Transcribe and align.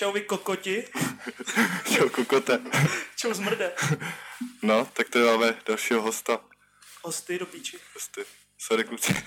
Čau 0.00 0.12
vy 0.12 0.20
kokoti. 0.20 0.84
Čau 1.94 2.08
kokote. 2.08 2.60
Čau 3.16 3.34
zmrde. 3.34 3.72
No, 4.62 4.88
tak 4.92 5.08
tady 5.08 5.24
máme 5.24 5.58
dalšího 5.66 6.02
hosta. 6.02 6.40
Hosty 7.02 7.38
do 7.38 7.46
píči. 7.46 7.78
Hosty. 7.94 8.24
Sorry 8.58 8.84
kluci, 8.84 9.24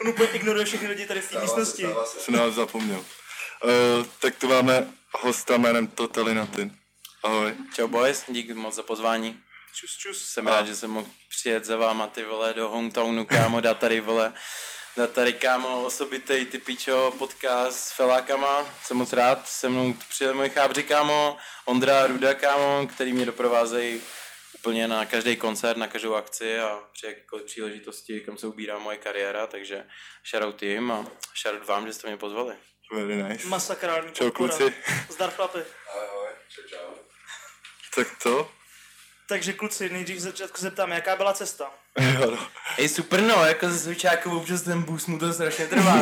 On 0.00 0.08
úplně 0.08 0.28
ignoruje 0.28 0.64
všechny 0.64 0.88
lidi 0.88 1.06
tady 1.06 1.20
v 1.20 1.30
té 1.30 1.40
místnosti. 1.40 1.86
jsem 2.06 2.34
na 2.34 2.42
vás 2.42 2.54
zapomněl. 2.54 2.98
Uh, 2.98 4.06
tak 4.18 4.36
tu 4.36 4.48
máme 4.48 4.92
hosta 5.10 5.56
jménem 5.56 5.86
Totalinatin. 5.86 6.76
Ahoj. 7.22 7.54
Čau 7.74 7.88
boys, 7.88 8.24
díky 8.28 8.54
moc 8.54 8.74
za 8.74 8.82
pozvání. 8.82 9.42
Čus, 9.74 9.96
čus. 9.96 10.28
Jsem 10.32 10.46
rád, 10.46 10.66
že 10.66 10.76
jsem 10.76 10.90
mohl 10.90 11.08
přijet 11.28 11.64
za 11.64 11.76
váma 11.76 12.06
ty 12.06 12.24
vole 12.24 12.54
do 12.54 12.68
hometownu, 12.68 13.26
kámo, 13.26 13.60
dát 13.60 13.78
tady 13.78 14.00
vole, 14.00 14.32
dát 14.96 15.12
tady 15.12 15.32
kámo 15.32 15.84
osobitej 15.84 16.46
ty 16.46 16.58
pičo 16.58 17.14
podcast 17.18 17.78
s 17.78 17.92
felákama. 17.92 18.66
Jsem 18.84 18.96
moc 18.96 19.12
rád, 19.12 19.48
se 19.48 19.68
mnou 19.68 19.94
přijel 20.08 20.34
můj 20.34 20.50
chábři 20.50 20.82
kámo, 20.82 21.36
Ondra 21.64 22.06
Ruda 22.06 22.34
kámo, 22.34 22.86
který 22.94 23.12
mě 23.12 23.26
doprovázejí 23.26 24.02
úplně 24.54 24.88
na 24.88 25.06
každý 25.06 25.36
koncert, 25.36 25.76
na 25.76 25.86
každou 25.88 26.14
akci 26.14 26.60
a 26.60 26.80
při 26.92 27.06
jakékoliv 27.06 27.46
příležitosti, 27.46 28.20
kam 28.20 28.38
se 28.38 28.46
ubírá 28.46 28.78
moje 28.78 28.96
kariéra, 28.96 29.46
takže 29.46 29.86
shoutout 30.30 30.62
jim 30.62 30.92
a 30.92 31.06
shoutout 31.42 31.68
vám, 31.68 31.86
že 31.86 31.92
jste 31.92 32.08
mě 32.08 32.16
pozvali. 32.16 32.56
Very 32.92 33.22
nice. 33.22 33.46
Masakrální 33.46 34.12
Čau, 34.12 34.24
podpora. 34.24 34.56
kluci. 34.56 34.74
Zdar 35.08 35.30
chlapi. 35.30 35.58
Tak 37.94 38.08
to? 38.22 38.52
Takže 39.28 39.52
kluci, 39.52 39.88
nejdřív 39.88 40.16
v 40.16 40.20
začátku 40.20 40.60
zeptám, 40.60 40.92
jaká 40.92 41.16
byla 41.16 41.32
cesta? 41.32 41.70
Jo, 41.98 42.30
no. 42.30 42.88
Super 42.88 43.22
no, 43.22 43.46
jako 43.46 43.70
ze 43.70 43.78
Zvyčáku 43.78 44.36
občas 44.36 44.62
ten 44.62 44.82
boost 44.82 45.08
mu 45.08 45.18
to 45.18 45.32
strašně 45.32 45.66
trvá. 45.66 45.98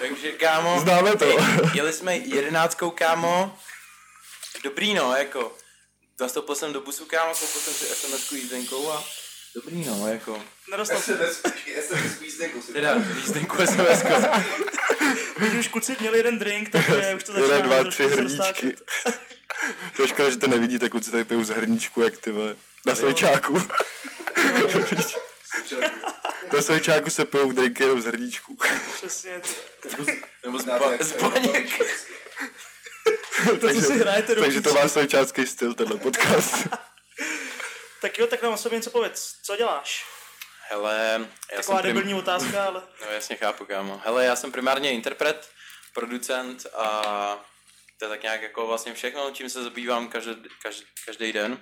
Takže 0.00 0.32
kámo, 0.32 0.80
Známe 0.80 1.16
to. 1.16 1.36
Jeli 1.74 1.92
jsme 1.92 2.16
jedenáctkou 2.16 2.90
kámo, 2.90 3.58
dobrý 4.64 4.94
no, 4.94 5.16
jako, 5.16 5.52
zastoupil 6.18 6.54
jsem 6.54 6.72
do 6.72 6.80
busu 6.80 7.04
kámo, 7.04 7.34
koupil 7.34 7.60
jsem 7.60 7.74
si 7.74 7.84
SMS-ku 7.84 8.34
jízdenkou 8.34 8.90
a 8.90 9.04
dobrý 9.54 9.84
no, 9.84 10.08
jako, 10.08 10.42
Nedostal 10.70 11.00
jsem. 11.00 11.16
SMS, 11.16 11.36
počkej, 11.36 11.74
SMS 11.82 12.20
jízdenku 12.20 12.62
si 12.62 12.72
teda 12.72 12.94
jízdenku 13.16 13.56
SMS-ku. 13.56 14.42
Když 15.38 15.52
už 15.54 15.68
kluci 15.68 15.96
měli 16.00 16.18
jeden 16.18 16.38
drink, 16.38 16.68
takže 16.68 17.14
už 17.16 17.24
to 17.24 17.32
začíná 17.32 17.54
Jeden, 17.54 17.66
dva, 17.66 17.82
trošku 17.82 18.02
tři 18.08 18.16
hrníčky. 18.16 18.76
To 19.96 20.02
je 20.02 20.08
škoda, 20.08 20.30
že 20.30 20.36
to 20.36 20.46
nevidíte, 20.46 20.88
kluci 20.88 21.10
tady 21.10 21.24
pijou 21.24 21.44
z 21.44 21.48
hrníčku, 21.48 22.02
jak 22.02 22.16
ty 22.16 22.30
vole. 22.30 22.56
Na 22.86 22.94
svečáku. 22.94 23.62
Na 26.52 26.62
svečáku 26.62 27.10
se 27.10 27.24
pijou 27.24 27.52
drinky 27.52 27.82
jenom 27.82 28.00
z 28.00 28.04
hrníčku. 28.04 28.58
Přesně. 28.94 29.40
Nebo 30.44 30.58
z, 30.58 30.64
to, 30.64 30.90
z 31.00 31.12
baněk. 31.12 31.82
To, 33.60 33.74
co 33.74 33.80
si 33.80 33.98
hrajete 33.98 34.34
do 34.34 34.42
Takže 34.42 34.60
to 34.60 34.74
má 34.74 34.88
svečácký 34.88 35.46
styl, 35.46 35.74
tenhle 35.74 35.98
podcast. 35.98 36.68
Tak 38.00 38.18
jo, 38.18 38.26
tak 38.26 38.42
nám 38.42 38.52
o 38.52 38.56
sobě 38.56 38.78
něco 38.78 38.90
povedz. 38.90 39.34
Co 39.42 39.56
děláš? 39.56 40.04
Hele, 40.68 41.26
já 41.52 41.56
Taková 41.56 41.62
jsem 41.62 41.82
prim... 41.82 41.94
debilní 41.94 42.14
otázka, 42.14 42.64
ale... 42.64 42.82
No 43.00 43.06
jasně 43.12 43.36
chápu, 43.36 43.64
kámo. 43.64 44.00
Hele, 44.04 44.24
já 44.24 44.36
jsem 44.36 44.52
primárně 44.52 44.92
interpret, 44.92 45.48
producent 45.94 46.66
a 46.74 47.00
to 47.98 48.04
je 48.04 48.08
tak 48.08 48.22
nějak 48.22 48.42
jako 48.42 48.66
vlastně 48.66 48.94
všechno, 48.94 49.30
čím 49.30 49.50
se 49.50 49.62
zabývám 49.62 50.08
každý, 50.08 50.34
každý, 50.62 50.84
každý 51.06 51.32
den. 51.32 51.58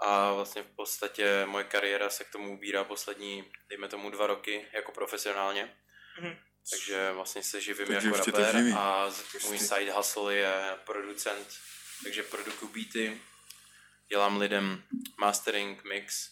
A 0.00 0.32
vlastně 0.32 0.62
v 0.62 0.76
podstatě 0.76 1.46
moje 1.46 1.64
kariéra 1.64 2.10
se 2.10 2.24
k 2.24 2.30
tomu 2.30 2.52
ubírá 2.52 2.84
poslední, 2.84 3.52
dejme 3.68 3.88
tomu 3.88 4.10
dva 4.10 4.26
roky, 4.26 4.66
jako 4.72 4.92
profesionálně. 4.92 5.76
Mhm. 6.20 6.36
Takže 6.70 7.12
vlastně 7.12 7.42
se 7.42 7.60
živím 7.60 7.86
Takže 7.86 8.08
jako 8.08 8.18
rapper 8.18 8.56
a 8.76 9.10
můj 9.46 9.58
side 9.58 9.92
hustle 9.92 10.34
je 10.34 10.78
producent, 10.84 11.48
takže 12.04 12.22
produkuju 12.22 12.72
beaty, 12.72 13.20
dělám 14.08 14.36
lidem 14.36 14.82
mastering, 15.18 15.84
mix 15.84 16.30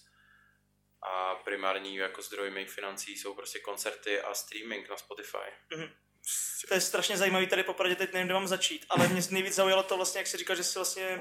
a 1.02 1.34
primární 1.34 1.96
jako 1.96 2.22
zdroj 2.22 2.50
mých 2.50 2.70
financí 2.70 3.16
jsou 3.16 3.34
prostě 3.34 3.58
koncerty 3.58 4.20
a 4.20 4.34
streaming 4.34 4.90
na 4.90 4.96
Spotify. 4.96 5.52
To 6.68 6.74
je 6.74 6.80
strašně 6.80 7.16
zajímavý 7.16 7.46
tady 7.46 7.62
popravdě, 7.62 7.96
teď 7.96 8.12
nevím, 8.12 8.26
kde 8.26 8.34
mám 8.34 8.48
začít, 8.48 8.86
ale 8.88 9.08
mě 9.08 9.22
nejvíc 9.30 9.54
zaujalo 9.54 9.82
to 9.82 9.96
vlastně, 9.96 10.18
jak 10.18 10.26
jsi 10.26 10.36
říkal, 10.36 10.56
že 10.56 10.64
jsi 10.64 10.78
vlastně 10.78 11.20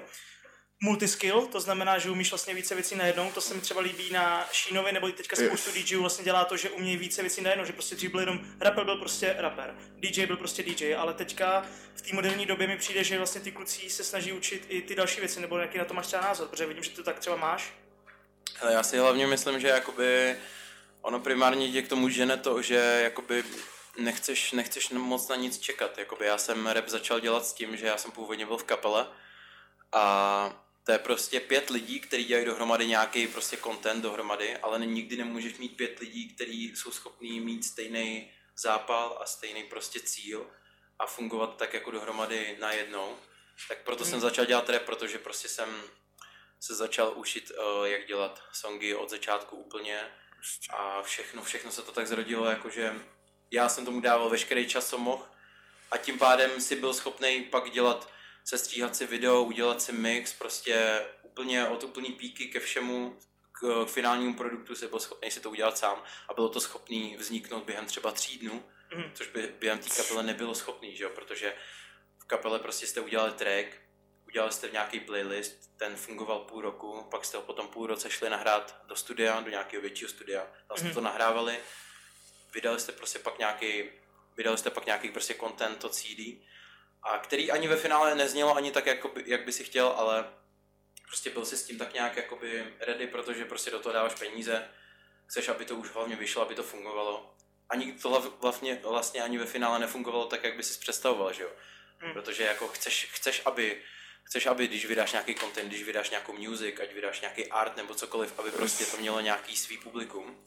multiskill, 0.83 1.41
to 1.41 1.59
znamená, 1.59 1.97
že 1.97 2.09
umíš 2.09 2.31
vlastně 2.31 2.53
více 2.53 2.75
věcí 2.75 2.95
najednou, 2.95 3.31
to 3.31 3.41
se 3.41 3.53
mi 3.53 3.61
třeba 3.61 3.81
líbí 3.81 4.09
na 4.11 4.47
Šínovi, 4.51 4.91
nebo 4.91 5.11
teďka 5.11 5.35
spoustu 5.35 5.71
DJů 5.71 6.01
vlastně 6.01 6.25
dělá 6.25 6.45
to, 6.45 6.57
že 6.57 6.69
umějí 6.69 6.97
více 6.97 7.21
věcí 7.21 7.41
najednou, 7.41 7.65
že 7.65 7.73
prostě 7.73 7.95
dřív 7.95 8.11
byl 8.11 8.19
jenom 8.19 8.39
rapper 8.59 8.85
byl 8.85 8.95
prostě 8.97 9.35
rapper, 9.37 9.75
DJ 9.95 10.25
byl 10.25 10.37
prostě 10.37 10.63
DJ, 10.63 10.95
ale 10.95 11.13
teďka 11.13 11.65
v 11.95 12.01
té 12.01 12.15
moderní 12.15 12.45
době 12.45 12.67
mi 12.67 12.77
přijde, 12.77 13.03
že 13.03 13.17
vlastně 13.17 13.41
ty 13.41 13.51
kluci 13.51 13.89
se 13.89 14.03
snaží 14.03 14.33
učit 14.33 14.65
i 14.69 14.81
ty 14.81 14.95
další 14.95 15.19
věci, 15.19 15.39
nebo 15.39 15.57
jaký 15.57 15.77
na 15.77 15.85
to 15.85 15.93
máš 15.93 16.07
třeba 16.07 16.21
názor, 16.21 16.47
protože 16.47 16.65
vidím, 16.65 16.83
že 16.83 16.89
to 16.89 17.03
tak 17.03 17.19
třeba 17.19 17.35
máš. 17.35 17.73
Ale 18.61 18.73
já 18.73 18.83
si 18.83 18.97
hlavně 18.97 19.27
myslím, 19.27 19.59
že 19.59 19.67
jakoby 19.67 20.37
ono 21.01 21.19
primárně 21.19 21.71
tě 21.71 21.81
k 21.81 21.87
tomu 21.87 22.09
žene 22.09 22.37
to, 22.37 22.61
že 22.61 22.99
jakoby 23.03 23.43
nechceš, 23.99 24.51
nechceš 24.51 24.89
moc 24.89 25.27
na 25.27 25.35
nic 25.35 25.59
čekat. 25.59 25.97
Jakoby 25.97 26.25
já 26.25 26.37
jsem 26.37 26.67
rap 26.67 26.87
začal 26.87 27.19
dělat 27.19 27.45
s 27.45 27.53
tím, 27.53 27.77
že 27.77 27.87
já 27.87 27.97
jsem 27.97 28.11
původně 28.11 28.45
byl 28.45 28.57
v 28.57 28.63
kapele 28.63 29.07
a 29.91 30.66
to 30.87 30.93
je 30.93 30.99
prostě 30.99 31.39
pět 31.39 31.69
lidí, 31.69 31.99
kteří 31.99 32.23
dělají 32.23 32.45
dohromady 32.45 32.87
nějaký 32.87 33.27
prostě 33.27 33.57
content 33.57 34.03
dohromady, 34.03 34.57
ale 34.57 34.85
nikdy 34.85 35.17
nemůžeš 35.17 35.57
mít 35.57 35.77
pět 35.77 35.99
lidí, 35.99 36.29
kteří 36.35 36.75
jsou 36.75 36.91
schopní 36.91 37.39
mít 37.39 37.65
stejný 37.65 38.31
zápal 38.57 39.17
a 39.21 39.25
stejný 39.25 39.63
prostě 39.63 39.99
cíl 39.99 40.47
a 40.99 41.05
fungovat 41.05 41.57
tak 41.57 41.73
jako 41.73 41.91
dohromady 41.91 42.57
najednou. 42.59 43.17
Tak 43.67 43.77
proto 43.83 44.05
jsem 44.05 44.19
začal 44.19 44.45
dělat 44.45 44.69
rap, 44.69 44.81
protože 44.81 45.17
prostě 45.17 45.47
jsem 45.47 45.81
se 46.59 46.75
začal 46.75 47.13
učit, 47.15 47.51
uh, 47.51 47.85
jak 47.85 48.07
dělat 48.07 48.43
songy 48.51 48.95
od 48.95 49.09
začátku 49.09 49.55
úplně 49.55 50.01
a 50.69 51.01
všechno, 51.01 51.43
všechno 51.43 51.71
se 51.71 51.81
to 51.81 51.91
tak 51.91 52.07
zrodilo, 52.07 52.45
jakože 52.45 52.95
já 53.51 53.69
jsem 53.69 53.85
tomu 53.85 54.01
dával 54.01 54.29
veškerý 54.29 54.67
čas, 54.67 54.89
co 54.89 54.97
mohl 54.97 55.25
a 55.91 55.97
tím 55.97 56.19
pádem 56.19 56.61
si 56.61 56.75
byl 56.75 56.93
schopný 56.93 57.43
pak 57.43 57.71
dělat, 57.71 58.16
sestříhat 58.47 58.95
si 58.95 59.05
video, 59.07 59.43
udělat 59.43 59.81
si 59.81 59.91
mix, 59.91 60.33
prostě 60.33 61.05
úplně 61.23 61.67
od 61.67 61.83
úplný 61.83 62.11
píky 62.11 62.47
ke 62.47 62.59
všemu, 62.59 63.19
k, 63.51 63.85
k 63.85 63.89
finálnímu 63.89 64.33
produktu 64.33 64.75
si 64.75 64.87
byl 64.87 64.99
schopný 64.99 65.31
si 65.31 65.39
to 65.39 65.49
udělat 65.49 65.77
sám 65.77 66.03
a 66.29 66.33
bylo 66.33 66.49
to 66.49 66.59
schopný 66.59 67.15
vzniknout 67.17 67.63
během 67.63 67.85
třeba 67.85 68.11
tří 68.11 68.37
dnů, 68.37 68.63
Mhm. 68.95 69.11
což 69.13 69.27
by 69.27 69.53
během 69.59 69.79
té 69.79 69.89
kapele 69.89 70.23
nebylo 70.23 70.55
schopný, 70.55 70.95
že 70.97 71.03
jo, 71.03 71.09
protože 71.09 71.55
v 72.19 72.25
kapele 72.25 72.59
prostě 72.59 72.87
jste 72.87 73.01
udělali 73.01 73.31
track, 73.31 73.67
udělali 74.27 74.51
jste 74.51 74.69
nějaký 74.69 74.99
playlist, 74.99 75.77
ten 75.77 75.95
fungoval 75.95 76.39
půl 76.39 76.61
roku, 76.61 77.07
pak 77.11 77.25
jste 77.25 77.37
ho 77.37 77.43
potom 77.43 77.67
půl 77.67 77.87
roce 77.87 78.09
šli 78.09 78.29
nahrát 78.29 78.81
do 78.87 78.95
studia, 78.95 79.41
do 79.41 79.49
nějakého 79.49 79.81
většího 79.81 80.09
studia, 80.09 80.47
tam 80.67 80.77
jste 80.77 80.85
Mhm. 80.85 80.93
to 80.95 81.01
nahrávali, 81.01 81.59
vydali 82.53 82.79
jste 82.79 82.91
prostě 82.91 83.19
pak 83.19 83.39
nějaký, 83.39 83.83
vydali 84.37 84.57
jste 84.57 84.69
pak 84.69 84.85
nějaký 84.85 85.09
prostě 85.09 85.33
content, 85.33 85.77
to 85.79 85.89
CD, 85.89 86.19
a 87.03 87.17
který 87.17 87.51
ani 87.51 87.67
ve 87.67 87.75
finále 87.75 88.15
neznělo 88.15 88.55
ani 88.55 88.71
tak, 88.71 88.85
jakoby, 88.85 89.23
jak 89.25 89.45
by 89.45 89.51
si 89.51 89.63
chtěl, 89.63 89.87
ale 89.87 90.25
prostě 91.07 91.29
byl 91.29 91.45
si 91.45 91.57
s 91.57 91.63
tím 91.63 91.77
tak 91.77 91.93
nějak 91.93 92.17
jakoby 92.17 92.73
ready, 92.79 93.07
protože 93.07 93.45
prostě 93.45 93.71
do 93.71 93.79
toho 93.79 93.93
dáváš 93.93 94.13
peníze, 94.13 94.69
chceš, 95.25 95.49
aby 95.49 95.65
to 95.65 95.75
už 95.75 95.89
hlavně 95.89 96.15
vyšlo, 96.15 96.41
aby 96.41 96.55
to 96.55 96.63
fungovalo. 96.63 97.33
Ani 97.69 97.93
to 97.93 98.37
vlastně, 98.41 98.79
vlastně 98.83 99.21
ani 99.21 99.37
ve 99.37 99.45
finále 99.45 99.79
nefungovalo 99.79 100.25
tak, 100.25 100.43
jak 100.43 100.57
by 100.57 100.63
si 100.63 100.79
představoval, 100.79 101.33
že 101.33 101.43
jo? 101.43 101.49
Hmm. 101.99 102.13
Protože 102.13 102.43
jako 102.43 102.67
chceš, 102.67 103.09
chceš, 103.13 103.41
aby 103.45 103.81
chceš, 104.23 104.45
aby 104.45 104.67
když 104.67 104.85
vydáš 104.85 105.11
nějaký 105.11 105.35
content, 105.35 105.67
když 105.67 105.83
vydáš 105.83 106.09
nějakou 106.09 106.33
music, 106.37 106.79
ať 106.79 106.93
vydáš 106.93 107.21
nějaký 107.21 107.47
art 107.47 107.77
nebo 107.77 107.95
cokoliv, 107.95 108.39
aby 108.39 108.51
prostě 108.51 108.85
to 108.85 108.97
mělo 108.97 109.19
nějaký 109.19 109.55
svý 109.55 109.77
publikum. 109.77 110.43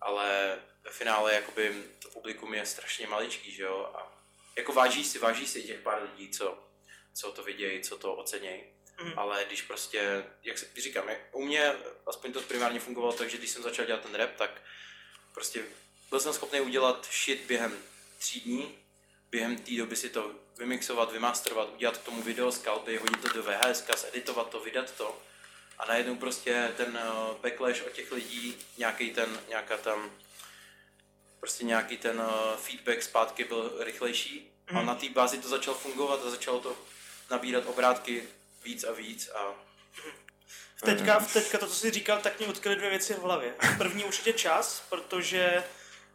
Ale 0.00 0.58
ve 0.84 0.90
finále 0.90 1.34
jakoby 1.34 1.84
to 2.02 2.08
publikum 2.08 2.54
je 2.54 2.66
strašně 2.66 3.06
maličký, 3.06 3.52
že 3.52 3.62
jo? 3.62 3.92
A 3.94 4.15
jako 4.56 4.72
váží 4.72 5.04
si, 5.04 5.18
váží 5.18 5.46
si 5.46 5.62
těch 5.62 5.80
pár 5.80 6.02
lidí, 6.02 6.30
co, 6.30 6.58
co 7.14 7.32
to 7.32 7.42
vidějí, 7.42 7.82
co 7.82 7.98
to 7.98 8.14
ocenějí. 8.14 8.62
Mhm. 9.00 9.12
Ale 9.16 9.44
když 9.46 9.62
prostě, 9.62 10.24
jak 10.42 10.58
se 10.58 10.66
říkám, 10.76 11.08
jak 11.08 11.18
u 11.32 11.44
mě 11.44 11.74
aspoň 12.06 12.32
to 12.32 12.40
primárně 12.40 12.80
fungovalo 12.80 13.12
tak, 13.12 13.30
že 13.30 13.38
když 13.38 13.50
jsem 13.50 13.62
začal 13.62 13.86
dělat 13.86 14.02
ten 14.02 14.14
rap, 14.14 14.36
tak 14.36 14.62
prostě 15.34 15.64
byl 16.10 16.20
jsem 16.20 16.32
schopný 16.32 16.60
udělat 16.60 17.08
shit 17.24 17.44
během 17.46 17.78
tří 18.18 18.40
dní, 18.40 18.78
během 19.30 19.56
té 19.56 19.72
doby 19.72 19.96
si 19.96 20.10
to 20.10 20.34
vymixovat, 20.58 21.12
vymasterovat, 21.12 21.74
udělat 21.74 21.98
k 21.98 22.02
tomu 22.04 22.22
video 22.22 22.52
skalpy, 22.52 22.96
hodit 22.96 23.22
to 23.22 23.28
do 23.28 23.42
VHS, 23.42 24.06
editovat 24.12 24.50
to, 24.50 24.60
vydat 24.60 24.90
to. 24.90 25.22
A 25.78 25.86
najednou 25.86 26.16
prostě 26.16 26.72
ten 26.76 26.98
uh, 26.98 27.36
backlash 27.36 27.82
od 27.86 27.92
těch 27.92 28.12
lidí, 28.12 28.56
nějaký 28.78 29.10
ten, 29.10 29.40
nějaká 29.48 29.76
tam, 29.76 30.10
prostě 31.46 31.64
nějaký 31.64 31.96
ten 31.96 32.20
uh, 32.20 32.56
feedback 32.56 33.02
zpátky 33.02 33.44
byl 33.44 33.72
rychlejší. 33.80 34.50
A 34.68 34.72
Mhm. 34.72 34.86
na 34.86 34.94
té 34.94 35.08
bázi 35.08 35.38
to 35.38 35.48
začalo 35.48 35.76
fungovat 35.76 36.20
a 36.26 36.30
začalo 36.30 36.60
to 36.60 36.76
nabírat 37.30 37.66
obrátky 37.66 38.22
víc 38.64 38.84
a 38.84 38.92
víc 38.92 39.28
a 39.34 39.54
V 40.76 40.82
teďka, 40.82 41.18
v 41.18 41.32
teďka 41.32 41.58
to, 41.58 41.66
co 41.66 41.74
jsi 41.74 41.90
říkal, 41.90 42.18
tak 42.18 42.38
mě 42.38 42.48
utkily 42.48 42.76
dvě 42.76 42.90
věci 42.90 43.14
v 43.14 43.18
hlavě. 43.22 43.54
První 43.78 44.04
určitě 44.04 44.32
čas, 44.32 44.82
protože 44.88 45.64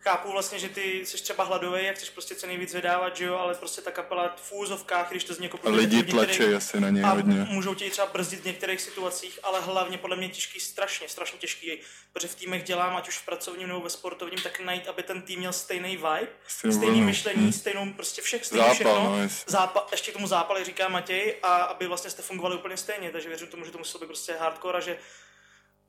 chápu 0.02 0.32
vlastně, 0.32 0.60
že 0.60 0.70
ty 0.70 1.06
jsi 1.06 1.18
třeba 1.18 1.44
hladový, 1.44 1.86
jak 1.86 1.96
chceš 1.96 2.10
prostě 2.10 2.36
co 2.36 2.48
nejvíc 2.48 2.74
vydávat, 2.74 3.16
že 3.18 3.26
jo, 3.26 3.36
ale 3.36 3.56
prostě 3.56 3.82
ta 3.82 3.92
kapela 3.92 4.36
v 4.36 4.52
úzovkách, 4.52 5.10
když 5.12 5.24
to 5.24 5.34
z 5.34 5.40
někoho 5.40 5.68
A 5.68 5.70
lidi 5.70 6.04
tlačí 6.04 6.44
asi 6.44 6.80
na 6.80 6.90
něj 6.90 7.04
a 7.04 7.10
hodně. 7.10 7.34
můžou 7.50 7.74
tě 7.76 7.90
třeba 7.90 8.08
brzdit 8.08 8.40
v 8.42 8.46
některých 8.46 8.82
situacích, 8.82 9.40
ale 9.44 9.62
hlavně 9.62 9.98
podle 9.98 10.16
mě 10.16 10.30
těžký, 10.30 10.60
strašně, 10.60 11.10
strašně 11.10 11.40
těžký, 11.40 11.72
protože 12.14 12.28
v 12.28 12.36
týmech 12.36 12.64
dělám, 12.64 12.96
ať 12.96 13.08
už 13.08 13.18
v 13.18 13.26
pracovním 13.26 13.68
nebo 13.68 13.80
ve 13.82 13.90
sportovním, 13.90 14.40
tak 14.42 14.60
najít, 14.60 14.88
aby 14.88 15.04
ten 15.04 15.22
tým 15.22 15.40
měl 15.40 15.54
stejný 15.54 15.90
vibe, 15.98 16.28
Stejnou 16.48 16.78
stejný 16.78 16.94
vlnu. 16.96 17.06
myšlení, 17.06 17.42
Hmm. 17.44 17.54
stejnou 17.54 17.94
prostě 17.94 18.22
všech, 18.22 18.46
stejný 18.46 18.62
Zápal, 18.62 18.76
všechno. 18.76 19.18
no. 19.18 19.28
Zápal, 19.48 19.88
ještě 19.92 20.12
k 20.12 20.14
tomu 20.14 20.28
zápal, 20.28 20.64
říká 20.64 20.88
Matěj, 20.90 21.36
a 21.44 21.56
aby 21.56 21.88
vlastně 21.88 22.10
jste 22.10 22.22
fungovali 22.22 22.56
úplně 22.56 22.78
stejně, 22.78 23.10
takže 23.12 23.30
věřím 23.30 23.48
tomu, 23.48 23.66
že 23.66 23.72
to 23.72 23.78
muselo 23.78 24.00
být 24.02 24.08
prostě 24.08 24.36
hardcore 24.40 24.78
a 24.78 24.82
že 24.82 24.98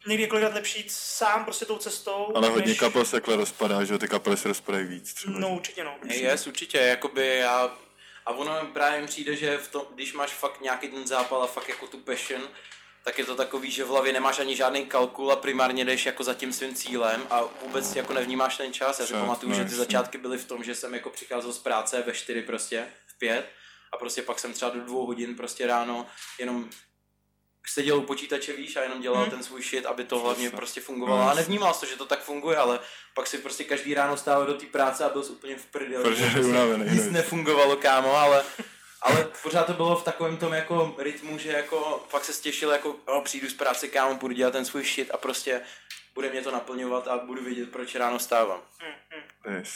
někdy 0.06 0.22
je 0.22 0.28
kolikrát 0.28 0.54
lepší 0.54 0.78
jít 0.78 0.92
sám 0.92 1.44
prostě 1.44 1.64
tou 1.64 1.78
cestou. 1.78 2.32
Ale 2.34 2.48
hodně 2.48 2.68
než... 2.68 2.78
kapel 2.78 3.04
se 3.04 3.10
takhle 3.12 3.36
rozpadá, 3.36 3.84
že 3.84 3.92
jo, 3.92 3.98
ty 3.98 4.08
kapely 4.08 4.36
se 4.36 4.48
rozpadají 4.48 4.86
víc 4.86 5.14
třeba. 5.14 5.38
No 5.38 5.54
určitě 5.54 5.84
no. 5.84 5.96
Hey, 6.08 6.20
yes, 6.20 6.46
určitě, 6.46 6.78
jakoby 6.78 7.36
já, 7.38 7.78
a 8.26 8.30
ono 8.30 8.66
právě 8.72 9.00
mi 9.00 9.06
přijde, 9.06 9.36
že 9.36 9.58
v 9.58 9.68
tom, 9.68 9.82
když 9.94 10.12
máš 10.12 10.30
fakt 10.30 10.60
nějaký 10.60 10.88
ten 10.88 11.06
zápal 11.06 11.42
a 11.42 11.46
fakt 11.46 11.68
jako 11.68 11.86
tu 11.86 11.98
passion, 11.98 12.42
tak 13.04 13.18
je 13.18 13.24
to 13.24 13.36
takový, 13.36 13.70
že 13.70 13.84
v 13.84 13.88
hlavě 13.88 14.12
nemáš 14.12 14.38
ani 14.38 14.56
žádný 14.56 14.86
kalkul 14.86 15.32
a 15.32 15.36
primárně 15.36 15.84
jdeš 15.84 16.06
jako 16.06 16.24
za 16.24 16.34
tím 16.34 16.52
svým 16.52 16.74
cílem 16.74 17.26
a 17.30 17.42
vůbec 17.62 17.96
jako 17.96 18.12
nevnímáš 18.12 18.56
ten 18.56 18.72
čas. 18.72 19.00
Já 19.00 19.06
si 19.06 19.12
pamatuju, 19.12 19.54
že 19.54 19.64
ty 19.64 19.74
začátky 19.74 20.18
byly 20.18 20.38
v 20.38 20.44
tom, 20.44 20.64
že 20.64 20.74
jsem 20.74 20.94
jako 20.94 21.10
přicházel 21.10 21.52
z 21.52 21.58
práce 21.58 22.02
ve 22.06 22.12
4 22.12 22.42
prostě, 22.42 22.86
v 23.06 23.18
5 23.18 23.50
a 23.92 23.96
prostě 23.96 24.22
pak 24.22 24.38
jsem 24.38 24.52
třeba 24.52 24.70
do 24.70 24.80
dvou 24.80 25.06
hodin 25.06 25.36
prostě 25.36 25.66
ráno 25.66 26.06
jenom 26.38 26.70
seděl 27.68 27.98
u 27.98 28.02
počítače, 28.02 28.52
víš, 28.52 28.76
a 28.76 28.82
jenom 28.82 29.00
dělal 29.02 29.22
Hmm. 29.22 29.30
ten 29.30 29.42
svůj 29.42 29.62
shit, 29.62 29.86
aby 29.86 30.04
to 30.04 30.18
hlavně 30.18 30.44
Přesně. 30.48 30.56
prostě 30.56 30.80
fungovalo. 30.80 31.30
A 31.30 31.34
nevnímal 31.34 31.74
to, 31.74 31.86
že 31.86 31.96
to 31.96 32.06
tak 32.06 32.22
funguje, 32.22 32.56
ale 32.56 32.80
pak 33.14 33.26
si 33.26 33.38
prostě 33.38 33.64
každý 33.64 33.94
ráno 33.94 34.16
stával 34.16 34.46
do 34.46 34.54
té 34.54 34.66
práce 34.66 35.04
a 35.04 35.08
byl 35.08 35.24
úplně 35.30 35.56
v 35.56 35.66
prdeli. 35.66 36.04
Protože 36.04 36.40
unavený, 36.40 36.84
Nic 36.90 37.06
no. 37.06 37.12
nefungovalo, 37.12 37.76
kámo, 37.76 38.16
ale, 38.16 38.44
ale 39.02 39.28
pořád 39.42 39.64
to 39.66 39.72
bylo 39.72 39.96
v 39.96 40.04
takovém 40.04 40.36
tom 40.36 40.52
jako 40.52 40.94
rytmu, 40.98 41.38
že 41.38 41.48
jako 41.52 42.04
fakt 42.08 42.24
se 42.24 42.32
stěšil, 42.32 42.70
jako 42.70 42.96
o, 43.06 43.20
přijdu 43.20 43.48
z 43.48 43.54
práce, 43.54 43.88
kámo, 43.88 44.14
budu 44.14 44.34
dělat 44.34 44.50
ten 44.50 44.64
svůj 44.64 44.84
shit 44.84 45.10
a 45.10 45.16
prostě 45.16 45.60
bude 46.14 46.30
mě 46.30 46.42
to 46.42 46.50
naplňovat 46.50 47.08
a 47.08 47.18
budu 47.18 47.44
vědět, 47.44 47.70
proč 47.72 47.94
ráno 47.94 48.18
stávám. 48.18 48.60
Hm, 48.82 48.92
hm. 49.46 49.54
Yes. 49.54 49.70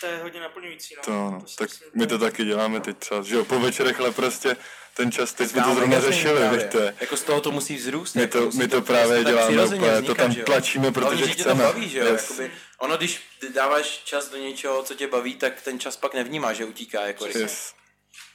To 0.00 0.06
je 0.06 0.18
hodně 0.22 0.40
naplňující 0.40 0.94
no. 0.96 1.02
To, 1.02 1.10
no. 1.12 1.42
si 1.46 1.56
tak 1.56 1.68
myslím, 1.68 1.88
my 1.94 2.06
to 2.06 2.18
taky 2.18 2.44
děláme 2.44 2.80
teď 2.80 2.98
třeba, 2.98 3.22
že 3.22 3.34
jo, 3.34 3.44
po 3.44 3.58
večerech, 3.60 4.00
ale 4.00 4.10
prostě 4.12 4.56
ten 4.96 5.12
čas, 5.12 5.32
teď 5.32 5.50
jsme 5.50 5.62
to 5.62 5.74
zrovna 5.74 6.00
řešili, 6.00 6.48
víte. 6.58 6.94
Jako 7.00 7.16
z 7.16 7.22
toho 7.22 7.40
to 7.40 7.50
musí 7.50 7.76
vzrůst. 7.76 8.14
My 8.14 8.22
jako 8.22 8.38
to, 8.38 8.50
my 8.56 8.68
to 8.68 8.82
právě 8.82 9.06
prostě 9.22 9.24
tak 9.24 9.32
děláme 9.34 9.64
úplně, 9.76 9.90
to 9.90 9.94
vznikat, 9.96 10.16
tam 10.16 10.32
že 10.32 10.40
jo. 10.40 10.46
tlačíme, 10.46 10.92
protože 10.92 11.06
Hlavně, 11.16 11.32
chceme. 11.34 11.50
to 11.64 11.72
baví, 11.72 11.88
že 11.88 11.98
jo? 11.98 12.06
Yes. 12.06 12.22
Jakoby, 12.22 12.50
ono, 12.78 12.96
když 12.96 13.20
dáváš 13.54 13.86
čas 14.04 14.28
do 14.28 14.36
něčeho, 14.36 14.82
co 14.82 14.94
tě 14.94 15.06
baví, 15.06 15.34
tak 15.36 15.62
ten 15.62 15.80
čas 15.80 15.96
pak 15.96 16.14
nevnímá, 16.14 16.52
že 16.52 16.64
utíká 16.64 17.06
jako 17.06 17.26
rychle. 17.26 17.42
Yes. 17.42 17.72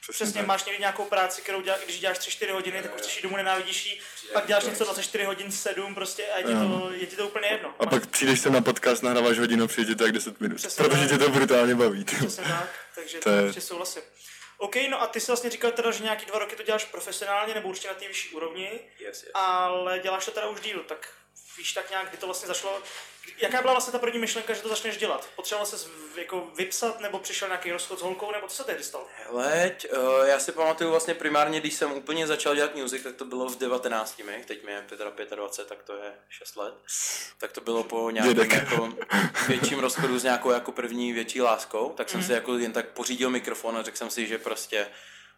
Přesně, 0.02 0.24
Přesně, 0.26 0.40
tak. 0.40 0.46
máš 0.46 0.64
někdy 0.64 0.80
nějakou 0.80 1.04
práci, 1.04 1.42
kterou 1.42 1.60
dělá, 1.62 1.76
když 1.84 2.00
děláš 2.00 2.18
3-4 2.18 2.52
hodiny, 2.52 2.82
tak 2.82 2.94
už 2.94 3.00
chceš 3.00 3.16
jít 3.16 3.22
domů, 3.22 3.36
nenávidíš 3.36 3.86
jí, 3.86 4.00
pak 4.32 4.46
děláš 4.46 4.64
něco 4.64 4.84
24 4.84 5.24
hodin, 5.24 5.52
7 5.52 5.94
prostě 5.94 6.26
a 6.26 6.38
je 6.38 6.44
ti 6.44 6.52
to, 6.52 6.90
je 6.94 7.06
ti 7.06 7.16
to 7.16 7.26
úplně 7.28 7.48
jedno. 7.48 7.74
A 7.80 7.86
pak 7.86 8.06
přijdeš 8.06 8.40
sem 8.40 8.52
na 8.52 8.60
podcast, 8.60 9.02
nahráváš 9.02 9.38
hodinu, 9.38 9.66
přijde 9.66 9.94
tak 9.94 10.12
10 10.12 10.40
minut. 10.40 10.56
Přesně 10.56 10.84
protože 10.84 11.00
tak. 11.00 11.10
tě 11.10 11.18
to 11.18 11.30
brutálně 11.30 11.74
baví. 11.74 12.04
Přesně 12.04 12.44
tak, 12.44 12.68
takže 12.94 13.18
To 13.18 13.30
to 13.30 13.36
je- 13.36 13.52
souhlasím. 13.60 14.02
OK, 14.62 14.76
no 14.88 15.02
a 15.02 15.06
ty 15.06 15.20
jsi 15.20 15.26
vlastně 15.26 15.50
říkal 15.50 15.70
teda, 15.72 15.90
že 15.90 16.04
nějaký 16.04 16.26
dva 16.26 16.38
roky 16.38 16.56
to 16.56 16.62
děláš 16.62 16.84
profesionálně, 16.84 17.54
nebo 17.54 17.68
určitě 17.68 17.88
na 17.88 17.94
té 17.94 18.08
vyšší 18.08 18.34
úrovni, 18.34 18.80
Yes, 18.98 19.22
yes. 19.22 19.30
ale 19.34 19.98
děláš 19.98 20.24
to 20.24 20.30
teda 20.30 20.48
už 20.48 20.60
díl, 20.60 20.84
tak 20.84 21.08
víš 21.56 21.72
tak 21.72 21.90
nějak, 21.90 22.08
kdy 22.08 22.16
to 22.18 22.26
vlastně 22.26 22.48
zašlo. 22.48 22.82
Jaká 23.42 23.60
byla 23.62 23.72
vlastně 23.72 23.92
ta 23.92 23.98
první 23.98 24.18
myšlenka, 24.18 24.52
že 24.52 24.62
to 24.62 24.68
začneš 24.68 24.96
dělat? 24.96 25.28
Potřeboval 25.36 25.66
ses 25.66 25.86
v- 25.86 26.18
jako 26.18 26.50
vypsat, 26.56 27.00
nebo 27.00 27.18
přišel 27.18 27.48
nějaký 27.48 27.72
rozchod 27.72 27.98
s 27.98 28.02
holkou, 28.02 28.32
nebo 28.32 28.48
co 28.48 28.56
se 28.56 28.64
tehdy 28.64 28.84
stalo? 28.84 29.06
Hele, 29.26 29.76
uh, 29.98 30.26
já 30.26 30.38
si 30.38 30.52
pamatuju 30.52 30.90
vlastně 30.90 31.14
primárně, 31.14 31.60
když 31.60 31.74
jsem 31.74 31.92
úplně 31.92 32.26
začal 32.26 32.54
dělat 32.54 32.74
music, 32.74 33.02
tak 33.02 33.16
to 33.16 33.24
bylo 33.24 33.48
v 33.48 33.58
19 33.58 34.18
mi, 34.22 34.44
teď 34.46 34.64
mi 34.64 34.72
je 34.72 34.84
25, 35.34 35.68
tak 35.68 35.82
to 35.82 35.96
je 35.96 36.12
6 36.28 36.56
let. 36.56 36.74
Tak 37.38 37.52
to 37.52 37.60
bylo 37.60 37.84
po 37.84 38.10
nějakém 38.10 38.34
Dědek. 38.34 38.52
jako 38.52 38.92
větším 39.48 39.78
rozchodu 39.78 40.18
s 40.18 40.22
nějakou 40.22 40.50
jako 40.50 40.72
první 40.72 41.12
větší 41.12 41.40
láskou, 41.42 41.92
tak 41.96 42.08
jsem 42.08 42.20
Mhm. 42.20 42.26
si 42.26 42.32
jako 42.32 42.58
jen 42.58 42.72
tak 42.72 42.88
pořídil 42.88 43.30
mikrofon 43.30 43.76
a 43.78 43.82
řekl 43.82 43.96
jsem 43.96 44.10
si, 44.10 44.26
že 44.26 44.38
prostě 44.38 44.86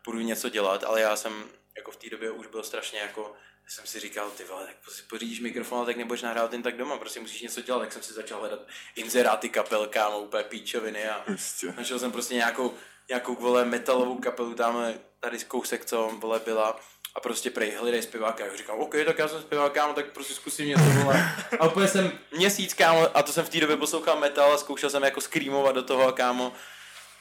budu 0.04 0.20
něco 0.20 0.48
dělat, 0.48 0.84
ale 0.84 1.00
já 1.00 1.16
jsem 1.16 1.44
jako 1.76 1.90
v 1.90 1.96
té 1.96 2.10
době 2.10 2.30
už 2.30 2.46
byl 2.46 2.62
strašně 2.62 2.98
jako 2.98 3.32
jsem 3.66 3.86
si 3.86 4.00
říkal, 4.00 4.30
ty 4.30 4.44
vole, 4.44 4.66
tak 4.66 4.94
si 4.94 5.02
pořídíš 5.02 5.40
mikrofon, 5.40 5.82
a 5.82 5.84
tak 5.84 5.96
nebudeš 5.96 6.22
nahrávat 6.22 6.52
jen 6.52 6.62
tak 6.62 6.76
doma, 6.76 6.98
prostě 6.98 7.20
musíš 7.20 7.42
něco 7.42 7.62
dělat, 7.62 7.78
tak 7.78 7.92
jsem 7.92 8.02
si 8.02 8.12
začal 8.12 8.40
hledat 8.40 8.60
inzeráty 8.96 9.48
kapel, 9.48 9.86
kámo, 9.86 10.18
úplně 10.18 10.44
píčoviny 10.44 11.08
a 11.08 11.22
Prostě. 11.26 11.74
Našel 11.76 11.98
jsem 11.98 12.12
prostě 12.12 12.34
nějakou, 12.34 12.74
nějakou 13.08 13.34
vole 13.34 13.64
metalovou 13.64 14.18
kapelu 14.18 14.54
tam 14.54 14.94
tady 15.20 15.38
z 15.38 15.44
kousek, 15.44 15.84
co 15.84 16.10
vole 16.18 16.40
byla 16.44 16.80
a 17.14 17.20
prostě 17.20 17.50
prej, 17.50 17.70
hledej 17.70 18.02
zpěváka. 18.02 18.46
Já 18.46 18.56
říkám, 18.56 18.78
OK, 18.78 18.94
tak 19.06 19.18
já 19.18 19.28
jsem 19.28 19.42
zpěvák, 19.42 19.72
kámo, 19.72 19.94
tak 19.94 20.06
prostě 20.12 20.34
zkusím 20.34 20.68
něco, 20.68 20.82
vole. 20.82 21.34
A 21.60 21.66
úplně 21.66 21.88
jsem 21.88 22.18
měsíc, 22.36 22.74
kámo, 22.74 23.16
a 23.16 23.22
to 23.22 23.32
jsem 23.32 23.44
v 23.44 23.48
té 23.48 23.60
době 23.60 23.76
poslouchal 23.76 24.20
metal 24.20 24.52
a 24.52 24.58
zkoušel 24.58 24.90
jsem 24.90 25.02
jako 25.02 25.20
screamovat 25.20 25.74
do 25.74 25.82
toho, 25.82 26.12
kámo. 26.12 26.52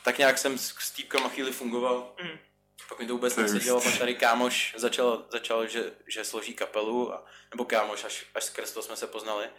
Tak 0.03 0.17
nějak 0.17 0.37
jsem 0.37 0.57
s, 0.57 0.75
s 0.79 0.91
týpkama 0.91 1.29
chvíli 1.29 1.51
fungoval. 1.51 2.13
Mm. 2.23 2.37
Pak 2.89 2.99
mi 2.99 3.07
to 3.07 3.13
vůbec 3.13 3.35
nesedělo, 3.35 3.81
pak 3.81 3.97
tady 3.97 4.15
kámoš 4.15 4.75
začal, 4.77 5.25
začal 5.31 5.67
že, 5.67 5.91
že 6.07 6.23
složí 6.23 6.53
kapelu, 6.53 7.13
a, 7.13 7.25
nebo 7.51 7.65
kámoš, 7.65 8.03
až, 8.03 8.25
až 8.35 8.43
skrz 8.43 8.71
to 8.71 8.81
jsme 8.81 8.95
se 8.95 9.07
poznali. 9.07 9.49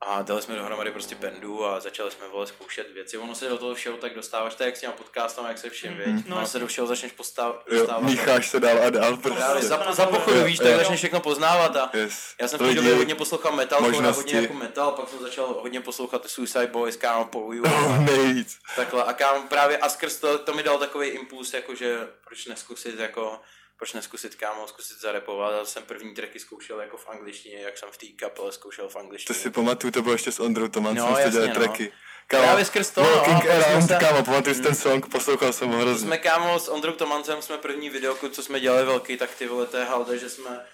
A 0.00 0.22
dali 0.22 0.42
jsme 0.42 0.56
dohromady 0.56 0.90
prostě 0.90 1.14
bandu 1.14 1.64
a 1.64 1.80
začali 1.80 2.10
jsme 2.10 2.28
vole 2.28 2.46
zkoušet 2.46 2.92
věci. 2.94 3.18
Ono 3.18 3.34
se 3.34 3.48
do 3.48 3.58
toho 3.58 3.74
všeho 3.74 3.96
tak 3.96 4.14
dostáváš, 4.14 4.54
je 4.60 4.66
jak 4.66 4.76
s 4.76 4.80
těma 4.80 4.92
podcastama, 4.92 5.48
jak 5.48 5.58
se 5.58 5.70
všem, 5.70 5.94
Mhm. 5.94 5.98
věď. 6.14 6.26
No, 6.26 6.36
ono 6.36 6.46
se 6.46 6.58
do 6.58 6.66
všeho 6.66 6.86
začneš 6.86 7.12
postav, 7.12 7.64
Jo, 7.70 7.78
dostávat. 7.78 8.00
mícháš 8.02 8.48
se 8.50 8.60
dál 8.60 8.78
a 8.86 8.90
dál 8.90 9.16
Právě 9.16 9.42
prostě. 9.44 9.66
za, 9.66 9.92
za 9.92 10.06
pochodu, 10.06 10.44
víš, 10.44 10.58
tak 10.58 10.66
Jo. 10.66 10.76
začneš 10.78 10.98
všechno 10.98 11.20
poznávat 11.20 11.76
a 11.76 11.90
Yes. 11.94 12.34
já 12.40 12.48
jsem 12.48 12.58
v 12.58 12.62
té 12.68 12.74
době 12.74 12.94
hodně 12.94 13.14
poslouchal 13.14 13.52
metal, 13.52 13.80
hodně 14.14 14.40
jako 14.40 14.54
metal, 14.54 14.92
pak 14.92 15.08
jsem 15.08 15.18
začal 15.20 15.46
hodně 15.46 15.80
poslouchat 15.80 16.28
Suicide 16.30 16.66
Boys, 16.66 16.96
kámo, 16.96 17.24
Poju 17.24 17.64
Oh, 17.64 17.98
nejvíc. 18.04 18.58
takhle 18.76 19.04
a 19.04 19.12
kámo 19.12 19.42
právě 19.48 19.78
a 19.78 19.88
skrz 19.88 20.16
to, 20.16 20.38
to 20.38 20.54
mi 20.54 20.62
dal 20.62 20.78
takový 20.78 21.08
impuls, 21.08 21.54
jakože 21.54 21.98
proč 22.26 22.46
neskusit 22.46 22.98
jako 22.98 23.40
proč 23.78 23.92
neskusit 23.92 24.34
kámo, 24.34 24.68
zkusit 24.68 25.00
zarepovat. 25.00 25.54
Já 25.58 25.64
jsem 25.64 25.82
první 25.82 26.14
tracky 26.14 26.40
zkoušel 26.40 26.80
jako 26.80 26.96
v 26.96 27.08
angličtině, 27.08 27.58
jak 27.60 27.78
jsem 27.78 27.88
v 27.92 27.96
té 27.98 28.06
kapele 28.06 28.52
zkoušel 28.52 28.88
v 28.88 28.92
To 28.92 28.98
angličtině. 28.98 29.38
si 29.38 29.50
pamatuju, 29.50 29.90
to 29.90 30.02
bylo 30.02 30.14
ještě 30.14 30.32
s 30.32 30.40
Ondrou 30.40 30.68
Tomancem, 30.68 31.06
No, 31.10 31.16
jste 31.16 31.30
dělali 31.30 31.48
no. 31.48 31.54
tracky. 31.54 31.92
Právě 32.28 32.64
skrz 32.64 32.90
to, 32.90 33.02
no, 33.02 33.10
Walking 33.10 33.42
jsme 33.42 33.50
Around, 33.64 33.88
se- 33.88 33.96
kámo, 34.00 34.24
pamatuju 34.24 34.54
si 34.54 34.62
ten 34.62 34.74
song, 34.74 35.06
poslouchal 35.08 35.52
jsem 35.52 35.68
ho 35.68 35.78
hrozně. 35.78 36.06
Jsme 36.06 36.18
kámo 36.18 36.58
s 36.58 36.68
Ondrou 36.68 36.92
Tomancem, 36.92 37.42
jsme 37.42 37.58
první 37.58 37.90
videoklip, 37.90 38.32
co 38.32 38.42
jsme 38.42 38.60
dělali 38.60 38.84
velký, 38.86 39.16
tak 39.16 39.34
ty 39.34 39.46
vole, 39.46 39.66
to 39.66 39.76
je 39.76 39.84
halda, 39.84 40.16
že 40.16 40.30
jsme 40.30 40.64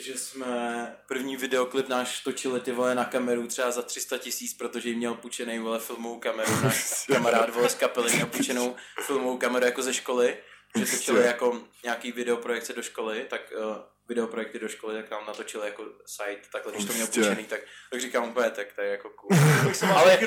že 0.00 0.18
jsme 0.18 0.96
první 1.08 1.36
videoklip 1.36 1.88
náš 1.88 2.20
točili 2.20 2.60
ty 2.60 2.72
vole 2.72 2.94
na 2.94 3.04
kameru 3.04 3.46
třeba 3.46 3.70
za 3.70 3.82
300 3.82 4.18
tisíc, 4.18 4.54
protože 4.54 4.88
jim 4.88 4.98
měl 4.98 5.14
půjčený 5.14 5.58
vole 5.58 5.78
filmovou 5.78 6.18
kameru, 6.18 6.52
náš 6.62 7.04
kamarád 7.12 7.50
vole 7.54 7.68
z 7.68 7.74
kapely 7.74 8.12
měl 8.12 8.26
půjčenou 8.26 8.76
filmovou 9.06 9.38
kameru 9.38 9.64
jako 9.66 9.82
ze 9.82 9.94
školy, 9.94 10.36
že 10.78 10.86
točili 10.86 11.26
jako 11.26 11.60
nějaký 11.84 12.12
videoprojekce 12.12 12.72
do 12.72 12.82
školy, 12.82 13.26
tak 13.30 13.40
uh, 13.56 13.76
videoprojekty 14.08 14.58
do 14.58 14.68
školy, 14.68 14.94
tak 14.94 15.08
tam 15.08 15.26
natočili 15.26 15.66
jako 15.66 15.84
site, 16.06 16.48
takhle, 16.52 16.72
když 16.72 16.84
to 16.84 16.92
měl 16.92 17.06
Prostě. 17.06 17.20
půjčený, 17.20 17.44
tak, 17.44 17.60
tak 17.90 18.00
říkám 18.00 18.28
úplně, 18.28 18.50
tak 18.50 18.66
to 18.74 18.80
je 18.80 18.90
jako 18.90 19.10
cool. 19.10 19.38
Ale. 19.94 20.18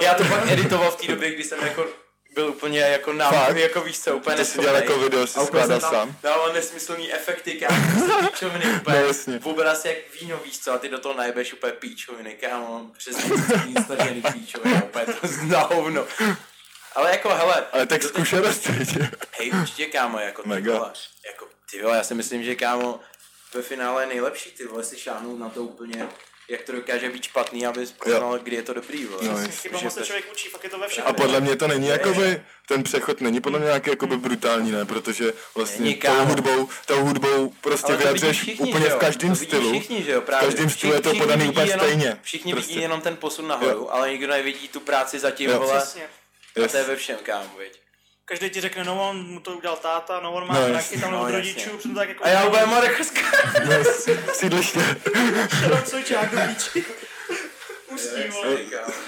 Já 0.00 0.14
to 0.14 0.24
pak 0.24 0.50
editoval 0.50 0.90
v 0.90 0.96
té 0.96 1.06
době, 1.06 1.30
kdy 1.34 1.44
jsem 1.44 1.60
jako 1.60 1.86
byl 2.34 2.48
úplně 2.48 2.80
jako 2.80 3.12
nám, 3.12 3.34
Fakt? 3.34 3.56
jako 3.56 3.80
víš 3.80 4.00
co, 4.00 4.16
úplně 4.16 4.36
To 4.36 4.44
si 4.44 4.58
dělal 4.58 4.76
jako 4.76 4.98
video, 4.98 5.26
si 5.26 5.40
skládal 5.40 5.80
sám? 5.80 6.16
Dával 6.22 6.52
nesmyslný 6.52 7.12
efekty, 7.12 7.52
kámo, 7.52 7.76
prostě 7.92 8.26
píčoviny 8.26 8.64
úplně. 8.80 9.00
No, 9.00 9.06
jasně. 9.06 9.40
Obraz 9.42 9.84
jak 9.84 9.96
víno, 10.20 10.40
víš 10.44 10.58
co, 10.58 10.72
a 10.72 10.78
ty 10.78 10.88
do 10.88 10.98
toho 10.98 11.14
najebeš 11.14 11.52
úplně 11.52 11.72
píčoviny, 11.72 12.34
kámo, 12.34 12.90
přes 12.98 13.16
instažený 13.66 14.22
píčoviny, 14.32 14.82
úplně 14.84 15.06
to 15.06 15.74
hovno. 15.74 16.06
Ale 16.94 17.10
jako, 17.10 17.28
hele, 17.28 17.66
Ale 17.72 17.86
tak 17.86 18.02
zkušenost? 18.02 18.66
Hej, 19.38 19.50
určitě 19.60 19.86
kámo, 19.86 20.18
jako 20.18 20.42
ty 20.42 20.48
Mega. 20.48 20.72
vole, 20.72 20.92
jako 21.26 21.48
ty 21.70 21.82
vole, 21.82 21.96
já 21.96 22.04
si 22.04 22.14
myslím, 22.14 22.44
že 22.44 22.54
kámo, 22.54 23.00
ve 23.54 23.62
finále 23.62 24.02
je 24.02 24.06
nejlepší 24.06 24.50
ty 24.50 24.66
vole 24.66 24.84
si 24.84 24.98
šáhnout 24.98 25.38
na 25.38 25.48
to 25.48 25.62
úplně, 25.62 26.08
jak 26.48 26.62
to 26.62 26.72
dokáže 26.72 27.10
být 27.10 27.22
špatný, 27.24 27.66
aby 27.66 27.86
poznal, 27.86 28.38
kdy 28.38 28.56
je 28.56 28.62
to 28.62 28.74
dobrý, 28.74 29.04
vole. 29.04 29.22
No, 29.24 29.30
Přesně, 29.30 29.46
jasně. 29.46 29.60
Chyba 29.60 29.78
Že 29.78 29.84
moc 29.84 29.94
se 29.94 30.04
člověk 30.04 30.32
učí, 30.32 30.48
fakt 30.48 30.64
je 30.64 30.70
to 30.70 30.78
ve 30.78 30.88
všem. 30.88 31.04
A 31.06 31.12
podle 31.12 31.40
mě 31.40 31.56
to 31.56 31.68
není 31.68 31.86
jakoby, 31.88 32.42
ten 32.68 32.82
přechod 32.82 33.20
není 33.20 33.40
podle 33.40 33.58
mě 33.58 33.66
nějaký 33.66 33.90
jakoby 33.90 34.16
brutální, 34.16 34.70
ne, 34.70 34.84
protože 34.84 35.32
vlastně 35.54 35.84
Není, 35.84 35.94
tou 35.96 36.24
hudbou, 36.24 36.68
tou 36.86 37.00
hudbou 37.04 37.52
prostě 37.60 37.96
vyjadřuješ 37.96 38.40
všichni, 38.40 38.70
úplně 38.70 38.88
v 38.88 38.96
každém 38.96 39.36
stylu. 39.36 39.72
Všichni, 39.72 40.02
že 40.02 40.12
jo, 40.12 40.20
právě. 40.20 40.48
V 40.48 40.52
každém 40.52 40.70
stylu 40.70 40.92
je 40.92 41.00
to 41.00 41.14
podaný 41.14 41.48
úplně 41.48 41.72
stejně. 41.72 42.18
Všichni 42.22 42.52
Prostě. 42.52 42.68
vidí 42.68 42.82
jenom 42.82 43.00
ten 43.00 43.16
posun 43.16 43.48
nahoru, 43.48 43.94
ale 43.94 44.10
nikdo 44.10 44.26
nevidí 44.26 44.68
tu 44.68 44.80
práci 44.80 45.18
zatím, 45.18 45.50
Jo. 45.50 45.58
vole. 45.58 45.78
Přesně. 45.78 46.02
A 46.56 46.60
Yes. 46.60 46.72
to 46.72 46.76
je 46.78 46.84
ve 46.84 46.96
všem, 46.96 47.16
kámo, 47.22 47.50
viď. 47.58 47.80
Každý 48.24 48.50
ti 48.50 48.60
řekne, 48.60 48.84
no 48.84 49.08
on 49.10 49.26
mu 49.26 49.40
to 49.40 49.50
udělal 49.56 49.76
táta, 49.76 50.20
no 50.20 50.32
on 50.32 50.46
má 50.48 50.54
No, 50.54 50.68
no, 50.68 50.74
taky 50.74 51.00
tam 51.00 51.12
No, 51.12 51.22
od 51.22 51.30
rodičů, 51.30 51.70
přitom 51.78 51.94
tak 51.94 52.08
jako... 52.08 52.24
A 52.24 52.28
já 52.28 52.44
úplně 52.46 52.66
Marek 52.66 52.98
Hrska. 52.98 53.20
Yes. 53.70 54.08
Sídliště. 54.32 54.80
Šedou 55.60 55.76
cojčák 55.84 56.30
do 56.34 56.40
píči. 56.54 56.84
Ústí, 57.88 58.28
vole. 58.30 58.56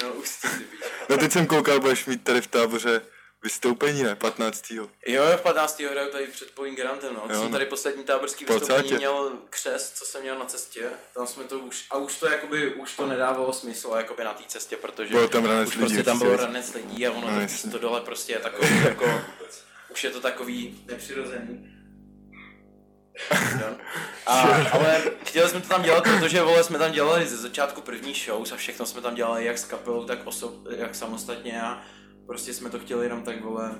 no 0.02 0.08
už 0.12 0.28
ty 0.30 0.48
pič. 0.48 0.78
No 1.08 1.16
teď 1.16 1.32
jsem 1.32 1.46
koukal, 1.46 1.80
budeš 1.80 2.06
mít 2.06 2.24
tady 2.24 2.40
v 2.40 2.46
táboře 2.46 3.00
vystoupení, 3.46 4.02
ne? 4.02 4.14
15. 4.14 4.70
Jo, 4.70 4.88
jo, 5.06 5.22
v 5.36 5.40
15. 5.40 5.80
hraju 5.80 6.10
tady 6.12 6.26
před 6.26 6.50
Point 6.50 6.76
Grantem, 6.78 7.14
no. 7.14 7.22
Jo, 7.28 7.34
jsem 7.34 7.44
no. 7.44 7.50
tady 7.50 7.66
poslední 7.66 8.04
táborský 8.04 8.44
Pocátě. 8.44 8.72
vystoupení 8.72 8.96
měl 8.96 9.32
křest, 9.50 9.96
co 9.98 10.04
jsem 10.04 10.22
měl 10.22 10.38
na 10.38 10.44
cestě. 10.44 10.82
Tam 11.14 11.26
jsme 11.26 11.44
to 11.44 11.58
už, 11.58 11.86
a 11.90 11.96
už 11.96 12.16
to 12.16 12.26
jakoby, 12.30 12.74
už 12.74 12.96
to 12.96 13.06
nedávalo 13.06 13.52
smysl 13.52 13.92
jakoby 13.96 14.24
na 14.24 14.34
té 14.34 14.42
cestě, 14.46 14.76
protože 14.76 15.10
Bylo 15.14 15.28
tam 15.28 15.44
ranec 15.44 15.68
už 15.68 15.74
lidí, 15.76 15.86
prostě 15.86 16.02
tam 16.02 16.18
bylo 16.18 16.36
ranec 16.36 16.74
lidí 16.74 17.06
a 17.06 17.10
ono 17.12 17.28
No, 17.30 17.34
to, 17.34 17.40
jasně. 17.40 17.70
to 17.70 17.78
dole 17.78 18.00
prostě 18.00 18.32
je 18.32 18.38
takový 18.38 18.84
jako, 18.84 19.20
už 19.88 20.04
je 20.04 20.10
to 20.10 20.20
takový 20.20 20.84
nepřirozený. 20.86 21.72
A, 24.26 24.40
ale 24.72 25.02
chtěli 25.24 25.48
jsme 25.50 25.60
to 25.60 25.68
tam 25.68 25.82
dělat, 25.82 26.04
protože 26.04 26.42
vole, 26.42 26.64
jsme 26.64 26.78
tam 26.78 26.92
dělali 26.92 27.26
ze 27.26 27.36
začátku 27.36 27.80
první 27.80 28.14
show 28.14 28.46
a 28.52 28.56
všechno 28.56 28.86
jsme 28.86 29.00
tam 29.00 29.14
dělali 29.14 29.44
jak 29.44 29.58
s 29.58 29.64
kapelou, 29.64 30.04
tak 30.04 30.18
osob, 30.24 30.54
jak 30.76 30.94
samostatně 30.94 31.62
a 31.62 31.82
prostě 32.26 32.54
jsme 32.54 32.70
to 32.70 32.78
chtěli 32.78 33.06
jenom 33.06 33.22
tak 33.22 33.40
vole 33.44 33.74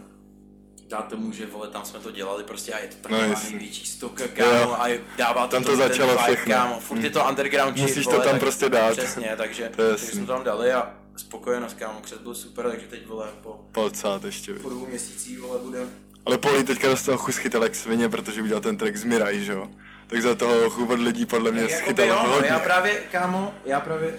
dát 0.88 1.08
tomu, 1.08 1.32
že 1.32 1.46
vole, 1.46 1.68
tam 1.68 1.84
jsme 1.84 1.98
to 2.00 2.10
dělali 2.10 2.44
prostě 2.44 2.72
a 2.72 2.78
je 2.78 2.88
to 2.88 2.94
taková 3.00 3.26
No, 3.26 3.34
největší 3.50 3.86
stoka, 3.86 4.24
kámo, 4.28 4.82
a 4.82 5.00
dává 5.18 5.46
to 5.46 5.50
Tam 5.56 5.62
to 5.64 5.68
ten 5.68 5.78
začalo 5.78 6.10
vibe, 6.12 6.22
všechno. 6.22 6.54
kámo, 6.54 6.80
furt 6.80 6.98
je 7.04 7.10
to 7.10 7.24
underground 7.28 7.76
shit, 7.76 7.88
Musíš 7.88 8.04
to 8.04 8.10
vole, 8.10 8.24
tam 8.24 8.32
tak- 8.32 8.40
prostě 8.40 8.68
dát. 8.68 8.92
Přesně, 8.96 9.34
takže, 9.36 9.68
To 9.76 9.82
takže 9.90 10.06
jsme 10.06 10.26
to 10.26 10.32
tam 10.32 10.44
dali 10.44 10.72
a 10.72 10.94
spokojenost, 11.16 11.74
kámo, 11.78 12.00
křes 12.00 12.18
byl 12.18 12.34
super, 12.34 12.70
takže 12.70 12.86
teď, 12.86 13.06
vole, 13.06 13.28
po, 13.42 13.60
Polcát 13.72 14.24
ještě, 14.24 14.54
po 14.54 14.68
dvou 14.70 14.86
měsících, 14.86 15.38
vole, 15.40 15.58
bude 15.58 15.78
Ale 16.26 16.38
Poli 16.38 16.64
teďka 16.64 16.88
dostal 16.88 17.16
chuť 17.16 17.34
chytal 17.34 17.62
jak 17.62 17.74
svině, 17.74 18.08
protože 18.08 18.42
udělal 18.42 18.60
ten 18.62 18.76
track 18.76 18.96
z 18.96 19.04
Miraj, 19.04 19.40
že 19.40 19.52
jo? 19.52 19.68
Tak 20.06 20.22
za 20.22 20.34
toho 20.34 20.70
chuť 20.70 20.90
od 20.90 21.00
lidí 21.00 21.26
podle 21.26 21.52
mě 21.52 21.68
schytal 21.68 22.06
jo, 22.08 22.14
no, 22.22 22.28
hodně. 22.32 22.48
já 22.48 22.58
právě, 22.58 23.02
kámo, 23.12 23.54
já 23.64 23.80
právě... 23.80 24.14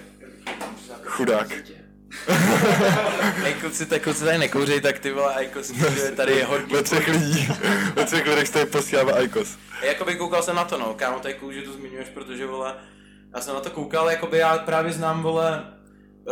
Chudák. 1.04 1.52
Ej, 3.44 3.54
kluci, 3.54 3.86
tak 3.86 4.02
kluci 4.02 4.24
tady 4.24 4.38
nekouřej, 4.38 4.80
tak 4.80 4.98
ty 4.98 5.10
vole, 5.12 5.34
Aikos, 5.34 5.72
tady 6.16 6.32
je 6.32 6.44
hodně. 6.44 6.76
Ve 6.76 6.82
třech 6.82 7.08
lidí, 7.08 7.48
ve 7.94 8.04
třech 8.04 8.26
lidech 8.26 8.50
tady 8.50 8.66
posílává 8.66 9.12
Aikos. 9.12 9.58
Jakoby 9.82 10.16
koukal 10.16 10.42
jsem 10.42 10.56
na 10.56 10.64
to, 10.64 10.78
no, 10.78 10.94
kámo, 10.94 11.18
to 11.20 11.28
je 11.28 11.34
cool, 11.34 11.52
že 11.52 11.62
to 11.62 11.72
zmiňuješ, 11.72 12.08
protože, 12.08 12.46
vole, 12.46 12.74
já 13.34 13.40
jsem 13.40 13.54
na 13.54 13.60
to 13.60 13.70
koukal, 13.70 14.10
jakoby 14.10 14.38
já 14.38 14.58
právě 14.58 14.92
znám, 14.92 15.22
vole, 15.22 15.64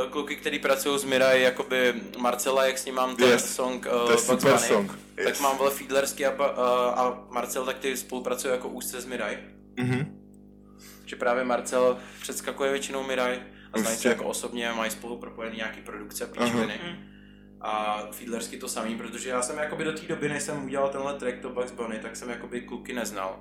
eh, 0.04 0.10
kluky, 0.10 0.36
který 0.36 0.58
pracují 0.58 0.98
s 0.98 1.04
Mirai, 1.04 1.42
jakoby 1.42 1.94
Marcela, 2.18 2.64
jak 2.66 2.78
s 2.78 2.84
ním 2.84 2.94
mám 2.94 3.16
ten 3.16 3.28
Yes. 3.28 3.54
song 3.54 3.86
uh, 3.86 4.06
To 4.06 4.12
je 4.12 4.18
super 4.18 4.58
song. 4.58 4.90
Tak 5.16 5.26
Yes. 5.26 5.40
mám, 5.40 5.56
vole, 5.58 5.70
Fiedlersky 5.70 6.26
a, 6.26 6.44
a, 6.44 6.88
a 6.90 7.18
Marcel, 7.30 7.64
tak 7.64 7.78
ty 7.78 7.96
spolupracují 7.96 8.52
jako 8.54 8.68
úzce 8.68 9.00
s 9.00 9.06
Mirai. 9.06 9.38
Mhm. 9.76 10.22
Že 11.06 11.16
právě 11.16 11.44
Marcel 11.44 11.96
předskakuje 12.22 12.70
většinou 12.70 13.02
Mirai 13.02 13.38
a 13.80 13.82
znají 13.82 13.96
se 13.96 14.08
jako 14.08 14.24
osobně, 14.24 14.72
mají 14.72 14.90
spolu 14.90 15.18
propojený 15.18 15.56
nějaký 15.56 15.80
produkce, 15.80 16.26
píčoviny. 16.26 16.80
A 17.60 18.02
Fiedlersky 18.12 18.56
to 18.56 18.68
samý, 18.68 18.96
protože 18.96 19.28
já 19.28 19.42
jsem 19.42 19.58
jakoby 19.58 19.84
do 19.84 19.92
té 19.92 20.06
doby, 20.08 20.28
než 20.28 20.42
jsem 20.42 20.64
udělal 20.64 20.88
tenhle 20.88 21.14
track 21.14 21.40
to 21.42 21.50
Bugs 21.50 21.72
Bunny, 21.72 21.98
tak 21.98 22.16
jsem 22.16 22.30
jakoby 22.30 22.60
kluky 22.60 22.92
neznal. 22.92 23.40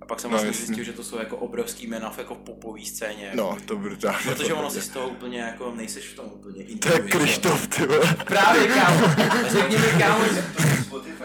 A 0.00 0.06
pak 0.06 0.20
jsem 0.20 0.30
No, 0.30 0.34
vlastně 0.36 0.52
zjistil, 0.52 0.84
že 0.84 0.92
to 0.92 1.04
jsou 1.04 1.18
jako 1.18 1.36
obrovský 1.36 1.86
jména 1.86 2.10
v 2.10 2.18
jako 2.18 2.34
popové 2.34 2.84
scéně. 2.84 3.30
No, 3.34 3.56
to 3.64 3.76
brutálně. 3.76 4.18
Protože 4.24 4.54
ono 4.54 4.70
si 4.70 4.82
z 4.82 4.88
toho 4.88 5.08
úplně 5.08 5.40
jako, 5.40 5.72
nejseš 5.76 6.08
v 6.08 6.16
tom 6.16 6.26
úplně 6.26 6.64
To 6.64 6.92
je 6.92 7.00
Krištof, 7.00 7.66
ty 7.66 7.86
vole. 7.86 8.16
Právě 8.26 8.68
kámo, 8.68 9.06
řekni 9.48 9.78
mi 9.78 9.86
kámo, 9.98 10.24
že... 10.24 10.42
Spotify 10.82 11.24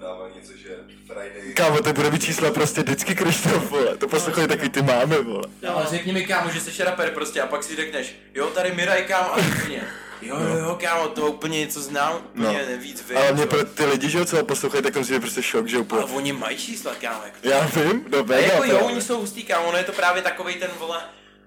tam 0.00 0.08
dává 0.10 0.28
něco, 0.34 0.52
že 0.56 0.76
Friday... 1.06 1.52
Kámo, 1.54 1.82
to 1.82 1.92
bude 1.92 2.10
mít 2.10 2.24
čísla 2.24 2.50
prostě 2.50 2.80
vždycky 2.82 3.14
Krištof, 3.14 3.70
vole. 3.70 3.96
To 3.96 4.08
poslouchají 4.08 4.48
takový 4.48 4.68
ty 4.68 4.82
máme, 4.82 5.20
vole. 5.20 5.44
No, 5.62 5.76
ale 5.76 5.86
řekni 5.90 6.12
mi 6.12 6.26
kámo, 6.26 6.50
že 6.50 6.60
jsi 6.60 6.84
rapper 6.84 7.10
prostě 7.10 7.40
a 7.42 7.46
pak 7.46 7.62
si 7.64 7.76
řekneš, 7.76 8.14
jo 8.34 8.46
tady 8.46 8.72
Miraj 8.72 9.02
kámo 9.04 9.34
a 9.34 9.36
úplně. 9.36 9.82
Jo, 10.22 10.36
jo, 10.40 10.58
jo, 10.58 10.78
kámo, 10.82 11.08
to 11.08 11.26
úplně 11.26 11.58
něco 11.60 11.80
znám, 11.80 12.16
úplně 12.34 12.66
No. 12.72 12.76
víc 12.82 13.04
vím. 13.08 13.18
Ale 13.18 13.32
mě 13.32 13.46
pro 13.46 13.64
ty 13.64 13.84
lidi, 13.84 14.10
že 14.10 14.18
jo, 14.18 14.24
co 14.24 14.44
poslouchají, 14.44 14.82
tak 14.82 14.92
to 14.92 14.98
musí 14.98 15.12
být 15.12 15.20
prostě 15.20 15.42
šok, 15.42 15.66
že 15.68 15.76
Ale 15.76 15.82
úplně. 15.84 16.02
oni 16.04 16.32
mají 16.32 16.56
čísla, 16.56 16.94
kámo, 16.94 17.22
jako 17.24 17.36
Já 17.42 17.60
vím, 17.66 18.04
no 18.08 18.18
A 18.18 18.36
jako 18.36 18.64
jo, 18.64 18.70
právě. 18.70 18.78
oni 18.82 19.02
jsou 19.02 19.20
hustý, 19.20 19.42
kámo, 19.42 19.68
ono 19.68 19.78
je 19.78 19.84
to 19.84 19.92
právě 19.92 20.22
takovej 20.22 20.54
ten, 20.54 20.70
vole, 20.78 20.98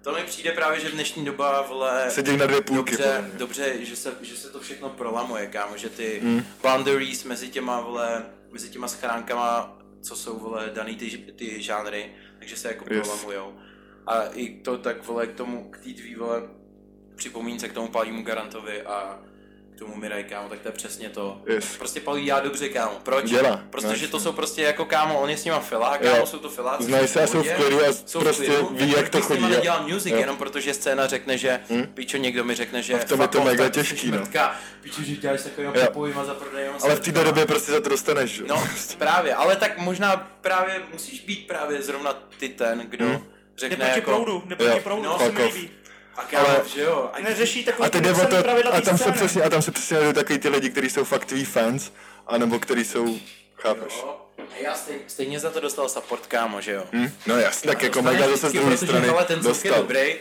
to 0.02 0.12
mi 0.12 0.22
přijde 0.24 0.52
právě, 0.52 0.80
že 0.80 0.90
v 0.90 0.92
dnešní 0.92 1.26
doba, 1.26 1.62
vole, 1.62 2.06
Sedí 2.10 2.38
na 2.38 2.46
dvě 2.46 2.62
půlky, 2.62 2.92
dobře, 2.92 3.30
dobře 3.34 3.74
že, 3.82 3.96
se, 3.96 4.14
že 4.22 4.36
se 4.38 4.50
to 4.50 4.60
všechno 4.60 4.90
prolamuje, 4.90 5.48
kámo, 5.48 5.78
že 5.78 5.90
ty 5.90 6.20
Hmm. 6.24 6.46
boundaries 6.64 7.24
mezi 7.24 7.48
těma, 7.50 7.80
vole, 7.82 8.24
mezi 8.54 8.70
těma 8.70 8.88
schránkama, 8.88 9.78
co 10.02 10.16
jsou, 10.16 10.40
vole, 10.40 10.72
daný 10.74 10.96
ty, 10.96 11.18
ty 11.18 11.62
žánry, 11.62 12.16
takže 12.40 12.58
se 12.58 12.68
jako 12.68 12.86
Yes. 12.94 13.08
prolamujou. 13.08 13.60
A 14.08 14.24
i 14.24 14.62
to 14.62 14.78
tak, 14.78 15.06
vole, 15.06 15.28
k 15.28 15.34
tomu, 15.36 15.72
k 15.72 15.78
té 15.78 15.90
tvý, 15.94 16.16
vole, 16.16 16.42
připomínce 17.16 17.70
k 17.70 17.74
tomu 17.74 17.88
Palímu 17.88 18.24
Garantovi 18.24 18.82
a 18.82 19.20
k 19.76 19.80
tomu 19.80 19.96
Miraj, 19.96 20.24
kámo, 20.24 20.50
tak 20.50 20.60
to 20.60 20.68
je 20.68 20.72
přesně 20.72 21.10
to. 21.10 21.42
Yes. 21.46 21.78
Prostě 21.78 22.00
Palí 22.00 22.24
dělá 22.26 22.40
dobře, 22.40 22.70
kámo. 22.70 22.92
Proč? 23.04 23.26
Dělá, 23.30 23.62
Protože 23.70 24.06
no, 24.06 24.12
to 24.12 24.20
jsou 24.20 24.32
prostě 24.32 24.62
jako 24.62 24.86
kámo, 24.86 25.20
on 25.22 25.30
je 25.30 25.38
s 25.38 25.46
nima 25.46 25.60
filá, 25.60 25.98
kámo, 25.98 26.16
Jo. 26.18 26.26
jsou 26.26 26.40
to 26.40 26.50
filáci. 26.50 26.84
Znají 26.84 27.08
se 27.08 27.24
a 27.24 27.28
jsou 27.28 27.44
v 27.44 27.54
klidu 27.54 27.86
a 27.86 27.94
jsou 27.94 28.20
prostě 28.20 28.46
klidu, 28.46 28.70
ví, 28.72 28.92
jak 28.98 29.10
to 29.10 29.22
chodí, 29.22 29.42
jo. 29.42 29.48
nedělal 29.50 29.84
music, 29.88 30.12
Jo. 30.12 30.18
jenom 30.18 30.38
protože 30.38 30.74
scéna 30.74 31.08
řekne, 31.08 31.38
že 31.38 31.60
Hm? 31.70 31.86
pičo, 31.94 32.18
někdo 32.18 32.44
mi 32.44 32.56
řekne, 32.56 32.82
že 32.82 32.94
A 32.94 32.98
v 32.98 33.06
tom 33.06 33.22
je 33.22 33.28
to 33.28 33.44
mega 33.44 33.70
těžký, 33.70 34.12
no. 34.12 34.28
Pičo, 34.82 35.02
že 35.02 35.16
děláš 35.16 35.42
takovým 35.42 35.72
Jo. 35.76 35.86
popovým 35.86 36.18
a 36.20 36.26
za 36.26 36.34
prodej. 36.34 36.68
Ale 36.84 36.96
v 36.96 37.00
té 37.00 37.12
době 37.12 37.46
prostě 37.46 37.72
za 37.72 37.82
to 37.82 37.90
dostaneš, 37.90 38.32
že 38.32 38.42
jo. 38.42 38.48
No, 38.50 38.68
právě, 38.98 39.36
ale 39.36 39.56
tak 39.56 39.78
možná 39.78 40.16
právě 40.42 40.82
musíš 40.94 41.20
být 41.22 41.48
právě 41.48 41.82
zrovna 41.82 42.14
ty 42.40 42.50
ten, 42.50 42.80
kdo 42.80 43.06
Hm. 43.06 43.24
Řekne 43.58 43.76
proti 43.78 44.00
jako... 44.00 44.12
proudu, 44.12 44.44
jde 44.46 44.56
proti 44.56 44.72
Jo. 44.72 44.80
proudu, 44.84 45.04
No, 45.04 45.20
se 45.20 45.32
mi 45.32 45.44
líbí. 45.44 45.70
A 46.16 46.24
kámo, 46.24 46.48
Ale- 46.50 46.62
že 46.76 46.82
jo. 46.82 47.10
A 47.14 47.20
Neřeší 47.20 47.64
takový 47.66 47.88
A 47.88 47.90
teď 47.90 48.04
ty 48.04 48.14
to, 48.28 48.44
pravidla 48.44 48.72
a 48.72 48.82
tam 48.82 48.98
se 48.98 49.12
přesně, 49.12 49.42
a 49.44 49.50
tam 49.50 49.62
se 49.62 49.72
přesně 49.72 49.98
najdou 49.98 50.14
takový 50.14 50.40
ty 50.40 50.50
lidi, 50.50 50.70
kteří 50.70 50.90
jsou 50.90 51.04
fakt 51.04 51.26
tví 51.26 51.46
fans, 51.46 51.92
anebo 52.28 52.60
kteří 52.60 52.86
jsou, 52.86 53.20
chápeš? 53.56 53.94
Jo. 53.98 54.20
A 54.38 54.56
já 54.58 54.76
stejně, 54.76 55.02
stejně 55.08 55.40
za 55.40 55.50
to 55.50 55.60
dostal 55.60 55.90
support, 55.90 56.28
kámo, 56.28 56.62
že 56.62 56.72
jo. 56.72 56.84
Hm? 56.92 57.12
No 57.28 57.38
jasně, 57.40 57.68
tak 57.68 57.82
jako 57.84 58.02
mega 58.02 58.28
zase 58.30 58.50
z 58.50 58.54
druhé 58.54 58.72
protože, 58.72 58.86
strany 58.88 59.08
hele, 59.08 59.26
ten 59.26 59.44
zvuk 59.44 59.66
je 59.66 59.72
dostal. 59.72 59.82
dobrý. 59.82 60.16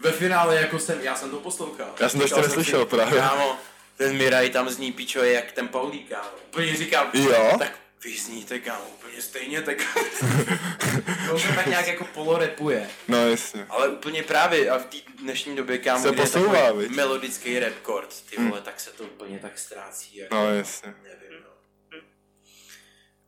Ve 0.00 0.12
finále 0.12 0.56
jako 0.56 0.78
jsem, 0.78 1.00
já 1.00 1.16
jsem 1.16 1.30
to 1.30 1.36
poslouchal. 1.36 1.86
Já 2.00 2.08
jsem 2.08 2.20
to 2.20 2.24
ještě 2.24 2.40
neslyšel 2.40 2.86
právě. 2.86 3.20
Kámo, 3.20 3.56
ten 3.96 4.16
Miraj 4.16 4.50
tam 4.50 4.68
zní 4.68 4.92
pičo 4.92 5.24
jak 5.24 5.52
ten 5.52 5.68
Paulí, 5.68 5.98
kámo. 6.04 6.28
Úplně 6.50 6.76
říkám, 6.76 7.10
Jo? 7.14 7.56
tak 7.58 7.72
vy 8.04 8.18
zníte, 8.18 8.58
kámo, 8.60 8.84
úplně 8.88 9.22
stejně, 9.22 9.62
tak 9.62 9.76
to 11.30 11.38
se 11.38 11.48
tak 11.54 11.66
nějak 11.66 11.86
jako 11.86 12.04
polorepuje. 12.04 12.90
No 13.08 13.28
jasně. 13.30 13.66
Ale 13.68 13.88
úplně 13.88 14.22
právě 14.22 14.70
a 14.70 14.78
v 14.78 14.84
té 14.86 14.96
dnešní 15.18 15.56
době, 15.56 15.78
kámo, 15.78 16.02
Se 16.02 16.08
kde 16.12 16.22
je 16.22 16.26
posouvá, 16.26 16.60
takový 16.62 16.82
viď? 16.88 16.96
melodický 16.96 17.58
rap 17.58 17.72
chord, 17.82 18.22
ty 18.30 18.36
vole, 18.42 18.60
tak 18.60 18.80
se 18.80 18.90
to 18.90 19.04
úplně 19.04 19.38
tak 19.38 19.58
ztrácí. 19.58 20.16
Jako, 20.16 20.34
No 20.34 20.54
jasně. 20.54 20.94
nevím, 21.02 21.42
no. 21.44 21.50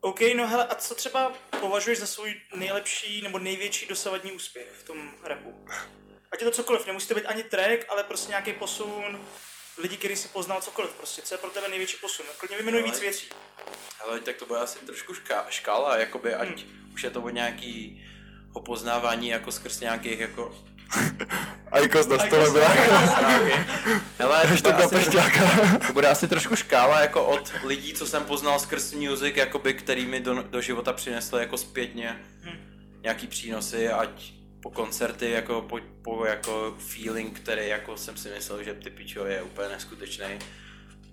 OK, 0.01 0.19
no 0.35 0.47
hele, 0.47 0.67
a 0.67 0.75
co 0.75 0.95
třeba 0.95 1.33
považuješ 1.59 1.99
za 1.99 2.07
svůj 2.07 2.35
nejlepší 2.55 3.21
nebo 3.21 3.39
největší 3.39 3.85
dosavadní 3.87 4.31
úspěch 4.31 4.67
v 4.79 4.83
tom 4.83 5.11
rapu? 5.23 5.65
Ať 6.31 6.41
je 6.41 6.45
to 6.45 6.51
cokoliv, 6.51 6.87
nemusí 6.87 7.07
to 7.07 7.15
být 7.15 7.25
ani 7.25 7.43
track, 7.43 7.85
ale 7.89 8.03
prostě 8.03 8.29
nějaký 8.29 8.53
posun, 8.53 9.25
lidi, 9.77 9.97
který 9.97 10.15
si 10.15 10.27
poznal 10.27 10.61
cokoliv, 10.61 10.91
prostě, 10.91 11.21
co 11.21 11.33
je 11.33 11.37
pro 11.37 11.49
tebe 11.49 11.67
největší 11.69 11.97
posun? 12.01 12.25
Klidně 12.37 12.57
vyjmenuj 12.57 12.83
víc 12.83 12.99
věcí. 12.99 13.25
Ale 14.03 14.19
tak 14.19 14.35
to 14.35 14.45
bude 14.45 14.59
asi 14.59 14.79
trošku 14.79 15.13
ška- 15.13 15.45
škála, 15.49 15.97
jakoby 15.97 16.33
ať 16.33 16.47
Hmm. 16.47 16.91
už 16.93 17.03
je 17.03 17.09
to 17.09 17.21
o 17.21 17.29
nějaký 17.29 18.03
o 18.53 18.61
poznávání 18.61 19.27
jako 19.27 19.51
skrz 19.51 19.79
nějakých 19.79 20.19
jako... 20.19 20.55
Aikos 21.71 22.07
na 22.07 22.19
stole 22.19 22.49
byla. 22.51 22.67
Hele, 24.19 24.47
to 24.63 24.71
bude, 24.71 24.83
asi, 24.83 25.11
to 25.87 25.93
bude 25.93 26.07
asi 26.07 26.27
trošku 26.27 26.55
škála 26.55 26.99
jako 27.01 27.25
od 27.25 27.53
lidí, 27.63 27.93
co 27.93 28.07
jsem 28.07 28.25
poznal 28.25 28.59
skrz 28.59 28.93
music, 28.93 29.35
jakoby, 29.35 29.73
který 29.73 30.05
mi 30.05 30.19
do, 30.19 30.41
do 30.43 30.61
života 30.61 30.93
přinesly 30.93 31.41
jako 31.41 31.57
zpětně 31.57 32.21
nějaký 33.03 33.27
přínosy, 33.27 33.89
ať 33.89 34.09
po 34.61 34.69
koncerty, 34.71 35.29
jako 35.31 35.61
po, 35.61 35.79
po 36.01 36.25
jako 36.25 36.75
feeling, 36.79 37.39
který 37.39 37.67
jako 37.67 37.97
jsem 37.97 38.17
si 38.17 38.29
myslel, 38.29 38.63
že 38.63 38.73
ty 38.73 38.89
pičo 38.89 39.25
je 39.25 39.41
úplně 39.41 39.69
neskutečný, 39.69 40.39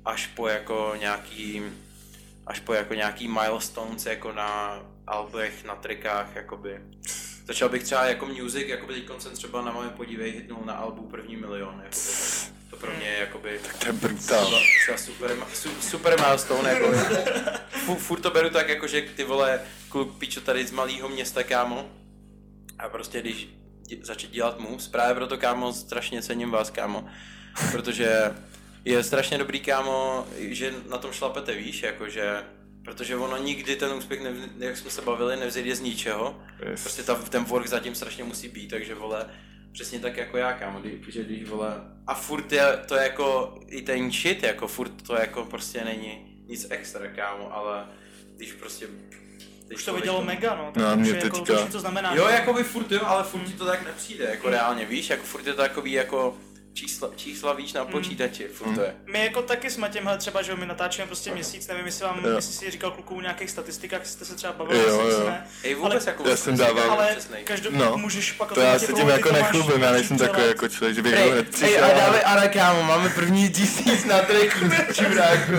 až 0.05 0.27
po 0.27 0.49
jako 0.49 0.95
nějaký 0.99 1.63
až 2.47 2.61
po 2.61 2.75
jako 2.75 2.95
nějaký 2.95 3.29
milestones 3.29 4.07
jako 4.07 4.33
na 4.33 4.83
albech, 5.07 5.65
na 5.65 5.75
trikách, 5.77 6.37
jakoby. 6.37 6.81
Začal 7.47 7.69
bych 7.69 7.83
třeba 7.83 8.05
jako 8.05 8.27
music, 8.27 8.69
jakoby 8.69 8.95
teď 8.95 9.05
jsem 9.19 9.33
třeba 9.33 9.63
na 9.63 9.73
moje 9.73 9.89
podívej 9.89 10.31
hitnul 10.33 10.63
na 10.65 10.73
albu 10.75 11.03
první 11.03 11.37
milion, 11.37 11.75
jakoby. 11.85 12.55
To 12.71 12.77
pro 12.77 12.93
mě 12.97 13.07
je 13.07 13.19
jakoby 13.19 13.61
To 13.81 13.87
je 13.87 13.93
brutál. 13.93 14.45
třeba, 14.47 14.61
třeba 14.85 14.99
super, 14.99 15.37
su, 15.55 15.69
super 15.81 16.21
milestone, 16.21 16.71
jako. 16.73 16.87
Fu- 17.87 17.97
Furt 17.99 18.21
to 18.21 18.31
beru 18.31 18.51
tak, 18.51 18.69
jako 18.69 18.87
že 18.87 19.03
ty 19.03 19.25
vole, 19.25 19.61
kluk 19.89 20.19
pičo 20.19 20.41
tady 20.41 20.67
z 20.67 20.71
malého 20.71 21.09
města, 21.09 21.43
kámo. 21.43 21.91
A 22.85 22.89
prostě 22.89 23.21
když 23.21 23.49
dě, 23.87 23.97
začít 24.03 24.31
dělat 24.31 24.61
moves, 24.61 24.89
právě 24.89 25.15
proto, 25.15 25.39
kámo, 25.39 25.73
strašně 25.73 26.23
cením 26.23 26.51
vás, 26.51 26.71
kámo. 26.71 27.09
Protože 27.73 28.35
je 28.85 29.03
strašně 29.03 29.39
dobrý, 29.39 29.61
kámo, 29.61 30.27
že 30.39 30.75
na 30.89 30.99
tom 30.99 31.13
šlapete, 31.13 31.55
víš, 31.55 31.83
jakože 31.83 32.45
Protože 32.85 33.17
ono 33.17 33.37
nikdy 33.37 33.77
ten 33.77 33.93
úspěch, 33.93 34.23
nev, 34.23 34.37
jak 34.59 34.77
jsme 34.77 34.91
se 34.91 35.03
bavili, 35.03 35.37
nevzejde 35.37 35.77
z 35.77 35.81
ničeho. 35.81 36.43
Yes. 36.71 36.83
Prostě 36.83 37.03
ta, 37.03 37.15
ten 37.15 37.45
work 37.45 37.67
zatím 37.67 37.95
strašně 37.95 38.25
musí 38.25 38.49
být, 38.49 38.69
takže 38.69 38.95
vole, 38.95 39.31
přesně 39.73 39.99
tak 39.99 40.17
jako 40.17 40.37
já, 40.37 40.53
kámo, 40.53 40.81
kdy, 40.81 41.01
že 41.09 41.25
když 41.25 41.49
vole, 41.49 41.75
a 42.07 42.15
furt 42.15 42.53
je 42.53 42.63
to 42.89 42.95
jako, 42.95 43.59
i 43.67 43.83
ten 43.83 44.13
shit, 44.13 44.43
jako 44.43 44.69
furt 44.69 45.03
to 45.03 45.15
jako 45.15 45.45
prostě 45.45 45.85
není 45.85 46.43
nic 46.47 46.67
extra, 46.71 47.09
kámo, 47.09 47.55
ale 47.55 47.87
když 48.37 48.53
prostě... 48.53 48.87
Už 49.75 49.85
to 49.85 49.95
vidělo 49.95 50.23
mega, 50.25 50.55
no. 50.57 50.71
Tak 50.75 50.83
No 50.83 50.97
mě 50.97 51.03
už 51.03 51.17
je 51.17 51.25
jako, 51.25 51.39
teďka- 51.41 51.67
co 51.67 51.73
to 51.73 51.81
znamená. 51.81 52.15
Jo, 52.15 52.29
jako 52.29 52.53
by 52.53 52.63
furt 52.63 52.93
jo, 52.93 53.01
ale 53.05 53.25
furt 53.25 53.41
ti 53.45 53.53
to 53.53 53.65
tak 53.67 53.85
nepřijde, 53.85 54.25
jako 54.25 54.51
reálně, 54.51 54.85
víš, 54.85 55.11
jako 55.11 55.25
furt 55.25 55.47
je 55.47 55.53
to 55.53 55.63
takový 55.63 55.93
jako 55.93 56.37
čísla, 56.75 57.11
čísla 57.17 57.53
víš 57.53 57.73
na 57.73 57.85
počítači, 57.85 58.49
furt 58.49 58.75
to 58.75 58.81
je. 58.81 58.95
My 59.07 59.25
jako 59.25 59.43
taky 59.43 59.71
s 59.71 59.77
Matěm, 59.77 60.05
hele, 60.05 60.19
třeba, 60.19 60.43
že 60.43 60.55
my 60.55 60.67
natáčíme 60.67 61.07
prostě 61.07 61.35
měsíc, 61.35 61.69
nevím, 61.69 61.87
jestli 61.87 62.05
vám, 62.05 62.21
Jo. 62.25 62.37
jestli 62.37 62.53
si 62.55 62.71
říkal 62.71 62.91
klukům 62.91 63.19
o 63.19 63.21
nějakých 63.21 63.51
statistikách, 63.51 64.01
jestli 64.01 64.15
jste 64.15 64.25
se 64.25 64.35
třeba 64.35 64.53
bavili, 64.53 64.79
Jo, 64.79 65.03
jestli 65.07 65.23
jo. 65.23 65.29
ne. 65.31 65.47
Ej, 65.63 65.75
vůbec 65.75 66.07
jako... 66.07 66.29
já 66.29 66.37
jsem 66.37 66.57
dával- 66.57 66.91
Ale 66.91 67.17
každopádně 67.45 67.85
No. 67.85 67.97
můžeš 67.99 68.33
pak 68.33 68.53
To 68.53 68.61
já 68.61 68.73
Matěj 68.73 68.87
se 68.87 68.93
tím 68.93 69.09
jako 69.09 69.33
nechlubím, 69.33 69.83
já 69.83 69.93
nejsem 69.93 70.19
takový 70.19 70.47
jako 70.47 70.69
člověk, 70.69 70.95
že 70.97 71.03
bych 71.03 71.13
Ej, 71.15 71.31
hned 71.31 71.39
ej, 71.39 71.45
přišel. 71.45 71.85
a 71.85 71.89
dávej, 71.89 72.21
ale 72.25 72.49
kámo, 72.49 72.83
máme 72.83 73.09
první 73.09 73.51
tisíc 73.51 74.05
na 74.05 74.19
tracking, 74.19 74.95
čuráku. 74.95 75.53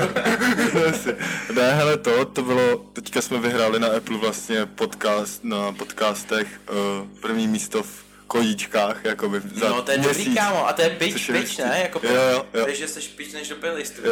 Ne, 1.55 1.73
hele, 1.75 1.97
to, 1.97 2.25
to 2.25 2.41
bylo, 2.41 2.77
teďka 2.77 3.21
jsme 3.21 3.39
vyhráli 3.39 3.79
na 3.79 3.87
Apple 3.87 4.17
vlastně 4.17 4.65
podcast, 4.65 5.43
na 5.43 5.71
podcastech 5.71 6.47
uh, 6.69 7.07
první 7.21 7.47
místo 7.47 7.83
v 7.83 8.04
kojíčkách, 8.27 9.05
jakoby 9.05 9.41
za 9.55 9.69
No 9.69 9.81
to 9.81 9.91
je 9.91 9.97
měsíc. 9.97 10.17
dobrý, 10.17 10.35
kámo, 10.35 10.67
a 10.67 10.73
to 10.73 10.81
je 10.81 10.89
pič, 10.89 11.29
je 11.29 11.39
pič, 11.41 11.57
ne? 11.57 11.79
Jako 11.81 12.01
Jo, 12.03 12.13
jo, 12.13 12.45
jo. 12.53 12.65
Takže 12.65 12.87
jsi 12.87 12.99
pič 13.01 13.33
než 13.33 13.47
do 13.49 13.55
playlistu. 13.55 14.01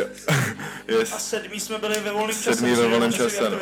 Yes. 0.87 1.13
A 1.13 1.19
sedmý 1.19 1.59
jsme 1.59 1.77
byli 1.77 1.99
ve 1.99 2.11
volném 2.11 2.35
čase. 2.35 2.53
Sedmý 2.55 2.75
ve 2.75 2.87
volném 2.87 3.11
časové 3.13 3.29
čase, 3.31 3.49
no. 3.49 3.57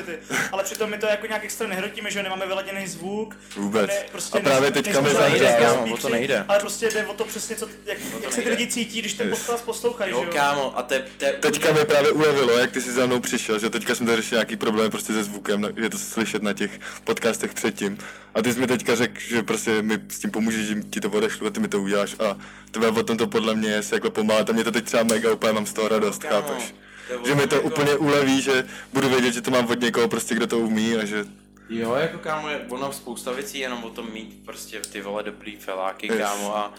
Ale 0.51 0.63
přitom 0.63 0.89
my 0.89 0.97
to 0.97 1.05
jako 1.05 1.27
nějak 1.27 1.43
extra 1.43 1.67
nehrotíme, 1.67 2.11
že 2.11 2.23
nemáme 2.23 2.45
vyladěný 2.47 2.87
zvuk. 2.87 3.35
Vůbec. 3.55 3.87
Ne, 3.87 4.03
prostě 4.11 4.37
A 4.37 4.41
právě 4.41 4.71
teďka 4.71 5.01
mi 5.01 5.09
jako 5.09 5.63
kámo, 5.63 5.93
o 5.93 5.97
to 5.97 6.09
nejde. 6.09 6.45
Ale 6.47 6.59
prostě 6.59 6.89
jde 6.89 7.05
o 7.05 7.13
to 7.13 7.25
přesně, 7.25 7.55
co, 7.55 7.69
jak, 7.85 7.97
jak 8.23 8.33
se 8.33 8.41
ty 8.41 8.49
lidi 8.49 8.67
cítí, 8.67 8.99
když 8.99 9.13
ten 9.13 9.27
Yes. 9.29 9.39
podcast 9.39 9.65
poslouchají, 9.65 10.11
že 10.11 10.15
Jo, 10.17 10.23
jo? 10.23 10.29
kámo, 10.33 10.77
a 10.77 10.83
te, 10.83 11.05
te, 11.17 11.31
Teďka 11.33 11.73
mi 11.73 11.85
právě 11.85 12.11
ulevilo, 12.11 12.57
jak 12.57 12.71
ty 12.71 12.81
jsi 12.81 12.91
za 12.91 13.05
mnou 13.05 13.19
přišel, 13.19 13.59
že 13.59 13.69
teďka 13.69 13.95
jsme 13.95 14.05
tady 14.05 14.21
řešili 14.21 14.37
nějaký 14.37 14.55
problém 14.55 14.91
prostě 14.91 15.13
se 15.13 15.23
zvukem, 15.23 15.67
je 15.75 15.89
to 15.89 15.97
slyšet 15.97 16.43
na 16.43 16.53
těch 16.53 16.71
podcastech 17.03 17.53
předtím. 17.53 17.97
A 18.35 18.41
ty 18.41 18.53
jsi 18.53 18.59
mi 18.59 18.67
teďka 18.67 18.95
řekl, 18.95 19.19
že 19.19 19.43
prostě 19.43 19.81
mi 19.81 19.99
s 20.09 20.19
tím 20.19 20.31
pomůžeš, 20.41 20.67
že 20.67 20.75
ti 20.89 20.99
to 21.01 21.09
odešlu 21.09 21.47
a 21.47 21.49
ty 21.49 21.59
mi 21.59 21.67
to 21.67 21.81
uděláš 21.81 22.15
a 22.19 22.37
tebe 22.71 22.87
o 22.87 23.03
tom 23.03 23.17
to 23.17 23.27
podle 23.27 23.55
mě 23.55 23.69
je 23.69 23.83
se 23.83 23.95
jako 23.95 24.11
pomáhat 24.11 24.49
a 24.49 24.53
mě 24.53 24.63
to 24.63 24.71
teď 24.71 24.85
třeba 24.85 25.03
mega 25.03 25.33
úplně 25.33 25.53
mám 25.53 25.65
z 25.65 25.73
toho 25.73 25.87
radost, 25.87 26.23
Kámo, 26.23 26.47
chápeš? 26.47 26.75
to 27.21 27.27
Že 27.27 27.35
mi 27.35 27.47
to 27.47 27.55
jako- 27.55 27.67
úplně 27.67 27.95
uleví, 27.95 28.41
že 28.41 28.65
budu 28.93 29.09
vědět, 29.09 29.33
že 29.33 29.41
to 29.41 29.51
mám 29.51 29.65
od 29.69 29.79
někoho 29.81 30.07
prostě, 30.07 30.35
kdo 30.35 30.47
to 30.47 30.59
umí 30.59 30.95
a 30.95 31.05
že 31.05 31.25
Jo, 31.69 31.93
jako 31.95 32.17
kámo, 32.17 32.49
je 32.49 32.61
ono 32.69 32.91
spousta 32.93 33.31
věcí 33.31 33.59
jenom 33.59 33.83
o 33.83 33.89
tom 33.89 34.07
mít 34.13 34.41
prostě 34.45 34.79
ty 34.91 35.01
vole 35.01 35.23
dobrý 35.23 35.55
feláky, 35.55 36.07
Yes. 36.07 36.17
kámo, 36.17 36.57
a 36.57 36.73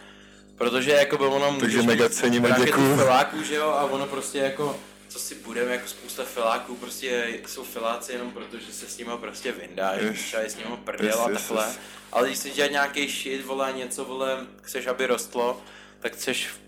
protože 0.59 0.91
jako 0.91 1.19
by 1.19 1.25
ono 1.25 1.57
Takže 1.61 1.83
mega 1.83 2.09
cením 2.09 2.45
a 2.45 2.59
děkuju. 2.65 2.97
feláků, 2.97 3.43
že 3.43 3.55
jo, 3.55 3.69
a 3.69 3.85
ono 3.85 4.07
prostě 4.07 4.39
jako 4.39 4.77
co 5.13 5.19
si 5.19 5.35
budeme, 5.35 5.73
jako 5.73 5.89
spousta 5.89 6.25
feláků, 6.25 6.77
prostě 6.77 7.41
jsou 7.47 7.65
feláci 7.65 8.13
jenom 8.13 8.31
proto, 8.33 8.59
že 8.59 8.73
se 8.73 8.87
s 8.87 8.99
nima 8.99 9.17
prostě 9.17 9.53
vyndáš, 9.53 10.01
Yes. 10.03 10.21
třeba 10.21 10.43
je 10.43 10.51
s 10.51 10.57
nima 10.57 10.71
a 10.71 11.29
takhle, 11.29 11.73
ale 12.13 12.27
když 12.29 12.39
chceš 12.39 12.53
dělat 12.55 12.71
nějaký 12.71 13.09
shit, 13.09 13.45
vole, 13.47 13.73
něco, 13.77 14.05
vole, 14.05 14.47
chceš, 14.63 14.87
aby 14.87 15.07
rostlo, 15.07 15.63
tak 16.01 16.13
chceš 16.13 16.47
v 16.49 16.59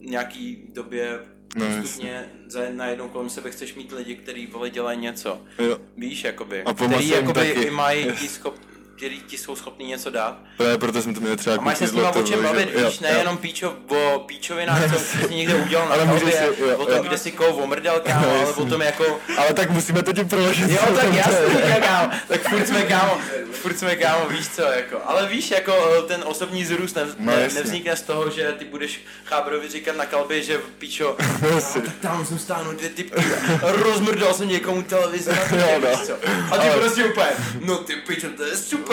nějaký 0.00 0.62
době 0.72 1.18
No, 1.56 1.66
postupně 1.76 2.28
za 2.46 2.60
najednou 2.70 3.08
kolem 3.08 3.30
sebe 3.30 3.50
chceš 3.50 3.74
mít 3.74 3.92
lidi, 3.92 4.16
kteří 4.16 4.46
vole 4.46 4.70
dělají 4.70 4.98
něco. 4.98 5.40
jo, 5.58 5.78
Víš, 5.96 6.24
jakoby, 6.24 6.62
A 6.62 6.74
který 6.74 7.08
jakoby 7.08 7.32
taky. 7.54 7.66
i 7.66 7.70
mají 7.70 8.06
Yes. 8.06 8.34
schop, 8.34 8.54
který 9.00 9.20
ti 9.20 9.38
jsou 9.38 9.56
schopní 9.56 9.86
něco 9.86 10.10
dát. 10.10 10.36
právě 10.56 10.78
proto 10.78 11.02
jsme 11.02 11.14
to 11.14 11.20
měli 11.20 11.36
třeba 11.36 11.56
A 11.56 11.60
máš 11.60 11.78
se 11.78 11.86
s 11.86 11.92
nima 11.92 12.10
o 12.10 12.22
čem 12.22 12.42
bavit, 12.42 12.64
víš, 12.74 12.80
jo. 12.82 12.90
nejenom 13.00 13.38
píčo, 13.38 13.74
o 13.88 14.18
píčovinách, 14.26 14.92
co 14.92 14.98
jsi 14.98 15.34
někde 15.34 15.54
udělal 15.54 15.88
na 15.88 15.94
Ale 15.94 16.06
chalbě, 16.06 16.32
si- 16.32 16.62
jo, 16.62 16.76
o 16.78 16.86
tom, 16.86 16.96
jo. 16.96 17.02
kde 17.02 17.18
si 17.18 17.30
koho 17.32 17.50
omrdal, 17.56 18.00
kámo, 18.04 18.26
No, 18.26 18.30
ale 18.30 18.38
jasně. 18.40 18.62
o 18.62 18.66
tom 18.66 18.80
jako, 18.82 19.18
Ale 19.38 19.54
tak 19.54 19.70
musíme 19.70 20.02
to 20.02 20.12
tím 20.12 20.28
proložit. 20.28 20.70
jo, 20.70 20.78
tak 20.96 21.14
je. 21.14 21.80
kámo, 21.80 22.12
tak 22.28 22.48
furt 22.48 22.66
jsme 22.68 22.82
kámo, 22.82 23.18
furt 23.52 23.78
jsme 23.78 23.96
kámo, 23.96 24.28
víš 24.28 24.48
co, 24.48 24.62
jako, 24.62 24.96
ale 25.04 25.26
víš, 25.28 25.50
jako 25.50 25.74
eh, 25.98 26.02
ten 26.02 26.22
osobní 26.26 26.64
zrůst 26.64 26.96
ne, 26.96 27.02
No, 27.18 27.32
ne, 27.36 27.42
jasně. 27.42 27.58
nevznikne 27.58 27.96
z 27.96 28.02
toho, 28.02 28.30
že 28.30 28.52
ty 28.58 28.64
budeš 28.64 29.00
chábrovi 29.24 29.68
říkat 29.68 29.96
na 29.96 30.06
kalbě, 30.06 30.42
že 30.42 30.58
píčo, 30.78 31.16
Jasně. 31.54 31.80
tak 31.82 31.94
tam 32.00 32.26
jsem 32.26 32.38
stáhnul 32.38 32.72
dvě 32.74 32.88
typky 32.88 33.24
rozmrdal 33.62 34.34
jsem 34.34 34.48
někomu 34.48 34.82
televizi 34.82 35.30
no. 35.52 36.14
A 36.50 36.58
ty 36.58 36.68
prostě 36.80 37.04
úplně, 37.04 37.26
no 37.60 37.76
ty 37.78 37.96
pičo, 37.96 38.26
to 38.36 38.44
je 38.44 38.56
super, 38.56 38.89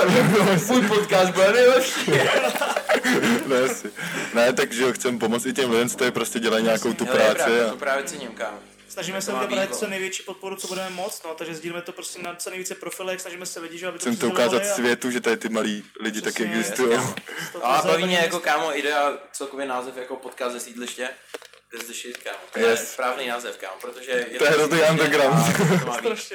můj 0.68 0.82
podcast 0.88 1.32
bude 1.32 1.52
nejlepší. 1.54 2.12
Ne, 3.48 3.56
jasně. 3.62 3.90
ne, 4.34 4.54
takže 4.54 4.84
jo, 4.84 4.94
chcem 4.94 5.20
pomoct 5.20 5.46
i 5.46 5.54
těm 5.54 5.72
lidem, 5.72 5.90
co 5.90 5.98
tady 5.98 6.12
prostě 6.12 6.40
dělají 6.40 6.64
nějakou 6.64 6.94
tu 6.94 7.06
Hele, 7.06 7.18
práci. 7.20 7.36
právě, 7.36 7.66
A... 7.66 7.70
To 7.70 7.78
právě 7.78 8.04
cením, 8.04 8.30
kámo. 8.32 8.60
Snažíme 8.90 9.22
se 9.22 9.32
vybrát 9.32 9.50
být, 9.70 9.76
co 9.76 9.88
největší 9.88 10.24
podporu, 10.24 10.56
co 10.56 10.68
budeme 10.68 10.90
moc, 10.90 11.22
no, 11.26 11.34
takže 11.34 11.56
sdílíme 11.56 11.82
to 11.82 11.92
prostě 11.92 12.22
na 12.22 12.36
co 12.36 12.50
nejvíce 12.50 12.76
profilech, 12.76 13.22
snažíme 13.22 13.46
se 13.46 13.60
lidi, 13.60 13.78
že 13.78 13.88
aby 13.88 13.98
to 14.00 14.02
Chcem 14.02 14.18
to 14.18 14.28
ukázat 14.28 14.62
a- 14.62 14.66
světu, 14.76 15.12
že 15.12 15.22
tady 15.22 15.38
ty 15.38 15.50
malí 15.50 15.84
lidi 16.02 16.22
taky 16.22 16.44
existují. 16.44 16.98
A 17.64 17.82
baví 17.86 18.04
mě 18.06 18.18
jako 18.18 18.40
kámo 18.40 18.78
idea, 18.78 19.14
celkový 19.32 19.66
název 19.68 19.98
jako 19.98 20.16
podcast 20.16 20.54
ze 20.54 20.60
sídliště. 20.60 21.10
That's 21.72 21.88
the 21.88 21.94
shit, 21.94 22.18
kámo. 22.18 22.38
To 22.54 22.60
je 22.60 22.78
správný 22.78 23.28
název, 23.28 23.58
kámo, 23.58 23.74
protože 23.82 24.12
je 24.12 24.26
To 24.40 24.44
je 24.44 24.50
hrozný 24.50 24.80
underground. 24.92 25.36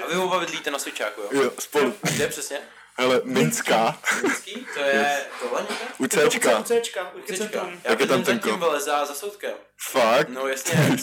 a 0.02 0.06
vy 0.10 0.16
oba 0.16 0.40
bydlíte 0.40 0.70
na 0.70 0.78
Switcháku, 0.78 1.20
jo? 1.20 1.28
Jo, 1.42 1.50
spolu. 1.58 1.94
A 2.02 2.08
kde 2.10 2.28
přesně? 2.28 2.58
Hele, 2.98 3.20
Minská, 3.24 3.98
Minský? 4.22 4.66
To 4.74 4.80
je 4.80 5.20
tohle 5.40 5.60
někde? 5.70 5.84
u 5.98 6.02
Je 6.02 6.08
to 6.08 6.30
Cčka. 6.30 6.58
U 6.58 6.62
Cčka, 6.62 7.10
u 7.14 7.20
Cčka. 7.20 7.36
centrum. 7.36 7.80
Já 7.84 7.90
Jak 7.90 8.00
je 8.00 8.06
tam 8.06 8.22
ten 8.24 8.38
kop? 8.38 8.60
vole 8.60 8.80
za, 8.80 9.04
za 9.04 9.14
soudkem. 9.14 9.52
Fakt? 9.90 10.28
No 10.28 10.46
jasně. 10.48 10.96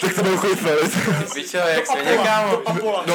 Tak 0.00 0.14
to 0.14 0.22
budou 0.22 0.36
chodit 0.36 0.56
felit. 0.56 0.94
Víčo, 1.34 1.56
jak 1.56 1.86
se 1.86 2.02
mě, 2.02 2.18
kámo. 2.18 2.50
do 2.50 2.68
Apola. 2.68 3.04
No, 3.06 3.14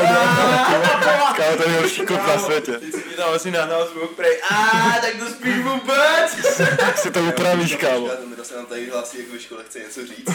Kámo, 1.35 1.57
to 1.57 1.63
je 1.63 1.67
nejhorší 1.67 2.01
klub 2.01 2.19
na 2.27 2.39
světě. 2.39 2.71
Teď 2.71 2.91
si 2.91 2.97
mi 2.97 3.13
tam 3.15 3.33
asi 3.33 3.51
nahnal 3.51 3.87
zvuk 3.87 4.15
prej. 4.15 4.41
A 4.49 4.55
tak 5.01 5.15
to 5.19 5.25
spíš 5.25 5.57
vůbec. 5.57 6.57
Tak 6.77 6.97
si 6.97 7.11
to 7.11 7.19
upravíš, 7.23 7.75
kámo. 7.75 8.07
Ten 8.09 8.45
se 8.45 8.55
nám 8.55 8.65
tady 8.65 8.89
hlásí, 8.89 9.17
jako 9.19 9.33
ve 9.33 9.39
škole 9.39 9.63
chce 9.63 9.79
něco 9.79 10.01
říct. 10.05 10.29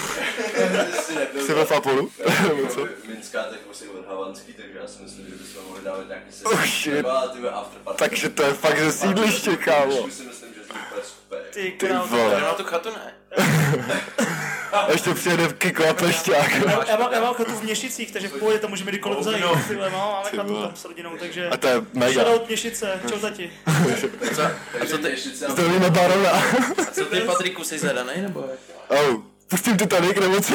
Jsi 1.46 1.54
ve 1.54 1.64
Fapolu? 1.64 2.10
Nebo 2.48 2.66
co? 2.66 2.88
Minská, 3.08 3.42
tak 3.42 3.58
vlastně 3.64 3.88
od 3.88 4.08
Havanský, 4.08 4.52
takže 4.52 4.78
já 4.80 4.86
si 4.88 5.02
myslím, 5.02 5.26
že 5.26 5.34
bychom 5.34 5.64
mohli 5.68 5.84
dávat 5.84 6.08
nějaký 6.08 6.32
se. 6.32 6.44
Oh, 6.44 6.64
shit. 6.64 7.06
Ty. 7.32 7.42
Takže 7.96 8.28
to 8.28 8.42
je 8.42 8.54
fakt 8.54 8.78
ze 8.80 8.92
sídliště, 8.92 9.56
kámo. 9.56 9.96
Už 9.96 10.12
si 10.12 10.22
myslím, 10.22 10.54
Ty 11.50 11.62
Ty 11.62 11.70
král. 11.86 12.06
vole. 12.06 12.40
Na 12.40 12.52
tu 12.54 12.64
chatu 12.64 12.88
ne. 12.90 13.14
A 14.72 14.90
ještě 14.92 15.14
přijede 15.14 15.48
Kiko 15.58 15.84
a 15.88 15.94
Pešťák. 15.94 16.50
Já, 16.66 16.84
já, 16.88 16.96
mám, 16.96 17.12
já 17.12 17.20
mám 17.20 17.34
chatu 17.34 17.52
v 17.52 17.62
Měšicích, 17.62 18.12
takže 18.12 18.28
v 18.28 18.32
pohodě 18.38 18.58
tam 18.58 18.70
můžeme 18.70 18.90
kdykoliv 18.90 19.24
zajít. 19.24 19.40
no. 19.40 19.62
Ty 19.68 19.74
vole, 19.74 19.90
no, 19.90 20.12
máme 20.24 20.30
chatu 20.36 20.62
tam 20.62 20.76
s 20.76 20.84
rodinou, 20.84 21.10
takže... 21.20 21.48
A 21.48 21.56
to 21.56 21.66
je 21.68 21.74
mega. 21.92 22.24
Shoutout 22.24 22.48
Měšice, 22.48 23.00
čau 23.10 23.18
tati. 23.18 23.50
Co? 24.34 24.42
A 24.82 24.86
co 24.86 24.98
ty, 24.98 25.16
Zdravíme 25.48 25.90
Barona. 25.90 26.30
a 26.30 26.90
co 26.92 27.04
ty 27.04 27.20
Patriku, 27.20 27.64
jsi 27.64 27.78
zadanej 27.78 28.22
nebo? 28.22 28.44
Oh, 28.88 29.14
pustím 29.48 29.76
Titanic 29.76 30.16
nebo 30.20 30.40
co? 30.40 30.54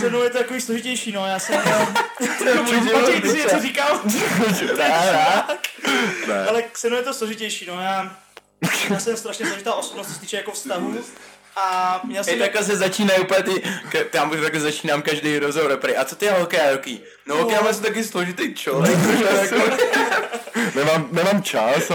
Se 0.00 0.08
mnou 0.10 0.22
je 0.22 0.30
to 0.30 0.38
takový 0.38 0.60
složitější, 0.60 1.12
no, 1.12 1.26
já 1.26 1.38
jsem... 1.38 1.54
Matěj, 2.94 3.20
ty 3.22 3.28
jsi 3.30 3.36
něco 3.38 3.60
říkal? 3.60 4.00
Ale 6.48 6.62
se 6.76 6.88
mnou 6.88 6.96
je 6.96 7.02
to 7.02 7.14
složitější, 7.14 7.66
no, 7.66 7.80
já... 7.82 8.16
Já 8.90 8.98
jsem 8.98 9.16
strašně 9.16 9.46
složitá 9.46 9.74
osobnost, 9.74 10.06
co 10.06 10.12
se 10.14 10.20
týče 10.20 10.36
jako 10.36 10.52
vztahu. 10.52 10.98
A 11.56 12.00
měl 12.04 12.24
jsem... 12.24 12.38
takhle 12.38 12.64
se 12.64 12.76
začínají 12.76 13.20
úplně 13.20 13.42
ty, 13.42 13.62
k- 13.90 14.04
tam 14.10 14.30
už 14.30 14.40
takhle 14.40 14.60
začínám 14.60 15.02
každý 15.02 15.38
rozhovor, 15.38 15.76
prej. 15.76 15.98
A 15.98 16.04
co 16.04 16.16
ty 16.16 16.28
holky 16.28 16.60
a 16.60 16.70
roky? 16.70 17.00
No, 17.26 17.36
holky, 17.36 17.54
já 17.54 17.72
jsem 17.72 17.82
taky 17.84 18.04
složitý 18.04 18.54
člověk, 18.54 18.98
že 19.18 19.24
jako, 19.24 19.56
Nemám, 20.74 21.08
nemám 21.12 21.42
čas 21.42 21.90
a... 21.90 21.94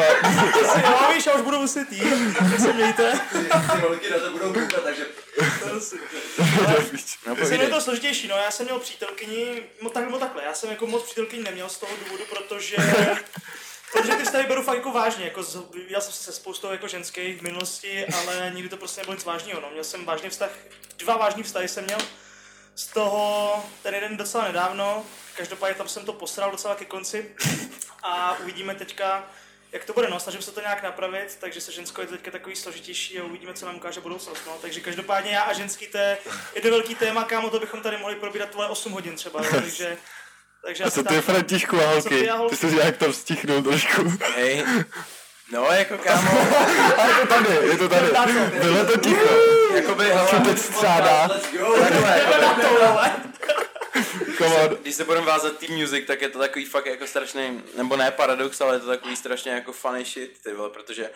Víš, 1.13 1.25
já 1.25 1.33
už 1.33 1.41
budu 1.41 1.59
muset 1.59 1.91
jít, 1.91 2.03
tak 2.39 2.59
se 2.59 2.73
mějte. 2.73 3.11
Ty 3.31 3.37
holky 3.81 4.09
na 4.09 4.17
to 4.19 4.31
budou 4.31 4.53
koukat, 4.53 4.83
takže 4.83 5.05
mnou 7.25 7.61
je 7.61 7.69
to 7.69 7.81
složitější, 7.81 8.27
no, 8.27 8.35
já 8.35 8.51
jsem 8.51 8.65
měl 8.65 8.79
přítelkyni, 8.79 9.63
no, 9.81 9.89
tak, 9.89 10.09
no 10.09 10.19
takhle, 10.19 10.43
já 10.43 10.53
jsem 10.53 10.69
jako 10.69 10.87
moc 10.87 11.03
přítelkyni 11.03 11.43
neměl 11.43 11.69
z 11.69 11.77
toho 11.77 11.91
důvodu, 12.05 12.23
protože 12.25 12.75
Protože 13.93 14.15
ty 14.15 14.23
vztahy 14.23 14.47
beru 14.47 14.63
fakt 14.63 14.77
jako 14.77 14.91
vážně, 14.91 15.25
jako 15.25 15.43
z, 15.43 15.57
viděl 15.73 16.01
jsem 16.01 16.13
se 16.13 16.23
se 16.23 16.31
spoustou 16.31 16.71
jako 16.71 16.87
ženských 16.87 17.39
v 17.39 17.41
minulosti, 17.41 18.05
ale 18.05 18.51
nikdy 18.53 18.69
to 18.69 18.77
prostě 18.77 19.01
nebylo 19.01 19.15
nic 19.15 19.25
vážného, 19.25 19.61
no. 19.61 19.69
Měl 19.69 19.83
jsem 19.83 20.05
vážný 20.05 20.29
vztah, 20.29 20.49
dva 20.97 21.17
vážný 21.17 21.43
vztahy 21.43 21.67
jsem 21.67 21.83
měl, 21.83 21.99
z 22.75 22.87
toho 22.87 23.65
ten 23.83 23.95
jeden 23.95 24.17
docela 24.17 24.43
nedávno, 24.43 25.05
každopádně 25.37 25.75
tam 25.75 25.89
jsem 25.89 26.05
to 26.05 26.13
posral 26.13 26.51
docela 26.51 26.75
ke 26.75 26.85
konci 26.85 27.35
a 28.03 28.37
uvidíme 28.39 28.75
teďka, 28.75 29.27
jak 29.71 29.85
to 29.85 29.93
bude, 29.93 30.07
no, 30.09 30.19
snažím 30.19 30.41
se 30.41 30.51
to 30.51 30.61
nějak 30.61 30.83
napravit, 30.83 31.37
takže 31.41 31.61
se 31.61 31.71
žensko 31.71 32.01
je 32.01 32.07
teďka 32.07 32.31
takový 32.31 32.55
složitější 32.55 33.19
a 33.19 33.23
uvidíme, 33.23 33.53
co 33.53 33.65
nám 33.65 33.75
ukáže 33.75 34.01
budoucnost, 34.01 34.41
no. 34.47 34.53
Takže 34.61 34.79
každopádně 34.79 35.31
já 35.31 35.41
a 35.41 35.53
ženský 35.53 35.87
to 35.87 35.97
je 35.97 36.17
jedno 36.55 36.71
velký 36.71 36.95
téma, 36.95 37.23
kámo, 37.23 37.49
to 37.49 37.59
bychom 37.59 37.81
tady 37.81 37.97
mohli 37.97 38.15
probírat 38.15 38.49
tvoje 38.49 38.69
8 38.69 38.91
hodin 38.91 39.15
třeba, 39.15 39.41
no, 39.41 39.49
takže, 39.61 39.97
takže 40.65 40.83
A 40.83 40.89
co 40.91 40.95
se 40.95 41.03
ty, 41.03 41.09
tam- 41.09 41.21
Františku 41.21 41.81
a 41.81 41.85
holky? 41.89 42.09
ty 42.09 42.27
holky? 42.27 42.55
Ty 42.57 42.67
jsi 42.69 42.75
nějak 42.75 42.97
tam 42.97 43.13
stichnul 43.13 43.63
trošku. 43.63 44.13
Hej, 44.35 44.65
No, 45.51 45.65
jako 45.65 45.97
kámo, 46.03 46.31
A 46.97 47.07
je 47.07 47.13
to 47.15 47.27
tady, 47.27 47.67
je 47.67 47.77
to 47.77 47.89
tady. 47.89 48.07
Bylo 48.61 48.85
to 48.85 48.97
ticho. 48.99 49.35
jakoby, 49.75 50.05
hele, 50.05 50.39
teď 50.45 50.57
střádá. 50.59 51.27
takhle, 51.79 53.11
když 54.81 54.95
se 54.95 55.05
budeme 55.05 55.25
vázat 55.25 55.57
team 55.57 55.79
music, 55.79 56.07
tak 56.07 56.21
je 56.21 56.29
to 56.29 56.39
takový 56.39 56.65
fakt 56.65 56.85
jako 56.85 57.07
strašný, 57.07 57.63
nebo 57.77 57.97
ne 57.97 58.11
paradox, 58.11 58.61
ale 58.61 58.75
je 58.75 58.79
to 58.79 58.87
takový 58.87 59.15
strašně 59.15 59.51
jako 59.51 59.73
funny 59.73 60.05
shit, 60.05 60.43
ty 60.43 60.53
vole, 60.53 60.69
protože 60.69 61.09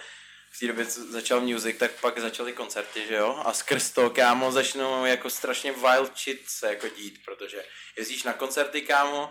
v 0.51 0.59
té 0.59 0.67
době, 0.67 0.85
co 0.85 1.11
začal 1.11 1.41
music, 1.41 1.77
tak 1.77 1.91
pak 2.01 2.19
začaly 2.19 2.53
koncerty, 2.53 3.07
že 3.07 3.15
jo? 3.15 3.41
A 3.45 3.53
skrz 3.53 3.91
to, 3.91 4.09
kámo, 4.09 4.51
začnou 4.51 5.05
jako 5.05 5.29
strašně 5.29 5.71
wild 5.71 6.17
shit 6.17 6.41
se 6.47 6.67
jako 6.67 6.87
dít, 6.87 7.19
protože 7.25 7.63
jezdíš 7.97 8.23
na 8.23 8.33
koncerty, 8.33 8.81
kámo, 8.81 9.29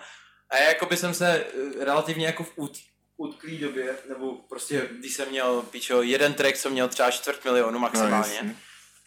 a 0.50 0.56
já 0.56 0.68
jako 0.68 0.86
by 0.86 0.96
jsem 0.96 1.14
se 1.14 1.28
eh, 1.28 1.84
relativně 1.84 2.26
jako 2.26 2.44
v 2.44 2.52
út, 2.56 2.78
utklý 3.16 3.58
době, 3.58 3.96
nebo 4.08 4.34
prostě, 4.34 4.88
když 4.98 5.14
jsem 5.14 5.28
měl, 5.28 5.62
píčo, 5.62 6.02
jeden 6.02 6.34
track, 6.34 6.56
co 6.56 6.70
měl 6.70 6.88
třeba 6.88 7.10
čtvrt 7.10 7.44
milionu 7.44 7.78
maximálně, 7.78 8.34
jasně. 8.34 8.56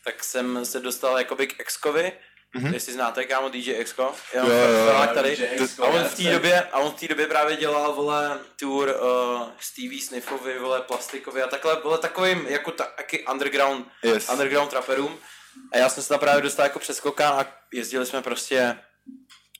tak 0.03 0.23
jsem 0.23 0.65
se 0.65 0.79
dostal 0.79 1.17
jakoby 1.17 1.47
k 1.47 1.59
Exkovi, 1.59 2.11
mm-hmm. 2.55 2.73
jestli 2.73 2.93
znáte, 2.93 3.25
kámo, 3.25 3.49
DJ 3.49 3.75
Exko, 3.75 4.15
jo, 4.33 4.45
Jo, 4.47 4.53
jo, 4.53 5.07
tady, 5.13 5.49
a 5.79 5.85
on 5.85 6.03
v 6.03 6.15
té 6.15 6.23
době, 6.23 6.61
a 6.61 6.79
on 6.79 6.91
v 6.91 6.99
té 6.99 7.07
době 7.07 7.27
právě 7.27 7.57
dělal, 7.57 7.93
vole, 7.93 8.39
tour 8.59 8.87
uh, 8.89 9.49
Stevie 9.59 10.01
Sniffovi, 10.01 10.59
vole, 10.59 10.81
Plastikovi 10.81 11.41
a 11.43 11.47
takhle, 11.47 11.81
vole, 11.83 11.97
takovým, 11.97 12.47
jako 12.47 12.71
taky 12.71 13.25
underground, 13.31 13.87
Yes. 14.03 14.29
underground 14.29 14.73
rapperům. 14.73 15.19
A 15.71 15.77
já 15.77 15.89
jsem 15.89 16.03
se 16.03 16.09
tam 16.09 16.19
právě 16.19 16.41
dostal 16.41 16.65
jako 16.65 16.79
přeskokán 16.79 17.33
a 17.39 17.45
jezdili 17.73 18.05
jsme 18.05 18.21
prostě, 18.21 18.77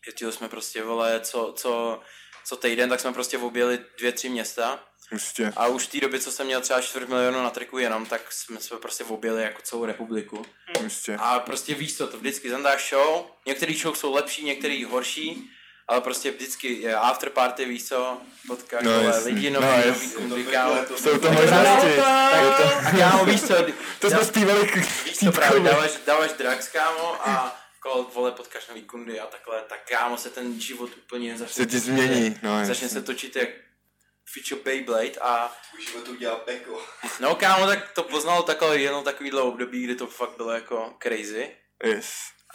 jezdili 0.08 0.32
jsme 0.32 0.50
prostě, 0.50 0.84
vole, 0.84 1.20
co, 1.20 1.54
co, 1.58 2.00
co 2.46 2.56
týden, 2.58 2.90
tak 2.90 3.00
jsme 3.00 3.14
prostě 3.14 3.38
objeli 3.38 3.80
dvě, 3.98 4.12
tři 4.12 4.30
města. 4.30 4.80
Určitě. 5.12 5.54
A 5.56 5.68
už 5.68 5.84
v 5.84 5.92
té 5.92 6.00
době, 6.00 6.20
co 6.20 6.32
jsem 6.32 6.46
měl 6.46 6.62
třeba 6.62 6.82
čtvrt 6.82 7.10
milionu 7.10 7.44
na 7.44 7.50
triku 7.50 7.78
jenom, 7.78 8.06
tak 8.06 8.32
jsme, 8.32 8.60
jsme 8.60 8.78
prostě 8.78 9.04
objeli 9.04 9.44
jako 9.44 9.62
celou 9.62 9.86
republiku. 9.86 10.46
Určitě. 10.80 11.16
A 11.20 11.40
prostě 11.40 11.74
víš 11.76 11.98
co, 11.98 12.08
to 12.08 12.18
vždycky 12.18 12.50
zandáš 12.50 12.90
show, 12.90 13.26
některý 13.48 13.78
show 13.78 13.96
jsou 13.96 14.14
lepší, 14.14 14.46
některý 14.46 14.84
horší, 14.84 15.52
ale 15.88 16.02
prostě 16.02 16.32
vždycky 16.32 16.74
je 16.74 16.96
after 16.96 17.30
party, 17.30 17.66
víš 17.66 17.88
co, 17.88 18.18
potkáš 18.48 18.84
No, 18.84 19.04
no, 19.04 19.12
lidi, 19.26 19.50
No, 19.50 19.62
nový, 20.28 20.44
kámo. 20.44 20.76
Jsou 20.96 21.20
to 21.20 21.32
možnosti. 21.32 22.00
A 22.00 22.92
kámo, 22.98 23.26
víš 23.26 23.42
co, 23.42 23.56
To 24.00 24.10
jsme 24.10 24.26
zpívali 24.26 24.72
víš 25.06 25.18
co 25.18 25.32
právě, 25.32 25.60
dáváš, 25.60 25.92
dáváš 26.06 26.32
drugs, 26.38 26.68
kámo, 26.68 27.28
a 27.30 27.62
kol, 27.80 28.06
vole, 28.14 28.32
potkáš 28.32 28.68
nový 28.68 28.82
kundy 28.82 29.20
a 29.20 29.26
takhle, 29.26 29.62
tak 29.70 29.80
kámo 29.90 30.18
se 30.18 30.30
ten 30.30 30.62
život 30.62 30.90
úplně 30.98 31.38
začne, 31.38 31.64
Se 31.64 31.66
ti 31.66 31.80
změní, 31.80 32.40
no, 32.44 32.66
začne 32.66 32.90
se 32.90 33.02
točit 33.02 33.36
jak 33.36 33.50
Ficho 34.36 34.56
Beyblade 34.64 35.12
a 35.22 35.56
Už 35.78 35.86
život 35.92 36.08
udělá 36.08 36.36
peklo. 36.36 36.82
no 37.20 37.36
kámo, 37.36 37.68
tak 37.68 37.92
to 37.92 38.04
poznalo 38.04 38.44
takhle 38.44 38.80
jenom 38.80 39.04
takovýhle 39.04 39.42
období, 39.42 39.84
kdy 39.84 39.96
to 39.96 40.08
fakt 40.08 40.38
bylo 40.38 40.52
jako 40.52 40.94
crazy. 41.04 41.52
Yes. 41.84 42.10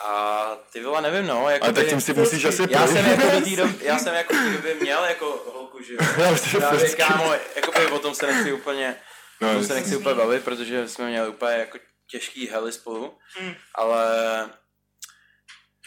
A 0.04 0.56
ty 0.72 0.82
vole, 0.82 1.02
nevím 1.02 1.26
no, 1.26 1.50
jako 1.50 1.64
Ale 1.64 1.72
tak 1.74 1.88
tím 1.88 2.00
si 2.00 2.14
musíš 2.14 2.44
asi 2.44 2.62
já 2.70 2.86
jsem 2.86 3.06
jako 3.06 3.22
do 3.30 3.40
té 3.44 3.56
doby, 3.56 3.74
já 3.84 3.98
jsem 3.98 4.14
jako 4.14 4.34
v 4.34 4.52
době 4.52 4.74
měl 4.74 5.04
jako 5.04 5.44
holku, 5.52 5.82
že 5.82 5.92
jo. 5.92 5.98
Já 6.18 6.32
už 6.32 6.40
to 6.40 6.58
Právě 6.58 6.80
prostě- 6.80 6.96
kámo, 6.96 7.32
jakoby 7.56 7.86
o 7.86 7.98
tom 7.98 8.14
se 8.14 8.26
nechci 8.26 8.52
úplně, 8.52 8.96
No, 9.40 9.50
o 9.50 9.54
tom 9.54 9.64
se 9.64 9.74
nechci 9.74 9.96
úplně 9.96 10.14
bavit, 10.14 10.44
protože 10.44 10.88
jsme 10.88 11.06
měli 11.08 11.28
úplně 11.28 11.52
jako 11.56 11.78
těžký 12.10 12.46
hely 12.48 12.72
spolu, 12.72 13.18
Mm. 13.40 13.54
ale 13.74 14.04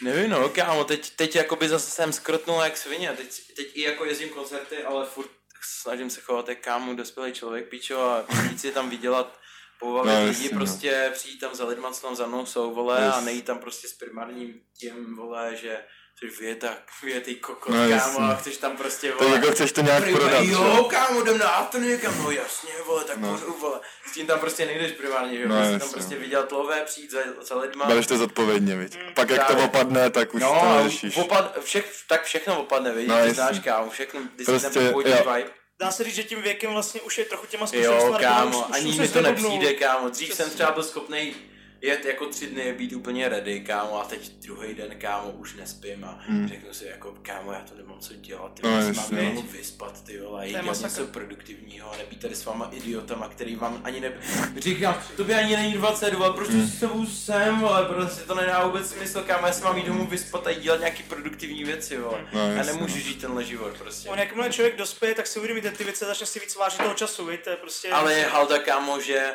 nevím 0.02 0.30
no, 0.30 0.48
kámo, 0.48 0.84
teď, 0.84 1.10
teď 1.16 1.36
jakoby 1.36 1.68
zase 1.68 1.90
jsem 1.90 2.12
skrotnul 2.12 2.60
jak 2.62 2.76
svině, 2.76 3.12
teď, 3.16 3.54
teď 3.56 3.66
i 3.74 3.82
jako 3.82 4.04
jezdím 4.04 4.28
koncerty, 4.28 4.82
ale 4.84 5.06
furt 5.06 5.30
snažím 5.66 6.10
se 6.10 6.20
chovat 6.20 6.48
jak 6.48 6.60
kámo 6.60 6.94
dospělý 6.94 7.32
člověk, 7.32 7.68
pičo, 7.68 8.00
a 8.00 8.24
víc 8.48 8.60
si 8.60 8.72
tam 8.72 8.90
vydělat, 8.90 9.38
pobavit 9.80 10.12
No, 10.12 10.20
no, 10.20 10.26
lidi, 10.26 10.48
no. 10.52 10.58
prostě 10.58 11.10
přijít 11.14 11.38
tam 11.38 11.54
za 11.54 11.64
lidma, 11.66 11.90
co 11.92 12.02
tam 12.06 12.16
za 12.16 12.26
mnou 12.26 12.46
jsou, 12.46 12.74
vole, 12.74 13.02
Yes. 13.04 13.14
a 13.14 13.20
nejít 13.20 13.44
tam 13.44 13.58
prostě 13.58 13.88
s 13.88 13.92
primárním 13.92 14.60
tím, 14.80 15.16
vole, 15.16 15.56
že 15.56 15.84
jsi 16.18 16.26
věta, 16.40 16.76
větej 17.02 17.34
kokot, 17.34 17.74
No, 17.74 17.98
kámo, 17.98 18.20
a 18.20 18.34
chceš 18.34 18.56
tam 18.56 18.76
prostě, 18.76 19.12
To 19.12 19.24
vole, 19.24 19.36
jako 19.36 19.50
chceš 19.52 19.72
to 19.72 19.80
nějak 19.80 20.02
Prima, 20.02 20.18
prodat, 20.18 20.44
jo, 20.44 20.76
že? 20.82 20.96
kámo, 20.96 21.20
jdem 21.20 21.38
na 21.38 21.48
afternoon, 21.48 21.90
někam, 21.92 22.18
no 22.22 22.30
jasně, 22.30 22.70
vole, 22.86 23.04
tak 23.04 23.16
No. 23.16 23.30
pořu, 23.32 23.56
vole. 23.60 23.80
S 24.10 24.12
tím 24.14 24.26
tam 24.26 24.38
prostě 24.40 24.66
nejdeš 24.66 24.92
primárně, 24.92 25.36
že 25.36 25.42
jo, 25.42 25.48
No, 25.48 25.54
tam 25.54 25.72
jasně. 25.72 25.88
prostě 25.92 26.16
vydělat 26.16 26.52
lové, 26.52 26.80
přijít 26.80 27.10
za, 27.10 27.18
za 27.42 27.56
lidma. 27.58 27.84
Bereš 27.86 28.06
to 28.06 28.18
zodpovědně, 28.18 28.76
viď? 28.76 28.98
Pak 29.14 29.30
jak 29.30 29.40
to 29.40 29.46
Právě. 29.46 29.64
opadne, 29.64 30.10
tak 30.10 30.34
už 30.34 30.42
no, 30.42 30.60
to 30.60 30.76
neřešíš. 30.82 31.16
opad, 31.16 31.58
všech, 31.64 31.92
tak 32.08 32.24
všechno 32.24 32.60
opadne, 32.60 32.92
víš, 32.94 33.08
No, 33.08 33.14
ty 33.14 33.20
jasně. 33.20 33.34
znáš, 33.34 33.58
kámo, 33.58 33.90
všechno, 33.90 34.20
když 34.34 34.46
Prostě, 34.46 34.60
prostě, 34.66 34.78
ten 34.80 34.88
původní 34.88 35.12
jo. 35.12 35.18
vibe. 35.34 35.50
Dá 35.80 35.90
se 35.92 36.04
říct, 36.04 36.14
že 36.14 36.24
tím 36.24 36.42
věkem 36.42 36.72
vlastně 36.72 37.00
už 37.00 37.18
je 37.18 37.24
trochu 37.24 37.46
těma 37.46 37.62
Jo, 37.62 37.68
zkušenostmi 37.68 38.18
kámo, 38.24 38.74
ani 38.74 38.98
mi 38.98 39.08
to 39.08 39.20
nepřijde, 39.20 39.74
kámo. 39.74 40.08
Dřív 40.08 40.28
Přesně. 40.28 40.44
jsem 40.44 40.54
třeba 40.54 40.70
byl 40.70 40.82
schopný 40.82 41.34
jet 41.84 42.04
jako 42.04 42.26
tři 42.26 42.46
dny, 42.46 42.72
být 42.72 42.92
úplně 42.92 43.28
ready, 43.28 43.60
kámo, 43.60 44.00
a 44.00 44.04
teď 44.04 44.30
druhý 44.32 44.74
den, 44.74 44.98
kámo, 44.98 45.30
už 45.30 45.54
nespím 45.54 46.04
a 46.04 46.18
Hmm. 46.26 46.48
řeknu 46.48 46.74
si, 46.74 46.86
jako, 46.86 47.14
kámo, 47.22 47.52
já 47.52 47.60
to 47.60 47.74
nemám 47.74 47.98
co 48.00 48.14
dělat, 48.14 48.54
ty 48.54 48.62
No, 48.62 48.70
mám 48.70 49.34
no. 49.34 49.42
vyspat, 49.42 50.04
ty 50.04 50.20
vole, 50.20 50.40
a 50.40 50.44
je 50.44 50.50
jít 50.50 50.82
něco 50.82 51.06
produktivního 51.06 51.92
a 51.92 51.96
nebýt 51.96 52.20
tady 52.20 52.34
s 52.34 52.44
váma 52.44 52.70
idiotama, 52.72 53.28
který 53.28 53.56
vám 53.56 53.80
ani 53.84 54.00
ne... 54.00 54.12
Říkám, 54.56 55.02
to 55.16 55.24
by 55.24 55.34
ani 55.34 55.56
není 55.56 55.72
22, 55.72 56.32
proč 56.32 56.48
Hmm. 56.48 56.66
s 56.66 56.78
sebou 56.78 57.06
jsem, 57.06 57.60
vole, 57.60 57.84
prostě 57.84 58.22
to 58.24 58.34
nedá 58.34 58.66
vůbec 58.66 58.90
smysl, 58.90 59.22
kámo, 59.22 59.46
já 59.46 59.52
si 59.52 59.64
mám 59.64 59.76
jít 59.76 59.86
domů 59.86 60.06
vyspat 60.06 60.46
a 60.46 60.50
jít 60.50 60.62
dělat 60.62 60.80
nějaký 60.80 61.02
produktivní 61.02 61.64
věci, 61.64 61.96
vole. 61.98 62.26
No, 62.32 62.50
já 62.52 62.62
nemůžu 62.62 62.94
no. 62.94 63.00
žít 63.00 63.20
tenhle 63.20 63.44
život, 63.44 63.78
prostě. 63.78 64.08
On 64.08 64.18
jakmile 64.18 64.50
člověk 64.50 64.76
dospěje, 64.76 65.14
tak 65.14 65.26
si 65.26 65.38
uvědomíte 65.38 65.70
ty 65.70 65.84
věci, 65.84 66.04
začne 66.04 66.26
si 66.26 66.40
víc 66.40 66.56
vážit 66.56 66.78
toho 66.78 66.94
času, 66.94 67.26
víte, 67.26 67.42
to 67.44 67.50
je 67.50 67.56
prostě... 67.56 67.90
Ale 67.90 68.14
je 68.14 68.26
halda, 68.26 68.58
kámo, 68.58 69.00
že 69.00 69.30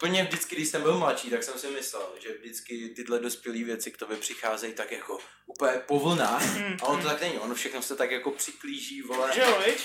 úplně 0.00 0.24
vždycky, 0.24 0.56
když 0.56 0.68
jsem 0.68 0.82
byl 0.82 0.98
mladší, 0.98 1.30
tak 1.30 1.42
jsem 1.42 1.58
si 1.58 1.66
myslel, 1.66 2.12
že 2.22 2.28
vždycky 2.40 2.88
tyhle 2.96 3.18
dospělé 3.18 3.58
věci 3.64 3.90
k 3.90 3.96
tobě 3.96 4.16
přicházejí 4.16 4.72
tak 4.72 4.92
jako 4.92 5.18
úplně 5.46 5.72
po 5.72 5.98
vlnách. 5.98 6.42
A 6.82 6.86
ono 6.86 7.02
to 7.02 7.08
tak 7.08 7.20
není, 7.20 7.38
ono 7.38 7.54
všechno 7.54 7.82
se 7.82 7.96
tak 7.96 8.10
jako 8.10 8.30
přiklíží, 8.30 9.02
vole, 9.02 9.30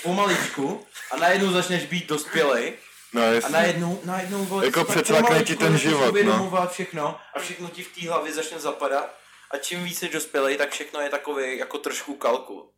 pomaličku 0.03 0.87
a 1.11 1.17
najednou 1.17 1.51
začneš 1.51 1.85
být 1.85 2.07
dospělej 2.07 2.73
No, 3.13 3.21
a 3.43 3.49
najednou, 3.49 4.01
najednou 4.03 4.45
vole, 4.45 4.65
Jako 4.65 4.83
přecvakne 4.83 5.27
pomaličku 5.27 5.53
ti 5.53 5.59
ten 5.59 5.77
život, 5.77 6.15
no. 6.23 6.67
všechno 6.71 7.19
a 7.35 7.39
všechno 7.39 7.69
ti 7.69 7.83
v 7.83 7.95
té 7.95 8.07
hlavě 8.07 8.33
začne 8.33 8.59
zapadat 8.59 9.17
a 9.51 9.57
čím 9.57 9.83
víc 9.83 9.99
jsi 9.99 10.09
dospělej, 10.09 10.57
tak 10.57 10.71
všechno 10.71 10.99
je 10.99 11.09
takový 11.09 11.57
jako 11.57 11.77
trošku 11.77 12.15
kalkul. 12.15 12.71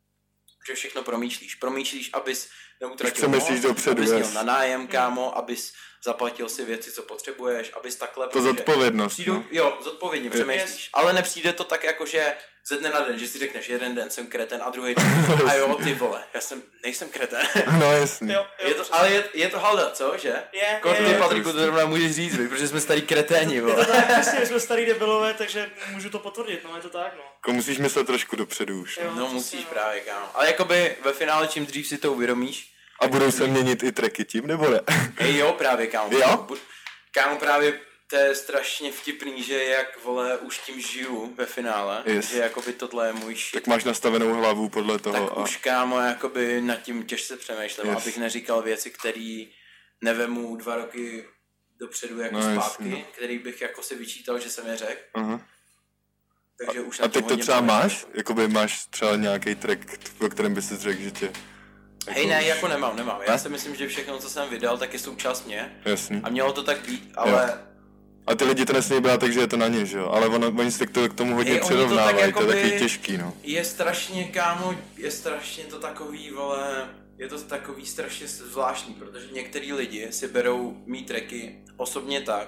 Že 0.67 0.76
všechno 0.76 1.04
promýšlíš. 1.04 1.56
Promýšlíš, 1.56 2.10
abys 2.13 2.50
neutratil 2.82 3.21
co 3.21 3.30
myslíš 3.30 3.62
moc, 3.62 3.62
dopředu, 3.62 4.02
abys 4.02 4.12
měl 4.12 4.32
na 4.32 4.43
nájem, 4.43 4.88
kámo, 4.88 5.38
abys 5.38 5.73
zaplatil 6.08 6.50
si 6.50 6.65
věci, 6.65 6.91
co 6.91 7.02
potřebuješ, 7.02 7.72
abys 7.78 7.96
takhle... 7.96 8.26
To 8.26 8.32
protože 8.32 8.43
zodpovědnost, 8.43 9.13
Přijdou, 9.13 9.34
no. 9.34 9.43
Jo, 9.52 9.78
zodpovědně 9.84 10.30
přemýšlíš, 10.30 10.89
ale 10.93 11.13
nepřijde 11.13 11.54
to 11.54 11.63
tak 11.63 11.84
jako, 11.84 12.06
že 12.06 12.34
ze 12.67 12.78
dne 12.78 12.89
na 12.89 13.00
den, 13.02 13.20
že 13.20 13.28
si 13.28 13.39
řekneš 13.39 13.70
jeden 13.70 13.96
den 13.96 14.10
jsem 14.10 14.28
kreten 14.28 14.62
a 14.63 14.70
druhý 14.70 14.96
den 14.96 15.06
a 15.50 15.54
jo, 15.54 15.76
ty 15.84 15.93
vole, 15.93 16.24
já 16.34 16.41
jsem, 16.41 16.63
nejsem 16.84 17.10
kreten. 17.10 17.48
No, 17.80 17.91
jasně. 17.91 18.34
Jo, 18.34 18.46
jo, 18.63 18.67
Je 18.67 18.74
to, 18.74 18.84
ale 18.91 19.12
je, 19.12 19.24
je 19.34 19.50
to 19.50 19.60
halda, 19.60 19.89
co, 19.89 20.13
že? 20.17 20.34
Je, 20.52 20.80
Kort, 20.82 21.00
je, 21.00 21.06
ty 21.06 21.12
je. 21.12 21.17
Patriku, 21.17 21.52
to 21.52 21.60
zrovna 21.60 21.86
můžeš 21.86 22.15
říct, 22.15 22.36
protože 22.38 22.67
jsme 22.67 22.82
starý 22.82 23.02
kreténi, 23.02 23.56
Je 23.56 23.62
vole. 23.62 23.86
to 23.86 23.91
tak, 23.91 24.22
přesně, 24.22 24.46
jsme 24.46 24.60
starý 24.60 24.86
debilové, 24.86 25.34
takže 25.34 25.72
můžu 25.91 26.10
to 26.10 26.20
potvrdit, 26.20 26.63
no 26.63 26.76
je 26.76 26.82
to 26.82 26.89
tak, 26.89 27.13
no. 27.17 27.24
Jako 27.36 27.52
musíš 27.54 27.78
myslet 27.78 28.08
trošku 28.08 28.36
dopředu 28.36 28.82
už. 28.82 28.98
Jo, 29.04 29.12
No 29.15 29.28
musíš 29.30 29.60
no. 29.63 29.70
právě, 29.70 30.02
kámo. 30.02 30.26
Ale 30.34 30.48
jakoby 30.48 30.96
ve 31.06 31.13
finále, 31.13 31.48
čím 31.48 31.65
dřív 31.65 31.88
si 31.88 31.98
to 31.98 32.13
uvědomíš, 32.13 32.74
A 33.00 33.08
budou 33.08 33.32
se 33.32 33.48
měnit 33.48 33.84
i 33.84 33.92
tracky 33.92 34.26
tím, 34.26 34.48
nebo 34.48 34.70
ne? 34.70 34.80
hej 35.16 35.38
jo, 35.38 35.54
právě, 35.58 35.88
kámo. 35.88 36.18
Jo? 36.18 36.48
Kámo, 37.12 37.36
právě 37.38 37.80
to 38.10 38.16
je 38.16 38.36
strašně 38.36 38.92
vtipný, 38.92 39.44
že 39.44 39.64
jak, 39.64 40.04
vole, 40.04 40.38
už 40.38 40.58
tím 40.58 40.82
žiju 40.82 41.34
ve 41.38 41.46
finále, 41.46 42.04
Yes. 42.06 42.30
že 42.32 42.38
jakoby 42.40 42.74
tohle 42.74 43.08
je 43.08 43.14
můj 43.14 43.36
shit. 43.36 43.54
tak 43.54 43.68
máš 43.68 43.84
nastavenou 43.84 44.34
hlavu 44.34 44.70
podle 44.70 45.00
toho. 45.00 45.28
tak 45.28 45.38
a... 45.38 45.42
už 45.42 45.58
kámo, 45.58 46.00
jakoby 46.00 46.62
nad 46.62 46.76
tím 46.82 47.04
těžce 47.04 47.38
přemýšlím, 47.38 47.88
Yes. 47.90 48.02
abych 48.02 48.18
neříkal 48.18 48.62
věci, 48.62 48.92
které 48.92 49.44
nevemu 50.02 50.56
dva 50.56 50.76
roky 50.76 51.26
dopředu 51.80 52.20
jako 52.22 52.36
No, 52.36 52.42
no, 52.42 52.50
jasně. 52.50 52.62
zpátky, 52.92 53.06
který 53.12 53.40
bych 53.40 53.62
jako 53.62 53.84
si 53.84 53.96
vyčítal, 53.96 54.40
že 54.40 54.50
jsem 54.50 54.68
je 54.68 54.78
řekl. 54.78 55.02
Aha. 55.14 55.42
Takže 56.66 56.82
už 56.82 57.00
A 57.00 57.04
tím 57.04 57.12
teď 57.12 57.28
to 57.28 57.38
třeba 57.38 57.62
máš? 57.62 58.06
Jakoby 58.14 58.48
máš 58.48 58.86
třeba 58.86 59.16
nějaký 59.16 59.56
track, 59.56 59.80
o 60.20 60.30
kterém 60.30 60.54
bys 60.54 60.72
řekl, 60.72 61.02
že 61.02 61.12
tě... 61.12 61.32
Hej, 62.08 62.24
už- 62.24 62.30
ne, 62.30 62.43
jako 62.43 62.67
nemám, 62.67 62.96
nemám. 62.98 63.20
Já 63.28 63.38
si 63.38 63.50
myslím, 63.50 63.76
že 63.76 63.88
všechno, 63.88 64.20
co 64.20 64.30
jsem 64.30 64.50
vydal, 64.50 64.78
tak 64.78 64.93
je 64.93 65.00
součást 65.00 65.46
mě. 65.46 65.72
Jasný. 65.86 66.22
A 66.24 66.30
mělo 66.30 66.54
to 66.54 66.63
tak 66.63 66.78
být, 66.88 67.12
ale 67.15 67.54
A 68.28 68.36
ty 68.36 68.43
lidi 68.46 68.65
to 68.65 68.74
nesmí 68.74 69.00
brát 69.02 69.20
tak, 69.20 69.34
že 69.34 69.39
je 69.39 69.48
to 69.48 69.58
na 69.58 69.67
ně, 69.67 69.86
že 69.86 69.98
jo? 69.98 70.10
Ale 70.10 70.28
ono, 70.28 70.48
oni 70.48 70.72
se 70.72 70.86
k, 70.86 70.89
to, 70.91 71.10
k 71.10 71.13
tomu 71.13 71.36
hodně 71.36 71.52
Hej, 71.52 71.62
oni 71.62 71.70
to 71.70 71.76
tak 71.76 71.78
přirovnávají, 71.78 72.15
to 72.15 72.22
je 72.22 72.26
jakoby- 72.28 72.54
takový 72.54 72.80
těžký, 72.80 73.17
no. 73.17 73.34
je 73.43 73.65
strašně, 73.65 74.24
kámo, 74.24 74.74
je 74.98 75.12
strašně 75.12 75.63
to 75.63 75.80
takový, 75.80 76.32
vole, 76.32 76.89
je 77.17 77.28
to 77.28 77.41
takový 77.41 77.86
strašně 77.86 78.28
zvláštní, 78.28 78.93
protože 78.93 79.26
některý 79.34 79.74
lidi 79.74 80.08
si 80.12 80.28
berou 80.28 80.84
mý 80.86 81.04
tracky 81.04 81.60
osobně 81.78 82.22
tak, 82.22 82.48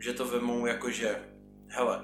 že 0.00 0.12
to 0.12 0.24
vemou 0.24 0.66
jako, 0.66 0.90
že 0.90 1.18
hele, 1.68 2.00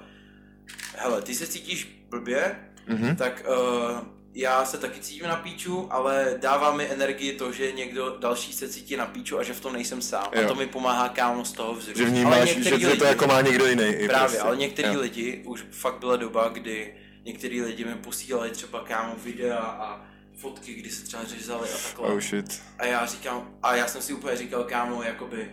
hele, 0.95 1.21
ty 1.21 1.35
se 1.35 1.47
cítíš 1.47 2.05
blbě, 2.09 2.55
Mhm. 2.87 3.15
tak 3.15 3.43
uh, 3.47 3.99
já 4.37 4.65
se 4.65 4.77
taky 4.77 4.99
cítím 4.99 5.27
na 5.27 5.35
píču, 5.35 5.87
ale 5.89 6.35
dává 6.41 6.71
mi 6.73 6.87
energii 6.91 7.33
to, 7.33 7.51
že 7.51 7.71
někdo 7.71 8.17
další 8.19 8.53
se 8.53 8.69
cítí 8.69 8.95
na 8.95 9.05
píču 9.05 9.39
a 9.39 9.43
že 9.43 9.53
v 9.53 9.59
tom 9.61 9.73
nejsem 9.73 10.01
sám. 10.01 10.27
Jo. 10.33 10.45
A 10.45 10.47
to 10.47 10.55
mi 10.55 10.67
pomáhá 10.67 11.09
kámo 11.09 11.45
z 11.45 11.51
toho 11.51 11.73
vzrůst. 11.73 11.97
Že 11.97 12.03
Ale 12.03 12.11
vnímáš, 12.11 12.49
že, 12.49 12.63
že 12.63 12.69
to 12.69 12.75
lidi- 12.91 13.05
jako 13.05 13.27
má 13.27 13.41
někdo 13.41 13.65
jiný. 13.65 13.83
Právě, 13.83 14.07
prostě. 14.09 14.39
ale 14.39 14.57
některý 14.57 14.93
Jo. 14.93 14.99
lidi, 15.01 15.41
už 15.45 15.65
fakt 15.71 15.99
byla 15.99 16.15
doba, 16.15 16.47
kdy 16.47 16.93
některý 17.25 17.61
lidi 17.61 17.85
mi 17.85 17.95
posílali 17.95 18.49
třeba 18.49 18.79
kámo 18.83 19.15
videa 19.23 19.57
a 19.57 20.01
fotky, 20.37 20.73
kdy 20.73 20.89
se 20.89 21.03
třeba 21.05 21.23
řezali 21.23 21.69
a 21.69 21.77
takhle. 21.87 22.07
Oh 22.07 22.19
shit. 22.19 22.61
A 22.79 22.85
já 22.85 23.05
říkám, 23.05 23.49
a 23.63 23.75
já 23.75 23.87
jsem 23.87 24.01
si 24.01 24.13
úplně 24.13 24.37
říkal, 24.37 24.63
kámo, 24.63 25.03
jakoby, 25.03 25.51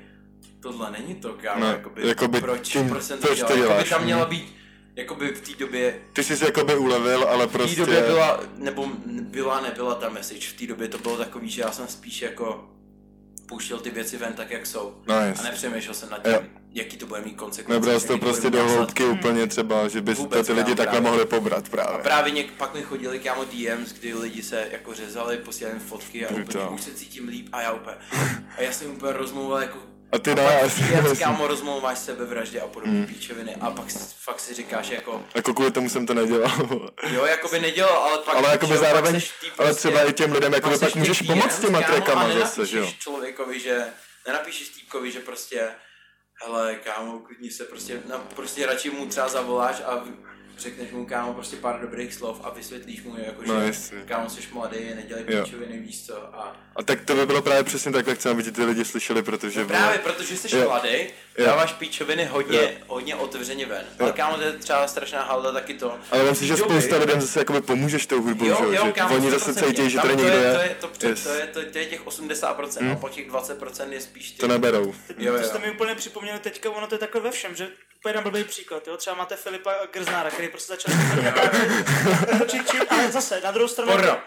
tohle 0.61 0.91
není 0.91 1.15
to, 1.15 1.33
kámo, 1.33 1.61
No, 1.61 1.67
jakoby, 1.67 2.09
jakoby 2.09 2.41
proč, 2.41 2.69
tím- 2.73 2.89
proč 2.89 3.03
jsem 3.05 3.19
to 3.19 3.27
proč 3.27 3.39
to 3.39 3.47
dělal, 3.47 3.59
jakoby 3.59 3.69
děláš, 3.75 3.89
tam 3.91 4.01
hm. 4.01 4.05
měla 4.05 4.25
být, 4.27 4.57
jakoby 4.97 5.29
v 5.29 5.41
té 5.41 5.53
době, 5.59 5.95
Ty 6.13 6.25
jsi 6.25 6.37
se 6.37 6.45
jakoby 6.45 6.77
ulevil, 6.77 7.25
ale 7.25 7.47
v 7.47 7.53
té 7.53 7.59
prostě... 7.59 7.81
době 7.81 8.03
byla, 8.03 8.41
nebo 8.57 8.89
byla, 9.09 9.61
nebyla 9.61 9.95
ta 9.95 10.09
message, 10.09 10.47
v 10.49 10.53
té 10.53 10.67
době 10.67 10.89
to 10.89 10.99
bylo 10.99 11.17
takový, 11.17 11.51
že 11.51 11.63
já 11.63 11.73
jsem 11.73 11.87
spíš 11.89 12.23
jako 12.23 12.69
pouštěl 13.49 13.79
ty 13.79 13.91
věci 13.91 14.17
ven 14.17 14.33
tak, 14.33 14.51
jak 14.51 14.67
jsou. 14.67 14.95
No 15.09 15.15
A 15.15 15.43
nepřemýšlel 15.43 15.95
jsem 15.95 16.11
nad 16.11 16.27
Jo. 16.27 16.39
tím, 16.39 16.49
jaký 16.75 16.97
to 16.97 17.07
bude 17.07 17.21
mít 17.21 17.37
konsekvence. 17.37 17.81
Nebral 17.81 18.01
jsi 18.01 18.07
to 18.09 18.19
prostě 18.19 18.51
do 18.51 18.59
hloubky 18.65 19.03
následky. 19.03 19.05
úplně 19.29 19.47
třeba, 19.47 19.89
že 19.89 20.01
by 20.01 20.15
to 20.15 20.43
ty 20.45 20.53
lidi 20.53 20.75
takhle 20.75 20.85
právě. 20.85 21.01
mohli 21.01 21.27
pobrat 21.27 21.65
A 21.67 21.71
právě. 21.71 21.99
právě 22.03 22.33
něk, 22.33 22.53
pak 22.53 22.75
mi 22.75 22.83
chodili 22.83 23.19
kámo 23.19 23.45
DMs, 23.45 23.93
kdy 23.93 24.15
lidi 24.15 24.43
se 24.43 24.69
jako 24.73 24.95
řezali, 24.95 25.37
posílali 25.37 25.79
fotky 25.79 26.27
a 26.27 26.31
úplně 26.31 26.45
Brutál. 26.45 26.75
už 26.75 26.83
se 26.83 26.91
cítím 26.95 27.29
líp 27.29 27.49
a 27.53 27.63
já 27.63 27.73
úplně. 27.73 27.97
A 28.57 28.63
já 28.63 28.73
jsem 28.73 28.91
úplně 28.91 29.13
rozmlouval 29.13 29.61
jako 29.63 29.79
A 30.13 30.19
ty 30.19 30.31
a 30.31 30.35
dáš. 30.35 30.73
pak 30.75 31.05
DMs, 31.05 31.19
kámo, 31.19 31.47
rozmlouváš 31.47 31.99
sebevraždě 31.99 32.61
a 32.61 32.67
podobné 32.67 32.93
Hmm. 32.99 33.07
píčoviny 33.07 33.57
a 33.61 33.71
pak 33.71 33.91
s- 33.91 34.13
fakt 34.13 34.41
si 34.41 34.55
říkáš 34.55 34.89
jako, 34.89 35.25
Jako 35.35 35.55
kvůli 35.55 35.71
tomu 35.71 35.89
jsem 35.89 36.07
to 36.07 36.15
nedělal. 36.15 36.51
jo, 37.11 37.25
jako 37.27 37.49
by 37.49 37.61
nedělal, 37.61 37.97
ale 37.99 38.19
pak, 38.19 38.37
ale 38.37 38.53
jo, 38.53 38.59
pak 38.69 38.79
zároveň, 38.79 39.21
ty 39.21 39.47
ale 39.59 39.69
prostě- 39.69 39.75
třeba 39.89 40.03
i 40.05 40.13
těm 40.13 40.33
lidem, 40.33 40.53
jakoby 40.55 40.79
pak 40.79 40.89
pak 40.89 40.95
můžeš 40.95 41.19
ty 41.19 41.25
pomoct 41.25 41.59
těma 41.61 41.83
kámo, 41.83 41.93
trackama 41.95 42.23
a 42.23 42.33
zase, 42.39 42.67
že 42.67 42.79
jo. 42.79 42.93
člověkovi, 42.99 43.61
že 43.61 43.87
nenapíšeš 44.27 44.69
týpkovi, 44.69 45.13
že 45.13 45.21
prostě 45.21 45.69
hele, 46.45 46.75
kámo, 46.75 47.19
klidně 47.19 47.51
se 47.51 47.65
prostě, 47.65 48.03
no, 48.09 48.19
prostě 48.37 48.67
radši 48.67 48.91
mu 48.91 49.07
třeba 49.07 49.29
zavoláš 49.29 49.77
a 49.87 50.05
řekneš 50.63 50.91
mu, 50.91 51.07
kámo, 51.07 51.35
prostě 51.35 51.57
pár 51.57 51.81
dobrých 51.81 52.15
slov 52.15 52.41
a 52.45 52.51
vysvětlíš 52.51 53.03
mu, 53.03 53.17
jako, 53.27 53.43
No, 53.47 53.61
že 53.61 53.67
jasně. 53.67 54.03
kámo, 54.07 54.31
jsi 54.31 54.41
mladý, 54.53 54.77
nedělej 54.95 55.25
Jo. 55.29 55.45
píčoviny, 55.45 55.79
víš 55.79 56.07
co, 56.07 56.17
a 56.37 56.57
A 56.77 56.83
tak 56.83 57.01
to 57.05 57.15
by 57.15 57.27
bylo 57.27 57.43
právě 57.43 57.63
přesně 57.65 57.93
tak, 57.93 58.07
jak 58.07 58.19
chceme, 58.19 58.33
aby 58.33 58.43
ti 58.43 58.53
ty 58.53 58.65
lidi 58.65 58.85
slyšeli, 58.85 59.23
protože... 59.23 59.61
No 59.61 59.67
právě, 59.67 59.99
protože 59.99 60.37
jsi 60.37 60.57
Jo. 60.57 60.65
mladý, 60.69 60.89
Jo. 61.39 61.47
dáváš 61.47 61.73
píčoviny 61.73 62.25
hodně, 62.25 62.59
Jo. 62.59 62.69
hodně 62.87 63.15
otevřeně 63.17 63.67
ven. 63.67 63.85
Ale 64.01 64.13
kámo, 64.13 64.37
to 64.37 64.43
je 64.43 64.53
třeba 64.53 64.89
strašná 64.89 65.23
halda 65.23 65.53
taky 65.53 65.75
to. 65.75 65.99
Ale 66.11 66.35
si, 66.35 66.47
že 66.47 66.57
spousta 66.57 66.97
lidem 66.99 67.21
zase 67.21 67.39
jakoby 67.39 67.61
pomůžeš 67.61 68.07
tou 68.07 68.23
hudbou, 68.23 68.47
Jo, 68.47 68.67
že, 68.71 68.77
jo? 68.77 68.93
kámo, 68.95 69.15
oni 69.15 69.31
zase 69.31 69.53
100%. 69.53 69.67
cítí, 69.67 69.91
že 69.91 69.99
tady 69.99 70.17
to 70.17 70.23
někdo 70.23 70.39
je. 70.39 70.45
je, 70.45 70.53
To 70.55 70.61
je, 70.63 70.77
to, 70.81 70.89
to, 70.99 71.07
Yes. 71.09 71.23
to, 71.23 71.29
je, 71.29 71.47
to, 71.47 71.61
to 71.73 71.79
je 71.79 71.87
těch 71.87 72.07
80%, 72.07 72.81
Hmm. 72.83 72.93
a 72.93 72.97
pak 72.97 73.13
těch 73.13 73.31
20% 73.31 73.93
je 73.93 74.01
spíš 74.01 74.31
ty. 74.31 74.39
to 74.39 74.49
neberou. 74.49 74.95
Jo, 75.19 75.33
to 75.33 75.39
jo. 75.39 75.45
jste 75.49 75.59
mi 75.59 75.71
úplně 75.71 75.95
připomněli 75.95 76.39
teďka, 76.39 76.71
ono 76.71 76.87
to 76.87 76.95
je 76.95 76.99
takhle 76.99 77.21
ve 77.21 77.31
všem, 77.31 77.55
že 77.57 77.69
úplně 78.03 78.15
na 78.15 78.21
blbý 78.21 78.45
příklad, 78.45 78.89
jo? 78.89 78.97
třeba 78.97 79.17
máte 79.17 79.37
Filipa 79.37 79.73
Grznára, 79.93 80.31
který 80.31 80.49
prostě 80.49 80.73
začal 80.73 80.95
či, 82.47 82.61
či, 82.71 82.79
ale 82.79 83.13
zase, 83.13 83.41
na 83.41 83.51
druhou 83.51 83.69
stranu, 83.69 83.93
Porno. 83.93 84.21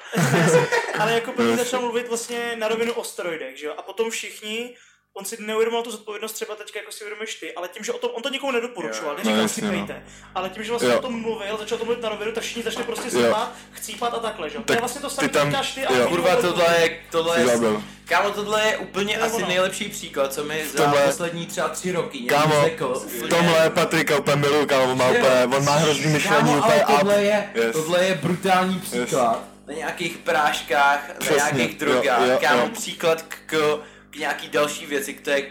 ale 1.00 1.14
jako 1.14 1.32
první 1.32 1.56
začal 1.56 1.82
mluvit 1.82 2.08
vlastně 2.08 2.56
na 2.56 2.68
rovinu 2.68 2.94
o 2.94 3.04
steroidech, 3.04 3.60
že 3.60 3.66
jo, 3.66 3.74
a 3.78 3.82
potom 3.82 4.10
všichni, 4.10 4.76
on 5.17 5.25
si 5.25 5.38
neuvědomoval 5.41 5.84
tu 5.84 5.91
zodpovědnost 5.91 6.34
třeba 6.34 6.56
teďka 6.56 6.80
jako 6.80 6.91
si 6.91 7.04
uvědomíš 7.04 7.36
ty, 7.36 7.54
ale 7.54 7.67
tím, 7.67 7.84
že 7.84 7.91
o 7.91 7.97
tom, 7.97 8.10
on 8.13 8.21
to 8.23 8.30
nikomu 8.30 8.51
nedoporučoval, 8.51 9.12
Jo. 9.12 9.17
neříkal 9.17 9.41
No, 9.41 9.47
si 9.47 9.62
jasně, 9.63 9.78
no. 9.78 9.86
pejte, 9.86 10.04
ale 10.36 10.49
tím, 10.49 10.63
že 10.63 10.69
vlastně 10.71 10.89
Jo. 10.89 10.97
o 10.99 11.01
tom 11.01 11.21
mluvil, 11.21 11.58
začal 11.58 11.78
to 11.78 11.86
mluvit 11.86 12.01
na 12.04 12.10
rovinu, 12.10 12.32
tak 12.32 12.43
všichni 12.43 12.63
začali 12.63 12.86
prostě 12.86 13.10
Jo. 13.17 13.23
sypat, 13.23 13.54
chcípat 13.71 14.13
a 14.13 14.19
takhle, 14.19 14.49
že 14.49 14.56
jo. 14.58 14.62
To 14.62 14.67
Tak 14.67 14.75
je 14.75 14.80
vlastně 14.80 15.01
to 15.01 15.10
ty 15.10 15.15
samé, 15.15 15.30
tam- 15.30 15.49
říkáš 15.49 15.71
ty, 15.73 15.82
jo. 15.82 15.88
ale 15.89 16.06
Kurva, 16.08 16.36
tohle 16.36 16.65
je, 16.82 16.99
tohle 17.12 17.39
je, 17.39 17.58
kámo, 18.06 18.32
tohle 18.32 18.67
je 18.67 18.78
úplně 18.78 19.13
To 19.13 19.19
je 19.19 19.25
asi 19.25 19.36
ono. 19.36 19.47
nejlepší 19.47 19.89
příklad, 19.89 20.34
co 20.34 20.43
mi 20.43 20.65
za 20.67 20.84
tomhle- 20.84 21.06
poslední 21.06 21.45
třeba 21.45 21.69
tři 21.69 21.91
roky 21.91 22.19
někdo 22.19 22.36
Kámo, 22.36 22.62
řekl. 22.63 22.93
v 22.93 23.28
tomhle 23.30 23.69
Patrika 23.69 24.17
úplně 24.17 24.36
miluju, 24.36 24.65
kámo, 24.65 24.91
on 24.91 24.97
má 24.97 25.08
Jo. 25.08 25.15
úplně, 25.19 25.58
on 25.58 25.65
má 25.65 25.75
hrozný 25.75 26.08
myšlení, 26.13 26.38
Kámo, 26.49 26.58
úplně 26.58 26.84
ale 26.84 26.99
tohle 26.99 27.23
je, 27.23 27.49
Yes. 27.56 27.71
tohle 27.75 28.06
je 28.06 28.15
brutální 28.15 28.80
příklad. 28.80 29.43
Na 29.67 29.73
nějakých 29.73 30.17
práškách, 30.17 31.12
Přesně, 31.19 31.38
na 31.38 31.49
nějakých 31.49 31.82
jo, 31.82 31.88
drogách, 31.88 32.28
jo, 32.30 32.38
kámo, 32.41 32.62
jo. 32.62 32.69
příklad 32.73 33.21
k, 33.21 33.36
k 33.45 33.80
nějaký 34.19 34.49
další 34.49 34.86
věci, 34.86 35.13
které, 35.13 35.41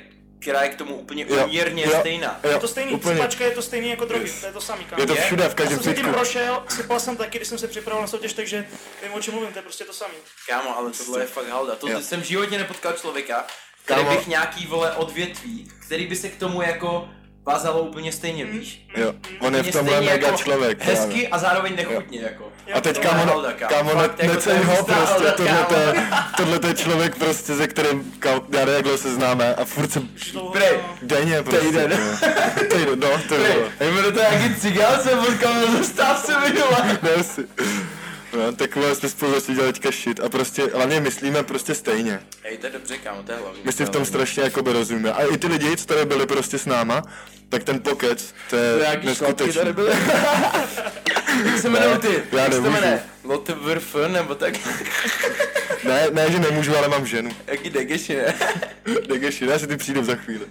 která 0.40 0.62
je 0.62 0.68
k 0.68 0.74
tomu 0.74 0.94
úplně 0.96 1.26
Jo, 1.28 1.44
umírně 1.44 1.84
jo. 1.86 1.96
stejná. 2.00 2.40
Jo, 2.44 2.50
Je 2.50 2.58
to 2.58 2.68
stejný, 2.68 2.92
úplně. 2.92 3.14
sypačka 3.16 3.44
je 3.44 3.50
to 3.50 3.62
stejný 3.62 3.88
jako 3.90 4.04
drogy, 4.04 4.24
Yes. 4.24 4.40
to 4.40 4.46
je 4.46 4.52
to 4.52 4.60
samý, 4.60 4.84
kámo. 4.84 5.02
Je 5.02 5.06
to 5.06 5.14
všude, 5.14 5.42
v 5.42 5.46
Já 5.48 5.54
každém 5.54 5.78
jsem 5.82 5.94
se 5.94 6.02
tím 6.02 6.12
prošel, 6.12 6.64
sypal 6.68 7.00
jsem 7.00 7.16
taky, 7.16 7.38
když 7.38 7.48
jsem 7.48 7.58
se 7.58 7.68
připravoval 7.68 8.02
na 8.02 8.06
soutěž, 8.08 8.32
takže 8.32 8.66
vím, 9.02 9.12
o 9.14 9.20
čem 9.20 9.34
mluvím, 9.34 9.52
to 9.52 9.58
je 9.58 9.62
prostě 9.62 9.84
to 9.84 9.92
samý. 9.92 10.14
Kámo, 10.48 10.78
ale 10.78 10.90
tohle 10.90 11.20
je 11.20 11.26
fakt 11.26 11.48
halda. 11.48 11.74
To 11.74 11.88
Jo. 11.88 12.00
jsem 12.00 12.20
v 12.22 12.24
životě 12.24 12.58
nepotkal 12.58 12.92
člověka, 12.92 13.46
který 13.84 14.02
Kámo. 14.04 14.16
bych 14.16 14.26
nějaký 14.26 14.66
vole 14.66 14.92
odvětví, 14.92 15.68
který 15.86 16.06
by 16.06 16.16
se 16.16 16.28
k 16.28 16.36
tomu 16.38 16.62
jako 16.62 17.08
vázalo 17.46 17.82
úplně 17.82 18.12
stejně, 18.12 18.44
víš? 18.44 18.86
Jo, 18.96 19.14
on 19.40 19.54
je 19.54 19.62
v 19.62 19.66
Úplně 19.68 19.72
tomhle 19.72 19.92
stejně 19.96 20.10
mega 20.12 20.26
jako 20.26 20.38
člověk. 20.38 20.78
právě. 20.78 20.94
Hezky 20.96 21.28
a 21.28 21.38
zároveň 21.38 21.76
nechutně, 21.76 22.20
jako. 22.20 22.52
A 22.74 22.80
teď 22.80 23.02
Tohle 23.02 23.20
je 23.20 23.26
kámo, 23.26 23.42
kámo. 23.42 23.68
kámo, 23.68 23.94
ne, 23.94 24.02
jako 24.02 24.34
neceň 24.34 24.42
to 24.42 24.50
je 24.70 24.76
ho 24.76 24.84
prostě, 24.84 25.30
tohle, 25.36 25.52
kámo. 25.52 25.64
to 25.68 25.74
je, 25.74 25.94
tohle 26.36 26.58
to 26.58 26.66
je 26.66 26.74
člověk 26.74 27.16
prostě, 27.16 27.56
se 27.56 27.68
kterým, 27.68 28.12
kámo, 28.18 28.42
já 28.52 28.58
nevím, 28.58 28.74
jak 28.74 28.82
dlouho 28.82 28.98
se 28.98 29.14
známe 29.14 29.54
a 29.54 29.64
furt 29.64 29.92
se 29.92 30.00
dlouho, 30.32 30.50
Prej. 30.52 30.78
no. 30.82 30.94
denně 31.02 31.42
prostě. 31.42 31.60
Týden. 31.66 31.90
no. 31.90 32.28
Týden, 32.78 33.00
no, 33.00 33.08
to 33.28 33.34
bylo. 33.34 33.68
Jmenuje 33.80 34.12
to 34.12 34.18
jaký 34.20 34.54
cigán 34.54 35.00
se 35.02 35.10
potkal 35.10 35.54
na 35.54 35.78
zastávce 35.78 36.32
minule. 36.40 36.98
Ne, 37.02 37.24
si. 37.24 37.48
No, 38.36 38.52
tak 38.52 38.76
vole, 38.76 38.94
jsme 38.94 39.08
spolu 39.08 39.32
začali 39.34 39.56
dělat 39.58 39.72
teďka 39.72 39.90
shit 39.90 40.20
a 40.20 40.28
prostě, 40.28 40.62
hlavně 40.74 41.00
myslíme 41.00 41.42
prostě 41.42 41.74
stejně. 41.74 42.20
Hej, 42.42 42.58
to 42.58 42.66
je 42.66 42.72
dobře, 42.72 42.98
kámo, 42.98 43.22
to 43.22 43.32
je 43.32 43.38
hlavní. 43.38 43.60
My 43.64 43.72
si 43.72 43.84
v 43.84 43.88
tom 43.90 44.04
strašně 44.04 44.42
jakoby 44.42 44.72
rozumíme. 44.72 45.12
A 45.12 45.22
i 45.22 45.38
ty 45.38 45.46
lidi, 45.46 45.76
co 45.76 45.86
tady 45.86 46.04
byli 46.04 46.26
prostě 46.26 46.58
s 46.58 46.66
náma, 46.66 47.02
tak 47.48 47.64
ten 47.64 47.80
pokec, 47.80 48.34
to 48.50 48.56
je 48.56 49.00
neskutečný. 49.04 49.62
Jak 51.44 51.58
se 51.60 51.68
jmenují 51.68 51.98
ty? 51.98 52.22
já 52.32 52.40
Jak 52.42 52.52
se 52.52 52.58
to 52.58 52.62
nemůžu. 52.62 52.70
jmenuje? 52.70 53.02
Lotte 53.24 53.52
Vrf, 53.54 53.94
nebo 54.08 54.34
tak? 54.34 54.54
Ne, 55.84 56.06
ne, 56.12 56.30
že 56.32 56.38
nemůžu, 56.38 56.76
ale 56.76 56.88
mám 56.88 57.06
ženu. 57.06 57.30
Jaký 57.46 57.70
degeši, 57.70 58.16
ne? 58.16 58.34
Degeši, 59.08 59.46
já 59.46 59.58
si 59.58 59.66
ty 59.66 59.76
přijdem 59.76 60.04
za 60.04 60.14
chvíli. 60.14 60.44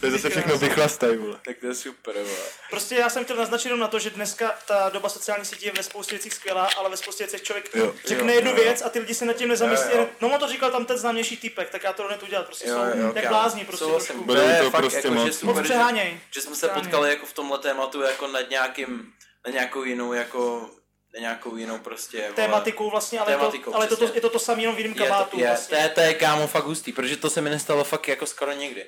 To 0.00 0.06
je 0.06 0.12
zase 0.12 0.30
všechno 0.30 0.58
vychlastaj, 0.58 1.16
vole. 1.16 1.38
Tak 1.44 1.56
to 1.60 1.66
je 1.66 1.74
super, 1.74 2.14
vole. 2.14 2.38
Prostě 2.70 2.94
já 2.94 3.10
jsem 3.10 3.24
chtěl 3.24 3.36
naznačit 3.36 3.68
jenom 3.68 3.80
na 3.80 3.88
to, 3.88 3.98
že 3.98 4.10
dneska 4.10 4.54
ta 4.66 4.88
doba 4.88 5.08
sociálních 5.08 5.48
sítí 5.48 5.66
je 5.66 5.72
ve 5.72 5.82
spoustě 5.82 6.10
věcích 6.12 6.34
skvělá, 6.34 6.68
ale 6.76 6.90
ve 6.90 6.96
spoustě 6.96 7.24
věcech 7.24 7.42
člověk 7.42 7.70
Jo. 7.74 7.94
řekne 8.06 8.32
Jo, 8.32 8.36
jednu 8.36 8.50
jo. 8.50 8.56
věc 8.56 8.82
a 8.82 8.88
ty 8.88 8.98
lidi 8.98 9.14
se 9.14 9.24
nad 9.24 9.32
tím 9.32 9.48
nezamyslí. 9.48 9.90
Jo, 9.92 9.98
jo. 9.98 10.08
No 10.20 10.28
on 10.28 10.40
to 10.40 10.48
říkal 10.48 10.70
tam 10.70 10.86
ten 10.86 10.98
známější 10.98 11.36
týpek, 11.36 11.70
tak 11.70 11.82
já 11.82 11.92
to 11.92 12.02
hned 12.02 12.22
udělat. 12.22 12.46
Prostě 12.46 12.68
Jo, 12.68 12.74
jsou 12.92 12.98
jo, 12.98 13.12
jak 13.14 13.28
blázni, 13.28 13.64
prostě 13.64 13.84
trošku. 13.84 14.24
Berou 14.24 14.40
To 14.40 14.46
je 14.48 14.62
to 14.62 14.70
fakt 14.70 14.80
prostě 14.80 14.98
jako, 14.98 15.10
moc. 15.10 15.18
že 15.24 15.26
Moc 15.30 15.38
super, 15.38 15.56
že, 15.56 15.62
přeháněj. 15.62 16.20
že 16.34 16.40
jsme 16.40 16.56
se 16.56 16.68
potkali 16.68 17.10
jako 17.10 17.26
v 17.26 17.32
tomhle 17.32 17.58
tématu 17.58 18.00
jako 18.02 18.26
nad 18.26 18.50
nějakým, 18.50 19.12
na 19.46 19.52
nějakou 19.52 19.82
jinou 19.84 20.12
jako, 20.12 20.70
na 21.14 21.20
nějakou 21.20 21.56
jinou 21.56 21.78
prostě, 21.78 22.18
vole. 22.20 22.32
Tématikou 22.32 22.90
vlastně, 22.90 23.20
ale, 23.20 23.32
Tématikou, 23.32 23.70
to, 23.70 23.76
ale 23.76 23.86
to, 23.86 23.96
to, 23.96 24.04
je 24.14 24.20
to 24.20 24.30
to 24.30 24.38
samé, 24.38 24.62
jenom 24.62 24.76
v 24.76 24.78
jiném 24.78 24.92
Je 24.92 24.98
to, 24.98 25.04
kabátu. 25.06 25.38
je, 25.38 25.46
vlastně. 25.46 25.76
to, 25.76 25.82
je, 25.82 25.88
to 25.88 26.00
je 26.00 26.14
kámo 26.14 26.46
fakt 26.46 26.64
hustý, 26.64 26.92
protože 26.92 27.16
to 27.16 27.30
se 27.30 27.40
mi 27.40 27.50
nestalo 27.50 27.84
fakt 27.84 28.08
jako 28.08 28.26
skoro 28.26 28.52
nikdy. 28.52 28.86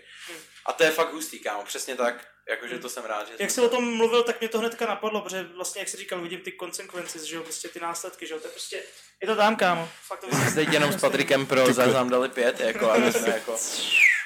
A 0.69 0.73
to 0.73 0.85
je 0.85 0.91
fakt 0.91 1.13
hustý, 1.13 1.39
kámo, 1.39 1.65
přesně 1.65 1.97
tak, 1.97 2.25
jakože 2.49 2.79
to 2.79 2.89
jsem 2.89 3.05
rád, 3.05 3.29
že 3.29 3.35
Jak 3.39 3.51
jsi 3.51 3.61
o 3.61 3.69
tom 3.69 3.97
mluvil, 3.97 4.23
tak 4.23 4.41
mě 4.41 4.49
to 4.49 4.59
hnedka 4.59 4.87
napadlo, 4.87 5.21
protože 5.21 5.47
vlastně, 5.57 5.81
jak 5.81 5.89
jsi 5.89 5.97
říkal, 5.97 6.21
vidím 6.21 6.41
ty 6.41 6.53
consequences, 6.61 7.23
že 7.23 7.37
jo, 7.37 7.43
prostě 7.43 7.69
ty 7.69 7.81
následky, 7.81 8.27
že 8.27 8.35
jo, 8.35 8.41
to 8.41 8.47
je 8.47 8.51
prostě, 8.51 8.83
je 9.23 9.29
to 9.29 9.37
tam, 9.37 9.57
kámo. 9.57 9.89
Fakt 10.07 10.21
to 10.21 10.27
My 10.27 10.33
jsme 10.33 10.51
teď 10.51 10.73
jenom 10.73 10.93
s 10.93 11.01
Patrikem 11.01 11.47
pro 11.47 11.73
záznam 11.73 12.11
dali 12.11 12.29
pět, 12.29 12.61
jako 12.61 12.91
a 12.91 12.97
my 12.97 13.13
jsme 13.13 13.29
jako... 13.29 13.57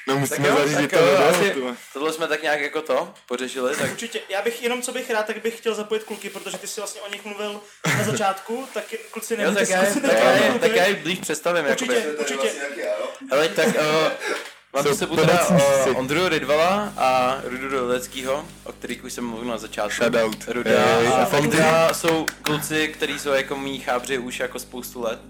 No 0.09 0.15
Tak 0.15 0.21
musíme 0.21 0.49
jo, 0.49 0.57
zařídit 0.57 0.91
tak 0.91 1.01
to 1.01 1.07
jo, 1.07 1.19
asi, 1.19 1.51
tyhle. 1.51 1.77
tohle 1.93 2.13
jsme 2.13 2.29
tak 2.29 2.43
nějak 2.43 2.61
jako 2.61 2.83
to 2.83 3.15
pořešili, 3.27 3.77
tak 3.77 3.91
Určitě. 3.91 4.21
Já 4.29 4.43
bych 4.43 4.63
jenom, 4.63 4.83
co 4.83 4.93
bych 4.93 5.11
rád, 5.11 5.27
tak 5.27 5.43
bych 5.43 5.59
chtěl 5.59 5.75
zapojit 5.75 6.05
kluky, 6.05 6.31
protože 6.31 6.59
ty 6.59 6.67
si 6.69 6.81
vlastně 6.81 7.01
o 7.01 7.11
nich 7.11 7.25
mluvil 7.25 7.61
na 7.99 8.05
začátku, 8.05 8.69
tak 8.75 8.85
kluci 9.11 9.35
jo, 9.35 9.39
nevím, 9.41 9.55
tak 9.55 9.67
ty 9.67 9.73
já, 9.73 9.85
tak 9.85 10.03
já, 10.03 10.49
taky 10.49 10.59
tak 10.59 10.77
já 10.77 10.87
ji 10.87 10.95
blíž 10.95 11.19
představím, 11.19 11.67
Určitě. 11.67 11.93
jakoby. 11.93 12.17
Určitě. 12.17 12.37
vlastně 12.41 12.63
jak 12.63 12.77
já, 12.77 12.99
jo? 12.99 13.09
Hele, 13.31 13.49
tak 13.49 13.67
uh, 13.67 14.13
mám 14.75 14.95
sebou 14.95 15.17
teda 15.17 15.49
uh, 15.49 15.99
Ondru 15.99 16.29
Rydvala 16.29 16.93
a 16.97 17.41
Rudu 17.45 17.69
Roleckýho, 17.69 18.45
o 18.65 18.73
kterých 18.73 19.05
už 19.05 19.13
jsem 19.13 19.25
mluvil 19.25 19.49
na 19.49 19.59
začátku. 19.59 19.95
Shoutout. 19.95 20.45
Ruda 20.49 21.15
a 21.15 21.27
Ondra 21.27 21.95
jsou 21.95 22.27
kluci, 22.43 22.89
kteří 22.89 23.19
jsou 23.19 23.31
jako 23.31 23.57
mý 23.57 23.79
chábři 23.79 24.19
už 24.19 24.41
jako 24.41 24.59
spoustu 24.59 25.03
let. 25.03 25.21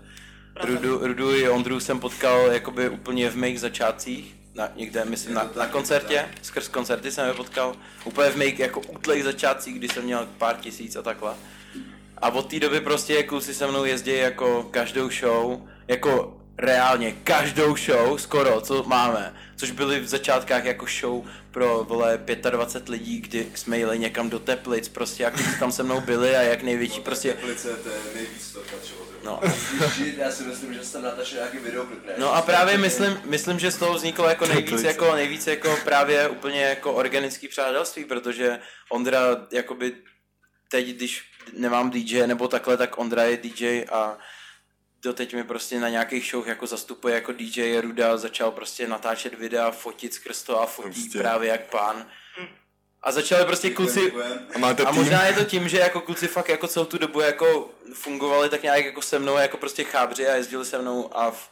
Rudu, 0.64 1.06
Rudu 1.06 1.34
i 1.34 1.48
Ondru 1.48 1.80
jsem 1.80 2.00
potkal 2.00 2.46
jakoby 2.46 2.88
úplně 2.88 3.30
v 3.30 3.36
mých 3.36 3.60
začátcích. 3.60 4.34
Na, 4.54 4.68
někde, 4.76 5.04
myslím, 5.04 5.34
na, 5.34 5.50
na 5.56 5.66
koncertě, 5.66 6.28
skrz 6.42 6.68
koncerty 6.68 7.10
jsem 7.10 7.28
je 7.28 7.34
potkal. 7.34 7.76
Úplně 8.04 8.30
v 8.30 8.36
mých 8.36 8.58
jako 8.58 8.80
útlých 8.80 9.24
začátcích, 9.24 9.78
kdy 9.78 9.88
jsem 9.88 10.04
měl 10.04 10.28
pár 10.38 10.56
tisíc 10.56 10.96
a 10.96 11.02
takhle. 11.02 11.34
A 12.18 12.30
od 12.30 12.50
té 12.50 12.60
doby 12.60 12.80
prostě 12.80 13.22
kluci 13.22 13.54
se 13.54 13.66
mnou 13.66 13.84
jezdí 13.84 14.16
jako 14.16 14.68
každou 14.70 15.10
show, 15.10 15.60
jako 15.88 16.41
reálně 16.62 17.12
každou 17.12 17.76
show, 17.76 18.18
skoro, 18.18 18.60
co 18.60 18.82
máme. 18.82 19.34
Což 19.56 19.70
byly 19.70 20.00
v 20.00 20.08
začátkách 20.08 20.64
jako 20.64 20.86
show 21.00 21.24
pro, 21.50 21.84
vole, 21.88 22.20
25 22.50 22.88
lidí, 22.88 23.20
kdy 23.20 23.52
jsme 23.54 23.78
jeli 23.78 23.98
někam 23.98 24.30
do 24.30 24.38
Teplic, 24.38 24.88
prostě 24.88 25.22
jak 25.22 25.34
tam 25.58 25.72
se 25.72 25.82
mnou 25.82 26.00
byli 26.00 26.36
a 26.36 26.42
jak 26.42 26.62
největší 26.62 27.00
prostě... 27.00 27.32
Teplice, 27.32 27.76
to 27.76 27.88
je 27.88 27.98
nejvíc 28.14 28.52
to. 28.52 28.60
No. 29.24 29.40
Já 30.16 30.30
si 30.30 30.42
myslím, 30.42 30.74
že 30.74 30.84
jsem 30.84 31.02
natáčel 31.02 31.38
nějaký 31.38 31.58
videoklip, 31.58 32.06
ne? 32.06 32.12
No 32.18 32.34
a 32.34 32.42
právě 32.42 32.78
myslím, 32.78 33.20
myslím, 33.24 33.58
že 33.58 33.70
z 33.70 33.76
toho 33.76 33.94
vzniklo 33.94 34.28
jako 34.28 34.46
nejvíc, 34.46 34.82
jako 34.82 35.14
nejvíc 35.14 35.46
jako 35.46 35.78
právě 35.84 36.28
úplně 36.28 36.62
jako 36.62 36.92
organický 36.92 37.48
přátelství, 37.48 38.04
protože 38.04 38.58
Ondra 38.90 39.20
jakoby 39.52 39.92
teď, 40.70 40.86
když 40.86 41.22
nemám 41.56 41.90
DJ 41.90 42.26
nebo 42.26 42.48
takhle, 42.48 42.76
tak 42.76 42.98
Ondra 42.98 43.22
je 43.22 43.36
DJ 43.36 43.84
a 43.92 44.18
doteď 45.02 45.34
mi 45.34 45.44
prostě 45.44 45.80
na 45.80 45.88
nějakých 45.88 46.30
show 46.30 46.48
jako 46.48 46.66
zastupuje 46.66 47.14
jako 47.14 47.32
DJ 47.32 47.80
Ruda, 47.80 48.16
začal 48.16 48.50
prostě 48.50 48.88
natáčet 48.88 49.34
videa, 49.38 49.70
fotit 49.70 50.14
skrz 50.14 50.42
to 50.42 50.60
a 50.60 50.66
fotí 50.66 51.00
Prostě. 51.00 51.18
právě 51.18 51.48
jak 51.48 51.70
pán. 51.70 52.06
A 53.02 53.12
začali 53.12 53.44
prostě 53.44 53.70
kluci, 53.70 54.12
A 54.54 54.58
máte 54.58 54.82
a 54.82 54.92
možná 54.92 55.26
je 55.26 55.32
to 55.32 55.44
tím, 55.44 55.68
že 55.68 55.78
jako 55.78 56.00
kluci 56.00 56.28
fakt 56.28 56.48
jako 56.48 56.68
celou 56.68 56.86
tu 56.86 56.98
dobu 56.98 57.20
jako 57.20 57.70
fungovali 57.94 58.48
tak 58.48 58.62
nějak 58.62 58.84
jako 58.84 59.02
se 59.02 59.18
mnou, 59.18 59.36
jako 59.36 59.56
prostě 59.56 59.84
chábři 59.84 60.28
a 60.28 60.34
jezdili 60.34 60.64
se 60.64 60.78
mnou 60.78 61.16
a 61.16 61.30
v, 61.30 61.50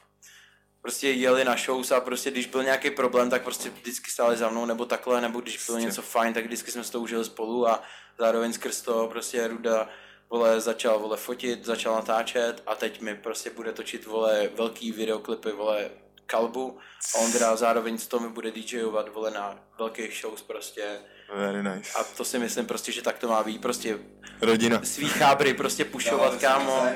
prostě 0.83 1.11
jeli 1.11 1.45
na 1.45 1.57
shows 1.57 1.93
a 1.93 2.01
prostě 2.01 2.31
když 2.31 2.47
byl 2.47 2.63
nějaký 2.63 2.91
problém, 2.91 3.31
tak 3.31 3.43
prostě 3.43 3.71
vždycky 3.71 4.11
stáli 4.11 4.37
za 4.37 4.49
mnou 4.49 4.67
nebo 4.67 4.85
takhle, 4.85 5.21
nebo 5.21 5.41
když 5.41 5.67
bylo 5.67 5.79
něco 5.79 6.03
fajn, 6.03 6.35
tak 6.35 6.45
vždycky 6.45 6.71
jsme 6.71 6.85
s 6.85 6.91
to 6.91 7.01
užili 7.01 7.25
spolu 7.25 7.69
a 7.69 7.83
zároveň 8.19 8.53
skrz 8.53 8.81
toho 8.81 9.09
prostě 9.09 9.49
Ruda 9.49 9.89
vole, 10.31 10.61
začal 10.61 10.99
vole 10.99 11.17
fotit, 11.17 11.65
začal 11.65 11.95
natáčet 11.95 12.63
a 12.67 12.75
teď 12.75 13.01
mi 13.01 13.15
prostě 13.15 13.51
bude 13.51 13.73
točit 13.73 14.07
vole 14.07 14.49
velký 14.57 14.93
videoklipy 14.93 15.53
vole 15.53 15.91
kalbu 16.27 16.79
a 17.17 17.19
Ondra 17.19 17.57
zároveň 17.57 17.99
z 17.99 18.07
toho 18.07 18.27
mi 18.27 18.33
bude 18.33 18.51
DJovat 18.51 19.15
vole 19.15 19.31
na 19.31 19.59
velkých 19.79 20.19
shows 20.21 20.43
prostě 20.43 20.99
Very 21.35 21.63
nice. 21.63 21.93
a 21.99 22.05
to 22.05 22.25
si 22.25 22.39
myslím 22.39 22.67
prostě, 22.67 22.93
že 22.93 23.03
tak 23.03 23.19
to 23.19 23.29
má 23.29 23.43
být, 23.43 23.61
prostě 23.63 23.99
Rodina. 24.41 24.81
svý 24.85 25.09
chábry 25.09 25.55
prostě 25.55 25.85
pušovat, 25.85 26.41
kámo, 26.41 26.87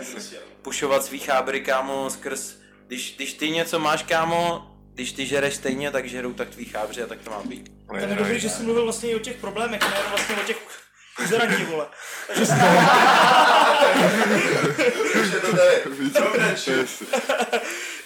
pušovat 0.62 1.04
svý 1.04 1.18
chábry, 1.18 1.60
kámo, 1.60 2.10
skrz, 2.10 2.56
když, 2.86 3.16
když 3.16 3.34
ty 3.34 3.50
něco 3.50 3.78
máš, 3.78 4.02
kámo, 4.02 4.70
když 4.94 5.12
ty 5.12 5.26
žereš 5.26 5.54
stejně, 5.54 5.90
tak 5.90 6.08
žerou 6.08 6.32
tak 6.32 6.48
tvý 6.48 6.64
chábři 6.64 7.02
a 7.02 7.06
tak 7.06 7.18
to 7.22 7.30
má 7.30 7.42
být. 7.42 7.72
To 7.88 7.96
je 7.96 8.06
dobrý, 8.06 8.40
že 8.40 8.50
jsi 8.50 8.62
mluvil 8.62 8.82
vlastně 8.82 9.10
i 9.10 9.14
o 9.14 9.18
těch 9.18 9.36
problémech, 9.36 9.80
nejenom 9.80 10.10
vlastně 10.10 10.36
o 10.36 10.46
těch 10.46 10.83
uzeraní, 11.22 11.64
vole. 11.64 11.86
Takže 12.26 12.46
jsi 12.46 12.52
Už 15.20 15.32
je 15.32 15.40
to 15.40 15.56
tady. 15.56 15.82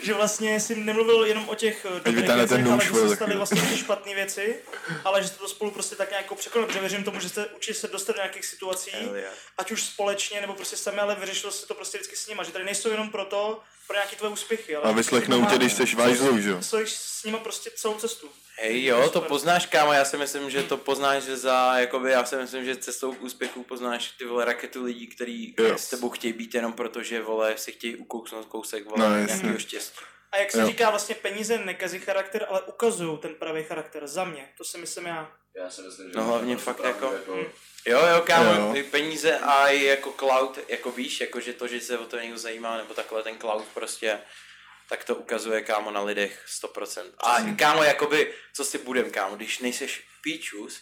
že 0.00 0.14
vlastně 0.14 0.60
jsi 0.60 0.74
nemluvil 0.76 1.24
jenom 1.24 1.48
o 1.48 1.54
těch 1.54 1.86
dobrých 2.04 2.30
věcech, 2.34 2.66
ale 2.66 2.84
že 2.84 2.92
se 2.92 2.98
staly 2.98 3.16
taky. 3.16 3.36
vlastně 3.36 3.62
ty 3.62 3.76
špatné 3.76 4.14
věci, 4.14 4.56
ale 5.04 5.22
že 5.22 5.28
jste 5.28 5.38
to 5.38 5.48
spolu 5.48 5.70
prostě 5.70 5.96
tak 5.96 6.10
nějak 6.10 6.24
jako 6.24 6.34
překonali, 6.34 6.66
protože 6.66 6.80
věřím 6.80 7.04
tomu, 7.04 7.20
že 7.20 7.28
jste 7.28 7.46
učili 7.46 7.74
se 7.74 7.88
dostat 7.88 8.12
do 8.12 8.22
nějakých 8.22 8.44
situací, 8.44 8.90
ať 9.58 9.70
už 9.70 9.82
společně 9.82 10.40
nebo 10.40 10.54
prostě 10.54 10.76
sami, 10.76 10.98
ale 10.98 11.14
vyřešilo 11.14 11.52
se 11.52 11.66
to 11.66 11.74
prostě 11.74 11.98
vždycky 11.98 12.16
s 12.16 12.26
nima, 12.28 12.44
že 12.44 12.52
tady 12.52 12.64
nejsou 12.64 12.90
jenom 12.90 13.10
proto, 13.10 13.60
pro 13.88 13.96
nějaké 13.96 14.16
tvoje 14.16 14.32
úspěchy, 14.32 14.76
ale 14.76 14.84
A 14.90 14.92
vyslechnou 14.92 15.46
tě, 15.46 15.56
když 15.56 15.72
seš 15.72 15.94
vážnou, 15.94 16.38
že 16.40 16.50
jo? 16.50 16.62
Jsou 16.62 16.78
s 16.86 17.24
nima 17.24 17.38
prostě 17.38 17.70
celou 17.76 17.94
cestu. 17.94 18.28
Hej 18.60 18.84
jo, 18.84 19.10
to 19.10 19.20
poznáš, 19.20 19.66
kámo, 19.66 19.92
já 19.92 20.04
si 20.04 20.16
myslím, 20.16 20.50
že 20.50 20.62
to 20.62 20.76
poznáš 20.76 21.22
že 21.22 21.36
za, 21.36 21.78
jakoby, 21.78 22.10
já 22.10 22.24
si 22.24 22.36
myslím, 22.36 22.64
že 22.64 22.76
cestou 22.76 23.12
k 23.14 23.22
úspěchu 23.22 23.62
poznáš 23.62 24.08
ty 24.18 24.24
vole 24.24 24.44
raketu 24.44 24.84
lidí, 24.84 25.06
který 25.06 25.54
Jo. 25.58 25.78
s 25.78 25.88
tebou 25.90 26.10
chtějí 26.10 26.32
být 26.32 26.54
jenom 26.54 26.72
proto, 26.72 27.02
že 27.02 27.22
vole 27.22 27.54
si 27.58 27.72
chtějí 27.72 27.96
ukousnout 27.96 28.46
kousek 28.46 28.84
vole 28.90 29.08
No, 29.20 29.26
nějakého 29.26 29.58
štěstí. 29.58 29.98
A 30.32 30.36
jak 30.36 30.50
se 30.52 30.60
Jo. 30.60 30.66
říká, 30.66 30.90
vlastně 30.90 31.14
peníze 31.14 31.58
nekazí 31.58 31.98
charakter, 31.98 32.46
ale 32.48 32.60
ukazují 32.62 33.18
ten 33.18 33.34
pravý 33.34 33.62
charakter. 33.64 34.06
Za 34.06 34.24
mě, 34.24 34.48
to 34.58 34.64
si 34.64 34.78
myslím 34.78 35.06
já. 35.06 35.32
Já 35.56 35.70
si 35.70 35.82
myslím, 35.82 36.06
že 36.10 36.18
No, 36.18 36.24
hlavně 36.24 36.56
fakt 36.56 36.76
pravdu, 36.76 37.06
jako- 37.12 37.44
Jo, 37.88 38.06
jo, 38.06 38.20
kámo, 38.26 38.52
Jo. 38.52 38.70
ty 38.72 38.82
peníze 38.82 39.38
a 39.38 39.68
i 39.68 39.84
jako 39.84 40.12
cloud, 40.18 40.58
jako 40.68 40.90
víš, 40.90 41.20
jako 41.20 41.40
že 41.40 41.52
to, 41.52 41.68
že 41.68 41.80
se 41.80 41.98
o 41.98 42.04
to 42.06 42.18
někdo 42.18 42.38
zajímá, 42.38 42.76
nebo 42.76 42.94
takhle 42.94 43.22
ten 43.22 43.38
cloud 43.38 43.64
prostě, 43.74 44.18
tak 44.88 45.04
to 45.04 45.14
ukazuje, 45.14 45.60
kámo, 45.62 45.90
na 45.90 46.02
lidech 46.02 46.44
100%. 46.64 47.02
A 47.18 47.36
kámo, 47.56 47.82
jakoby, 47.82 48.32
co 48.56 48.64
si 48.64 48.78
budem, 48.78 49.10
kámo, 49.10 49.36
když 49.36 49.58
nejseš 49.58 50.02
píčus, 50.22 50.80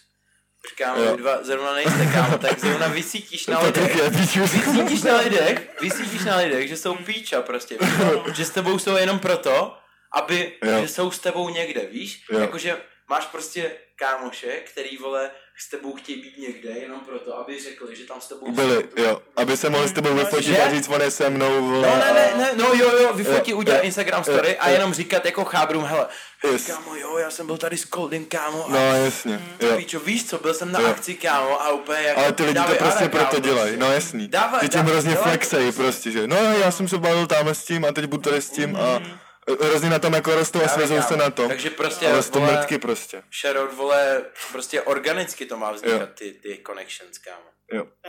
kámo, 0.78 1.02
Jo. 1.02 1.16
dva 1.16 1.42
zrovna 1.44 1.72
nejste, 1.74 2.06
kámo, 2.12 2.38
tak 2.38 2.58
zrovna 2.58 2.88
vysítíš 2.88 3.46
na 3.46 3.60
lidech, 3.66 3.94
vysítíš 4.10 5.02
na 5.02 5.16
lidech, 5.16 5.80
vysítíš 5.80 6.24
na 6.24 6.36
lidech, 6.36 6.68
že 6.68 6.76
jsou 6.76 6.94
píča 6.94 7.42
prostě, 7.42 7.78
že 8.34 8.44
s 8.44 8.50
tebou 8.50 8.78
jsou 8.78 8.96
jenom 8.96 9.18
proto, 9.18 9.78
aby, 10.14 10.58
Jo. 10.64 10.80
že 10.82 10.88
jsou 10.88 11.10
s 11.10 11.18
tebou 11.18 11.48
někde, 11.48 11.80
víš, 11.86 12.24
jakože 12.40 12.82
máš 13.08 13.26
prostě 13.26 13.72
kámoše, 13.96 14.52
který, 14.60 14.96
vole, 14.96 15.30
s 15.58 15.70
tebou 15.70 15.94
chtějí 15.96 16.22
být 16.22 16.38
někde, 16.38 16.70
jenom 16.70 17.00
proto, 17.00 17.38
aby 17.38 17.60
řekli, 17.62 17.96
že 17.96 18.04
tam 18.04 18.20
s 18.20 18.28
tebou 18.28 18.52
Byli, 18.52 18.88
jo. 18.96 19.22
Aby 19.36 19.56
se 19.56 19.70
mohli 19.70 19.88
s 19.88 19.92
tebou 19.92 20.14
vyfotit 20.14 20.44
Že? 20.46 20.62
a 20.62 20.70
říct, 20.70 20.88
on 20.88 21.00
je 21.00 21.10
se 21.10 21.30
mnou, 21.30 21.66
vole. 21.68 21.88
No 21.88 21.96
ne, 21.96 22.12
ne, 22.14 22.32
ne, 22.36 22.50
no 22.56 22.72
jo, 22.74 22.98
jo, 23.02 23.12
vyfotí, 23.12 23.50
Jo, 23.50 23.56
udělat 23.56 23.76
jo, 23.78 23.82
Instagram 23.84 24.24
jo, 24.26 24.32
story 24.34 24.56
a 24.56 24.68
jo. 24.68 24.74
jenom 24.74 24.94
říkat 24.94 25.24
jako 25.24 25.44
chábrům, 25.44 25.84
hele, 25.84 26.06
Yes. 26.52 26.66
kámo, 26.66 26.94
jo, 26.96 27.18
já 27.18 27.30
jsem 27.30 27.46
byl 27.46 27.56
tady 27.58 27.76
s 27.76 27.88
Coldem, 27.94 28.24
kámo, 28.24 28.66
a 28.66 28.70
No 28.72 28.78
jasně, 29.04 29.40
jo. 29.60 29.76
Píčo, 29.76 30.00
víš 30.00 30.26
co, 30.28 30.38
byl 30.38 30.54
jsem 30.54 30.72
na 30.72 30.80
Jo. 30.80 30.86
akci, 30.88 31.14
kámo, 31.14 31.62
a 31.62 31.72
úplně 31.72 31.98
jako... 32.00 32.20
Ale 32.20 32.32
ty 32.32 32.42
lidi 32.44 32.60
to 32.60 32.74
prostě 32.74 32.98
ara, 33.04 33.08
proto 33.08 33.26
kámo, 33.30 33.40
dělají, 33.40 33.72
no 33.72 33.78
prostě. 33.78 33.94
jasný. 33.94 34.28
Dávej, 34.28 34.60
Ty 34.60 34.68
tím 34.68 34.80
hrozně 34.80 35.14
flexej 35.14 35.72
prostě, 35.72 36.10
že 36.10 36.26
no 36.26 36.36
já 36.36 36.70
jsem 36.70 36.88
se 36.88 36.98
bavil 36.98 37.26
tamhle 37.26 37.54
s 37.54 37.64
tím 37.64 37.84
a 37.84 37.92
teď 37.92 38.04
budu 38.04 38.22
tady 38.22 38.42
s 38.42 38.50
tím 38.50 38.76
a 38.76 38.98
Mm. 38.98 39.18
Hrozně 39.60 39.90
na 39.90 39.98
tom 39.98 40.14
jako 40.14 40.34
rostou 40.34 40.62
a 40.62 40.68
svezou 40.68 41.02
se 41.02 41.16
na 41.16 41.30
tom. 41.30 41.48
Takže 41.48 41.70
prostě, 41.70 42.08
Ale 42.08 42.20
vole, 42.20 42.52
mrtky 42.52 42.78
prostě. 42.78 43.22
Shoutout, 43.40 43.72
vole, 43.76 44.24
prostě 44.52 44.82
organicky 44.82 45.46
to 45.46 45.56
má 45.56 45.72
vznikat, 45.72 46.00
Jo. 46.00 46.06
ty, 46.14 46.32
ty 46.32 46.62
connections, 46.66 47.18
kámo. 47.18 47.46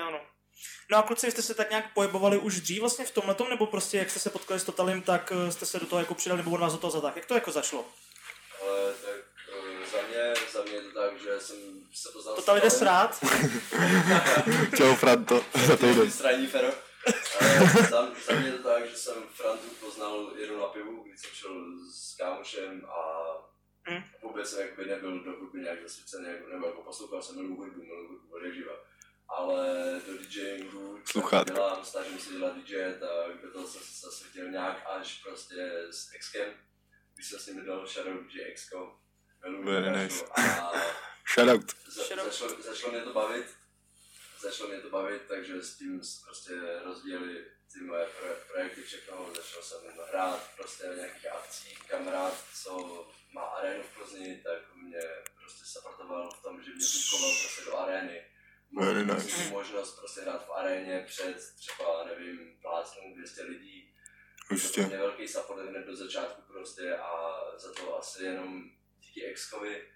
Ano. 0.07 0.19
No 0.91 0.97
a 0.97 1.01
kluci, 1.03 1.27
vy 1.27 1.31
jste 1.31 1.41
se 1.41 1.53
tak 1.53 1.69
nějak 1.69 1.93
pohybovali 1.93 2.37
už 2.37 2.59
dřív 2.61 2.79
vlastně 2.79 3.05
v 3.05 3.11
tomhletom, 3.11 3.49
nebo 3.49 3.65
prostě 3.65 3.97
jak 3.97 4.09
jste 4.09 4.19
se 4.19 4.29
potkali 4.29 4.59
s 4.59 4.63
Totalem, 4.63 5.01
tak 5.01 5.33
eh, 5.47 5.51
jste 5.51 5.65
se 5.65 5.79
do 5.79 5.85
toho 5.85 5.99
jako 5.99 6.13
přidali, 6.13 6.37
nebo 6.37 6.51
on 6.51 6.61
vás 6.61 6.71
do 6.73 6.77
toho 6.79 6.91
zatáhl? 6.91 7.13
Jak 7.15 7.25
to 7.25 7.33
jako 7.33 7.51
začalo? 7.51 7.85
Ale 8.61 8.93
tak 8.93 9.15
eh, 9.49 9.85
za 9.91 9.97
mě, 10.07 10.33
za 10.53 10.63
mě 10.63 10.71
je 10.73 10.81
to 10.81 11.01
tak, 11.01 11.21
že 11.21 11.39
jsem 11.39 11.55
se 11.93 12.09
poznal 12.13 12.35
Total 12.35 12.59
jde 12.59 12.69
srát. 12.69 13.19
Čau 14.77 14.95
Franto, 14.95 15.41
za 15.67 15.75
týden. 15.77 16.11
Straní 16.11 16.47
fero. 16.47 16.67
Za, 17.89 18.11
za 18.25 18.33
mě 18.39 18.47
je 18.49 18.53
to 18.57 18.63
tak, 18.63 18.89
že 18.89 18.97
jsem 18.97 19.23
Frantu 19.33 19.67
poznal 19.79 20.33
jenom 20.37 20.59
na 20.59 20.65
pivu, 20.67 21.03
když 21.03 21.19
jsem 21.21 21.29
šel 21.33 21.51
s 21.93 22.15
kámošem 22.15 22.85
a 22.85 23.27
Hm. 23.89 24.03
vůbec 24.21 24.49
jsem 24.49 24.59
jakoby 24.67 24.87
nebyl 24.87 25.23
do 25.23 25.31
hudby 25.31 25.59
nějak 25.61 25.81
zasvěcený, 25.83 26.27
jako, 26.27 26.47
nebo 26.49 26.65
jako 26.67 26.81
poslouchal 26.81 27.21
jsem 27.21 27.35
milu 27.35 27.55
hudbu, 27.55 27.83
milu 27.83 28.07
hudbu 28.07 28.35
od 28.35 28.53
živa. 28.53 28.73
Ale 29.29 29.65
do 30.07 30.17
DJingu, 30.17 30.99
co 31.05 31.11
Sluchátko. 31.11 31.53
dělám, 31.53 31.85
snažím 31.85 32.19
se 32.19 32.29
dělat 32.33 32.55
DJ, 32.57 32.75
tak 32.99 33.41
do 33.41 33.51
toho 33.51 33.67
jsem 33.67 33.81
se 33.81 34.05
zasvětil 34.05 34.51
nějak 34.51 34.83
až 34.89 35.23
prostě 35.23 35.71
s 35.91 36.13
Exkem, 36.15 36.53
když 37.13 37.27
jsem 37.29 37.39
s 37.39 37.47
ním 37.47 37.65
dal 37.65 37.87
Shadow 37.87 38.13
DJ 38.27 38.39
miluju 39.43 39.65
Very 39.65 39.91
nice. 40.03 40.25
A 40.25 40.71
Shoutout. 41.33 41.71
za, 41.87 42.03
začalo, 42.03 42.61
začalo 42.61 42.91
mě 42.93 43.01
to 43.01 43.13
bavit, 43.13 43.45
začalo 44.41 44.69
mě 44.69 44.79
to 44.81 44.89
bavit, 44.89 45.21
takže 45.27 45.63
s 45.63 45.77
tím 45.77 46.01
prostě 46.25 46.51
rozvíjeli 46.83 47.45
ty 47.73 47.79
moje 47.83 48.05
pro, 48.05 48.27
projekty 48.51 48.81
všechno, 48.83 49.33
začal 49.35 49.61
jsem 49.61 49.79
hrát 50.09 50.51
prostě 50.55 50.87
na 50.87 50.93
nějakých 50.95 51.31
akcích, 51.31 51.79
kamarád, 51.87 52.33
co 52.63 53.07
má 53.33 53.41
arénu 53.41 53.83
v 53.83 53.95
Plzni, 53.97 54.41
tak 54.43 54.75
mě 54.75 55.01
prostě 55.39 55.65
supportoval 55.65 56.31
v 56.31 56.41
tom, 56.43 56.63
že 56.63 56.71
mě 56.71 56.85
bukoval 56.85 57.35
prostě 57.41 57.65
do 57.65 57.77
arény. 57.77 58.25
Very 58.79 59.03
Měl 59.03 59.15
nice. 59.15 59.29
jsem 59.29 59.49
možnost 59.49 59.99
prostě 59.99 60.21
hrát 60.21 60.47
v 60.47 60.51
aréně 60.51 61.03
před 61.07 61.37
třeba, 61.55 62.03
nevím, 62.05 62.59
plácnou 62.61 63.15
200 63.15 63.43
lidí. 63.43 63.93
To 64.39 64.55
Prostě. 64.55 64.81
byl 64.81 64.89
mě 64.89 64.97
velký 64.97 65.27
support 65.27 65.69
hned 65.69 65.85
do 65.85 65.95
začátku 65.95 66.41
prostě 66.41 66.97
a 66.97 67.41
za 67.57 67.73
to 67.73 67.97
asi 67.99 68.23
jenom 68.23 68.63
díky 68.99 69.25
Exkovi, 69.25 69.91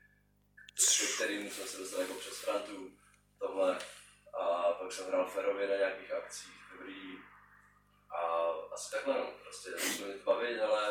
kterým 1.16 1.50
jsme 1.52 1.68
se 1.68 1.78
dostali 1.78 2.04
jako 2.04 2.14
přes 2.20 2.38
Frantu, 2.38 2.98
tohle. 3.40 3.80
A 4.40 4.72
pak 4.72 4.92
jsem 4.92 5.06
hrál 5.08 5.26
Ferově 5.26 5.68
na 5.68 5.76
nějakých 5.76 6.12
akcích, 6.14 6.52
dobrý. 6.78 7.18
A 8.16 8.20
asi 8.74 8.92
takhle 8.92 9.14
no, 9.14 9.26
prostě 9.44 9.70
to 9.70 10.32
bavit, 10.32 10.60
ale 10.62 10.82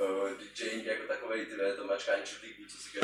uh, 0.00 0.28
DJing 0.30 0.86
jako 0.86 1.02
takovej, 1.08 1.46
ty 1.46 1.56
vole, 1.56 1.72
to 1.72 1.84
mačkání 1.84 2.22
čudlíků, 2.24 2.62
co 2.68 2.78
si 2.78 2.98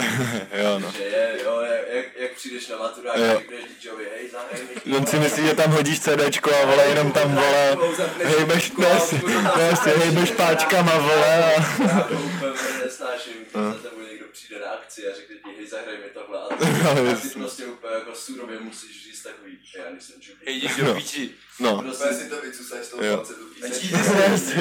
Jo, 0.62 0.78
no. 0.78 0.92
že 0.92 1.02
je, 1.02 1.40
jo, 1.44 1.60
jak, 1.60 1.88
jak, 1.88 2.06
jak 2.16 2.32
přijdeš 2.32 2.68
na 2.68 2.76
maturák, 2.78 3.16
Jo. 3.16 3.38
řekneš 3.38 3.64
DJovi, 3.80 4.08
hej, 4.16 4.30
zahraj 4.30 4.60
mi. 4.62 4.96
On 4.96 5.06
si 5.06 5.18
myslí, 5.18 5.46
že 5.46 5.54
tam 5.54 5.70
hodíš 5.70 6.00
CDčko 6.00 6.54
a 6.54 6.64
vole, 6.64 6.84
jenom 6.86 7.12
tam 7.12 7.34
vole, 7.34 7.76
hejbeš, 8.24 8.72
nes, 8.72 9.12
nes, 9.56 9.80
hejbeš 9.80 10.30
páčkama, 10.40 10.98
vole. 10.98 11.44
A... 11.44 11.50
Já 11.50 12.00
to 12.08 12.14
úplně 12.14 12.52
nesnáším, 12.84 13.32
když 13.34 13.82
tebou 13.82 14.00
někdo 14.00 14.07
přijde 14.48 14.60
na 14.60 14.70
akci 14.70 15.08
a 15.08 15.14
řekne 15.14 15.36
ti, 15.36 15.56
hej, 15.56 15.66
zahraj 15.66 15.98
mi 15.98 16.10
tohle 16.14 16.38
a 16.40 16.48
ty, 16.56 16.64
No, 16.84 16.90
a 16.90 17.20
ty 17.20 17.28
prostě 17.28 17.66
úplně 17.66 17.94
jako 17.94 18.14
surově 18.14 18.60
musíš 18.60 19.04
říct 19.04 19.22
takový, 19.22 19.58
já 19.76 19.90
nejsem 19.90 20.14
Judy. 20.20 20.40
Hej, 20.46 20.56
jdi 20.56 20.82
do 20.82 20.94
píči. 20.94 21.34
No. 21.60 21.82
Prostě 21.82 22.14
si 22.14 22.28
to 22.28 22.40
vycusaš 22.40 22.84
z 22.84 22.88
toho 22.88 23.24
píseň. 23.54 24.00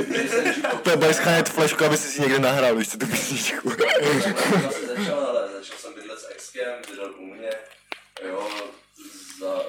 nejsem 0.07 0.45
Judy. 0.45 0.61
To 0.83 0.89
je 0.89 0.97
budeš 0.97 1.15
schánět 1.15 1.49
flešku, 1.49 1.85
aby 1.85 1.97
si 1.97 2.07
si 2.07 2.21
někde 2.21 2.39
nahrál, 2.39 2.83
co, 2.85 2.97
tu 2.97 3.07
písničku. 3.07 3.69
Tak 3.69 4.49
vlastně 4.61 4.88
začal, 4.88 5.19
ale 5.19 5.49
začal 5.53 5.77
jsem 5.77 5.93
bydlet 5.93 6.19
s 6.19 6.29
Exkem, 6.29 6.73
bydlel 6.89 7.15
u 7.17 7.25
mě, 7.25 7.49
jo, 8.27 8.49
za, 9.39 9.63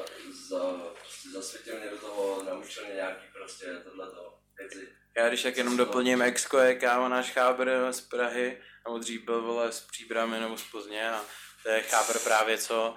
za, 0.48 0.58
prostě 1.02 1.28
zasvětil 1.32 1.78
mě 1.80 1.90
do 1.90 1.96
toho, 1.96 2.42
naučil 2.50 2.84
mě 2.84 2.94
nějaký 2.94 3.24
prostě 3.32 3.66
tohleto 3.66 4.34
věci. 4.58 4.88
Já 5.16 5.28
když 5.28 5.42
tak 5.42 5.56
jenom 5.56 5.76
doplním 5.76 6.22
Exko 6.22 6.58
je 6.58 6.74
kámo 6.74 7.08
náš 7.08 7.30
chábr 7.32 7.70
z 7.90 8.00
Prahy, 8.00 8.58
nebo 8.88 8.98
dřív 8.98 9.24
byl 9.24 9.42
vole 9.42 9.72
z 9.72 9.80
Příbramy 9.80 10.40
nebo 10.40 10.56
z 10.58 10.62
Plzně 10.62 11.10
a 11.10 11.20
to 11.62 11.68
je 11.68 11.82
chábr 11.82 12.18
právě 12.18 12.58
co, 12.58 12.94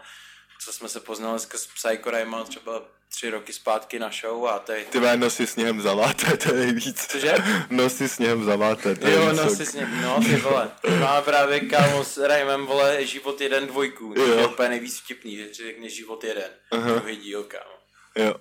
co 0.64 0.74
jsme 0.74 0.90
se 0.90 1.00
poznali 1.00 1.40
skrz 1.40 1.68
Psycho 1.68 2.12
Rayma 2.12 2.44
třeba 2.44 2.82
tři 3.10 3.30
roky 3.30 3.54
zpátky 3.54 4.00
na 4.00 4.12
show 4.22 4.48
a 4.48 4.64
je... 4.74 4.86
Ty 4.86 5.00
má 5.00 5.16
nosy 5.16 5.48
sněhem 5.48 5.82
zaváté, 5.82 6.38
to 6.38 6.50
je 6.50 6.66
nejvíc. 6.66 7.08
Cože? 7.08 7.34
Nosy 7.70 8.10
sněhem 8.10 8.44
zaváté, 8.44 8.96
to 8.96 9.08
je 9.08 9.14
Jo, 9.14 9.30
víc, 9.30 9.38
no 9.40 9.50
co- 9.50 9.56
si 9.56 9.66
s 9.66 9.74
ním, 9.74 10.02
no 10.02 10.20
ty 10.24 10.36
vole. 10.36 10.72
Má 11.00 11.22
právě 11.22 11.60
kámo 11.60 12.04
s 12.04 12.18
Raymem, 12.18 12.66
vole, 12.66 13.06
život 13.06 13.42
jeden 13.42 13.68
dvojku. 13.68 14.14
To 14.14 14.22
je 14.22 14.48
úplně 14.48 14.70
nejvíc 14.70 15.00
vtipný, 15.00 15.38
že 15.38 15.54
řekne 15.54 15.90
život 15.90 16.24
jeden. 16.24 16.52
Aha. 16.72 16.92
Druhý 16.92 17.16
díl, 17.16 17.44
kámo. 17.44 17.74
Jo. 18.16 18.36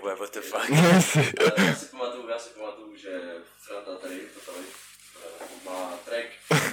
Vole, 0.00 0.16
what 0.16 0.34
the 0.34 0.40
fuck. 0.40 0.68
Nosy. 0.94 1.32
Ale 1.40 1.66
já 1.66 1.74
si 1.74 1.86
pamatuju, 1.86 2.28
já 2.28 2.38
si 2.38 2.50
pamatuju, 2.50 2.96
že 2.96 3.08
Franta 3.66 3.96
tady, 3.96 4.20
to 4.34 4.52
tady, 4.52 4.64
má 5.64 5.98
track, 6.04 6.26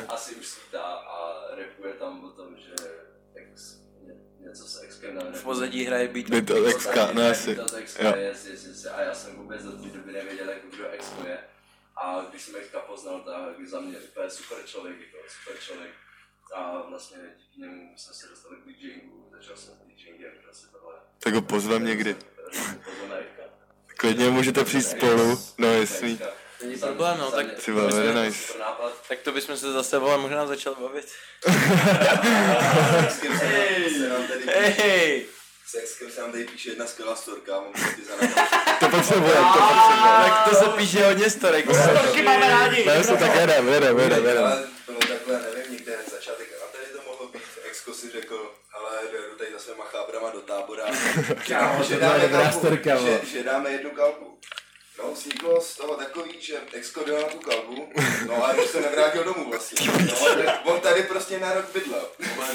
asi 0.08 0.36
už 0.36 0.48
svítá 0.48 0.84
a 0.84 1.48
rapuje 1.56 1.94
tam 1.94 2.24
o 2.26 2.30
tom, 2.30 2.58
že 2.58 2.74
ex, 3.36 3.78
ně, 4.02 4.14
něco 4.40 4.64
s 4.64 4.82
exkem 4.82 5.16
na 5.16 5.22
V 5.34 5.44
pozadí 5.44 5.84
hraje 5.84 6.08
beat. 6.08 6.50
Exka, 6.68 7.12
no 7.14 7.28
asi. 7.30 7.56
To 7.56 7.76
exka, 7.76 8.16
yes, 8.16 8.46
yes, 8.46 8.66
yes, 8.66 8.86
a 8.86 9.02
já 9.02 9.14
jsem 9.14 9.36
vůbec 9.36 9.64
do 9.64 9.72
té 9.72 9.90
doby 9.98 10.12
nevěděl, 10.12 10.50
jako 10.50 10.68
kdo 10.68 10.90
exko 10.90 11.28
je. 11.28 11.38
A 11.96 12.26
když 12.30 12.42
jsem 12.42 12.56
exka 12.56 12.80
poznal, 12.80 13.22
tak 13.22 13.68
za 13.68 13.80
mě 13.80 13.98
úplně 13.98 14.30
super 14.30 14.58
člověk, 14.66 14.98
jako 15.00 15.18
super 15.28 15.62
člověk. 15.62 15.92
A 16.54 16.82
vlastně 16.90 17.18
díky 17.38 17.62
němu 17.62 17.94
jsme 17.98 18.14
se 18.14 18.28
dostali 18.28 18.56
k 18.56 18.66
DJingu, 18.66 19.30
začal 19.32 19.56
jsem 19.56 19.74
s 19.74 19.78
DJingem, 19.88 20.32
prostě 20.44 20.68
tohle. 20.72 20.94
Tak 21.20 21.34
ho 21.34 21.42
pozvem 21.42 21.86
někdy. 21.86 22.16
Pozveme 22.84 23.20
Exka. 23.20 23.44
Klidně 23.98 24.30
můžete 24.30 24.64
přijít 24.64 24.84
spolu, 24.84 25.40
no 25.58 25.74
jasný. 25.74 26.20
Není 26.64 26.78
problém, 26.78 27.18
no, 27.18 27.32
tak 27.32 27.46
Ty 27.66 27.72
vole, 27.72 27.92
very 27.92 28.26
nice. 28.26 28.54
Tak 29.08 29.20
to 29.20 29.32
bychom 29.32 29.58
se 29.58 29.72
zase 29.72 29.98
vole 29.98 30.18
možná 30.18 30.46
začal 30.48 30.76
bavit. 30.76 31.06
Sexkem 33.02 33.40
se 33.40 33.46
nám- 33.46 33.94
se 33.98 34.10
nám 34.10 34.28
tady 34.28 34.44
Hej, 34.60 34.72
hej. 34.72 35.26
Sexkem 35.68 36.12
se 36.12 36.22
nám 36.22 36.32
tady 36.32 36.44
píše 36.46 36.70
jedna 36.70 36.88
skvělá 36.88 37.16
storka, 37.16 37.52
mám 37.52 37.74
ty 37.74 38.02
za. 38.06 38.14
To 38.80 38.90
potřebuje, 38.90 39.34
to 39.36 39.60
potřebuje. 39.60 40.14
Tak 40.24 40.50
to 40.50 40.56
se 40.56 40.66
píše 40.66 41.06
hodně 41.06 41.30
storek. 41.30 41.66
Taky 41.94 42.22
máme 42.22 42.50
rádi. 42.50 42.86
Ne, 42.86 43.04
se 43.04 43.18
tak 43.18 43.36
jedem, 43.36 43.68
jedem, 43.68 44.00
jedem, 44.00 44.26
jedem. 44.26 44.44
Ale 44.46 44.64
bylo 44.88 45.00
takhle, 45.00 45.40
nevím, 45.56 45.72
někde 45.74 45.92
na 45.98 46.04
začátek 46.12 46.48
a 46.64 46.72
tady 46.78 46.86
to 46.86 47.12
mohlo 47.12 47.28
být. 47.28 47.42
Exko 47.70 47.94
si 47.94 48.12
řekl, 48.12 48.52
ale 48.74 48.90
jdu 49.12 49.38
tady 49.38 49.52
za 49.54 49.60
svýma 49.60 49.86
chábrama 49.86 50.30
do 50.30 50.42
tábora. 50.42 50.84
Kámo, 51.48 51.84
že, 51.84 51.96
dáme 51.96 52.30
kalbu, 52.30 52.60
storka, 52.60 52.96
že, 52.96 53.22
že, 53.32 53.44
dáme 53.44 53.70
jednu 53.72 53.90
kalbu. 53.90 54.40
No, 55.00 55.12
vzniklo 55.14 55.62
z 55.62 55.76
toho 55.78 55.96
takový, 55.96 56.42
že 56.42 56.54
Exko 56.74 57.04
dal 57.04 57.18
na 57.22 57.28
tu 57.28 57.40
kalbu, 57.40 57.90
no 58.28 58.46
a 58.46 58.54
už 58.54 58.66
se 58.70 58.82
nevrátil 58.82 59.24
domů 59.24 59.50
vlastně. 59.50 59.88
No, 60.46 60.74
on 60.74 60.80
tady 60.80 61.04
prostě 61.04 61.40
na 61.40 61.54
rok 61.54 61.66
bydlel. 61.74 62.08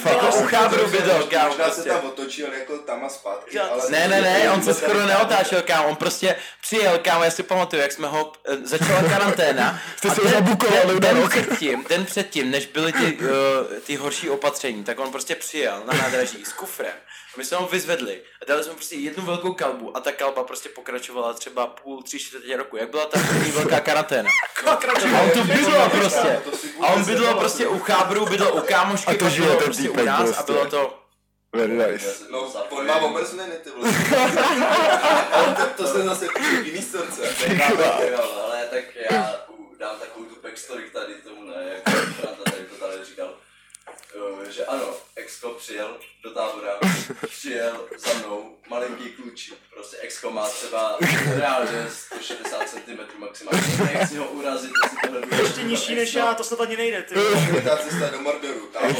Jako 0.05 0.27
u 0.37 0.47
chábru 0.47 0.91
bydlel, 0.91 1.23
kámo, 1.27 1.49
Možná 1.49 1.65
se 1.65 1.71
prostě. 1.71 1.91
tam 1.91 2.05
otočil 2.05 2.53
jako 2.53 2.79
tam 2.79 3.05
a 3.05 3.09
zpátky, 3.09 3.59
ale... 3.59 3.83
Ne, 3.91 4.09
ne, 4.09 4.21
ne, 4.21 4.51
on 4.51 4.63
se 4.63 4.75
skoro 4.75 5.07
neotáčel, 5.07 5.63
kámo, 5.63 5.89
on 5.89 5.97
prostě 5.97 6.37
přijel, 6.61 6.99
kámo, 6.99 7.25
já 7.25 7.31
si 7.31 7.43
pamatuju, 7.43 7.83
jak 7.83 7.93
jsme 7.93 8.09
ho, 8.09 8.33
eh, 8.45 8.57
začala 8.57 9.03
karanténa. 9.03 9.81
Jste 9.97 10.09
den- 10.09 10.31
zabukovali 10.33 11.01
den, 11.01 11.17
den 11.17 11.29
předtím, 11.29 11.85
den 11.89 12.05
předtím, 12.07 12.51
než 12.51 12.67
byly 12.67 12.93
ty, 12.93 13.17
uh, 13.17 13.29
ty 13.87 13.97
horší 13.97 14.31
opatření, 14.31 14.85
tak 14.85 14.99
on 14.99 15.13
prostě 15.13 15.35
přijel 15.35 15.83
na 15.87 15.95
nádraží 16.03 16.45
s 16.45 16.53
kufrem. 16.53 16.93
A 17.39 17.41
my 17.41 17.45
jsme 17.45 17.57
ho 17.57 17.67
vyzvedli 17.67 18.23
a 18.43 18.45
dali 18.45 18.65
jsme 18.65 18.75
prostě 18.75 18.97
jednu 18.97 19.25
velkou 19.25 19.53
kalbu 19.55 19.97
a 19.97 20.01
ta 20.01 20.13
kalba 20.13 20.45
prostě 20.45 20.69
pokračovala 20.69 21.33
třeba 21.33 21.67
půl, 21.67 22.03
tři 22.03 22.19
čtvrtě 22.19 22.57
roku, 22.57 22.77
jak 22.77 22.91
byla 22.91 23.07
ta 23.07 23.19
první 23.29 23.51
velká 23.51 23.81
karanténa. 23.81 24.31
A 24.67 25.21
on 25.23 25.31
tu 25.31 25.45
bydlel 25.45 25.91
prostě. 25.91 26.43
A 26.81 26.87
on 26.87 27.05
bydlel 27.05 27.35
prostě 27.35 27.67
u 27.67 27.79
chábru, 27.79 28.27
bydlel 28.27 28.55
u 28.55 28.61
kámošky, 28.61 29.11
A 29.11 29.19
to 29.19 29.25
ten 29.31 29.57
prostě 29.57 29.91
u 29.91 30.05
nás 30.05 30.21
a 30.21 30.33
prostě. 30.33 30.53
bylo 30.53 30.67
to... 30.67 30.99
Very 31.53 31.73
nice. 31.73 32.25
No, 32.31 32.53
on 32.71 32.87
má 32.87 32.97
omrzliny, 32.97 33.55
ty 33.65 33.71
vole. 33.71 33.91
Ale 35.33 35.55
to, 35.55 35.83
to 35.83 35.93
se 35.93 36.03
zase 36.03 36.27
jiný. 36.65 36.79
Jo, 38.11 38.33
ale 38.45 38.67
tak 38.71 38.85
já 39.11 39.45
u- 39.49 39.77
dám 39.79 39.97
takovou 40.01 40.25
tu 40.25 40.41
backstory 40.43 40.83
k 40.83 40.93
tady 40.93 41.15
tomu, 41.15 41.45
ne, 41.45 41.55
jak 41.75 41.83
tady 42.45 42.65
to 42.65 42.87
tady 42.87 43.05
říkal. 43.05 43.35
Eh, 44.15 44.53
Že 44.53 44.67
ano, 44.67 44.95
Exko 45.17 45.51
přijel 45.51 45.97
do 46.23 46.31
tábora, 46.35 46.79
přijel 47.29 47.89
za 47.97 48.15
mnou, 48.15 48.57
malinký 48.69 49.11
klučík, 49.13 49.59
prostě 49.75 49.97
Exko 49.97 50.31
má 50.31 50.49
třeba 50.49 50.99
reálně 51.37 51.91
160 51.91 52.69
cm 52.69 53.01
maximálně, 53.19 53.61
nechci 53.93 54.17
ho 54.17 54.27
urazit, 54.27 54.71
jestli 54.85 54.99
tohle 55.03 55.21
bude. 55.21 55.37
Ještě 55.43 55.63
nižší 55.63 55.95
než 55.95 56.15
já, 56.15 56.35
to 56.35 56.45
snad 56.45 56.61
ani 56.61 56.77
nejde, 56.77 57.03
ty. 57.03 57.15
Ta 57.65 57.77
cesta 57.77 58.09
do 58.11 58.21
Mordoru, 58.21 58.67
tam. 58.67 58.97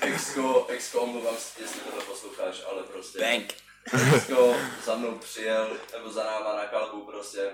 Exko, 0.00 0.66
Exko, 0.68 1.00
omlouvám 1.00 1.36
se, 1.36 1.62
jestli 1.62 1.80
tohle 1.80 2.04
posloucháš, 2.04 2.62
ale 2.70 2.82
prostě... 2.82 3.18
Bank. 3.18 3.54
Exko 4.16 4.56
za 4.84 4.94
mnou 4.96 5.18
přijel, 5.18 5.76
nebo 5.92 6.10
za 6.12 6.24
náma 6.24 6.56
na 6.56 6.64
kalbu 6.66 7.06
prostě. 7.06 7.50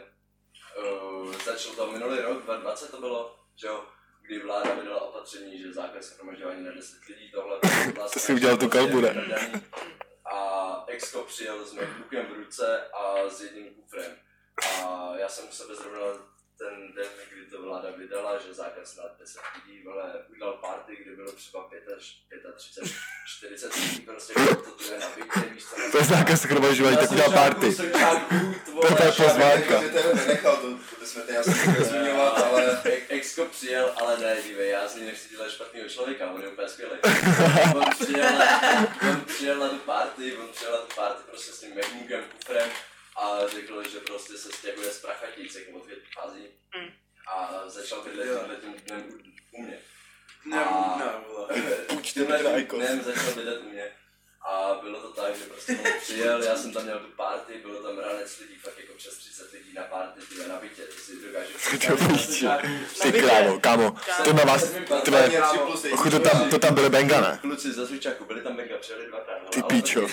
Uh, 1.22 1.34
začal 1.44 1.72
to 1.72 1.92
minulý 1.92 2.18
rok, 2.20 2.42
2020 2.44 2.90
to 2.90 3.00
bylo, 3.00 3.34
že 3.56 3.66
jo, 3.66 3.80
kdy 4.22 4.38
vláda 4.38 4.74
vydala 4.74 5.00
opatření, 5.00 5.58
že 5.58 5.72
zákaz 5.72 6.04
shromažďování 6.04 6.64
na 6.64 6.72
10 6.72 7.04
lidí, 7.08 7.30
tohle 7.30 7.58
vlastně 7.94 8.14
To 8.14 8.18
si 8.18 8.34
udělal 8.34 8.56
tu 8.56 8.68
kalbu, 8.68 9.00
ne? 9.00 9.62
A 10.32 10.84
Exko 10.86 11.22
přijel 11.22 11.66
s 11.66 11.72
MacBookem 11.72 12.26
v 12.26 12.32
ruce 12.32 12.86
a 12.88 13.28
s 13.30 13.40
jedním 13.40 13.74
kufrem. 13.74 14.16
A 14.84 15.12
já 15.16 15.28
jsem 15.28 15.48
u 15.48 15.52
sebe 15.52 15.74
zrovna 15.74 16.00
ten 16.62 16.92
den, 16.94 17.06
kdy 17.32 17.46
to 17.50 17.62
vláda 17.62 17.88
vydala, 17.96 18.38
že 18.38 18.54
zákaz 18.54 18.96
na 18.96 19.04
10 19.20 19.40
lidí, 19.54 19.82
vole, 19.84 20.12
udělal 20.28 20.52
party, 20.52 20.96
kde 20.96 21.16
bylo 21.16 21.32
třeba 21.32 21.62
5 21.62 21.88
až 21.96 22.22
35, 22.56 22.92
40 23.26 23.74
lidí, 23.74 24.00
prostě 24.00 24.34
to 24.34 24.40
je. 24.40 24.98
To 25.92 25.98
je 25.98 26.04
zákaz 26.04 26.40
schromažďování, 26.40 26.96
tak 26.96 27.10
udělal 27.10 27.32
party. 27.32 27.76
To 27.76 28.96
To 28.96 29.02
je 29.04 29.12
pozvánka. 29.12 29.82
Jako, 29.82 30.02
to 30.02 30.16
nenechal, 30.16 30.56
to, 30.56 30.70
to 30.70 31.20
tady 31.20 31.36
asi 31.36 31.50
nechtěli 31.50 31.84
zmiňovat, 31.84 32.38
ale... 32.38 32.82
Exko 33.08 33.44
přijel, 33.44 33.92
ale 33.96 34.18
ne, 34.18 34.36
dívej, 34.42 34.70
já 34.70 34.88
z 34.88 34.96
ní 34.96 35.06
nechci 35.06 35.28
dělat 35.28 35.50
špatného 35.50 35.88
člověka, 35.88 36.30
on 36.30 36.42
je 36.42 36.48
úplně 36.48 36.68
skvělý. 36.68 36.92
On 37.74 37.84
přijel, 38.00 38.42
on 39.10 39.20
přijel 39.20 39.58
na 39.58 39.68
tu 39.68 39.78
party, 39.78 40.36
on 40.36 40.48
přijel 40.48 40.72
na 40.72 40.78
tu 40.78 40.94
party 40.96 41.22
prostě 41.30 41.52
s 41.52 41.60
tím 41.60 41.74
MacBookem, 41.74 42.24
kufrem 42.32 42.70
a 43.22 43.48
řekl, 43.48 43.88
že 43.88 44.00
prostě 44.00 44.32
se 44.38 44.52
stěhuje 44.52 44.90
z 44.90 45.00
Prachatic, 45.00 45.54
jako 45.54 45.78
od 45.78 45.86
fází. 46.14 46.48
Mm. 46.76 46.90
A 47.26 47.62
začal 47.68 48.02
bydlet 48.02 48.28
tímhle 48.38 48.56
tím 48.56 48.74
dnem 48.86 49.04
u- 49.52 49.62
mě. 49.62 49.78
Ne, 50.44 50.56
ne, 50.98 51.12
vole. 51.28 51.48
Icos. 52.60 52.78
dnem 52.78 53.02
začal 53.02 53.34
bydlet 53.34 53.60
u 53.60 53.68
mě. 53.68 53.92
A 54.44 54.78
bylo 54.82 55.00
to 55.00 55.08
tak, 55.22 55.36
že 55.36 55.44
prostě 55.44 55.72
on 55.72 55.90
přijel, 56.02 56.42
já 56.42 56.56
jsem 56.56 56.72
tam 56.72 56.82
měl 56.82 56.98
tu 56.98 57.06
party, 57.16 57.52
bylo 57.62 57.82
tam 57.82 57.98
ranec 57.98 58.38
lidí, 58.40 58.54
fakt 58.62 58.78
jako 58.80 58.92
přes 58.96 59.14
30 59.14 59.52
lidí 59.52 59.72
na 59.74 59.82
party, 59.82 60.20
ty 60.28 60.48
na 60.48 60.54
bytě, 60.60 60.82
to 60.82 61.00
si 61.02 61.12
dokážeš 61.26 61.86
To 61.86 61.96
píči. 62.08 62.46
Ty 63.02 63.12
krávo, 63.12 63.60
kámo, 63.60 63.96
to 64.24 64.32
na 64.32 64.44
vás, 64.44 64.64
tvé, 65.04 65.30
ochu, 65.92 66.10
to 66.10 66.18
tam, 66.18 66.50
to 66.50 66.58
tam 66.58 66.74
byly 66.74 66.90
benga, 66.90 67.20
ne? 67.20 67.38
Kluci 67.40 67.72
za 67.72 67.84
Zvíčáku, 67.84 68.24
byli 68.24 68.40
tam 68.40 68.56
mega, 68.56 68.76
přijeli 68.80 69.06
dvakrát. 69.06 69.38
no, 69.44 69.50
Ty 69.50 69.60
ale 69.60 69.68
píčo. 69.68 70.06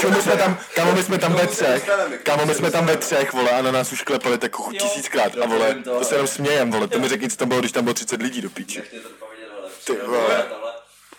Čo, 0.00 0.10
my 0.10 0.22
jsme 0.22 0.36
tam, 0.36 0.58
kámo, 0.74 0.92
my 0.92 1.02
jsme 1.02 1.18
tam 1.18 1.32
ve 1.34 1.46
třech, 1.46 1.90
kámo, 2.22 2.46
my 2.46 2.54
jsme 2.54 2.70
tam 2.70 2.86
ve 2.86 2.96
třech, 2.96 3.32
vole, 3.32 3.50
a 3.50 3.62
na 3.62 3.70
nás 3.70 3.92
už 3.92 4.02
klepali 4.02 4.38
tak 4.38 4.56
chuť 4.56 4.78
tisíckrát, 4.82 5.32
a 5.42 5.46
vole, 5.46 5.74
to 5.84 6.04
se 6.04 6.14
jenom 6.14 6.26
smějem, 6.26 6.70
vole, 6.70 6.88
to 6.88 6.98
mi 6.98 7.08
řekni, 7.08 7.30
co 7.30 7.36
tam 7.36 7.48
bylo, 7.48 7.60
když 7.60 7.72
tam 7.72 7.84
bylo 7.84 7.94
30 7.94 8.22
lidí 8.22 8.40
do 8.40 8.50
píči. 8.50 8.78
Nech 8.78 8.92
mě 8.92 9.00
to 9.00 9.08
dopovědět, 9.08 9.48
ale 9.58 9.70
Ty 9.84 10.06
vole. 10.06 10.46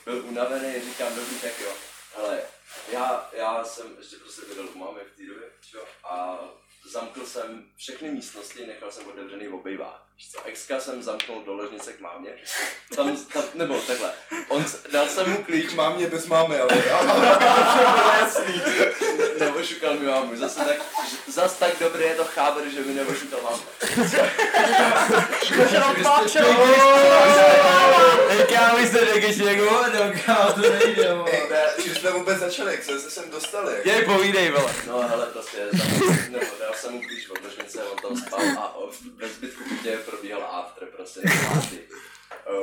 byl 0.05 0.23
unavený, 0.29 0.73
říkám, 0.89 1.07
dobrý, 1.15 1.35
tak 1.41 1.51
jo. 1.63 1.69
Ale 2.17 2.41
já, 2.91 3.29
já 3.33 3.63
jsem 3.63 3.85
ještě 3.97 4.15
prostě 4.15 4.41
bydlel 4.47 4.67
u 4.73 4.77
mámy 4.77 4.99
v 5.13 5.17
té 5.17 5.23
době, 5.23 5.47
čo? 5.71 5.79
a 6.03 6.39
zamkl 6.91 7.25
jsem 7.25 7.65
všechny 7.75 8.11
místnosti, 8.11 8.65
nechal 8.67 8.91
jsem 8.91 9.07
otevřený 9.07 9.47
obejvák. 9.47 10.01
Co, 10.31 10.43
exka 10.43 10.79
jsem 10.79 11.03
zamknul 11.03 11.43
do 11.45 11.53
ložnice 11.53 11.93
k 11.93 11.99
mámě, 11.99 12.29
tam, 12.95 13.17
tam 13.33 13.43
nebo 13.53 13.81
takhle, 13.81 14.11
on, 14.47 14.65
dal 14.91 15.07
jsem 15.07 15.31
mu 15.31 15.43
klíč, 15.43 15.73
Mám 15.73 15.95
mě 15.95 16.07
bez 16.07 16.25
mámy, 16.25 16.59
ale... 16.59 16.83
jasný. 18.19 18.61
Neošukal 19.39 19.93
mi 19.93 20.05
mámu, 20.05 20.35
zase 20.35 20.59
tak, 20.59 20.77
zas 21.27 21.57
tak 21.57 21.79
dobrý 21.79 22.03
je 22.03 22.15
to 22.15 22.25
cháber, 22.25 22.69
že 22.69 22.81
mi 22.81 22.93
neošukal 22.93 23.41
mámu. 23.41 23.63
Hej, 28.29 28.45
kámo, 28.45 28.77
jste 28.77 29.05
řekli, 29.13 29.33
že 29.33 29.43
jako, 29.43 29.63
no, 29.63 30.13
kámo, 30.25 30.53
to 30.53 30.61
nejde, 30.61 31.09
jsme 32.07 32.19
vůbec 32.19 32.37
začali, 32.39 32.71
jak 32.71 32.83
jsme 32.83 32.99
se 32.99 33.11
sem 33.11 33.31
dostali? 33.31 33.81
Jej, 33.85 34.05
povídej, 34.05 34.51
vole. 34.51 34.75
No 34.87 35.07
hele, 35.07 35.25
prostě, 35.25 35.57
tam, 35.77 36.15
nebo 36.31 36.45
dal 36.59 36.73
jsem 36.73 36.93
mu 36.93 37.01
klíč 37.01 37.29
od 37.29 37.43
ložnice, 37.43 37.83
on 37.83 37.97
tam 37.97 38.17
spal 38.17 38.41
a 38.41 38.75
ve 39.15 39.29
zbytku 39.29 39.63
bytě 39.69 39.97
probíhal 39.97 40.43
after, 40.43 40.87
prostě 40.87 41.21
party. 41.47 41.79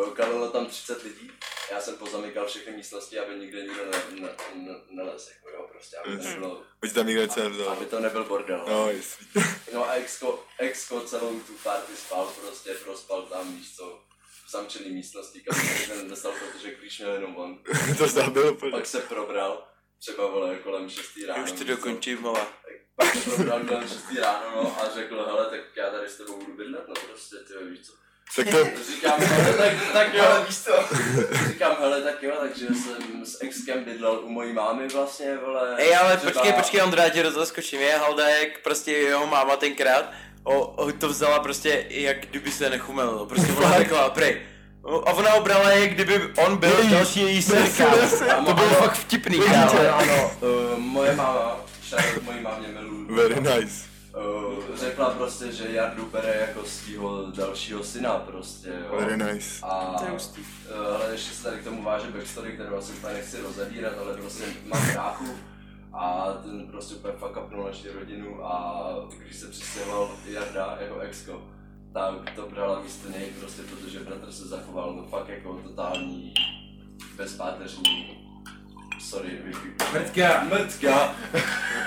Uh, 0.01 0.15
Kalilo 0.15 0.51
tam 0.51 0.67
30 0.67 1.03
lidí, 1.03 1.31
já 1.71 1.81
jsem 1.81 1.97
pozamykal 1.97 2.47
všechny 2.47 2.73
místnosti, 2.77 3.19
aby 3.19 3.35
nikde 3.35 3.63
nikdo 3.63 3.85
ne, 3.85 3.99
ne, 4.21 4.29
ne, 4.55 4.75
nelez, 4.91 5.31
jako 5.35 5.57
jo, 5.57 5.69
prostě, 5.73 5.97
aby 5.97 6.17
to 6.17 6.25
nebylo, 6.25 6.63
Už 6.83 6.93
tam 6.93 7.07
nikdo 7.07 7.23
něco 7.23 7.41
aby 7.41 7.57
nevzal. 7.57 7.77
to 7.91 8.01
nebyl 8.01 8.25
bordel. 8.25 8.65
No, 8.69 8.91
jestli. 8.91 9.27
No 9.73 9.89
a 9.91 9.93
Exko, 9.93 10.45
Exko 10.59 11.01
celou 11.01 11.41
tu 11.41 11.53
party 11.63 11.93
spal 11.97 12.33
prostě, 12.41 12.75
prospal 12.75 13.23
tam, 13.23 13.57
víš 13.57 13.77
co, 13.77 14.01
zamčený 14.55 14.91
místnosti, 14.91 15.41
kam 15.41 15.61
se 15.87 16.03
nedostal, 16.03 16.33
protože 16.33 16.75
když 16.81 16.99
měl 16.99 17.13
jenom 17.13 17.37
on. 17.37 17.59
to 17.99 18.09
zdá 18.09 18.31
bylo. 18.31 18.55
Pak 18.71 18.87
se 18.87 19.01
probral, 19.01 19.67
třeba 19.99 20.27
vole 20.27 20.57
kolem 20.57 20.91
6 20.91 21.03
ráno. 21.29 21.45
Už 21.45 21.53
to 21.53 21.65
dokončím, 21.65 22.23
vole. 22.23 22.41
Pak 22.97 23.15
se 23.15 23.31
probral 23.31 23.61
kolem 23.61 23.89
6 23.89 24.05
ráno, 24.21 24.47
no, 24.57 24.77
a 24.83 24.95
řekl, 24.95 25.25
hele, 25.27 25.51
tak 25.51 25.61
já 25.77 25.91
tady 25.91 26.09
s 26.09 26.17
tebou 26.17 26.39
budu 26.39 26.57
bydlet, 26.57 26.89
no 26.89 26.95
prostě, 27.09 27.37
ty 27.37 27.65
víš 27.71 27.81
co. 27.87 27.93
Tak 28.37 28.47
to, 28.51 28.83
Říkám, 28.93 29.21
hele, 29.21 29.59
tak, 29.59 29.93
tak 29.93 30.15
jo, 30.15 30.25
Ale 30.25 30.45
víš 30.45 30.59
co? 30.59 30.73
říkám, 31.49 31.77
hele, 31.81 32.03
tak 32.03 32.23
jo, 32.23 32.37
takže 32.41 32.67
jsem 32.67 33.27
s 33.27 33.43
exkem 33.43 33.85
bydlel 33.85 34.21
u 34.25 34.29
mojí 34.29 34.53
mámy 34.53 34.89
vlastně, 34.89 35.37
vole. 35.37 35.77
Ej, 35.79 35.97
ale 35.97 36.17
třeba- 36.17 36.33
počkej, 36.33 36.53
počkej, 36.53 36.83
Ondra, 36.83 37.05
já 37.05 37.11
ti 37.11 37.23
do 37.23 37.33
toho 37.33 37.47
skočím. 37.47 37.81
Je 37.81 37.97
Halda, 37.97 38.29
jak 38.29 38.63
prostě 38.63 38.93
jeho 38.93 39.27
máma 39.27 39.57
tenkrát 39.57 40.13
o, 40.45 40.61
o, 40.67 40.93
to 40.93 41.09
vzala 41.09 41.39
prostě, 41.39 41.85
jak 41.91 42.27
kdyby 42.27 42.51
se 42.51 42.71
nechumelilo. 42.71 43.27
Prostě 43.27 43.53
ona 43.53 43.79
řekla, 43.79 44.11
prej. 44.11 44.41
A 45.07 45.13
ona 45.13 45.31
ho 45.31 45.41
brala, 45.43 45.71
jak 45.71 45.91
kdyby 45.91 46.21
on 46.47 46.57
byl 46.57 46.79
Její, 46.79 46.91
další 46.91 47.21
její 47.21 47.35
nesl. 47.37 47.85
To 48.47 48.55
bylo 48.55 48.69
fakt 48.69 48.95
vtipný. 48.95 49.39
Ale 49.41 49.91
ano, 49.91 50.31
uh, 50.41 50.79
moje 50.79 51.17
máma, 51.17 51.57
šáret 51.89 52.23
mojí 52.23 52.41
mámě 52.41 52.69
milu, 52.69 53.07
very 53.17 53.35
nice. 53.41 53.85
uh, 54.17 54.77
řekla 54.77 55.11
prostě, 55.11 55.53
že 55.53 55.65
Jardu 55.71 56.07
bere 56.07 56.47
jako 56.49 56.67
svého 56.69 57.31
dalšího 57.37 57.85
syna 57.85 58.11
prostě, 58.15 58.69
jo. 58.69 59.01
Very 59.01 59.17
nice. 59.17 59.49
A, 59.63 59.95
To 59.99 60.05
je 60.05 60.11
hustý. 60.11 60.41
uh, 60.41 60.47
ale 60.95 61.13
ještě 61.13 61.35
se 61.35 61.43
tady 61.43 61.57
k 61.57 61.65
tomu 61.65 61.83
váže 61.83 62.07
backstory, 62.11 62.53
kterou 62.53 62.77
asi 62.77 62.93
úplně 62.93 63.15
nechci 63.15 63.41
rozevírat, 63.41 63.93
ale 64.05 64.15
prostě 64.15 64.45
mám 64.67 64.93
bráchu 64.93 65.25
a 65.95 66.33
ten 66.43 66.67
prostě 66.67 66.95
úplně 66.95 67.15
fuck 67.15 67.37
upnul 67.45 67.65
naši 67.65 67.91
rodinu 67.91 68.45
a 68.47 68.85
když 69.19 69.37
se 69.37 69.49
přistěhoval 69.49 70.11
Jarda 70.27 70.79
jako 70.81 70.99
exko, 70.99 71.43
tak 71.93 72.31
to 72.37 72.49
brala 72.49 72.81
místo 72.81 73.09
něj 73.09 73.31
prostě, 73.41 73.63
protože 73.63 74.01
bratr 74.01 74.33
se 74.33 74.49
zachoval 74.49 74.95
no 74.95 75.03
fakt 75.03 75.29
jako 75.29 75.61
totální 75.65 76.35
bezpáteřní 77.17 78.25
sorry, 79.15 79.39
Vicky. 79.45 79.69
Mrtka. 79.93 80.45
Mrtka. 80.45 81.15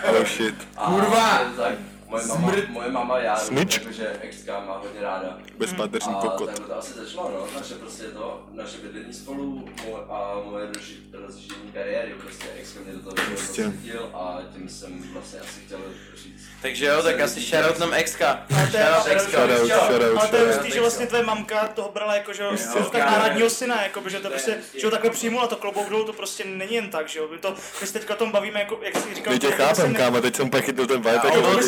Oh 0.10 0.26
shit. 0.26 0.68
A 0.78 0.92
Kurva! 0.92 1.40
Tak, 1.58 1.78
moje 2.08 2.26
mama, 2.26 2.48
Smrt. 2.52 2.70
moje 2.70 2.92
mama 2.92 3.20
já, 3.20 3.36
Smyč. 3.38 3.78
jakože 3.80 4.08
exka 4.22 4.60
má 4.60 4.78
hodně 4.78 5.02
ráda. 5.02 5.38
Bezpáteřní 5.58 6.14
A 6.14 6.18
kokot. 6.22 6.46
takhle 6.50 6.68
to 6.68 6.78
asi 6.78 6.94
začalo, 6.94 7.30
no, 7.32 7.60
naše 7.60 7.74
prostě 7.76 8.04
to, 8.04 8.44
naše 8.54 8.78
bydlení 8.78 9.14
spolu 9.14 9.70
mo- 9.86 10.12
a 10.14 10.42
moje 10.52 10.66
rozži- 10.68 10.98
rozjíždění 11.26 11.72
kariéry, 11.74 12.14
prostě 12.22 12.46
ex 12.60 12.74
mě 12.86 12.94
do 12.94 13.00
toho 13.00 13.16
Prostě. 13.16 13.64
zasvětil 13.64 14.10
a 14.14 14.40
tím 14.56 14.70
jsem 14.70 15.04
vlastně 15.14 15.40
asi 15.40 15.60
chtěl 15.66 15.80
říct. 16.16 16.42
Takže 16.62 16.86
jo, 16.86 17.04
tak 17.04 17.20
asi 17.20 17.42
shoutout 17.42 17.80
nám 17.80 17.94
exka. 17.94 18.46
Ale 18.58 18.68
to 18.68 18.78
je- 18.78 18.84
Shoutout 18.84 19.08
exka. 19.12 19.32
Shoutout, 19.32 19.68
shoutout, 19.68 20.18
Ale 20.18 20.28
to 20.28 20.36
je 20.36 20.42
shoutout. 20.42 20.56
hustý, 20.58 20.72
že 20.72 20.82
vlastně 20.82 21.08
tvoje 21.08 21.24
mamka 21.24 21.68
toho 21.68 21.92
brala 21.92 22.16
jako, 22.16 22.34
že 22.34 22.44
jo, 22.44 22.52
tak 22.92 23.02
náhradního 23.02 23.50
syna, 23.50 23.84
jako, 23.84 24.10
že 24.10 24.20
to 24.20 24.30
prostě, 24.30 24.58
že 24.78 24.88
ho 24.88 24.92
takhle 24.92 25.10
přijmula, 25.10 25.48
to 25.48 25.56
klobouk 25.56 25.90
dolů, 25.90 26.04
to 26.06 26.14
prostě 26.14 26.44
není 26.46 26.74
jen 26.76 26.90
tak, 26.90 27.08
že 27.10 27.20
jo, 27.20 27.28
my 27.32 27.38
to, 27.38 27.56
my 27.82 27.88
se 27.88 27.94
teďka 27.94 28.14
o 28.14 28.18
tom 28.18 28.32
bavíme, 28.32 28.60
jako, 28.60 28.80
jak 28.82 28.96
jsi 28.98 29.16
říkal, 29.16 29.34
Teď 29.34 29.42
tě 29.42 29.48
to 29.48 29.54
chápem, 29.64 29.96
kámo, 29.96 30.22
teď 30.22 30.36
jsem 30.36 30.50
pak 30.50 30.64
chytnul 30.64 30.88
ten 30.88 30.98
vibe, 30.98 31.10
Já, 31.10 31.16
jako 31.16 31.28
on 31.28 31.42
byl 31.56 31.64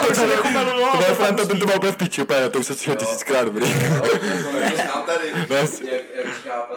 to 0.00 0.06
To 0.08 0.14
se 0.14 0.26
To 0.26 0.42
byl 0.98 1.06
to 1.06 1.14
Franta, 1.14 1.42
fakt 1.42 1.48
ten 1.48 1.60
to 1.60 1.66
byl 1.66 1.76
úplně 1.76 1.92
v 1.92 1.96
piči, 1.96 2.22
úplně, 2.22 2.48
to 2.50 2.58
už 2.58 2.66
se 2.66 2.74
slyšel 2.74 2.96
tisíckrát, 2.96 3.44
dobrý. 3.44 3.72
To. 3.72 4.18
No, 4.94 5.02
Patrik, 5.06 5.34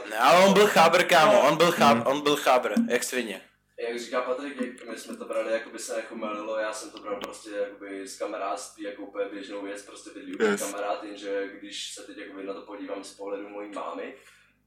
Ne, 0.10 0.18
ale 0.20 0.46
on 0.46 0.54
byl 0.54 0.68
chábr, 0.68 1.04
kámo, 1.04 1.42
on 1.42 1.58
byl 1.58 1.72
chábr, 1.72 2.02
on 2.10 2.22
byl 2.22 2.36
chábr, 2.36 2.72
jak 2.90 3.04
svině. 3.04 3.42
jak 3.90 4.00
říká 4.00 4.22
Patrik, 4.22 4.86
my 4.90 4.98
jsme 4.98 5.18
to 5.18 5.26
brali, 5.26 5.54
jako 5.54 5.70
by 5.70 5.80
se 5.80 5.96
nechumelilo, 5.96 6.60
já 6.60 6.74
jsem 6.74 6.92
to 6.92 7.00
bral 7.00 7.16
prostě 7.16 7.50
jakoby 7.52 8.08
z 8.08 8.18
kamarádství, 8.18 8.84
jako 8.84 9.02
úplně 9.02 9.26
běžnou 9.34 9.62
věc, 9.62 9.82
prostě 9.82 10.10
bydlí 10.16 10.34
úplně 10.34 10.50
Yes. 10.50 10.62
kamarád, 10.72 11.04
jenže 11.04 11.48
když 11.60 11.94
se 11.94 12.02
teď 12.04 12.18
jakoby 12.18 12.44
na 12.44 12.54
to 12.54 12.62
podívám 12.62 13.04
z 13.04 13.14
pohledu 13.14 13.50
mojí 13.50 13.72
mámy, 13.76 14.14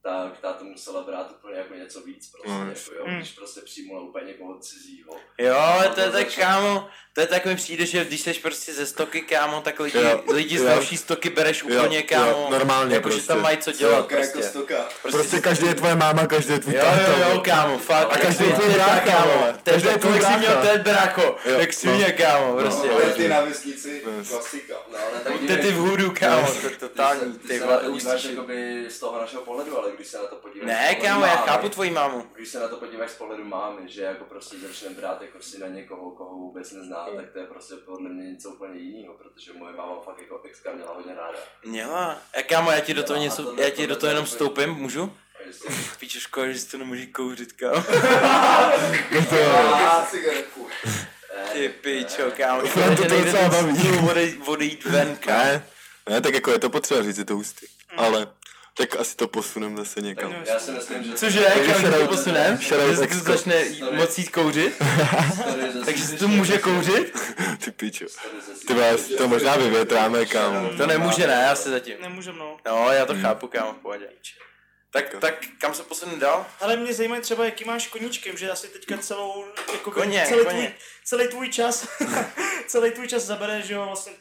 tak 0.02 0.38
ta 0.40 0.52
to 0.52 0.64
musela 0.64 1.02
brát 1.02 1.30
úplně 1.38 1.58
jako 1.58 1.74
něco 1.74 2.00
víc, 2.00 2.30
prostě, 2.30 2.48
No, 2.50 2.70
yes. 2.70 2.88
jako, 2.88 2.98
jo, 3.00 3.06
Mm. 3.06 3.16
když 3.16 3.32
prostě 3.32 3.60
přijmula 3.60 4.00
úplně 4.02 4.26
někoho 4.26 4.58
cizího. 4.58 5.12
Jo, 5.38 5.54
ale 5.56 5.88
to 5.88 6.00
je 6.00 6.06
to 6.06 6.12
tak, 6.12 6.34
kámo, 6.34 6.88
to 7.12 7.20
je 7.20 7.26
tak 7.26 7.46
mi 7.46 7.56
přijde, 7.56 7.86
že 7.86 8.04
když 8.04 8.20
jsi 8.20 8.34
prostě 8.34 8.72
ze 8.74 8.86
stoky, 8.86 9.20
kámo, 9.20 9.60
tak 9.60 9.80
lidi, 9.80 9.98
Jo, 9.98 10.22
lidi 10.32 10.58
z 10.58 10.62
jo. 10.62 10.66
další 10.68 10.96
stoky 10.96 11.30
bereš 11.30 11.64
Jo, 11.68 11.76
úplně, 11.76 11.96
jo, 11.98 12.02
kámo, 12.08 12.48
normálně 12.50 12.94
jako 12.94 13.08
že 13.08 13.14
prostě. 13.14 13.28
tam 13.28 13.42
mají 13.42 13.56
co 13.58 13.72
dělat 13.72 13.98
Stoka 13.98 14.18
jako 14.18 14.32
prostě. 14.32 14.48
stoka. 14.50 14.74
Prostě 15.02 15.40
každý 15.40 15.66
je 15.66 15.74
tvoje 15.74 15.94
máma, 15.94 16.26
každý 16.26 16.52
je 16.52 16.58
tvůj 16.58 16.74
Jo, 16.74 16.80
táta. 16.84 17.18
jo, 17.18 17.24
jo, 17.34 17.40
kámo, 17.44 17.78
fakt. 17.78 18.08
A 18.12 18.18
každý 18.18 18.44
je 18.44 18.52
tvůj 18.52 18.68
brácha, 18.74 19.00
kámo. 19.00 19.46
Každý 19.64 19.88
je 19.88 19.98
tvůj 19.98 20.20
jsi 20.20 20.26
měl 20.38 20.50
brácha. 20.52 20.66
ten 20.68 20.80
brácho, 20.82 21.36
Jo, 21.44 21.58
jak 21.58 21.72
svině, 21.72 22.12
kámo, 22.12 22.54
prostě. 22.56 22.88
No, 22.88 22.94
ale 22.94 23.12
ty 23.12 23.28
na 23.28 23.40
vesnici, 23.40 24.02
klasika. 24.28 24.74
No, 24.92 25.32
Buďte 25.32 25.56
ty 25.56 25.72
v 25.72 25.76
hudu, 25.76 26.10
kámo, 26.20 26.46
to 26.46 26.66
je 26.66 26.70
ty, 26.70 26.76
totální, 26.76 27.20
se, 27.20 27.38
ty, 27.38 27.48
ty 27.48 27.58
se 27.58 27.66
na 27.66 27.76
to 27.76 27.90
díváš 27.98 28.26
z 28.88 28.98
toho 29.00 29.20
našeho 29.20 29.42
pohledu, 29.42 29.78
ale 29.78 29.90
když 29.96 30.06
se 30.08 30.18
na 30.18 30.24
to 30.24 30.36
podíváš 30.36 30.66
Ne, 30.68 30.94
pohledu 30.94 31.02
kámo, 31.02 31.24
já 31.26 31.36
chápu 31.36 31.68
tvoji 31.68 31.90
mámu. 31.90 32.26
Když 32.36 32.48
se 32.48 32.60
na 32.60 32.68
to 32.68 32.76
podíváš 32.76 33.10
z 33.10 33.14
pohledu 33.14 33.44
mámy, 33.44 33.82
že 33.88 34.02
jako 34.02 34.24
prostě 34.24 34.56
začneme 34.68 34.94
brát 34.94 35.22
jako 35.22 35.38
si 35.40 35.58
na 35.58 35.66
někoho, 35.66 36.10
koho 36.10 36.34
vůbec 36.34 36.72
nezná, 36.72 36.99
tak 37.16 37.30
to 37.32 37.38
je 37.38 37.44
prostě 37.46 37.74
podle 37.74 38.10
mě 38.10 38.30
něco 38.30 38.48
úplně 38.50 38.80
jiného, 38.80 39.14
protože 39.14 39.52
moje 39.52 39.72
máma 39.76 40.00
fakt 40.04 40.20
jako 40.20 40.40
exka 40.44 40.72
měla 40.72 40.94
hodně 40.94 41.14
ráda. 41.14 41.38
Měla. 41.64 42.18
A 42.38 42.42
kámo, 42.42 42.70
já 42.70 42.80
ti 42.80 42.94
do 42.94 43.02
toho 43.02 43.18
Měla, 43.18 43.30
něco, 43.32 43.44
tohle- 43.44 43.62
já 43.64 43.70
ti 43.70 43.86
do 43.86 43.94
tohle 43.94 44.00
toho 44.00 44.10
jenom 44.10 44.24
to 44.24 44.28
je- 44.28 44.32
vstoupím, 44.32 44.70
můžu? 44.70 45.16
Píče 45.98 46.20
škoda, 46.20 46.52
že 46.52 46.58
si 46.58 46.70
to 46.70 46.78
nemůžeš 46.78 47.06
kouřit, 47.06 47.52
kámo. 47.52 47.84
A 49.90 50.06
cigaretku. 50.10 50.66
Ty 51.52 51.68
pičo, 51.68 52.30
kámo. 52.36 52.62
To 52.62 52.68
to 52.68 52.80
nejde 52.80 53.24
docela 53.24 53.48
baví. 53.48 53.98
odejít, 54.46 54.84
ven, 54.84 55.16
kámo. 55.16 55.38
Ne, 55.44 55.62
ne, 56.10 56.20
tak 56.20 56.34
jako 56.34 56.50
je 56.50 56.58
to 56.58 56.70
potřeba 56.70 57.02
říct, 57.02 57.18
je 57.18 57.24
to 57.24 57.34
hustý. 57.34 57.66
Ale 57.96 58.26
tak 58.76 58.96
asi 58.96 59.16
to 59.16 59.28
posunem 59.28 59.76
zase 59.76 60.00
někam. 60.00 60.32
já 60.44 60.58
si 60.60 60.70
myslím, 60.70 61.04
že... 61.04 61.12
Cože, 61.12 61.38
že 61.40 61.72
to 61.72 61.78
shoutout- 61.80 62.08
posunem? 62.08 62.56
shoutout 62.58 62.90
Že 62.90 62.96
se 62.96 63.04
Exko. 63.04 63.32
začne 63.32 63.64
moc 63.92 64.18
jít 64.18 64.30
kouřit? 64.30 64.82
Takže 65.84 66.04
se 66.04 66.16
to 66.16 66.28
může 66.28 66.58
kouřit? 66.58 67.20
Ty 67.64 67.70
pičo. 67.70 68.04
Ty 68.66 68.74
vás, 68.74 69.00
to 69.18 69.28
možná 69.28 69.56
vyvětráme, 69.56 70.26
kámo. 70.26 70.70
To 70.76 70.86
nemůže, 70.86 71.26
ne, 71.26 71.50
asi 71.50 71.68
zatím. 71.70 71.96
Nemůžem, 72.00 72.36
no. 72.38 72.56
No, 72.66 72.92
já 72.92 73.06
to 73.06 73.14
chápu, 73.20 73.46
kámo, 73.48 73.72
v 73.72 73.76
pohodě. 73.76 74.08
Tak, 74.92 75.16
tak 75.20 75.34
kam 75.60 75.74
se 75.74 75.82
posunu 75.82 76.16
dál? 76.18 76.46
Ale 76.60 76.76
mě 76.76 76.94
zajímá 76.94 77.20
třeba, 77.20 77.44
jaký 77.44 77.64
máš 77.64 77.86
koníčkem, 77.86 78.36
že 78.36 78.50
asi 78.50 78.68
teďka 78.68 78.98
celou, 78.98 79.44
jako 79.72 79.90
Koně, 79.90 80.24
celý, 80.28 80.44
koně. 80.44 80.66
Tvůj, 80.66 80.72
celý 81.04 81.28
tvůj 81.28 81.48
čas, 81.48 81.88
celý 82.66 82.90
tvůj 82.90 83.08
čas 83.08 83.22
zabere, 83.22 83.62
že 83.62 83.74
jo, 83.74 83.84
vlastně 83.86 84.12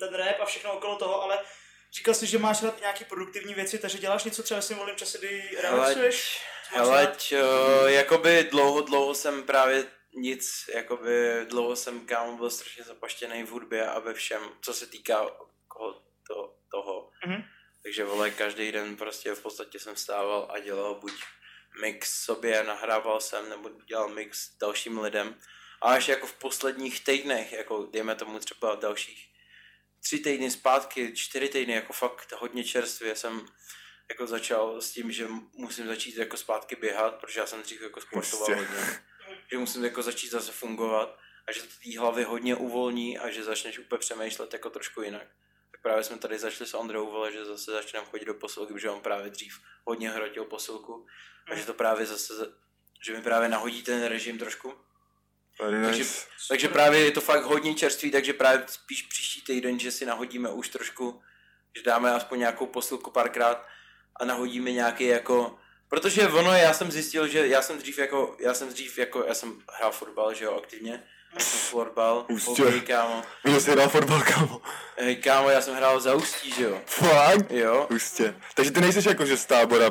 ten 0.00 0.14
rap 0.14 0.40
a 0.42 0.44
všechno 0.44 0.72
okolo 0.72 0.96
toho, 0.96 1.22
ale 1.22 1.38
říkal 1.94 2.14
jsi, 2.14 2.26
že 2.26 2.38
máš 2.38 2.62
rád 2.62 2.80
nějaký 2.80 3.04
produktivní 3.04 3.54
věci, 3.54 3.78
takže 3.78 3.98
děláš 3.98 4.24
něco 4.24 4.42
třeba 4.42 4.60
svým 4.60 4.78
volném 4.78 4.96
čase, 4.96 5.18
kdy 5.18 5.50
relaxuješ? 5.60 6.42
Rád? 6.72 6.78
Heleď, 6.78 7.34
uh, 7.34 7.88
jakoby 7.90 8.48
dlouho, 8.50 8.80
dlouho 8.80 9.14
jsem 9.14 9.42
právě 9.42 9.86
nic, 10.14 10.70
jakoby 10.74 11.46
dlouho 11.48 11.76
jsem 11.76 12.06
kámo 12.06 12.36
byl 12.36 12.50
strašně 12.50 12.84
zapaštěný 12.84 13.42
v 13.42 13.50
hudbě 13.50 13.86
a 13.86 13.98
ve 13.98 14.14
všem, 14.14 14.42
co 14.60 14.74
se 14.74 14.86
týká 14.86 15.26
koho, 15.68 16.02
to, 16.28 16.54
toho. 16.70 17.10
Mhm. 17.26 17.44
Takže 17.82 18.04
vole, 18.04 18.30
každý 18.30 18.72
den 18.72 18.96
prostě 18.96 19.34
v 19.34 19.42
podstatě 19.42 19.78
jsem 19.78 19.96
stával 19.96 20.48
a 20.50 20.58
dělal 20.58 20.94
buď 20.94 21.12
mix 21.80 22.24
sobě, 22.24 22.64
nahrával 22.64 23.20
jsem, 23.20 23.48
nebo 23.48 23.70
dělal 23.88 24.08
mix 24.08 24.56
dalším 24.60 24.98
lidem. 24.98 25.34
A 25.82 25.92
až 25.92 26.08
jako 26.08 26.26
v 26.26 26.34
posledních 26.34 27.04
týdnech, 27.04 27.52
jako 27.52 27.88
dejme 27.92 28.14
tomu 28.14 28.38
třeba 28.38 28.74
dalších 28.74 29.31
tři 30.02 30.18
týdny 30.18 30.50
zpátky, 30.50 31.12
čtyři 31.14 31.48
týdny, 31.48 31.74
jako 31.74 31.92
fakt 31.92 32.32
hodně 32.32 32.64
čerstvě 32.64 33.16
jsem 33.16 33.46
jako 34.08 34.26
začal 34.26 34.80
s 34.80 34.90
tím, 34.90 35.12
že 35.12 35.28
musím 35.54 35.86
začít 35.86 36.16
jako 36.16 36.36
zpátky 36.36 36.76
běhat, 36.76 37.14
protože 37.14 37.40
já 37.40 37.46
jsem 37.46 37.62
dřív 37.62 37.82
jako 37.82 38.00
sportoval 38.00 38.50
Jistě. 38.50 38.64
hodně. 38.64 39.02
Že 39.50 39.58
musím 39.58 39.84
jako 39.84 40.02
začít 40.02 40.30
zase 40.30 40.52
fungovat 40.52 41.18
a 41.48 41.52
že 41.52 41.62
to 41.62 41.68
té 41.84 41.98
hlavy 41.98 42.24
hodně 42.24 42.56
uvolní 42.56 43.18
a 43.18 43.30
že 43.30 43.44
začneš 43.44 43.78
úplně 43.78 43.98
přemýšlet 43.98 44.52
jako 44.52 44.70
trošku 44.70 45.02
jinak. 45.02 45.26
Tak 45.70 45.82
právě 45.82 46.04
jsme 46.04 46.18
tady 46.18 46.38
začali 46.38 46.70
s 46.70 46.74
Ondrou, 46.74 47.10
vole, 47.10 47.32
že 47.32 47.44
zase 47.44 47.70
začneme 47.72 48.06
chodit 48.06 48.24
do 48.24 48.34
posilky, 48.34 48.72
protože 48.72 48.90
on 48.90 49.00
právě 49.00 49.30
dřív 49.30 49.60
hodně 49.84 50.10
hrotil 50.10 50.44
posilku 50.44 51.06
a 51.50 51.54
že 51.54 51.66
to 51.66 51.74
právě 51.74 52.06
zase, 52.06 52.34
že 53.04 53.12
mi 53.12 53.22
právě 53.22 53.48
nahodí 53.48 53.82
ten 53.82 54.04
režim 54.04 54.38
trošku. 54.38 54.74
Very 55.62 55.82
Takže, 55.84 55.98
nice. 56.02 56.26
takže 56.48 56.68
právě 56.68 57.00
je 57.00 57.10
to 57.10 57.20
fakt 57.20 57.44
hodně 57.44 57.74
čerstvý, 57.74 58.10
takže 58.10 58.32
právě 58.32 58.64
spíš 58.66 59.02
příští 59.02 59.40
týden, 59.40 59.78
že 59.78 59.90
si 59.90 60.06
nahodíme 60.06 60.48
už 60.48 60.68
trošku, 60.68 61.20
že 61.76 61.82
dáme 61.82 62.10
aspoň 62.12 62.38
nějakou 62.38 62.66
posilku 62.66 63.10
párkrát 63.10 63.66
a 64.20 64.24
nahodíme 64.24 64.72
nějaký 64.72 65.04
jako, 65.06 65.56
protože 65.88 66.28
ono, 66.28 66.52
já 66.52 66.72
jsem 66.74 66.90
zjistil, 66.92 67.28
že 67.28 67.46
já 67.46 67.62
jsem 67.62 67.78
dřív 67.78 67.98
jako, 67.98 68.36
já 68.40 68.54
jsem 68.54 68.68
dřív 68.68 68.98
jako, 68.98 69.24
já 69.28 69.34
jsem 69.34 69.58
hrál 69.78 69.92
fotbal, 69.92 70.34
že 70.34 70.44
jo, 70.44 70.54
aktivně, 70.62 71.02
já 71.34 71.40
jsem 71.40 71.60
florbal, 71.60 72.26
Ústě. 72.28 72.62
hokej, 72.62 72.80
kámo, 72.80 73.22
Kdo 73.42 73.60
jsi 73.60 73.70
hrál 73.70 73.88
fotbal, 73.88 74.22
kámo? 74.22 74.62
Hej, 74.96 75.16
kámo, 75.16 75.50
já 75.50 75.60
jsem 75.60 75.74
hrál 75.74 76.00
za 76.00 76.14
Ústí, 76.14 76.50
že 76.52 76.62
jo, 76.62 76.80
Fakt? 76.86 77.50
jo, 77.50 77.86
Hustě. 77.90 78.34
Takže 78.54 78.70
ty 78.70 78.80
nejsi 78.80 79.08
jako, 79.08 79.26
že 79.26 79.36
z 79.36 79.44
tábora 79.46 79.90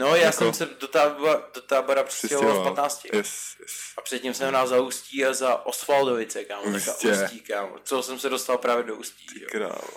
No, 0.00 0.06
já 0.16 0.22
Jako- 0.22 0.38
jsem 0.38 0.54
se 0.54 0.66
do 0.80 0.88
tábora, 0.88 1.42
do 1.54 1.60
tábora 1.60 2.02
přistěhoval 2.02 2.48
v 2.48 2.52
Přistěhoval. 2.52 2.74
15. 2.74 3.04
Yes, 3.12 3.56
yes. 3.60 3.72
A 3.98 4.00
předtím 4.00 4.34
jsem 4.34 4.48
hrál 4.48 4.66
za 4.66 4.80
Ústí 4.80 5.24
a 5.24 5.32
za 5.32 5.66
Osvaldovice, 5.66 6.44
kámo. 6.44 6.62
Ústě. 6.76 7.08
Ústí, 7.12 7.40
kámo. 7.40 7.76
Co 7.84 8.02
jsem 8.02 8.18
se 8.18 8.28
dostal 8.28 8.58
právě 8.58 8.84
do 8.84 8.94
Ústí, 8.96 9.40
jo. 9.42 9.48
Krávo. 9.50 9.88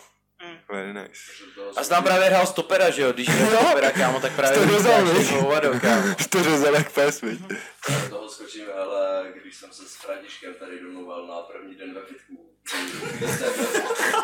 Mm. 0.45 0.57
Very 0.71 0.93
nice. 0.93 1.13
A 1.77 1.83
znám 1.83 2.03
právě 2.03 2.27
hrál 2.29 2.47
stopera, 2.47 2.89
že 2.89 3.01
jo? 3.01 3.11
Když 3.13 3.29
hrál 3.29 3.63
stopera, 3.65 3.91
kámo, 3.91 4.19
tak 4.19 4.35
právě 4.35 4.59
viď? 4.65 5.31
hovado, 5.31 5.79
kámo. 5.79 6.15
To 6.29 6.43
řezal 6.43 6.73
jak 6.75 6.91
pes, 6.91 7.21
viď? 7.21 7.39
Do 7.41 8.09
toho 8.09 8.29
skočím, 8.29 8.65
ale 8.81 9.25
když 9.41 9.55
jsem 9.55 9.71
se 9.73 9.83
s 9.85 9.95
Františkem 9.95 10.53
tady 10.53 10.79
domluval 10.79 11.27
na 11.27 11.35
první 11.41 11.75
den 11.75 11.93
ve 11.93 12.01
fitku, 12.01 12.48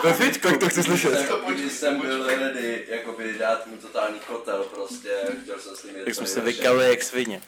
Ve 0.03 0.13
fitku, 0.13 0.47
jak 0.47 0.59
to 0.59 0.69
chci 0.69 0.83
slyšet. 0.83 1.29
když 1.47 1.71
jsem 1.71 1.99
byl 1.99 2.27
ready, 2.27 2.85
jakoby 2.87 3.33
dát 3.33 3.67
mu 3.67 3.77
totální 3.77 4.19
kotel 4.19 4.63
prostě, 4.63 5.09
chtěl 5.43 5.59
jsem 5.59 5.75
s 5.75 5.83
ním 5.83 5.95
jet 5.95 6.05
Tak 6.05 6.15
jsme 6.15 6.27
se 6.27 6.41
vykali 6.41 6.89
jak 6.89 7.03
svině. 7.03 7.41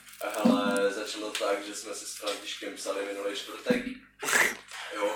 Ale 0.44 0.94
začalo 0.94 1.32
tak, 1.32 1.66
že 1.68 1.76
jsme 1.76 1.94
si 1.94 2.06
s 2.06 2.16
Františkem 2.16 2.74
psali 2.74 3.06
minulý 3.06 3.36
čtvrtek, 3.36 3.84
jo, 4.96 5.16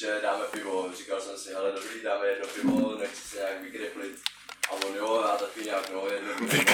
že 0.00 0.18
dáme 0.22 0.44
pivo. 0.44 0.92
Říkal 0.96 1.20
jsem 1.20 1.38
si, 1.38 1.54
ale 1.54 1.72
dobrý, 1.72 2.02
dáme 2.02 2.26
jedno 2.26 2.46
pivo, 2.46 2.98
nechci 2.98 3.28
se 3.28 3.36
nějak 3.36 3.62
vykreplit. 3.62 4.18
A 4.70 4.72
on 4.72 4.96
jo, 4.96 5.24
já 5.30 5.36
taky 5.36 5.60
nějak, 5.64 5.90
no, 5.92 5.98
a 5.98 6.02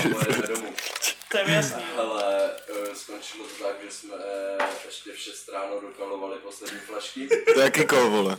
pojedeme 0.09 0.47
domů. 0.55 0.69
To 1.29 1.39
je 1.39 1.45
jasný. 1.49 1.83
Ale 1.99 2.51
uh, 2.71 2.95
skončilo 2.95 3.45
to 3.45 3.65
tak, 3.65 3.77
že 3.85 3.91
jsme 3.91 4.15
uh, 4.15 4.21
ještě 4.87 5.11
v 5.13 5.19
6 5.19 5.49
ráno 5.53 5.81
dokalovali 5.81 6.37
poslední 6.45 6.79
flašky. 6.79 7.29
To 7.55 7.61
je 7.61 7.65
jaký 7.65 7.85
kol, 7.87 8.11
vole. 8.11 8.37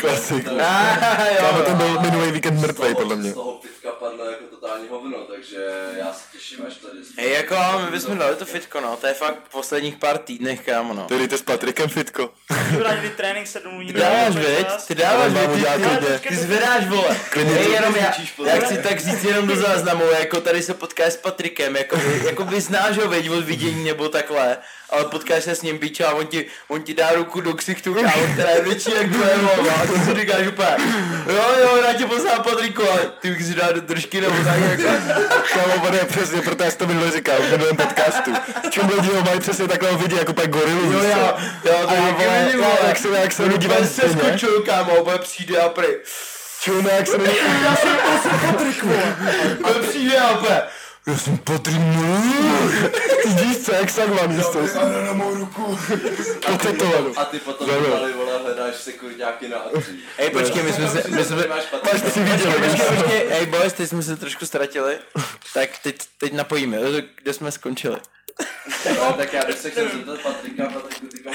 Klasik. 0.00 0.44
Tak- 0.44 0.54
Ah, 0.60 1.36
Kámo, 1.38 1.62
to 1.62 1.70
byl 1.70 2.00
minulý 2.00 2.30
víkend 2.30 2.60
mrtvej, 2.60 2.94
podle 2.94 3.16
mě. 3.16 3.30
Z 3.30 3.34
toho 3.34 3.52
pitka 3.52 3.90
padlo 3.92 4.24
jako 4.24 4.44
totální 4.44 4.88
hovno, 4.88 5.18
takže 5.18 5.56
já 5.96 6.12
se 6.12 6.22
těším, 6.32 6.64
až 6.68 6.74
tady... 6.74 6.98
Hej, 7.18 7.32
jako 7.32 7.56
my 7.84 7.90
bychom 7.90 8.18
dali 8.18 8.36
to 8.36 8.44
fitko, 8.44 8.80
no, 8.80 8.96
to 8.96 9.06
je 9.06 9.14
fakt 9.14 9.38
v 9.48 9.52
posledních 9.52 9.96
pár 9.96 10.18
týdnech, 10.18 10.60
kámo, 10.66 10.94
no. 10.94 11.04
Ty 11.06 11.18
jdete 11.18 11.38
s 11.38 11.42
Patrikem 11.42 11.88
fitko. 11.88 12.30
Vybrali 12.70 13.10
trénink 13.10 13.46
se 13.46 13.60
domluví. 13.60 13.86
Ty 13.86 13.92
dáváš, 13.92 14.34
veď? 14.36 14.66
Ty 14.86 14.94
dáváš, 14.94 15.32
Ale 15.34 15.46
veď? 15.46 16.00
Ty, 16.00 16.06
ty, 16.22 16.28
ty 16.28 16.36
zvedáš, 16.36 16.86
vole. 16.86 17.16
Hej, 17.34 17.70
jenom 17.72 17.96
já, 17.96 18.14
já 18.46 18.60
chci 18.60 18.78
tak 18.82 18.93
říct 18.98 19.24
jenom 19.24 19.46
do 19.46 19.56
záznamu, 19.56 20.04
jako 20.18 20.40
tady 20.40 20.62
se 20.62 20.74
potkáš 20.74 21.12
s 21.12 21.16
Patrikem, 21.16 21.76
jako, 21.76 21.96
jako 22.26 22.44
by 22.44 22.60
znáš 22.60 22.96
ho, 22.98 23.08
veď, 23.08 23.30
od 23.30 23.44
vidění 23.44 23.84
nebo 23.84 24.08
takhle, 24.08 24.56
ale 24.90 25.04
potkáš 25.04 25.44
se 25.44 25.54
s 25.54 25.62
ním, 25.62 25.78
pičo, 25.78 26.06
a 26.06 26.12
on 26.12 26.26
ti, 26.26 26.46
on 26.68 26.82
ti 26.82 26.94
dá 26.94 27.12
ruku 27.12 27.40
do 27.40 27.54
ksichtu, 27.54 27.94
kámo, 27.94 28.26
která 28.34 28.50
je 28.50 28.62
větší 28.62 28.90
jak 28.90 29.12
tvoje 29.12 29.34
hlava, 29.36 29.72
a 29.82 29.86
ty 29.86 30.00
si 30.00 30.20
říkáš 30.20 30.46
úplně, 30.46 30.76
jo, 31.26 31.44
jo, 31.60 31.76
já 31.86 31.94
tě 31.94 32.06
poznám, 32.06 32.42
Patriku, 32.42 32.82
a 32.82 32.96
ty 33.20 33.30
bych 33.30 33.46
si 33.46 33.54
dá 33.54 33.72
do 33.72 33.80
držky 33.80 34.20
nebo 34.20 34.36
tak, 34.44 34.58
jako, 34.58 34.82
Kámo, 35.54 35.88
on 35.88 35.94
je 35.94 36.04
přesně, 36.04 36.42
proto 36.42 36.64
já 36.64 36.70
jsem 36.70 36.78
to 36.78 36.86
minule 36.86 37.10
říkal 37.10 37.36
v 37.36 37.50
minulém 37.50 37.76
podcastu. 37.76 38.32
Čím 38.70 38.88
lidi 38.88 39.08
ho 39.08 39.22
mají 39.22 39.40
přesně 39.40 39.68
takhle 39.68 39.96
vidí, 39.96 40.16
jako 40.16 40.32
pak 40.32 40.50
gorilu. 40.50 40.92
jo, 40.92 41.02
já, 41.02 41.36
jo, 41.64 41.86
to 41.88 41.94
je 41.94 42.84
jak 42.88 42.98
se, 42.98 43.08
jak 43.08 43.32
se 43.32 43.42
lidi 43.42 43.66
Úplně 43.66 43.86
se 43.86 44.08
skočil, 44.08 44.62
kámo, 44.62 45.18
přijde 45.18 45.58
a 45.58 45.68
prej. 45.68 46.00
Čum, 46.64 46.86
jak 46.86 47.06
se 47.06 47.16
lidi... 47.16 47.38
Já 47.64 47.76
jsem, 47.76 47.96
já 47.96 48.18
jsem 48.22 48.40
Patrik, 48.40 48.82
vole. 48.82 49.16
Úplně 49.58 49.88
přijde 49.88 50.18
a 50.18 50.38
úplně. 50.38 50.62
Já 51.06 51.16
jsem 51.16 51.38
Patrik 51.38 51.76
Ty 53.22 53.28
víš 53.28 53.58
co, 53.58 53.72
jak 53.74 53.90
Sagman, 53.90 54.36
víš 54.36 54.46
co? 54.46 54.60
na 55.06 55.12
mou 55.12 55.34
ruku. 55.34 55.78
Potetovanou. 56.46 57.12
A 57.16 57.24
ty 57.24 57.38
potom 57.38 57.68
tady, 57.68 58.12
vole, 58.12 58.38
hledáš 58.42 58.74
sekurňáky 58.76 59.48
na 59.48 59.58
akci. 59.58 59.90
Hej, 60.18 60.30
počkej, 60.30 60.62
my 60.62 60.72
jsme 60.72 60.88
se, 60.88 61.02
my 61.08 61.24
jsme, 61.24 61.46
Máš 61.92 62.02
tři 62.10 62.20
viděl, 62.20 62.52
počkej, 62.52 62.86
počkej, 62.96 63.28
hej 63.28 63.46
boys, 63.46 63.72
teď 63.72 63.88
jsme 63.88 64.02
se 64.02 64.16
trošku 64.16 64.46
ztratili, 64.46 64.98
tak 65.54 65.70
teď, 65.82 65.96
teď 66.18 66.32
napojíme, 66.32 66.78
kde 67.22 67.32
jsme 67.32 67.52
skončili. 67.52 67.96
No, 68.98 69.12
tak 69.12 69.32
já 69.32 69.44
bych 69.44 69.58
se 69.58 69.70
chtěl 69.70 69.88
zeptat 69.88 70.20
Patrika, 70.22 70.64
Patriku, 70.70 71.06
ty 71.06 71.18
kam 71.18 71.34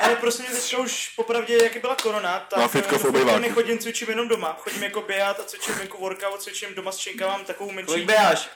Ale 0.00 0.16
prosím 0.16 0.44
teďka 0.46 0.78
už 0.78 1.08
popravdě, 1.16 1.58
jak 1.62 1.76
byla 1.80 1.94
korona, 1.96 2.46
tak 2.50 2.58
Má 2.58 2.68
fitko 2.68 2.98
v 2.98 3.04
eh, 3.04 3.08
obejváku. 3.08 3.38
nechodím, 3.38 3.78
cvičím 3.78 4.08
jenom 4.08 4.28
doma. 4.28 4.56
Chodím 4.60 4.82
jako 4.82 5.00
běhat 5.00 5.40
a 5.40 5.44
cvičím 5.44 5.74
venku 5.74 5.98
workout, 5.98 6.42
cvičím 6.42 6.74
doma 6.74 6.92
s 6.92 6.96
činka, 6.96 7.26
mám 7.26 7.44
takovou 7.44 7.70
menší... 7.70 7.86
Kolik 7.86 8.04
běháš? 8.06 8.50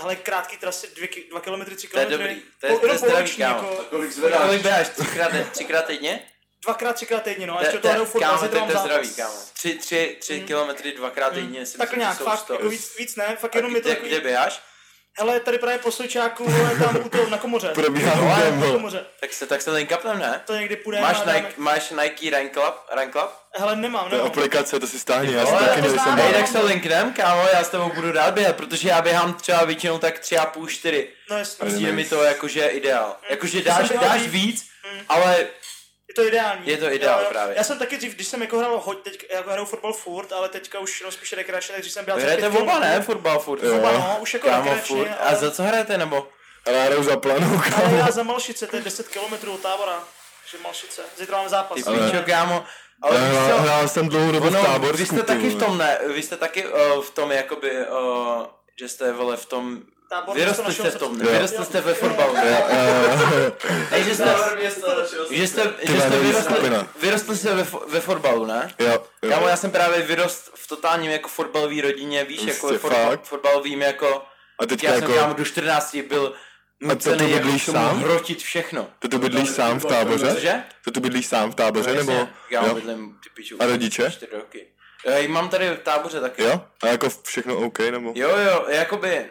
Hele, 0.00 0.16
krátký 0.16 0.56
trasy, 0.56 0.88
dvě, 0.96 1.08
dva 1.30 1.40
kilometry, 1.40 1.76
tři 1.76 1.88
To 1.88 1.98
je 1.98 2.06
kilometry. 2.06 2.34
dobrý, 2.34 2.50
to 2.60 2.66
je- 2.66 2.78
to 2.78 2.86
je 2.86 2.98
zdravý, 2.98 3.36
kámo. 3.36 3.68
jako 3.72 3.84
Kolik 3.84 4.12
zvedáš? 4.12 4.42
Kolik 4.46 4.62
běháš? 4.62 4.88
Třikrát, 4.88 5.32
třikrát 5.52 5.82
týdně? 5.86 6.26
dvakrát, 6.64 6.92
třikrát 6.92 7.22
týdně, 7.22 7.46
no. 7.46 7.54
A 7.54 7.58
To- 7.58 7.64
ještě 7.64 7.78
to 7.78 7.88
hraju 7.88 8.04
furt, 8.04 8.20
Kámo, 8.20 8.48
to 8.48 8.56
je 8.56 8.78
zdraví, 8.80 9.14
kámo. 9.14 9.34
Tři, 9.54 9.74
tři, 9.74 10.16
tři 10.20 10.40
kilometry 10.40 10.92
dvakrát 10.92 11.34
týdně 11.34 11.66
si 11.66 11.78
Tak 11.78 11.88
myslím, 11.88 11.98
nějak, 12.00 12.12
že 12.14 12.18
jsou 12.18 12.24
fakt, 12.24 12.38
100. 12.40 12.52
jako 12.52 12.68
víc, 12.68 12.96
víc 12.98 13.16
ne, 13.16 13.36
fakt 13.40 13.54
jenom 13.54 13.76
je 13.76 13.82
to 13.82 13.88
kde 14.02 14.20
běháš? 14.20 14.62
Hele, 15.18 15.40
tady 15.40 15.58
právě 15.58 15.78
po 15.78 15.90
Sojčáku, 15.90 16.44
vole, 16.50 16.70
tam 16.78 16.96
u 17.04 17.08
toho, 17.08 17.30
na 17.30 17.38
komoře. 17.38 17.68
Probíhá 17.68 18.14
No, 18.14 18.28
na 18.66 18.72
komoře. 18.72 19.04
Tak 19.20 19.32
se, 19.32 19.46
tak 19.46 19.62
se 19.62 19.70
linkupnem, 19.70 20.18
ne? 20.18 20.40
To 20.46 20.54
někdy 20.54 20.76
půjdeme. 20.76 21.02
Máš 21.06 21.16
a 21.20 21.24
dáme- 21.24 21.38
Nike, 21.40 21.52
máš 21.56 21.90
Nike 22.02 22.38
Run 22.38 22.50
Club? 22.50 22.74
Run 22.96 23.12
Club? 23.12 23.30
Hele, 23.58 23.76
nemám, 23.76 24.04
To 24.08 24.14
je 24.14 24.18
nemám. 24.18 24.26
aplikace, 24.32 24.80
to 24.80 24.86
si 24.86 24.98
stáhni, 24.98 25.32
já 25.32 25.46
si 25.46 25.52
taky 25.52 25.82
to 25.82 25.88
nejsem 25.88 26.12
Hej, 26.18 26.32
tak 26.34 26.48
se 26.48 26.58
linknem, 26.58 27.12
kámo, 27.12 27.42
já 27.52 27.64
s 27.64 27.68
tebou 27.68 27.90
budu 27.94 28.12
rád 28.12 28.34
běhat, 28.34 28.56
protože 28.56 28.88
já 28.88 29.02
běhám 29.02 29.34
třeba 29.34 29.64
většinou 29.64 29.98
tak 29.98 30.18
tři 30.18 30.38
a 30.38 30.46
půl, 30.46 30.66
čtyři. 30.66 31.08
No 31.30 31.38
jasně, 31.38 31.62
Ale 31.62 31.70
Přijde 31.70 31.92
mi 31.92 32.04
to 32.04 32.22
jakože 32.22 32.66
ideál. 32.66 33.16
Jakože 33.30 33.62
To 33.62 33.70
jsem 33.70 33.88
dáš, 33.88 34.08
dáš 34.08 34.20
víc. 34.22 34.32
víc, 34.32 34.64
Mm. 34.94 35.00
ale 35.08 35.46
je 36.20 36.24
to 36.24 36.28
ideální. 36.28 36.62
Je 36.64 36.76
to 36.76 36.92
ideál 36.92 37.20
jo. 37.20 37.26
právě. 37.28 37.56
Já 37.56 37.64
jsem 37.64 37.78
taky 37.78 37.96
dřív, 37.96 38.14
když 38.14 38.26
jsem 38.28 38.42
jako 38.42 38.58
hrál 38.58 38.80
hoď, 38.84 39.02
teď 39.02 39.26
jako 39.30 39.50
hraju 39.50 39.66
fotbal 39.66 39.92
furt, 39.92 40.32
ale 40.32 40.48
teďka 40.48 40.78
už 40.78 41.00
jenom 41.00 41.12
spíš 41.12 41.32
rekreačně, 41.32 41.74
takže 41.74 41.90
jsem 41.90 42.04
za 42.04 42.14
hrajete 42.14 42.48
oba, 42.48 42.78
ne? 42.78 43.00
Fotbal 43.00 43.38
furt. 43.38 43.62
Jo. 43.62 43.76
Oba, 43.76 43.92
no, 43.92 44.16
už 44.20 44.34
jako 44.34 44.48
Kámo, 44.48 44.64
rekreačně, 44.64 44.96
furt. 44.96 45.08
A 45.08 45.14
ale, 45.28 45.36
za 45.36 45.50
co 45.50 45.62
hrajete, 45.62 45.98
nebo? 45.98 46.28
Ale 46.66 46.76
já 46.76 46.84
hraju 46.84 47.02
za 47.02 47.16
planu, 47.16 47.46
ale 47.58 47.70
kámo. 47.70 47.96
já 47.96 48.10
za 48.10 48.22
Malšice, 48.22 48.66
to 48.66 48.76
je 48.76 48.82
10 48.82 49.08
km 49.08 49.48
od 49.48 49.60
tábora. 49.60 50.04
Takže 50.42 50.64
Malšice. 50.64 51.02
Zítra 51.18 51.38
mám 51.38 51.48
zápas. 51.48 51.76
Ty 51.76 51.84
Ale- 51.86 52.10
píčo, 52.10 52.22
kámo. 52.26 52.64
Ale 53.02 53.16
Já 53.16 53.22
hrál-? 53.22 53.60
Hrál 53.60 53.88
jsem 53.88 54.08
dlouhou 54.08 54.32
dobu 54.32 54.50
v 54.50 54.62
táborsku. 54.62 54.96
vy 54.96 55.06
jste 55.06 55.22
taky 55.22 55.48
v 55.48 55.58
tom, 55.58 55.78
ne? 55.78 55.98
Vy 56.14 56.22
jste 56.22 56.36
taky 56.36 56.66
uh, 56.66 57.02
v 57.02 57.10
tom, 57.10 57.32
jakoby, 57.32 57.70
uh, 57.70 58.46
že 58.78 58.88
jste, 58.88 59.12
vole, 59.12 59.36
v 59.36 59.46
tom... 59.46 59.82
Tábor 60.14 60.36
Vyrostli 60.36 60.74
jste 60.74 60.90
v 60.90 60.96
tom, 60.98 61.16
srdce. 61.18 61.32
vyrostli 61.32 61.64
jste 61.64 61.80
ve 61.80 61.94
fotbalu. 61.94 62.34
Hej, 63.90 64.04
že 64.04 64.14
jste, 64.14 64.34
že 64.60 64.70
jste, 65.48 65.74
že 65.82 66.00
jste 66.00 66.18
vyrostli, 66.18 66.54
skupina. 66.54 66.88
vyrostli 67.00 67.36
jste 67.36 67.54
ve, 67.54 67.66
ve 67.88 68.00
fotbalu, 68.00 68.46
ne? 68.46 68.74
Jo, 68.78 68.88
jo. 69.22 69.30
Kámo, 69.30 69.48
já 69.48 69.56
jsem 69.56 69.70
právě 69.70 70.02
vyrost 70.02 70.50
v 70.54 70.66
totálním 70.68 71.10
jako 71.10 71.28
fotbalové 71.28 71.82
rodině, 71.82 72.24
víš, 72.24 72.40
jako 72.42 72.50
Prostě 72.68 72.72
ve 72.72 72.78
fotbal, 72.78 73.10
fakt? 73.10 73.24
fotbalovým 73.24 73.82
jako... 73.82 74.22
A 74.58 74.66
teďka 74.66 74.88
Já 74.88 74.94
jsem 74.94 75.02
kámo 75.02 75.16
jako, 75.20 75.32
do 75.34 75.44
14 75.44 75.96
byl 76.08 76.34
A 76.90 76.94
to 76.94 77.02
tu 77.02 77.10
jako 77.10 77.24
bydlíš 77.26 77.64
sám? 77.64 77.98
hrotit 78.00 78.42
všechno. 78.42 78.88
to 78.98 79.08
tu 79.08 79.18
bydlíš 79.18 79.50
sám 79.50 79.80
v 79.80 79.84
táboře? 79.84 80.34
Cože? 80.34 80.62
To 80.84 80.90
tu 80.90 81.00
bydlíš 81.00 81.26
sám 81.26 81.50
v 81.52 81.54
táboře, 81.54 81.94
nebo? 81.94 82.28
Já 82.50 82.66
Jo. 82.66 82.74
bydlím 82.74 83.18
ty 83.24 83.30
piču. 83.34 83.56
A 83.62 83.66
rodiče? 83.66 84.10
4 84.10 84.32
roky. 84.36 84.66
Já 85.06 85.28
mám 85.28 85.48
tady 85.48 85.70
v 85.70 85.78
táboře 85.78 86.20
taky. 86.20 86.42
Jo? 86.42 86.60
A 86.82 86.86
jako 86.86 87.08
všechno 87.22 87.56
OK, 87.56 87.78
nebo? 87.78 88.12
Jo, 88.16 88.28
jo, 88.28 88.64
jakoby, 88.68 89.26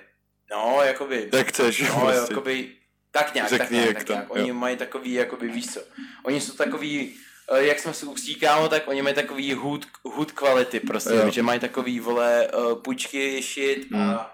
no, 0.54 0.80
jakoby, 0.84 1.30
Jak 1.34 1.48
chceš, 1.48 1.80
jo, 1.80 1.88
no, 1.94 2.00
prostě. 2.02 2.34
jakoby, 2.34 2.70
tak 3.12 3.34
nějak, 3.34 3.50
Řekni, 3.50 3.64
tak 3.66 3.72
nějak, 3.72 3.88
jak 3.88 3.98
tak 3.98 4.10
nějak. 4.10 4.26
jo. 4.30 4.34
Oni 4.36 4.52
mají 4.52 4.78
takový, 4.78 5.14
jakoby, 5.14 5.48
víš 5.48 5.74
co, 5.74 5.80
oni 6.24 6.42
jsou 6.42 6.54
takový, 6.54 7.16
eh, 7.54 7.64
jak 7.64 7.80
jsme 7.80 7.94
si 7.94 8.06
ustíkámo, 8.06 8.70
tak 8.70 8.88
oni 8.88 9.02
mají 9.02 9.16
takový 9.16 9.54
hood, 9.54 9.86
hood 10.04 10.32
kvality 10.32 10.80
prostě, 10.80 11.14
Jo. 11.14 11.30
že 11.32 11.44
mají 11.44 11.60
takový, 11.60 12.00
vole, 12.00 12.48
uh, 12.48 12.76
půjčky, 12.82 13.42
shit 13.42 13.92
Mm. 13.92 14.10
a, 14.10 14.30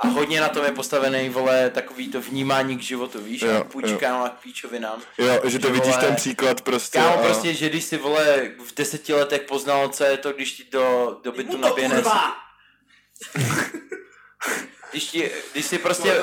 a 0.00 0.06
hodně 0.08 0.40
na 0.40 0.48
tom 0.48 0.64
je 0.64 0.72
postavený, 0.72 1.28
vole, 1.28 1.70
takový 1.70 2.08
to 2.08 2.20
vnímání 2.20 2.76
k 2.78 2.82
životu, 2.82 3.20
víš, 3.22 3.42
Jo, 3.42 3.56
a 3.60 3.64
půjčkám 3.64 4.22
a 4.22 4.28
k 4.28 4.40
píčovinám. 4.42 5.02
Jo, 5.18 5.40
že 5.44 5.58
to 5.58 5.66
Že 5.66 5.72
vidíš 5.72 5.94
vole, 5.94 6.06
ten 6.06 6.16
příklad 6.16 6.60
prostě. 6.60 6.98
Kámo, 6.98 7.18
a- 7.18 7.22
prostě, 7.22 7.54
že 7.54 7.68
když 7.68 7.84
si, 7.84 7.96
vole, 7.96 8.50
v 8.66 8.74
deseti 8.74 9.12
letech 9.14 9.42
poznal, 9.42 9.88
co 9.88 10.04
je 10.04 10.16
to, 10.16 10.32
když 10.32 10.52
ti 10.52 10.64
do, 10.72 11.16
do 11.24 11.32
bytu 11.32 11.56
naběhne! 11.56 12.02
Když, 14.92 15.04
ti, 15.04 15.30
když 15.52 15.66
si 15.66 15.78
prostě, 15.78 16.20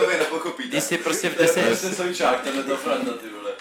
když 0.69 0.83
si 0.83 0.97
prostě 0.97 1.29
v 1.29 1.35
To 1.35 1.41
je 1.41 1.47
deset, 1.47 1.65
prostě 1.65 1.89
Sojčák, 1.95 2.41
tenhle 2.41 2.63
to 2.63 2.77
Franta, 2.77 3.11
ty 3.13 3.29
vole. 3.29 3.51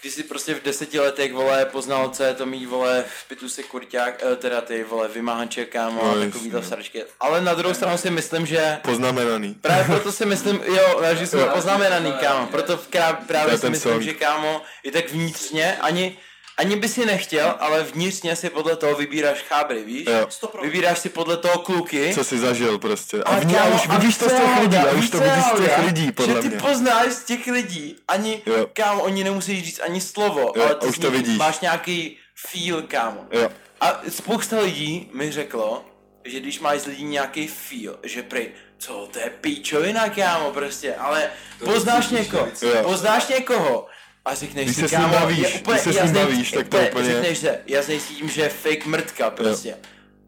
když 0.00 0.14
si 0.14 0.22
prostě 0.22 0.54
v 0.54 0.62
deseti 0.62 0.98
letech, 1.00 1.32
vole, 1.32 1.64
poznal, 1.64 2.08
co 2.08 2.22
je 2.22 2.34
to 2.34 2.46
mít, 2.46 2.66
vole, 2.66 3.04
v 3.24 3.28
pitu 3.28 3.48
si 3.48 3.62
kurťák, 3.62 4.14
eh, 4.32 4.36
teda 4.36 4.60
ty, 4.60 4.84
vole, 4.84 5.08
vymáhanče, 5.08 5.64
kámo, 5.64 6.04
No, 6.04 6.10
a 6.10 6.24
takový 6.24 6.50
to 6.50 6.56
jasně. 6.56 6.68
sračky. 6.68 7.04
Ale 7.20 7.40
na 7.40 7.54
druhou 7.54 7.74
stranu 7.74 7.98
si 7.98 8.10
myslím, 8.10 8.46
že 8.46 8.78
Poznamenaný. 8.82 9.54
Právě 9.54 9.84
proto 9.84 10.12
si 10.12 10.26
myslím, 10.26 10.62
jo, 10.64 11.02
že 11.14 11.26
jsme 11.26 11.44
poznamenaný, 11.46 12.12
kámo. 12.12 12.46
Proto 12.46 12.80
právě 13.26 13.58
si 13.58 13.70
myslím, 13.70 14.02
že 14.02 14.14
kámo, 14.14 14.62
i 14.82 14.90
tak 14.90 15.08
vnitřně, 15.10 15.76
ani, 15.80 16.18
ani 16.56 16.76
by 16.76 16.88
si 16.88 17.06
nechtěl, 17.06 17.54
ale 17.60 17.82
vnitřně 17.82 18.36
si 18.36 18.50
podle 18.50 18.76
toho 18.76 18.94
vybíráš 18.94 19.38
chábry, 19.48 19.82
víš? 19.84 20.06
Jo. 20.10 20.28
Vybíráš 20.62 20.98
si 20.98 21.08
podle 21.08 21.36
toho 21.36 21.58
kluky. 21.58 22.10
Co 22.14 22.24
jsi 22.24 22.38
zažil 22.38 22.78
prostě. 22.78 23.22
A, 23.22 23.28
Ale 23.30 23.40
v 23.40 23.46
ní, 23.46 23.56
a 23.56 23.64
už 23.68 23.88
vidíš 23.88 24.16
to 24.18 24.28
z 24.28 24.32
těch 24.32 24.60
lidí, 24.60 24.76
a 24.76 24.90
už 24.90 25.10
to 25.10 25.18
víš, 25.20 25.28
vidíš 25.30 25.44
z 25.54 25.60
těch 25.66 25.78
lidí, 25.84 26.12
podle 26.12 26.34
Že 26.34 26.40
ty 26.40 26.48
mě. 26.48 26.56
poznáš 26.60 27.12
z 27.12 27.24
těch 27.24 27.46
lidí, 27.46 27.96
ani, 28.08 28.42
Jo. 28.46 28.66
kámo, 28.72 29.02
oni 29.02 29.24
nemusí 29.24 29.62
říct 29.62 29.80
ani 29.80 30.00
slovo, 30.00 30.40
Jo, 30.40 30.62
ale 30.62 30.70
a 30.70 30.74
ty 30.74 30.86
už 30.86 30.98
to 30.98 31.10
vidíš. 31.10 31.38
máš 31.38 31.60
nějaký 31.60 32.16
feel, 32.34 32.82
kámo. 32.82 33.26
Jo. 33.32 33.48
A 33.80 34.00
spousta 34.08 34.60
lidí 34.60 35.10
mi 35.14 35.32
řeklo, 35.32 35.84
že 36.24 36.40
když 36.40 36.60
máš 36.60 36.80
z 36.80 36.86
lidí 36.86 37.04
nějaký 37.04 37.46
feel, 37.46 37.98
že 38.02 38.22
prej, 38.22 38.48
co 38.78 39.08
to 39.12 39.18
je 39.18 39.30
píčovina, 39.40 40.08
kámo, 40.08 40.50
prostě, 40.50 40.94
ale 40.94 41.30
To 41.58 41.64
poznáš 41.64 42.08
někoho, 42.08 42.48
poznáš 42.82 43.28
někoho 43.28 43.86
a 44.24 44.34
řekneš 44.34 44.64
Když 44.64 44.76
si, 44.76 44.88
se 44.88 44.96
kámo, 44.96 45.08
bavíš, 45.14 45.38
je 45.38 45.44
když 45.44 45.60
úplně 45.60 45.78
se 45.78 45.92
s 45.92 46.02
ním 46.02 46.12
bavíš, 46.12 46.50
tak 46.52 46.68
to 46.68 46.78
úplně- 46.78 47.12
Řekneš 47.12 47.38
se, 47.38 47.58
jasnej 47.66 48.00
s 48.00 48.04
tím, 48.08 48.28
že 48.28 48.42
je 48.42 48.48
fake 48.48 48.86
mrtka, 48.86 49.30
prostě. 49.30 49.74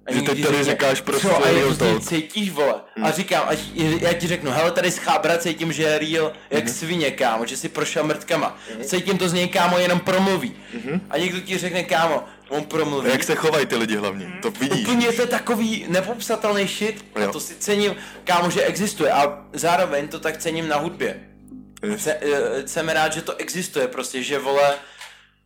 A 0.07 0.13
Že 0.13 0.23
teď 0.23 0.45
tady 0.47 0.65
říkáš 0.65 1.01
prostě 1.01 1.29
co, 1.29 1.45
a 1.47 1.51
real 1.51 1.69
to 1.71 1.77
talk. 1.77 2.03
cítíš, 2.09 2.51
vole. 2.51 2.75
A 3.03 3.11
říkám, 3.11 3.43
a 3.49 3.53
já 4.01 4.13
ti 4.13 4.27
řeknu, 4.27 4.51
hele, 4.51 4.71
tady 4.71 4.91
z 4.91 4.99
chábra 4.99 5.39
cítím, 5.39 5.73
že 5.73 5.83
je 5.83 5.99
real 5.99 6.33
jak 6.51 6.65
Mhm. 6.65 6.73
svině, 6.73 7.11
kámo, 7.11 7.47
že 7.47 7.57
si 7.57 7.69
prošel 7.69 8.05
mrtkama. 8.05 8.59
Cítím 8.85 9.19
to 9.19 9.29
z 9.29 9.33
něj, 9.33 9.49
kámo, 9.49 9.79
jenom 9.79 10.01
promluví. 10.01 10.57
A 11.11 11.19
někdo 11.19 11.41
ti 11.41 11.59
řekne, 11.59 11.83
kámo, 11.83 12.25
on 12.49 12.65
promluví. 12.65 13.09
A 13.09 13.13
jak 13.13 13.25
se 13.25 13.35
chovají 13.35 13.67
ty 13.67 13.77
lidi 13.77 13.97
hlavně, 13.97 14.33
to 14.43 14.51
vidíš. 14.51 14.83
Úplně 14.89 15.13
to 15.13 15.23
je 15.23 15.27
takový 15.29 15.87
nepopsatelný 15.89 16.67
shit 16.67 17.05
a 17.15 17.33
to 17.33 17.41
si 17.41 17.55
cením, 17.55 17.97
kámo, 18.25 18.51
že 18.51 18.63
existuje 18.63 19.13
a 19.13 19.45
zároveň 19.53 20.09
to 20.09 20.21
tak 20.21 20.37
cením 20.37 20.69
na 20.69 20.77
hudbě. 20.77 21.21
Se, 21.97 22.13
eh, 22.21 22.69
jsem 22.69 22.89
rád, 22.89 23.13
že 23.13 23.23
to 23.23 23.37
existuje 23.37 23.89
prostě, 23.89 24.23
že 24.23 24.39
vole, 24.39 24.75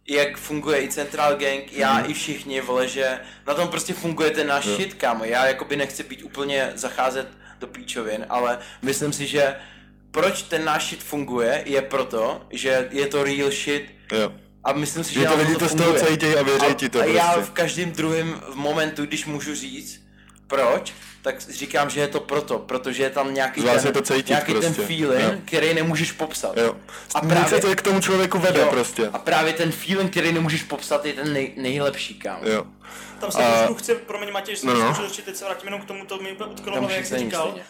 jak 0.08 0.36
funguje 0.38 0.82
i 0.84 0.88
Central 0.88 1.36
Gang, 1.36 1.72
já 1.72 1.94
Mhm. 1.98 2.10
i 2.10 2.14
všichni, 2.14 2.60
vole, 2.60 2.88
že 2.88 3.18
na 3.46 3.54
tom 3.54 3.68
prostě 3.68 3.94
funguje 3.94 4.30
ten 4.30 4.46
náš 4.46 4.64
shit, 4.66 4.94
kámo. 4.94 5.24
Já 5.24 5.46
jakoby 5.46 5.76
nechci 5.76 6.02
být 6.02 6.22
úplně 6.22 6.72
zacházet 6.74 7.28
do 7.58 7.66
píčovin, 7.66 8.26
ale 8.28 8.58
myslím 8.82 9.12
si, 9.12 9.26
že 9.26 9.54
proč 10.10 10.42
ten 10.42 10.64
náš 10.64 10.86
shit 10.88 11.02
funguje, 11.02 11.62
je 11.66 11.82
proto, 11.82 12.46
že 12.50 12.88
je 12.90 13.06
to 13.06 13.24
real 13.24 13.50
shit 13.50 13.84
Jo. 14.12 14.32
a 14.64 14.72
myslím 14.72 15.04
si, 15.04 15.14
že, 15.14 15.20
Že 15.20 15.26
to 15.26 15.36
lidi 15.36 15.56
to 15.56 15.68
z 15.68 15.74
toho 15.74 15.92
cítějí 15.94 16.36
a 16.36 16.42
věří 16.42 16.74
ti 16.76 16.88
to 16.88 17.00
a 17.00 17.04
já 17.04 17.32
prostě. 17.32 17.50
v 17.50 17.54
každém 17.54 17.92
druhém 17.92 18.42
momentu, 18.54 19.06
když 19.06 19.26
můžu 19.26 19.54
říct, 19.54 20.00
proč, 20.46 20.92
tak 21.22 21.40
říkám, 21.40 21.90
že 21.90 22.00
je 22.00 22.08
to 22.08 22.20
proto, 22.20 22.58
protože 22.58 23.02
je 23.02 23.10
tam 23.10 23.34
nějaký, 23.34 23.62
ten, 23.62 23.86
je 23.86 23.92
to 23.92 24.02
cítit 24.02 24.28
nějaký 24.28 24.52
ten 24.52 24.74
prostě. 24.74 24.82
feeling, 24.86 25.32
Jo. 25.32 25.40
který 25.44 25.74
nemůžeš 25.74 26.12
popsat. 26.12 26.56
Jo. 26.56 26.76
A 27.14 27.20
právě- 27.20 27.44
právě... 27.44 27.60
to 27.60 27.76
k 27.76 27.82
tomu 27.82 28.00
člověku 28.00 28.38
vede 28.38 28.60
Jo, 28.60 28.66
prostě. 28.70 29.08
A 29.12 29.18
právě 29.18 29.52
ten 29.52 29.72
feeling, 29.72 30.10
který 30.10 30.32
nemůžeš 30.32 30.62
popsat, 30.62 31.04
je 31.06 31.12
ten 31.12 31.32
nej, 31.32 31.52
nejlepší, 31.56 32.14
kámo. 32.14 32.48
Jo. 32.48 32.66
Tam 33.20 33.32
se 33.32 33.38
A- 33.38 33.56
trošku 33.58 33.74
chci, 33.74 33.94
promiň 33.94 34.32
Matěj, 34.32 34.56
že 34.56 34.66
No, 34.66 34.74
no. 34.74 35.10
teď 35.24 35.36
se 35.36 35.44
vrátím 35.44 35.66
jenom 35.66 35.80
k 35.80 35.84
tomu, 35.84 36.04
to 36.06 36.18
mi 36.18 36.32
úplně 36.32 36.50
utkalo 36.52 36.88
jak 36.90 37.06
jsi 37.06 37.18
říkal. 37.18 37.46
stejně. 37.48 37.64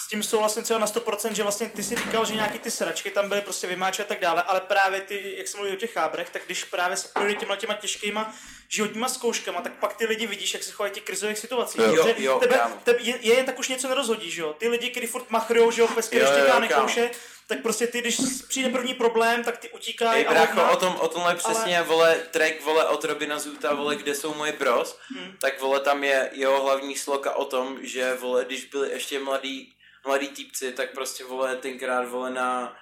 S 0.00 0.08
tím 0.08 0.22
souhlasím 0.22 0.62
třeba 0.62 0.78
na 0.78 0.86
100%, 0.86 1.32
že 1.32 1.42
vlastně 1.42 1.68
ty 1.68 1.82
si 1.82 1.96
říkal, 1.96 2.24
že 2.24 2.34
nějaký 2.34 2.58
ty 2.58 2.70
sračky 2.70 3.10
tam 3.10 3.28
byly 3.28 3.40
prostě 3.40 3.66
vymáče 3.66 4.02
a 4.02 4.06
tak 4.06 4.20
dále, 4.20 4.42
ale 4.42 4.60
právě 4.60 5.00
ty, 5.00 5.34
jak 5.38 5.48
jsem 5.48 5.58
mluvil 5.58 5.74
o 5.76 5.78
těch 5.80 5.92
chábrech, 5.92 6.30
tak 6.30 6.42
když 6.46 6.64
právě 6.64 6.96
se 6.96 7.08
projde 7.14 7.34
těma 7.34 7.56
těma 7.56 7.74
těžkýma 7.74 8.34
životníma 8.68 9.08
zkouškama, 9.08 9.60
tak 9.60 9.72
pak 9.72 9.96
ty 9.96 10.06
lidi 10.06 10.26
vidíš, 10.26 10.54
jak 10.54 10.62
se 10.62 10.72
chovají 10.72 10.92
těch 10.94 11.02
krizových 11.02 11.38
situacích. 11.38 11.80
Jo, 11.80 12.06
že 12.06 12.14
jo, 12.24 12.38
tebe, 12.40 12.54
kámo. 12.58 12.76
tebe, 12.84 12.98
je, 13.02 13.18
je, 13.20 13.34
jen 13.34 13.46
tak 13.46 13.58
už 13.58 13.68
něco 13.68 13.88
nerozhodí, 13.88 14.30
že 14.30 14.40
jo? 14.40 14.52
Ty 14.58 14.68
lidi, 14.68 14.90
kteří 14.90 15.06
furt 15.06 15.30
machrujou, 15.30 15.70
že 15.70 15.80
jo, 15.80 15.88
štěká 16.02 16.46
kámo. 16.46 16.60
nekouše, 16.60 17.10
tak 17.48 17.62
prostě 17.62 17.86
ty, 17.86 18.00
když 18.00 18.16
přijde 18.48 18.68
první 18.68 18.94
problém, 18.94 19.44
tak 19.44 19.58
ty 19.58 19.70
utíkají. 19.70 20.20
Ej, 20.20 20.26
a 20.26 20.30
brácho, 20.30 20.52
hodná- 20.60 20.70
o, 20.70 20.76
tom, 20.76 20.96
o 21.00 21.08
tomhle 21.08 21.34
přesně, 21.34 21.82
vole, 21.82 22.14
track, 22.30 22.60
vole, 22.64 22.88
od 22.88 23.04
Robina 23.04 23.38
Zuta, 23.38 23.74
vole, 23.74 23.96
kde 23.96 24.14
jsou 24.14 24.34
moje 24.34 24.52
bros, 24.52 24.98
Hmm. 25.16 25.32
tak, 25.40 25.60
vole, 25.60 25.80
tam 25.80 26.04
je 26.04 26.30
jeho 26.32 26.62
hlavní 26.62 26.96
sloka 26.96 27.34
o 27.34 27.44
tom, 27.44 27.78
že, 27.82 28.14
vole, 28.14 28.44
když 28.44 28.64
byli 28.64 28.90
ještě 28.90 29.18
mladí, 29.18 29.72
mladí 30.06 30.28
týpci, 30.28 30.72
tak 30.72 30.92
prostě, 30.94 31.24
vole, 31.24 31.56
tenkrát, 31.56 32.08
vole, 32.08 32.30
na, 32.30 32.76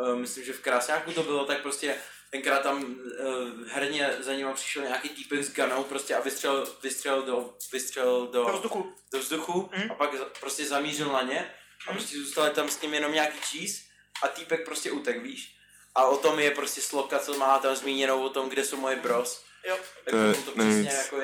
uh, 0.00 0.16
myslím, 0.16 0.44
že 0.44 0.52
v 0.52 0.60
Krásňáku 0.60 1.12
to 1.12 1.22
bylo, 1.22 1.44
tak 1.44 1.62
prostě 1.62 1.94
tenkrát 2.30 2.62
tam 2.62 2.84
uh, 2.84 3.68
herně 3.68 4.10
za 4.20 4.32
ním 4.34 4.48
přišel 4.54 4.82
nějaký 4.82 5.08
týpek 5.08 5.44
s 5.44 5.52
ganou 5.52 5.84
prostě 5.84 6.14
a 6.14 6.20
vystřelil, 6.20 6.76
vystřelil 6.82 7.22
do, 7.22 7.54
vystřelil 7.72 8.26
do, 8.26 8.44
Do 8.44 8.52
vzduchu. 8.52 8.94
do 9.12 9.18
vzduchu 9.18 9.70
Mhm. 9.76 9.90
a 9.90 9.94
pak 9.94 10.18
za- 10.18 10.24
prostě 10.40 10.64
zamířil 10.66 11.12
na 11.12 11.22
ně 11.22 11.50
a 11.88 11.92
prostě 11.92 12.18
zůstali 12.18 12.50
tam 12.50 12.68
s 12.68 12.80
ním 12.80 12.94
jenom 12.94 13.12
nějaký 13.12 13.38
cheese 13.38 13.78
a 14.22 14.28
týpek 14.28 14.64
prostě 14.64 14.90
utek, 14.90 15.22
víš? 15.22 15.52
A 15.94 16.04
o 16.06 16.16
tom 16.16 16.38
je 16.38 16.50
prostě 16.50 16.80
sloka, 16.80 17.18
co 17.18 17.34
má 17.38 17.58
tam 17.58 17.76
zmíněnou 17.76 18.22
o 18.22 18.28
tom, 18.28 18.48
kde 18.48 18.64
jsou 18.64 18.76
moje 18.76 18.96
bros. 18.96 19.44
Jo. 19.68 19.76
Tak 20.04 20.14
To 20.14 20.16
je 20.16 20.34
to, 20.34 20.42
to 20.42 20.50
přesně 20.50 20.64
nejvíc. 20.72 20.92
jako 20.92 21.16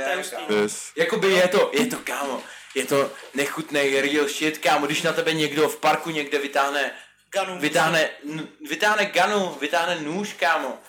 To 0.46 0.52
je. 0.54 0.62
Yes. 0.62 0.92
Jakoby 0.96 1.28
je 1.32 1.48
to, 1.48 1.70
je 1.74 1.86
to 1.86 1.96
kámo, 1.98 2.42
je 2.74 2.84
to 2.86 3.12
nechutný 3.34 4.00
real 4.00 4.28
shit, 4.28 4.58
kámo, 4.58 4.86
když 4.86 5.02
na 5.02 5.12
tebe 5.12 5.32
někdo 5.32 5.68
v 5.68 5.76
parku 5.76 6.10
někde 6.10 6.38
vytáhne, 6.38 6.94
Ganu. 7.34 7.58
vytáhne, 7.60 8.10
n- 8.24 8.48
vytáhne 8.68 9.06
ganu, 9.06 9.56
vytáhne 9.60 10.00
nůž, 10.00 10.32
kámo. 10.32 10.80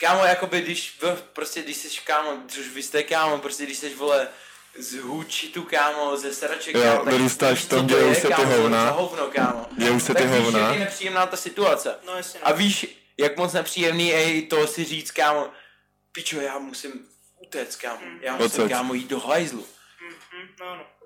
Kámo, 0.00 0.24
jakoby 0.24 0.60
když, 0.60 0.98
prostě 1.32 1.62
když 1.62 1.76
jsi 1.76 2.00
kámo, 2.04 2.38
což 2.48 2.68
vy 2.68 2.82
jste 2.82 3.02
kámo, 3.02 3.38
prostě 3.38 3.64
když 3.64 3.78
jsi 3.78 3.94
vole, 3.94 4.28
z 4.78 4.94
hůčitu, 4.94 5.62
kámo, 5.62 6.16
ze 6.16 6.34
sraček, 6.34 6.74
Jo, 6.74 6.82
kámo, 6.82 7.28
tak 7.36 7.58
co 7.58 7.68
to 7.68 7.82
dějou 7.82 8.08
je, 8.08 8.14
se 8.14 8.28
ty 8.28 8.44
hovna. 8.44 8.84
Za 8.84 8.90
hovno, 8.90 9.26
kámo. 9.26 9.66
Dějou 9.78 10.00
se 10.00 10.14
tak 10.14 10.22
ty 10.22 10.28
víš, 10.28 10.44
hovna. 10.44 10.58
jak 10.58 10.72
je 10.72 10.80
nepříjemná 10.80 11.26
ta 11.26 11.36
situace. 11.36 11.96
No 12.06 12.16
jasně. 12.16 12.40
A 12.40 12.52
víš, 12.52 12.86
jak 13.18 13.36
moc 13.36 13.52
nepříjemný 13.52 14.08
je 14.08 14.42
to 14.42 14.66
si 14.66 14.84
říct, 14.84 15.10
kámo, 15.10 15.50
pičo, 16.12 16.40
já 16.40 16.58
musím 16.58 17.08
utéct, 17.46 17.76
kámo, 17.76 18.00
já 18.20 18.36
musím, 18.36 18.68
kámo, 18.68 18.94
jít 18.94 19.08
do 19.08 19.20
hajzlu. 19.20 19.66
Mm, 20.00 20.48
no, 20.60 20.76
no. 20.76 20.97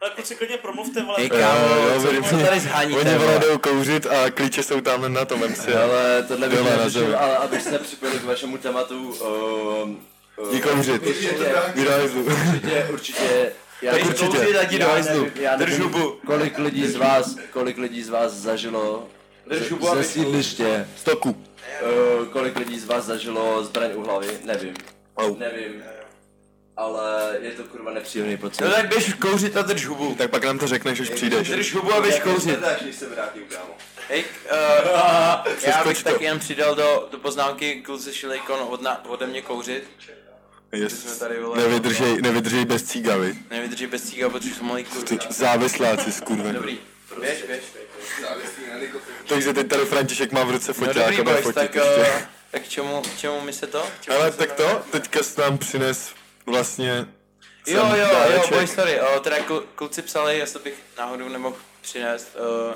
Ale 0.00 0.10
kluci 0.10 0.34
klidně 0.34 0.56
promluvte, 0.56 1.02
vole. 1.02 1.22
Jo, 1.22 1.28
kámo, 1.28 1.74
jo, 1.74 2.22
co, 2.22 2.28
co 2.30 2.46
tady 2.46 2.60
zháníte, 2.60 3.00
Oni 3.00 3.14
vole 3.18 3.38
jdou 3.38 3.58
kouřit 3.58 4.06
a 4.06 4.30
klíče 4.30 4.62
jsou 4.62 4.80
tam 4.80 5.12
na 5.12 5.24
tom 5.24 5.40
MC. 5.40 5.68
Ale 5.68 6.22
tohle 6.28 6.48
bych 6.48 6.60
neřešil, 6.64 7.18
ale 7.18 7.36
abych 7.36 7.62
se 7.62 7.78
připojil 7.78 8.18
k 8.18 8.24
vašemu 8.24 8.58
tématu. 8.58 9.08
Uh, 10.36 10.50
Jdi 10.50 10.60
kouřit. 10.60 11.02
Určitě, 11.02 11.54
určitě, 11.74 12.88
určitě. 12.92 13.52
Já 13.82 13.92
Běž 13.92 14.06
určitě. 14.06 14.38
do 14.38 14.84
já 14.84 14.94
nevím, 14.94 15.32
já 15.40 15.56
Drž 15.56 15.70
nevím, 15.70 15.84
hubu. 15.92 16.18
Kolik 16.26 16.58
lidí 16.58 16.86
z 16.86 16.96
vás, 16.96 17.36
kolik 17.50 17.78
lidí 17.78 18.02
z 18.02 18.08
vás 18.08 18.32
zažilo 18.32 19.06
Drž 19.46 19.70
hubu, 19.70 19.94
ze 19.94 20.04
sídliště, 20.04 20.88
Stoku. 20.96 21.30
uh, 21.30 22.26
kolik 22.26 22.58
lidí 22.58 22.78
z 22.78 22.84
vás 22.84 23.04
zažilo 23.04 23.64
zbraň 23.64 23.90
u 23.94 24.02
hlavy, 24.02 24.28
nevím. 24.44 24.74
Au. 25.16 25.36
Nevím. 25.36 25.82
Ale 26.78 27.38
je 27.40 27.50
to 27.50 27.64
kurva 27.64 27.92
nepříjemný 27.92 28.36
pocit. 28.36 28.64
No 28.64 28.70
tak 28.70 28.88
běž 28.88 29.12
kouřit 29.14 29.56
a 29.56 29.62
drž 29.62 29.86
hubu. 29.86 30.14
Tak 30.14 30.30
pak 30.30 30.44
nám 30.44 30.58
to 30.58 30.66
řekneš, 30.66 31.00
až 31.00 31.10
přijdeš. 31.10 31.48
Drž 31.48 31.74
hubu 31.74 31.92
a 31.94 32.00
běž 32.00 32.18
kouřit. 32.20 32.60
Dáš, 32.60 32.80
než 32.80 32.96
se 32.96 33.06
vrátím, 33.08 33.42
kámo. 33.48 33.76
Hej, 34.08 34.24
uh, 34.52 35.52
já 35.70 35.84
bych 35.84 36.02
taky 36.02 36.24
jen 36.24 36.38
přidal 36.38 36.74
do, 36.74 37.08
do 37.10 37.18
poznámky 37.18 37.82
kluci 37.82 38.12
šilejkon 38.14 38.58
od 38.68 38.82
na, 38.82 39.04
ode 39.04 39.26
mě 39.26 39.42
kouřit. 39.42 39.84
Jsme 40.68 40.78
Yes. 40.78 41.18
tady, 41.18 41.40
vole, 41.40 41.58
Nevydržej, 41.58 42.22
nevydržej 42.22 42.64
bez 42.64 42.82
cígavy. 42.82 43.34
Nevydrží 43.50 43.86
bez 43.86 44.02
cíga, 44.02 44.28
protože 44.28 44.54
jsou 44.54 44.64
malý 44.64 44.84
kurvičky. 44.84 45.32
závisláci, 45.32 46.12
skurven. 46.12 46.54
Dobrý, 46.54 46.78
běž, 47.20 47.42
běž. 47.46 47.60
Takže 49.28 49.52
teď 49.52 49.68
tady 49.68 49.84
František 49.84 50.32
má 50.32 50.44
v 50.44 50.50
ruce 50.50 50.68
No 50.68 50.74
foťák 50.74 50.96
dobrý, 50.96 51.18
a 51.18 51.22
bude 51.22 51.32
boys, 51.34 51.42
fotit 51.42 51.54
tak, 51.54 51.74
ještě. 51.74 52.00
uh, 52.00 52.22
tak 52.50 52.62
k 52.62 52.68
čemu, 52.68 53.02
k 53.02 53.18
čemu 53.18 53.40
mi 53.40 53.52
se 53.52 53.66
to? 53.66 53.86
Čemu 54.00 54.16
Ale 54.18 54.32
tak 54.32 54.52
to, 54.52 54.82
teďka 54.92 55.22
jsi 55.22 55.40
nám 55.40 55.58
přines 55.58 56.10
vlastně 56.50 57.06
Jo, 57.66 57.86
jo, 57.86 57.96
jo, 57.96 58.08
dáreček. 58.12 58.50
boy, 58.52 58.66
sorry, 58.66 59.00
uh, 59.00 59.18
teda 59.20 59.38
kl- 59.38 59.64
kluci 59.74 60.02
psali, 60.02 60.38
jestli 60.38 60.60
bych 60.60 60.82
náhodou 60.98 61.28
nemohl 61.28 61.56
přinést 61.80 62.36
uh, 62.68 62.74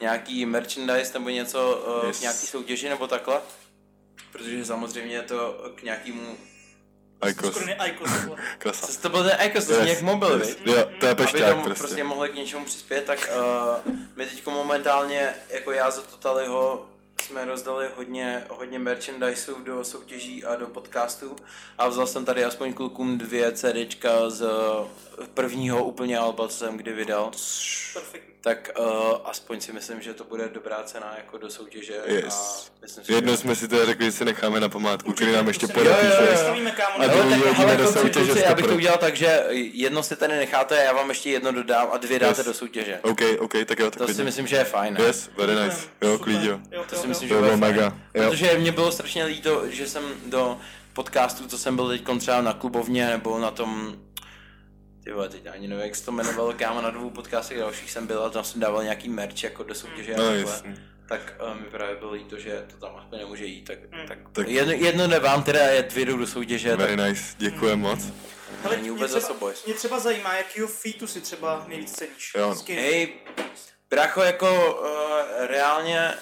nějaký 0.00 0.46
merchandise 0.46 1.12
nebo 1.14 1.28
něco 1.28 1.84
uh, 2.02 2.06
Yes. 2.08 2.18
k 2.18 2.20
nějaký 2.20 2.46
soutěži 2.46 2.88
nebo 2.88 3.06
takhle. 3.06 3.40
Protože 4.32 4.64
samozřejmě 4.64 5.14
je 5.16 5.22
to 5.22 5.70
k 5.74 5.82
nějakému... 5.82 6.36
Vole. 8.26 8.42
Krasa. 8.58 8.86
Co 8.86 9.00
to 9.00 9.08
byl 9.08 9.24
ten 9.24 9.38
Icos, 9.46 9.66
to 9.66 9.72
Yes, 9.72 9.88
jak 9.88 10.02
mobil, 10.02 10.38
yes. 10.38 10.56
Jo, 10.64 10.88
to 11.00 11.06
je 11.06 11.12
Aby 11.12 11.22
pešťák 11.24 11.50
tomu 11.50 11.62
prostě. 11.64 11.82
prostě 11.84 12.04
mohli 12.04 12.28
k 12.28 12.34
něčemu 12.34 12.64
přispět, 12.64 13.04
tak 13.04 13.30
uh, 13.86 13.92
my 14.16 14.26
teď 14.26 14.46
momentálně, 14.46 15.34
jako 15.50 15.72
já 15.72 15.90
za 15.90 16.02
Totaliho, 16.02 16.88
jsme 17.22 17.44
rozdali 17.44 17.88
hodně, 17.96 18.44
hodně 18.48 18.78
merchandiseů 18.78 19.60
do 19.64 19.84
soutěží 19.84 20.44
a 20.44 20.56
do 20.56 20.66
podcastů 20.66 21.36
a 21.78 21.88
vzal 21.88 22.06
jsem 22.06 22.24
tady 22.24 22.44
aspoň 22.44 22.72
klukům 22.72 23.18
dvě 23.18 23.52
CDčka 23.52 24.30
z 24.30 24.46
prvního 25.34 25.84
úplně 25.84 26.18
alba, 26.18 26.48
co 26.48 26.56
jsem 26.56 26.76
kdy 26.76 26.92
vydal. 26.92 27.30
Perfektní. 27.92 28.30
Tak 28.42 28.70
uh, 28.78 28.84
aspoň 29.24 29.60
si 29.60 29.72
myslím, 29.72 30.00
že 30.00 30.14
to 30.14 30.24
bude 30.24 30.48
dobrá 30.48 30.82
cena 30.82 31.14
jako 31.16 31.38
do 31.38 31.50
soutěže 31.50 31.94
Yes. 32.06 32.70
a 32.70 32.72
myslím 32.82 33.04
si, 33.04 33.12
Jedno 33.12 33.32
že... 33.32 33.36
jsme 33.38 33.56
si 33.56 33.68
teda 33.68 33.84
řekli, 33.86 34.04
že 34.04 34.12
si 34.12 34.24
necháme 34.24 34.60
na 34.60 34.68
památku, 34.68 35.12
který 35.12 35.32
nám 35.32 35.48
ještě 35.48 35.66
To 35.66 35.72
kámo, 36.76 37.04
A 37.04 37.06
druhý 37.06 37.34
hodíme 37.42 37.76
do 37.76 37.86
soutěže 37.92 38.26
kluci, 38.32 38.42
já 38.44 38.54
bych 38.54 38.64
to 38.66 38.70
100%. 38.72 38.76
udělal 38.76 38.98
tak, 38.98 39.16
že 39.16 39.44
jedno 39.72 40.02
si 40.02 40.16
tady 40.16 40.36
necháte 40.36 40.78
a 40.78 40.82
já 40.82 40.92
vám 40.92 41.08
ještě 41.08 41.30
jedno 41.30 41.52
dodám 41.52 41.88
a 41.92 41.96
dvě 41.96 42.18
dáte 42.18 42.40
Yes. 42.40 42.46
do 42.46 42.54
soutěže. 42.54 42.98
OK, 43.02 43.20
OK, 43.38 43.52
tak 43.66 43.78
jo, 43.78 43.90
tak 43.90 44.08
To 44.08 44.14
si 44.14 44.24
myslím, 44.24 44.46
že 44.46 44.56
je 44.56 44.64
fajn. 44.64 44.94
ne? 44.94 45.04
Yes, 45.04 45.30
very 45.36 45.54
nice. 45.54 45.86
Jo, 46.02 46.18
klidně. 46.18 46.48
Jo, 46.70 46.84
To 46.90 46.96
si 46.96 47.06
myslím, 47.06 47.28
To 47.28 47.34
že 47.34 47.40
bylo 47.40 47.48
fajn. 47.58 47.60
mega. 47.60 47.96
Protože 48.12 48.58
mě 48.58 48.72
bylo 48.72 48.92
strašně 48.92 49.24
líto, 49.24 49.62
že 49.70 49.88
jsem 49.88 50.02
do 50.26 50.58
podcastu, 50.92 51.46
co 51.48 51.58
jsem 51.58 51.76
byl 51.76 51.88
teď 51.88 52.02
třeba 52.18 52.40
na 52.40 52.52
klubovně, 52.52 53.06
nebo 53.06 53.38
na 53.38 53.50
tom, 53.50 53.96
ty 55.10 55.14
vole, 55.14 55.28
teď 55.28 55.46
ani 55.46 55.68
nevím, 55.68 55.84
jak 55.84 55.96
se 55.96 56.04
to 56.04 56.10
jmenovalo, 56.10 56.52
kámo, 56.52 56.80
na 56.80 56.90
dvou 56.90 57.10
podcastech 57.10 57.58
dalších 57.58 57.90
jsem 57.90 58.06
byl 58.06 58.24
a 58.24 58.30
tam 58.30 58.44
jsem 58.44 58.60
dával 58.60 58.82
nějaký 58.82 59.08
merch 59.08 59.42
jako 59.44 59.62
do 59.62 59.74
soutěže 59.74 60.14
a 60.14 60.18
No, 60.18 60.34
jasně. 60.34 60.76
Tak 61.08 61.34
uh, 61.52 61.60
mi 61.60 61.66
právě 61.70 61.96
bylo 61.96 62.12
líto, 62.12 62.38
že 62.38 62.64
to 62.70 62.86
tam 62.86 62.96
aspoň 62.96 63.18
nemůže 63.18 63.44
jít, 63.44 63.62
tak, 63.64 63.78
Hmm. 63.92 64.08
tak, 64.08 64.18
Tak- 64.32 64.48
jedno, 64.48 64.72
jedno 64.72 65.06
jde 65.08 65.18
vám 65.18 65.42
teda, 65.42 65.60
je 65.66 65.82
dvě 65.82 66.04
jdou 66.04 66.16
do 66.16 66.26
soutěže, 66.26 66.70
tak 66.70 66.78
Very 66.78 66.96
nice, 66.96 67.34
děkujem 67.38 67.80
moc. 67.80 68.00
Hele, 68.62 68.76
není 68.76 68.82
mě 68.82 68.90
vůbec 68.92 69.10
třeba- 69.10 69.34
za. 69.52 69.52
Mě 69.66 69.74
třeba 69.74 69.98
zajímá, 69.98 70.34
jakýho 70.36 70.68
featu 70.68 71.06
si 71.06 71.20
třeba 71.20 71.64
nejvíc 71.68 71.92
ceníš. 71.92 72.32
Jo, 72.36 72.54
no. 72.68 72.74
Hej, 72.74 73.12
brácho, 73.90 74.22
jako 74.22 74.78
uh, 74.80 75.46
reálně, 75.46 76.12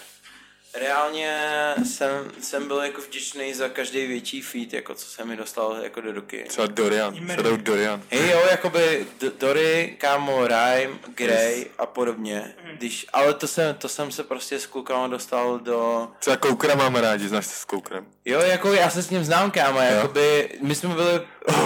reálně 0.75 1.41
jsem, 1.85 2.31
jsem 2.41 2.69
byl 2.69 2.77
jako 2.77 3.01
vděčný 3.01 3.55
za 3.55 3.69
každý 3.69 4.07
větší 4.07 4.43
feat, 4.43 4.73
jako 4.73 4.95
co 4.95 5.07
se 5.07 5.25
mi 5.25 5.37
dostal 5.37 5.77
jako 5.83 6.01
do 6.01 6.12
ruky. 6.12 6.45
Třeba 6.49 6.66
Dorian, 6.66 7.14
shoutout 7.27 7.61
Dorian. 7.61 8.03
Hej 8.11 8.31
jo, 8.31 8.43
jakoby 8.51 9.07
D- 9.21 9.31
Dory, 9.39 9.97
kámo, 10.01 10.47
Rhyme, 10.47 10.99
Grey 11.14 11.66
a 11.79 11.87
podobně. 11.87 12.55
Když, 12.79 13.07
ale 13.12 13.35
to 13.35 13.49
jsem, 13.49 13.75
to 13.75 13.89
jsem 13.89 14.12
se 14.12 14.25
prostě 14.25 14.59
s 14.59 14.66
klukama 14.66 15.07
dostal 15.09 15.59
do... 15.59 16.09
Třeba 16.19 16.37
Koukra 16.37 16.75
máme 16.75 17.01
rádi, 17.01 17.29
znáš 17.29 17.47
se 17.47 17.55
s 17.61 17.64
Koukrem? 17.64 18.07
Jo, 18.25 18.41
jako 18.41 18.73
já 18.73 18.91
se 18.91 19.03
s 19.03 19.11
ním 19.11 19.25
znám, 19.25 19.51
kámo, 19.51 19.81
jakoby, 19.81 20.59
my 20.62 20.75
jsme 20.75 20.95
byli 20.95 21.21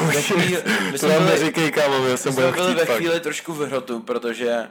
ve 0.07 0.22
chvíli, 0.22 0.62
my 0.86 0.92
To 0.92 0.98
jsme 0.98 1.09
nám 1.09 1.24
byli, 1.24 1.38
neříkej, 1.40 1.70
kámo, 1.72 1.94
já 1.94 2.00
my 2.12 2.18
jsem 2.18 2.32
jsme 2.32 2.42
byl 2.42 2.53
byli 2.53 2.74
ve 2.74 2.84
fakt. 2.84 2.96
chvíli 2.96 3.20
trošku 3.20 3.53
v 3.53 3.59
hrotu, 3.66 4.00
protože 4.00 4.68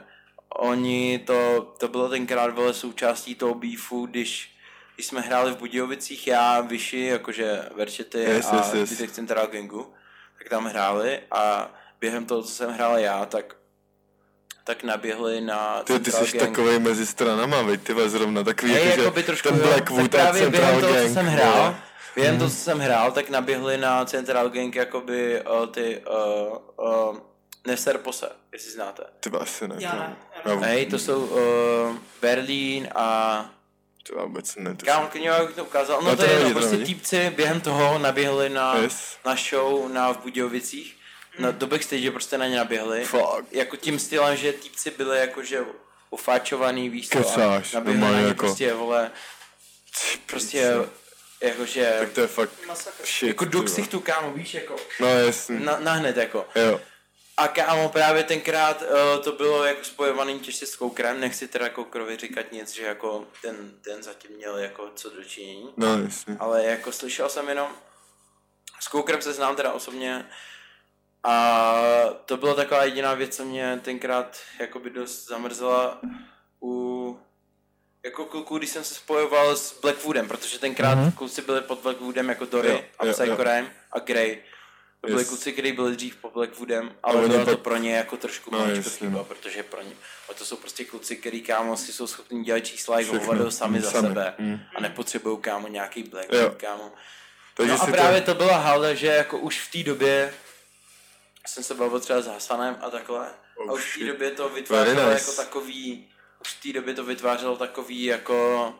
oni 0.54 1.18
to, 1.18 1.60
to 1.78 1.88
bylo 1.88 2.08
tenkrát 2.08 2.54
vele 2.54 2.74
součástí 2.74 3.34
toho 3.34 3.54
beefu, 3.54 4.06
když 4.06 4.48
když 4.94 5.06
jsme 5.06 5.20
hráli 5.20 5.52
v 5.52 5.56
Budějovicích, 5.56 6.26
já, 6.26 6.60
Vyši, 6.60 7.00
jakože 7.00 7.68
Verčety 7.76 8.18
Yes, 8.18 8.46
a 8.52 8.56
yes, 8.56 8.74
yes. 8.74 8.88
zbytek 8.90 9.10
Central 9.12 9.46
Gangu, 9.46 9.94
tak 10.38 10.48
tam 10.48 10.64
hráli 10.64 11.20
a 11.30 11.70
během 12.00 12.26
toho, 12.26 12.42
co 12.42 12.48
jsem 12.48 12.70
hrál 12.70 12.98
já, 12.98 13.26
tak 13.26 13.56
tak 14.64 14.82
naběhli 14.82 15.40
na 15.40 15.82
Ty, 15.82 16.00
ty 16.00 16.12
jsi 16.12 16.38
Gang. 16.38 16.48
takovej 16.48 16.78
mezi 16.78 17.06
stranama, 17.06 17.62
veď 17.62 17.82
ty 17.82 18.08
zrovna 18.08 18.42
takový, 18.44 18.72
Hej, 18.72 18.88
jako, 18.88 19.00
jako 19.00 19.14
by 19.14 19.20
že 19.20 19.26
trošku, 19.26 19.48
ten. 19.48 19.58
Blackwood 19.58 20.10
tak 20.10 20.20
a 20.20 20.22
právě 20.22 20.42
Central 20.42 20.64
během 20.64 20.80
toho, 20.80 20.94
Gang, 20.94 21.08
co 21.08 21.14
jsem 21.14 21.26
hrál, 21.26 21.76
během 22.14 22.38
toho, 22.38 22.50
co 22.50 22.56
jsem 22.56 22.78
hrál, 22.78 23.12
tak 23.12 23.30
naběhli 23.30 23.78
na 23.78 24.04
Central 24.04 24.48
Gang 24.50 24.74
jakoby 24.74 25.42
uh, 25.42 25.66
ty 25.66 26.02
uh, 26.78 26.86
uh, 27.10 27.18
Neser 27.66 27.98
Pose, 27.98 28.28
jestli 28.52 28.70
znáte. 28.70 29.02
Ty 29.20 29.30
asi 29.40 29.68
ne. 29.68 29.74
Já 29.78 29.90
to- 29.90 29.98
ne, 29.98 30.16
Já, 30.44 30.54
Hej, 30.54 30.86
to 30.86 30.98
jsou 30.98 31.24
uh, 31.26 31.96
Berlín 32.22 32.88
a 32.94 33.50
to 34.02 34.18
já 34.18 34.24
vůbec 34.24 34.56
ne. 34.56 34.74
To 34.74 34.86
Kámo, 34.86 35.08
klidně 35.08 35.30
bych 35.46 35.56
to 35.56 35.64
ukázal. 35.64 36.02
No, 36.02 36.10
No 36.10 36.16
to 36.16 36.22
to 36.22 36.30
je 36.30 36.38
jedno, 36.38 36.50
prostě 36.60 36.76
týpci 36.76 37.30
během 37.30 37.60
toho 37.60 37.98
naběhli 37.98 38.48
na, 38.48 38.76
Yes. 38.76 39.16
na 39.26 39.36
show 39.50 39.92
na 39.92 40.12
v 40.12 40.18
Budějovicích. 40.18 40.96
Na, 41.38 41.50
do 41.50 41.66
backstage 41.66 42.10
prostě 42.10 42.38
na 42.38 42.46
ně 42.46 42.56
naběhli. 42.56 43.04
Fuck. 43.04 43.22
Jako 43.50 43.76
tím 43.76 43.98
stylem, 43.98 44.36
že 44.36 44.52
týpci 44.52 44.90
byli 44.90 45.18
jakože 45.18 45.60
ufáčovaný, 46.10 46.88
víš 46.88 47.08
co, 47.08 47.18
a 47.18 47.22
Kecáš, 47.22 47.72
naběhli 47.72 48.00
na 48.00 48.20
ně 48.20 48.26
jako- 48.26 48.46
prostě, 48.46 48.74
vole, 48.74 49.10
prostě, 50.26 50.74
jakože, 51.42 51.96
tak 51.98 52.10
to 52.12 52.20
je 52.20 52.26
fakt 52.26 52.50
Masakr. 52.66 53.06
shit. 53.06 53.28
jako 53.28 53.44
do 53.44 53.62
ksichtu, 53.62 54.00
kámo, 54.00 54.30
víš, 54.32 54.54
jako, 54.54 54.76
No 55.00 55.06
jasný. 55.08 55.64
na, 55.64 55.78
nahned, 55.80 56.16
jako. 56.16 56.46
Jo. 56.54 56.80
A 57.36 57.48
kámo, 57.48 57.88
právě 57.88 58.24
tenkrát 58.24 58.82
uh, 58.82 59.24
to 59.24 59.32
bylo 59.32 59.64
jako 59.64 59.84
spojovaný 59.84 60.40
těžce 60.40 60.66
s 60.66 60.76
Koukrem, 60.76 61.20
nechci 61.20 61.48
teda 61.48 61.68
Koukrovi 61.68 62.16
říkat 62.16 62.52
nic, 62.52 62.74
že 62.74 62.82
jako 62.82 63.26
ten, 63.42 63.70
ten 63.84 64.02
zatím 64.02 64.30
měl 64.36 64.58
jako 64.58 64.90
co 64.94 65.10
dočinění. 65.10 65.72
No 65.76 66.02
jasný. 66.02 66.36
ale 66.38 66.64
jako 66.64 66.92
slyšel 66.92 67.28
jsem 67.28 67.48
jenom, 67.48 67.68
s 68.80 68.88
Koukrem 68.88 69.22
se 69.22 69.32
znám 69.32 69.56
teda 69.56 69.72
osobně 69.72 70.26
a 71.22 71.84
to 72.26 72.36
byla 72.36 72.54
taková 72.54 72.84
jediná 72.84 73.14
věc, 73.14 73.36
co 73.36 73.44
mě 73.44 73.80
tenkrát 73.82 74.38
jakoby 74.58 74.90
dost 74.90 75.28
zamrzela 75.28 76.00
u 76.62 77.20
jako 78.04 78.24
kluků, 78.24 78.58
když 78.58 78.70
jsem 78.70 78.84
se 78.84 78.94
spojoval 78.94 79.56
s 79.56 79.80
Blackwoodem, 79.80 80.28
protože 80.28 80.58
tenkrát 80.58 80.98
mm-hmm. 80.98 81.12
kluci 81.12 81.42
byli 81.42 81.60
pod 81.60 81.78
Blackwoodem 81.78 82.28
jako 82.28 82.44
Dory 82.44 82.68
Jo, 82.68 82.82
a 82.98 83.04
Psycho 83.12 83.42
a 83.92 83.98
Grey. 83.98 84.38
To 85.02 85.06
byli 85.08 85.20
Yes. 85.20 85.28
kluci, 85.28 85.52
kteří 85.52 85.72
byli 85.72 85.96
dřív 85.96 86.16
pod 86.16 86.32
Blackwoodem, 86.32 86.94
ale 87.02 87.20
oni 87.20 87.28
bylo 87.28 87.46
to 87.46 87.56
pro 87.56 87.76
ně 87.76 87.94
jako 87.96 88.16
trošku 88.16 88.50
No, 88.52 88.58
maličko 88.58 88.90
chyba, 88.90 89.10
no. 89.18 89.24
protože 89.24 89.62
pro 89.62 89.82
ně, 89.82 89.92
ale 90.28 90.34
to 90.38 90.44
jsou 90.44 90.56
prostě 90.56 90.84
kluci, 90.84 91.16
který 91.16 91.40
kámo 91.42 91.76
si 91.76 91.92
jsou 91.92 92.06
schopni 92.06 92.44
dělat 92.44 92.60
čísla 92.60 93.00
i 93.00 93.04
hovado 93.04 93.50
sami 93.50 93.80
za 93.80 93.90
Sami. 93.90 94.08
sebe 94.08 94.34
Mm. 94.38 94.60
a 94.76 94.80
nepotřebují 94.80 95.38
kámo 95.40 95.68
nějaký 95.68 96.02
Blackwood, 96.02 96.54
kámo. 96.56 96.92
Takže 97.54 97.72
No 97.72 97.82
a 97.82 97.86
právě 97.86 98.20
to... 98.20 98.26
to 98.26 98.34
byla 98.38 98.58
halda, 98.58 98.94
že 98.94 99.06
jako 99.06 99.38
už 99.38 99.60
v 99.60 99.70
té 99.72 99.82
době 99.82 100.34
jsem 101.46 101.64
se 101.64 101.74
bavil 101.74 102.00
třeba 102.00 102.20
s 102.22 102.26
Hasanem 102.26 102.76
a 102.80 102.90
takhle. 102.90 103.28
Oh, 103.56 103.70
a 103.70 103.72
už 103.72 103.96
v 103.96 103.98
té 103.98 104.04
době 104.04 104.30
to 104.30 104.48
vytvářelo 104.48 105.10
nice. 105.10 105.12
jako 105.20 105.32
takový, 105.32 106.08
už 106.40 106.48
v 106.48 106.62
té 106.62 106.72
době 106.72 106.94
to 106.94 107.04
vytvářelo 107.04 107.56
takový 107.56 108.04
jako 108.04 108.74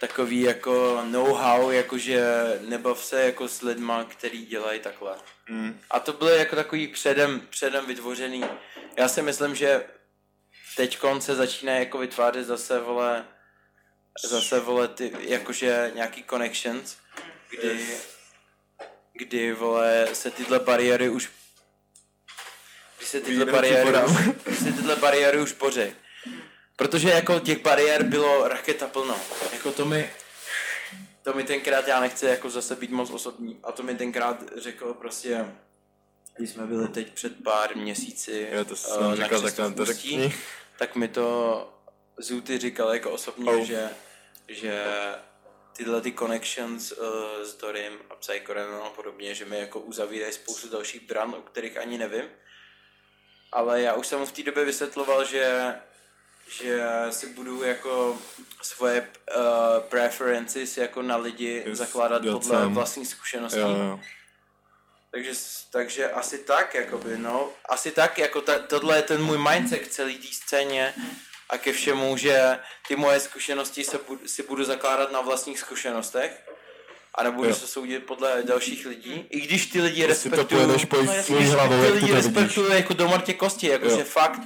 takový 0.00 0.40
jako 0.40 1.02
know-how, 1.04 1.70
jakože 1.70 2.22
nebav 2.60 3.04
se 3.04 3.24
jako 3.24 3.48
s 3.48 3.62
lidma, 3.62 4.04
který 4.04 4.46
dělají 4.46 4.80
takhle. 4.80 5.16
Mm. 5.48 5.80
A 5.90 6.00
to 6.00 6.12
byly 6.12 6.38
jako 6.38 6.56
takový 6.56 6.88
předem, 6.88 7.40
předem 7.50 7.86
vytvořený. 7.86 8.44
Já 8.96 9.08
si 9.08 9.22
myslím, 9.22 9.54
že 9.54 9.84
teď 10.76 10.98
se 11.18 11.34
začíná 11.34 11.72
jako 11.72 11.98
vytvářet 11.98 12.46
zase, 12.46 12.80
vole, 12.80 13.24
zase, 14.24 14.60
vole, 14.60 14.88
ty, 14.88 15.12
jakože 15.20 15.90
nějaký 15.94 16.24
connections, 16.30 16.96
kdy, 17.50 17.86
kdy, 19.12 19.52
vole, 19.52 20.08
se 20.12 20.30
tyhle 20.30 20.58
bariéry 20.58 21.08
už 21.08 21.30
kdy 23.02 23.08
se 23.08 23.20
tyhle 23.20 23.52
bariéry 23.52 23.92
už, 24.04 24.56
se 24.58 24.72
tyhle 24.72 24.96
bariéry 24.96 25.40
už. 25.40 25.52
Protože 26.82 27.10
jako 27.10 27.40
těch 27.40 27.62
bariér 27.62 28.02
bylo 28.02 28.48
raketa 28.48 28.86
plno. 28.86 29.20
Jako 29.52 29.72
to 29.72 29.84
mi, 29.84 30.10
to 31.22 31.32
mi 31.34 31.44
tenkrát, 31.44 31.88
já 31.88 32.00
nechci 32.00 32.26
jako 32.26 32.50
zase 32.50 32.76
být 32.76 32.90
moc 32.90 33.10
osobní, 33.10 33.60
a 33.62 33.72
to 33.72 33.82
mi 33.82 33.94
tenkrát 33.94 34.42
řekl 34.56 34.94
prostě, 34.94 35.46
když 36.36 36.50
jsme 36.50 36.66
byli 36.66 36.88
teď 36.88 37.12
před 37.14 37.42
pár 37.44 37.76
měsíci 37.76 38.48
Jo, 38.52 38.64
to 38.64 38.76
jsem 38.76 39.02
na 39.02 39.14
říkal, 39.16 39.40
tak 39.42 39.58
nám 39.58 39.74
to 39.74 39.82
Ústí, 39.82 39.94
řekni. 39.94 40.34
tak 40.78 40.96
mi 40.96 41.08
to 41.08 41.68
Zuty 42.18 42.58
říkal 42.58 42.94
jako 42.94 43.10
osobně, 43.10 43.50
Oh. 43.52 43.64
že, 43.64 43.88
že 44.48 44.84
tyhle 45.76 46.00
ty 46.00 46.12
connections 46.12 46.92
uh, 46.92 47.06
s 47.42 47.54
Dorym 47.54 47.92
a 48.10 48.14
Psychorem 48.14 48.74
a 48.86 48.90
podobně, 48.90 49.34
že 49.34 49.44
mi 49.44 49.58
jako 49.58 49.80
uzavírají 49.80 50.32
spoustu 50.32 50.68
dalších 50.68 51.00
brand, 51.08 51.34
o 51.34 51.42
kterých 51.42 51.76
ani 51.78 51.98
nevím. 51.98 52.24
Ale 53.52 53.82
já 53.82 53.94
už 53.94 54.06
jsem 54.06 54.18
mu 54.18 54.26
v 54.26 54.32
té 54.32 54.42
době 54.42 54.64
vysvětloval, 54.64 55.24
že 55.24 55.74
že 56.52 56.82
si 57.10 57.26
budu 57.26 57.62
jako 57.64 58.18
svoje 58.62 59.00
uh, 59.36 59.42
preferences 59.82 60.76
jako 60.76 61.02
na 61.02 61.16
lidi 61.16 61.62
Yes, 61.66 61.78
zakládat 61.78 62.22
podle 62.22 62.58
sám. 62.58 62.74
vlastní 62.74 63.06
zkušeností. 63.06 63.58
Jo, 63.60 63.68
jo. 63.68 64.00
Takže, 65.10 65.30
takže 65.70 66.10
asi 66.10 66.38
tak, 66.38 66.74
jakoby, 66.74 67.18
no. 67.18 67.48
Asi 67.68 67.90
tak, 67.90 68.18
jako 68.18 68.40
ta, 68.40 68.58
tohle 68.58 68.96
je 68.98 69.02
ten 69.02 69.22
můj 69.22 69.38
mindset 69.38 69.80
k 69.82 69.88
celé 69.88 70.12
té 70.12 70.26
scéně 70.32 70.94
a 71.50 71.58
ke 71.58 71.72
všemu, 71.72 72.16
že 72.16 72.58
ty 72.88 72.96
moje 72.96 73.20
zkušenosti 73.20 73.84
se 73.84 73.98
budu, 74.08 74.28
si 74.28 74.42
budu 74.42 74.64
zakládat 74.64 75.12
na 75.12 75.20
vlastních 75.20 75.58
zkušenostech 75.58 76.48
a 77.14 77.22
nebudu 77.22 77.48
Jo. 77.48 77.54
se 77.54 77.66
soudit 77.66 78.06
podle 78.06 78.42
dalších 78.42 78.86
lidí, 78.86 79.26
i 79.30 79.40
když 79.40 79.66
ty 79.66 79.80
lidi 79.82 80.04
Prostě 80.06 80.30
to 80.30 80.36
respektuju, 80.36 80.60
pojedeš 80.66 80.84
po 80.84 80.96
No, 81.34 81.40
hlavou, 81.50 81.82
ty 81.84 81.90
lidi 81.92 82.12
respektuju 82.12 82.72
jako 82.72 82.94
do 82.94 83.08
mrtě 83.08 83.32
kosti, 83.34 83.66
jakože 83.66 84.04
fakt, 84.04 84.40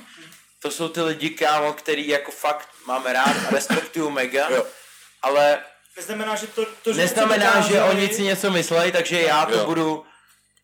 to 0.67 0.73
jsou 0.73 0.89
ty 0.89 1.01
lidi, 1.01 1.31
kámo, 1.31 1.73
který 1.73 2.09
jako 2.09 2.31
fakt 2.31 2.69
máme 2.87 3.13
rád 3.13 3.37
a 3.49 3.51
respektuju 3.51 4.11
mega, 4.11 4.51
Jo. 4.51 4.67
ale 5.23 5.59
Neznamená, 5.97 6.35
že 6.35 6.47
to, 6.47 6.67
to 6.83 6.93
že 6.93 7.01
neznamená, 7.01 7.63
to 7.63 7.69
že 7.69 7.83
oni 7.83 8.09
si 8.09 8.23
něco 8.23 8.51
myslej, 8.51 8.93
takže 8.93 9.21
já 9.23 9.47
to 9.47 9.55
Jo. 9.59 9.65
budu 9.65 10.05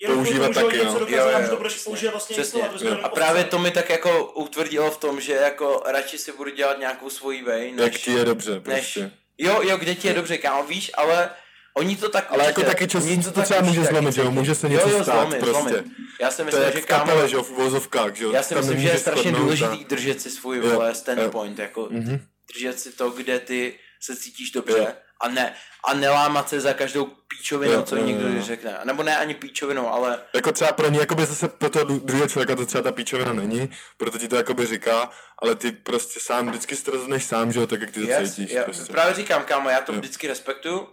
používat 0.06 0.54
taky, 0.54 0.76
něco 0.76 0.98
no. 0.98 1.06
Jo, 1.08 1.28
jo, 1.28 1.48
to 1.50 1.56
budeš 1.56 1.86
vlastně 2.12 2.36
Přesně. 2.36 2.62
něco, 2.62 3.04
a 3.04 3.08
právě 3.08 3.44
to 3.44 3.58
mi 3.58 3.70
tak 3.70 3.90
jako 3.90 4.32
utvrdilo 4.32 4.90
v 4.90 4.96
tom, 4.96 5.20
že 5.20 5.32
jako 5.32 5.82
radši 5.86 6.18
si 6.18 6.32
budu 6.32 6.50
dělat 6.50 6.78
nějakou 6.78 7.10
svoji 7.10 7.42
way, 7.42 7.72
než... 7.72 7.84
Jak 7.84 7.94
ti 8.02 8.12
je 8.12 8.24
dobře, 8.24 8.52
než 8.52 8.62
prostě. 8.62 9.10
jo, 9.38 9.60
jo, 9.62 9.76
kde 9.76 9.94
ti 9.94 10.08
je 10.08 10.14
dobře, 10.14 10.38
kámo, 10.38 10.62
víš, 10.64 10.90
ale 10.94 11.30
oni 11.76 11.96
to 11.96 12.08
tak 12.08 12.26
Ale 12.30 12.44
jako 12.44 12.62
taky 12.62 12.88
oni 12.96 13.22
to 13.22 13.42
třeba 13.42 13.60
může 13.60 13.80
určitě 13.80 13.92
zlomit, 13.92 14.04
taky 14.06 14.14
že 14.14 14.20
jo, 14.22 14.30
může 14.30 14.54
se 14.54 14.66
jo, 14.66 14.72
něco 14.72 14.88
jo, 14.88 15.02
stát 15.04 15.14
zlomit, 15.14 15.38
prostě. 15.38 15.52
Zlomit. 15.70 15.84
Já 16.20 16.30
si 16.30 16.36
To 16.36 16.42
je 16.42 16.46
myslím, 16.46 16.72
že 16.72 16.80
kámo, 16.86 17.04
kapele, 17.04 17.28
že 17.28 17.36
jo, 17.36 17.42
v 17.42 17.50
vozovkách, 17.50 18.14
že 18.16 18.24
jo. 18.24 18.32
já 18.32 18.42
si 18.42 18.54
myslím, 18.54 18.80
že 18.80 18.88
je 18.88 18.98
strašně 18.98 19.32
důležitý 19.32 19.84
držet 19.84 20.20
si 20.20 20.30
svůj 20.30 20.56
Jo, 20.58 20.62
vole 20.70 20.88
jo. 20.88 20.94
standpoint, 20.94 21.58
jako 21.58 21.88
Mhm. 21.90 22.20
držet 22.54 22.80
si 22.80 22.92
to, 22.92 23.10
kde 23.10 23.38
ty 23.38 23.78
se 24.02 24.16
cítíš 24.16 24.50
dobře 24.50 24.78
Jo. 24.78 24.86
a 25.20 25.28
ne 25.28 25.54
a 25.84 25.94
nelámat 25.94 26.48
se 26.48 26.60
za 26.60 26.72
každou 26.72 27.04
píčovinu, 27.28 27.72
Jo, 27.72 27.82
co 27.82 27.96
jo, 27.96 28.04
někdo 28.04 28.28
jo. 28.28 28.42
řekne. 28.42 28.78
Nebo 28.84 29.02
ne 29.02 29.16
ani 29.18 29.34
píčovinou, 29.34 29.88
ale 29.88 30.18
Jako 30.34 30.52
třeba 30.52 30.72
pro 30.72 30.88
ně, 30.90 30.98
jakoby 31.00 31.26
zase 31.26 31.48
pro 31.48 31.70
toho 31.70 31.84
dru- 31.84 32.00
druhého 32.04 32.28
člověka 32.28 32.56
to 32.56 32.66
třeba 32.66 32.82
ta 32.82 32.92
píčovina 32.92 33.32
není, 33.32 33.70
proto 33.96 34.18
ti 34.18 34.28
to 34.28 34.36
jakoby 34.36 34.66
říká, 34.66 35.10
ale 35.38 35.54
ty 35.54 35.72
prostě 35.72 36.20
sám, 36.22 36.48
vždycky 36.48 36.76
si 36.76 36.84
to 36.84 36.90
rozhodneš 36.90 37.24
sám, 37.24 37.52
že 37.52 37.60
jo, 37.60 37.66
tak 37.66 37.80
jak 37.80 37.90
ty 37.90 38.00
to 38.00 38.06
Yes, 38.12 38.34
cítíš 38.34 38.54
já, 38.54 38.62
prostě. 38.64 38.92
Právě 38.92 39.14
říkám, 39.14 39.44
kámo, 39.44 39.68
já 39.70 39.80
to 39.80 39.92
Jo. 39.92 39.98
vždycky 39.98 40.28
respektuju, 40.28 40.88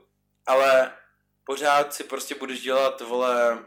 ale 0.50 0.92
pořád 1.46 1.94
si 1.94 2.04
prostě 2.04 2.36
budeš 2.36 2.62
dělat, 2.62 3.02
vole, 3.02 3.60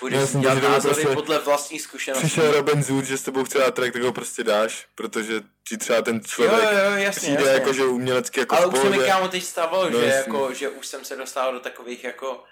budeš 0.00 0.20
Já 0.20 0.26
si 0.26 0.38
dělat 0.38 0.62
názory 0.62 0.94
prostě- 0.94 1.14
podle 1.14 1.38
vlastních 1.38 1.82
zkušeností. 1.82 2.26
Přišel 2.26 2.52
Robin 2.52 2.82
Zoot, 2.82 3.04
že 3.04 3.18
s 3.18 3.22
tebou 3.22 3.44
chce 3.44 3.58
dát 3.58 3.74
track, 3.74 3.92
tak 3.92 4.02
ho 4.02 4.12
prostě 4.12 4.44
dáš, 4.44 4.86
protože 4.94 5.40
ti 5.68 5.76
třeba 5.76 6.02
ten 6.02 6.20
člověk 6.24 6.62
jo, 6.72 6.78
jo, 6.78 6.96
jasně, 6.96 7.20
přijde 7.20 7.42
jasně. 7.42 7.52
jako, 7.52 7.72
že 7.72 7.84
umělecky 7.84 8.40
jako 8.40 8.56
ale 8.56 8.66
už 8.66 8.78
se 8.78 8.90
mi 8.90 8.98
kámo 8.98 9.28
teď 9.28 9.44
stávalo, 9.44 9.90
No, 9.90 10.00
že, 10.00 10.06
jako, 10.06 10.54
že 10.54 10.68
už 10.68 10.86
jsem 10.86 11.04
se 11.04 11.16
dostal 11.16 11.52
do 11.52 11.60
takových 11.60 12.04
jako 12.04 12.44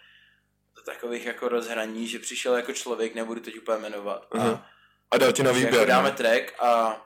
do 0.77 0.83
takových 0.83 1.27
jako 1.27 1.49
rozhraní, 1.49 2.09
že 2.09 2.19
přišel 2.19 2.57
jako 2.57 2.73
člověk, 2.73 3.15
nebudu 3.15 3.41
teď 3.41 3.59
úplně 3.59 3.79
jmenovat. 3.79 4.27
Aha. 4.33 4.51
A, 4.51 4.67
A 5.11 5.19
dal 5.19 5.33
ti 5.33 5.43
na 5.43 5.53
že 5.53 5.59
výběr, 5.59 5.75
jako 5.75 5.89
dáme 5.89 6.11
no. 6.11 6.17
track 6.17 6.53
a 6.63 7.01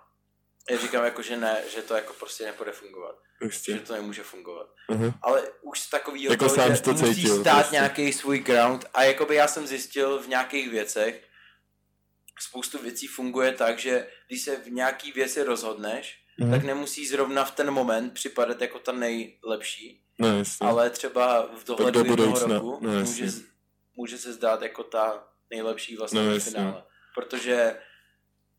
já 0.71 0.79
říkám 0.79 1.05
jako, 1.05 1.23
že 1.23 1.37
ne, 1.37 1.63
že 1.75 1.83
to 1.83 1.95
jako 1.95 2.13
prostě 2.13 2.45
nepůjde 2.45 2.73
fungovat. 2.73 3.17
Že 3.43 3.49
Prostě. 3.49 3.79
to 3.79 3.93
nemůže 3.93 4.23
fungovat. 4.23 4.69
Aha. 4.89 5.15
Ale 5.23 5.43
už 5.63 5.81
z 5.81 5.91
takového 5.91 6.33
Jako 6.33 6.45
toho, 6.45 6.55
sám 6.57 6.77
že 6.77 6.83
to 6.83 6.93
musí 6.93 7.15
cítil, 7.15 7.41
stát 7.41 7.57
prostě. 7.57 7.75
nějaký 7.75 8.13
svůj 8.13 8.39
ground 8.39 8.85
a 8.95 9.03
jakoby 9.05 9.35
já 9.35 9.49
jsem 9.49 9.67
zjistil 9.67 10.19
v 10.23 10.29
nějakých 10.29 10.71
věcech, 10.71 11.29
spoustu 12.41 12.79
věcí 12.79 13.07
funguje 13.07 13.53
tak, 13.53 13.79
že 13.79 14.09
když 14.27 14.43
se 14.43 14.57
v 14.57 14.71
nějaký 14.71 15.13
věci 15.13 15.43
rozhodneš, 15.43 16.19
Mhm. 16.39 16.51
tak 16.51 16.63
nemusí 16.65 17.07
zrovna 17.07 17.45
v 17.45 17.51
ten 17.51 17.71
moment 17.71 18.15
připadat 18.15 18.61
jako 18.61 18.79
ta 18.79 18.93
nejlepší, 18.93 20.03
No 20.19 20.29
ale 20.61 20.91
třeba 20.91 21.49
v 21.57 21.65
dohledu 21.65 21.99
do 22.03 22.05
budoucna, 22.05 22.55
roku 22.55 22.79
no 22.83 22.91
může, 22.91 23.27
může 23.97 24.19
se 24.19 24.33
zdát 24.33 24.63
jako 24.63 24.83
ta 24.83 25.29
nejlepší 25.51 25.97
vlastně 25.97 26.21
No 26.21 26.31
v 26.39 26.43
finále. 26.43 26.83
Protože 27.15 27.77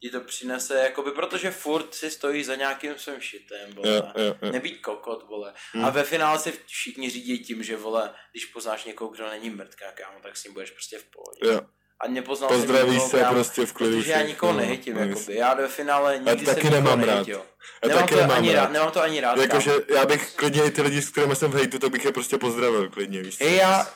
ti 0.02 0.10
to 0.10 0.22
přinese, 0.22 0.80
jakoby, 0.80 1.12
protože 1.12 1.52
furt 1.52 1.94
si 1.94 2.12
stojí 2.12 2.44
za 2.44 2.56
nějakým 2.56 2.98
svým 2.98 3.22
šitem, 3.22 3.74
vole. 3.76 3.90
Jo, 3.90 4.04
jo, 4.16 4.36
jo. 4.42 4.52
Nebýt 4.52 4.82
kokot, 4.82 5.28
vole. 5.30 5.54
Hmm. 5.74 5.86
A 5.86 5.90
ve 5.90 6.04
finále 6.04 6.40
si 6.40 6.54
všichni 6.66 7.10
řídí 7.10 7.40
tím, 7.40 7.64
že, 7.64 7.78
vole, 7.78 8.14
když 8.32 8.46
poznáš 8.46 8.86
někoho, 8.86 9.10
kdo 9.12 9.30
není 9.30 9.50
mrtka, 9.50 9.86
kámo, 9.92 10.20
tak 10.24 10.38
s 10.38 10.44
ním 10.44 10.54
budeš 10.54 10.72
prostě 10.72 10.98
v 11.00 11.04
pohodě. 11.04 11.54
Jo. 11.56 11.62
A 12.02 12.08
nepoznal 12.08 12.50
Pozdravíš 12.50 12.94
nikoho, 12.94 13.10
se 13.10 13.20
kámo, 13.20 13.34
prostě 13.34 13.66
v 13.66 13.74
klidu. 13.74 13.98
Protože 13.98 14.12
já 14.12 14.22
nikoho 14.22 14.52
no, 14.52 14.58
nehejtím, 14.60 14.96
no, 14.96 15.02
jakoby. 15.02 15.36
Já 15.36 15.54
do 15.54 15.68
finále 15.68 16.18
nikdy 16.20 16.46
taky 16.46 16.62
jsem 16.62 16.72
nemám 16.72 17.00
rád. 17.00 17.06
nehejtil. 17.06 17.42
Já 17.84 17.88
Nemám 17.88 18.04
taky 18.04 18.14
to, 18.14 18.22
nemám 18.22 18.38
ani 18.38 18.54
rád. 18.54 18.62
rád, 18.62 18.72
nemám 18.72 18.92
to 18.92 19.02
ani 19.02 19.22
rád. 19.22 19.38
Jakože 19.38 19.72
já 19.96 20.06
bych 20.06 20.32
klidně 20.36 20.64
i 20.66 20.72
ty 20.72 20.82
lidi, 20.82 21.02
s 21.02 21.10
kterými 21.10 21.36
jsem 21.36 21.52
v 21.52 21.56
hejtu, 21.56 21.80
to 21.80 21.90
bych 21.90 22.06
je 22.06 22.12
prostě 22.12 22.38
pozdravil 22.38 22.90
klidně, 22.90 23.22
víš 23.22 23.38
co? 23.38 23.44
Já, 23.44 23.88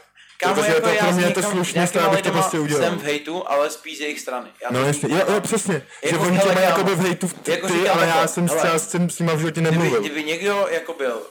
kámo, 0.41 0.55
Protože 0.55 0.67
jako 0.67 0.81
to 0.81 0.87
pro 0.87 0.95
já 0.95 1.11
mě 1.11 1.13
s 1.23 1.27
je 1.27 1.33
to 1.33 1.41
nějakýma 1.41 1.87
stát, 1.87 2.03
abych 2.05 2.21
to 2.21 2.31
prostě 2.31 2.59
udělal. 2.59 2.83
Jsem 2.83 2.99
v 2.99 3.03
hejtu, 3.03 3.49
ale 3.49 3.69
spíš 3.69 3.97
z 3.97 4.01
jejich 4.01 4.19
strany. 4.19 4.49
Já 4.63 4.69
No 4.71 4.85
jasně, 4.87 5.09
jo, 5.15 5.25
jo, 5.33 5.41
přesně, 5.41 5.87
že 6.03 6.09
Jako, 6.15 6.23
oni 6.23 6.39
tě 6.39 6.45
mají 6.51 6.65
jakoby 6.65 6.95
v 6.95 6.99
hejtu 6.99 7.27
v- 7.27 7.47
jako 7.47 7.67
ty, 7.67 7.73
říkám 7.73 7.97
ale 7.97 8.05
já 8.07 8.11
takhle, 8.13 8.27
jsem 8.27 8.47
třeba 8.47 8.79
s 8.79 8.91
tím 8.91 9.09
s 9.09 9.19
nima 9.19 9.33
v 9.33 9.37
životě 9.39 9.61
kdyby, 9.61 9.71
nemluvil. 9.77 10.01
kdyby 10.01 10.23
někdo 10.23 10.67
jako 10.69 10.93
byl, 10.93 11.21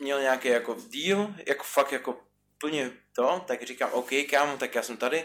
měl 0.00 0.20
nějaký 0.20 0.48
jako 0.48 0.76
deal, 0.92 1.28
jako 1.48 1.64
fakt 1.64 1.92
jako 1.92 2.16
plně 2.60 2.90
to, 3.16 3.44
tak 3.46 3.62
říkám, 3.62 3.88
OK, 3.92 4.08
kámo, 4.30 4.56
tak 4.56 4.74
já 4.74 4.82
jsem 4.82 4.96
tady, 4.96 5.18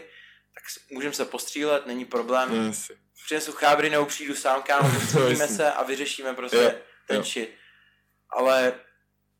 tak 0.54 0.64
můžeme 0.90 1.14
se 1.14 1.24
postřílet, 1.24 1.86
není 1.86 2.04
problém. 2.04 2.48
No 2.58 2.66
jasně. 2.66 2.96
Přinesu 3.24 3.52
chábry 3.52 3.90
nebo 3.90 4.06
přijdu 4.06 4.34
sám, 4.36 4.62
kámo, 4.62 4.90
postřílíme 5.00 5.30
jasně. 5.30 5.56
se 5.56 5.72
a 5.72 5.82
vyřešíme 5.82 6.34
prostě 6.34 6.74
ten 7.08 7.22
shit. 7.22 7.50
Ale 8.36 8.72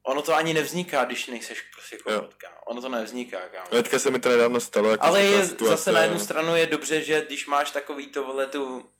ono 0.07 0.23
to 0.23 0.35
ani 0.35 0.55
nevzniká, 0.55 1.05
když 1.05 1.27
nejseš 1.27 1.63
prostě 1.75 1.97
kámo. 1.97 2.29
Ono 2.67 2.81
to 2.83 2.89
nevzniká, 2.89 3.39
kámo. 3.53 3.67
No, 3.73 3.83
Teďka 3.83 3.99
se 3.99 4.11
mi 4.11 4.19
to 4.21 4.29
nedávno 4.29 4.61
stalo. 4.61 4.91
Jako 4.91 5.05
Ale 5.05 5.23
je, 5.23 5.47
situace, 5.47 5.77
zase 5.77 5.93
na 5.93 6.03
jednu 6.03 6.19
no. 6.19 6.25
stranu 6.25 6.57
je 6.57 6.67
dobře, 6.67 7.03
že 7.03 7.25
když 7.27 7.47
máš 7.47 7.71
takový 7.71 8.07
to, 8.07 8.25
vole, 8.25 8.47
tu, 8.47 8.91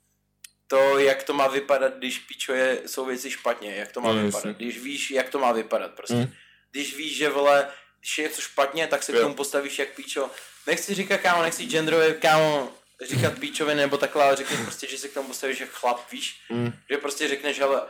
to, 0.67 0.97
jak 0.99 1.23
to 1.23 1.33
má 1.33 1.47
vypadat, 1.47 1.93
když 1.97 2.19
píčoje 2.19 2.81
jsou 2.85 3.05
věci 3.05 3.31
špatně, 3.31 3.75
jak 3.75 3.91
to 3.91 4.01
má 4.01 4.13
No, 4.13 4.21
vypadat, 4.23 4.45
jasně. 4.45 4.65
když 4.65 4.79
víš, 4.79 5.11
jak 5.11 5.29
to 5.29 5.39
má 5.39 5.51
vypadat 5.51 5.91
prostě. 5.91 6.13
Mm. 6.15 6.33
Když 6.71 6.95
víš, 6.95 7.17
že 7.17 7.29
vole, 7.29 7.67
když 7.99 8.17
je 8.17 8.23
něco 8.23 8.41
špatně, 8.41 8.87
tak 8.87 9.03
se 9.03 9.11
k 9.11 9.19
tomu 9.19 9.35
postavíš 9.35 9.79
jak 9.79 9.89
píčo. 9.95 10.29
Nechci 10.67 10.93
říkat, 10.93 11.17
kámo, 11.21 11.41
nechci 11.41 11.65
genderově, 11.65 12.13
kámo, 12.13 12.71
říkat 13.05 13.39
píčovi 13.39 13.75
nebo 13.75 13.97
takhle, 13.97 14.23
ale 14.23 14.35
řekni 14.35 14.57
prostě, 14.57 14.87
že 14.87 14.97
se 14.97 15.07
k 15.07 15.13
tomu 15.13 15.27
postavíš 15.27 15.59
jak 15.59 15.69
chlap, 15.69 16.11
víš? 16.11 16.41
Mm. 16.49 16.73
Že 16.89 16.97
prostě 16.97 17.27
řekneš, 17.27 17.59
ale 17.59 17.81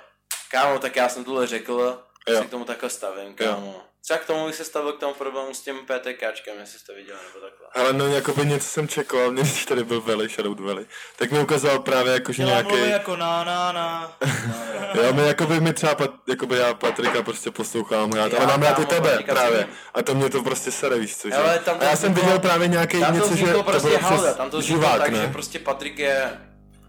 kámo, 0.51 0.79
tak 0.79 0.95
já 0.95 1.09
jsem 1.09 1.23
tohle 1.23 1.47
řekl, 1.47 2.03
Jo. 2.27 2.41
se 2.41 2.45
k 2.45 2.49
tomu 2.49 2.65
takhle 2.65 2.89
stavím, 2.89 3.33
kámo. 3.33 3.81
Třeba 4.07 4.19
k 4.19 4.25
tomu 4.25 4.45
bych 4.45 4.55
se 4.55 4.63
stavil 4.63 4.93
k 4.93 4.99
tomu 4.99 5.13
problému 5.13 5.53
s 5.53 5.61
tím 5.61 5.75
PTKčkem, 5.75 6.59
jestli 6.59 6.79
jsi 6.79 6.85
to 6.85 6.93
viděl, 6.93 7.15
nebo 7.27 7.45
takhle. 7.45 7.67
Ale 7.73 7.93
no, 7.93 8.07
jakoby 8.07 8.45
něco 8.45 8.67
jsem 8.67 8.87
čekal, 8.87 9.31
mě 9.31 9.43
když 9.43 9.65
tady 9.65 9.83
byl 9.83 10.01
Veli, 10.01 10.29
Shadow 10.29 10.61
Veli, 10.61 10.85
tak 11.15 11.31
mi 11.31 11.39
ukázal 11.39 11.79
právě 11.79 12.13
jako, 12.13 12.33
že 12.33 12.43
nějaký... 12.43 12.89
jako 12.89 13.15
na, 13.15 13.43
na, 13.43 13.71
na. 13.71 14.17
Jo, 14.93 15.13
my 15.13 15.27
jakoby 15.27 15.59
my 15.59 15.73
třeba, 15.73 15.95
pat, 15.95 16.11
jakoby 16.27 16.57
já 16.57 16.73
Patrika 16.73 17.23
prostě 17.23 17.51
poslouchám 17.51 18.11
rád, 18.11 18.33
Já, 18.33 18.39
ale 18.39 18.47
mám 18.47 18.61
rád 18.61 18.79
i 18.79 18.85
tebe 18.85 19.09
Patrika 19.09 19.33
právě. 19.33 19.67
A 19.93 20.03
to 20.03 20.15
mě 20.15 20.29
to 20.29 20.43
prostě 20.43 20.71
sere, 20.71 20.99
víš 20.99 21.17
co, 21.17 21.29
že? 21.29 21.35
Ale 21.35 21.59
tam 21.59 21.77
A 21.79 21.83
já 21.83 21.95
jsem 21.95 22.13
viděl 22.13 22.39
právě 22.39 22.67
nějaký 22.67 22.97
něco, 23.11 23.35
že 23.35 23.45
to 23.45 23.63
prostě 23.63 23.87
bylo 23.87 23.99
přes 23.99 24.35
tam 24.35 24.49
to 24.49 24.61
živák, 24.61 25.01
tak, 25.01 25.11
ne? 25.11 25.21
že 25.21 25.27
prostě 25.27 25.59
Patrik 25.59 25.99
je 25.99 26.46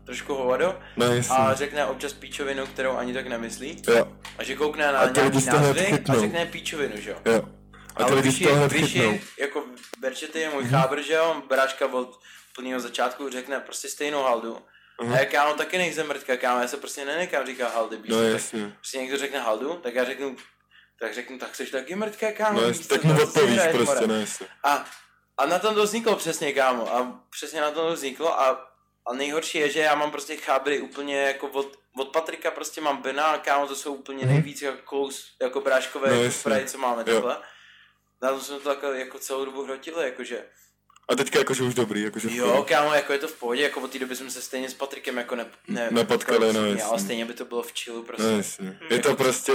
trošku 0.09 0.34
hovado 0.34 0.78
No 0.96 1.06
jasně. 1.14 1.36
a 1.36 1.54
řekne 1.54 1.86
občas 1.86 2.12
píčovinu, 2.12 2.66
kterou 2.66 2.96
ani 2.96 3.14
tak 3.14 3.26
nemyslí. 3.26 3.82
Jo, 3.88 4.12
A 4.38 4.42
že 4.44 4.56
koukne 4.56 4.92
na 4.92 4.98
A 4.98 5.11
nějaký 5.11 5.44
názvy 5.46 6.04
a 6.11 6.20
řekne 6.20 6.46
píčovinu, 6.46 7.00
že 7.00 7.11
jo. 7.11 7.16
jo. 7.24 7.42
A 7.96 8.04
ty 8.04 8.14
lidi 8.14 8.30
z 8.32 8.48
toho 8.48 8.68
chytnou. 8.68 9.11
Mhm. 9.11 9.18
jako 9.38 9.64
Berčety 9.98 10.40
je 10.40 10.50
můj 10.50 10.64
chábr, 10.68 11.02
že 11.02 11.12
jo, 11.12 11.42
bráška 11.48 11.86
od 11.86 12.20
plného 12.56 12.80
začátku 12.80 13.28
řekne 13.30 13.61
prostě 13.61 13.88
stejnou 13.88 14.22
haldu. 14.22 14.59
Mhm. 15.02 15.12
A 15.12 15.18
já 15.18 15.24
kámo 15.24 15.54
taky 15.54 15.78
nejsem 15.78 16.06
mrtka, 16.06 16.36
kámo, 16.36 16.61
já 16.62 16.68
se 16.68 16.76
prostě 16.76 17.04
nenechám 17.04 17.46
říkat 17.46 17.74
haldy, 17.74 17.96
víš, 17.96 18.09
No 18.11 18.16
co, 18.16 18.22
tak 18.22 18.32
jasně. 18.32 18.72
prostě 18.76 18.98
někdo 18.98 19.18
řekne 19.18 19.40
haldu, 19.40 19.74
tak 19.82 19.94
já 19.94 20.04
řeknu, 20.04 20.36
tak 21.00 21.14
řeknu, 21.14 21.38
tak 21.38 21.56
jsi 21.56 21.66
taky 21.66 21.94
mrtka, 21.94 22.32
kámo. 22.32 22.61
No 22.61 22.66
jasně, 22.66 22.84
tak 22.86 23.04
mu 23.04 23.16
to 23.16 23.22
odpovíš 23.22 23.61
prostě, 23.72 24.06
no 24.06 24.14
jasně. 24.20 24.46
A, 24.64 24.84
a 25.38 25.46
na 25.46 25.59
tom 25.59 25.74
to 25.74 25.82
vzniklo 25.82 26.16
přesně, 26.16 26.52
kámo. 26.52 26.94
A 26.94 27.20
přesně 27.30 27.61
na 27.61 27.70
tom 27.70 27.86
to 27.86 27.92
vzniklo 27.92 28.40
a, 28.40 28.68
a 29.11 29.14
nejhorší 29.14 29.59
je, 29.59 29.70
že 29.70 29.80
já 29.80 29.94
mám 29.94 30.11
prostě 30.11 30.36
chábry 30.36 30.80
úplně 30.80 31.20
jako 31.20 31.46
od, 31.48 31.76
od 31.98 32.09
Patrika 32.09 32.50
prostě 32.50 32.80
mám 32.80 33.02
Bena 33.02 33.24
a 33.26 33.38
kámo, 33.38 33.66
to 33.66 33.76
jsou 33.76 33.94
úplně 33.94 34.24
Mhm. 34.24 34.32
nejvíc 34.34 34.62
jako, 34.62 34.78
close, 34.88 35.22
jako 35.42 35.61
bráškové 35.61 36.11
No 36.11 36.22
jako 36.22 36.34
sprite, 36.34 36.64
co 36.66 36.78
máme 36.78 37.04
Jo. 37.06 37.14
takhle. 37.14 37.36
Na 38.22 38.30
tom 38.30 38.40
jsme 38.40 38.59
to 38.61 38.68
jako, 38.70 38.86
jako 38.92 39.18
celou 39.18 39.44
dobu 39.44 39.64
hrotili, 39.64 40.04
jakože. 40.04 40.44
A 41.09 41.14
teďka 41.14 41.38
jakože 41.38 41.62
už 41.62 41.74
dobrý, 41.74 42.02
jakože 42.02 42.28
Jo, 42.32 42.46
pohodě. 42.50 42.68
kámo, 42.74 42.94
jako 42.94 43.12
je 43.12 43.18
to 43.18 43.28
v 43.28 43.32
pohodě, 43.38 43.62
jako 43.62 43.80
od 43.80 43.90
té 43.92 43.98
doby 43.98 44.16
jsme 44.16 44.30
se 44.30 44.42
stejně 44.42 44.68
s 44.70 44.74
Patrikem 44.74 45.16
jako 45.18 45.36
ne, 45.36 45.46
ne 45.68 45.88
Nepotkali, 45.90 46.38
no 46.40 46.46
nepotkali, 46.46 46.70
jasně. 46.70 46.84
Ale 46.84 47.00
stejně 47.00 47.24
by 47.24 47.34
to 47.34 47.44
bylo 47.44 47.62
v 47.62 47.72
chillu 47.72 48.02
prostě. 48.02 48.22
No 48.22 48.36
jasně. 48.36 48.78
Je 48.90 48.98
to 48.98 49.16
prostě, 49.16 49.52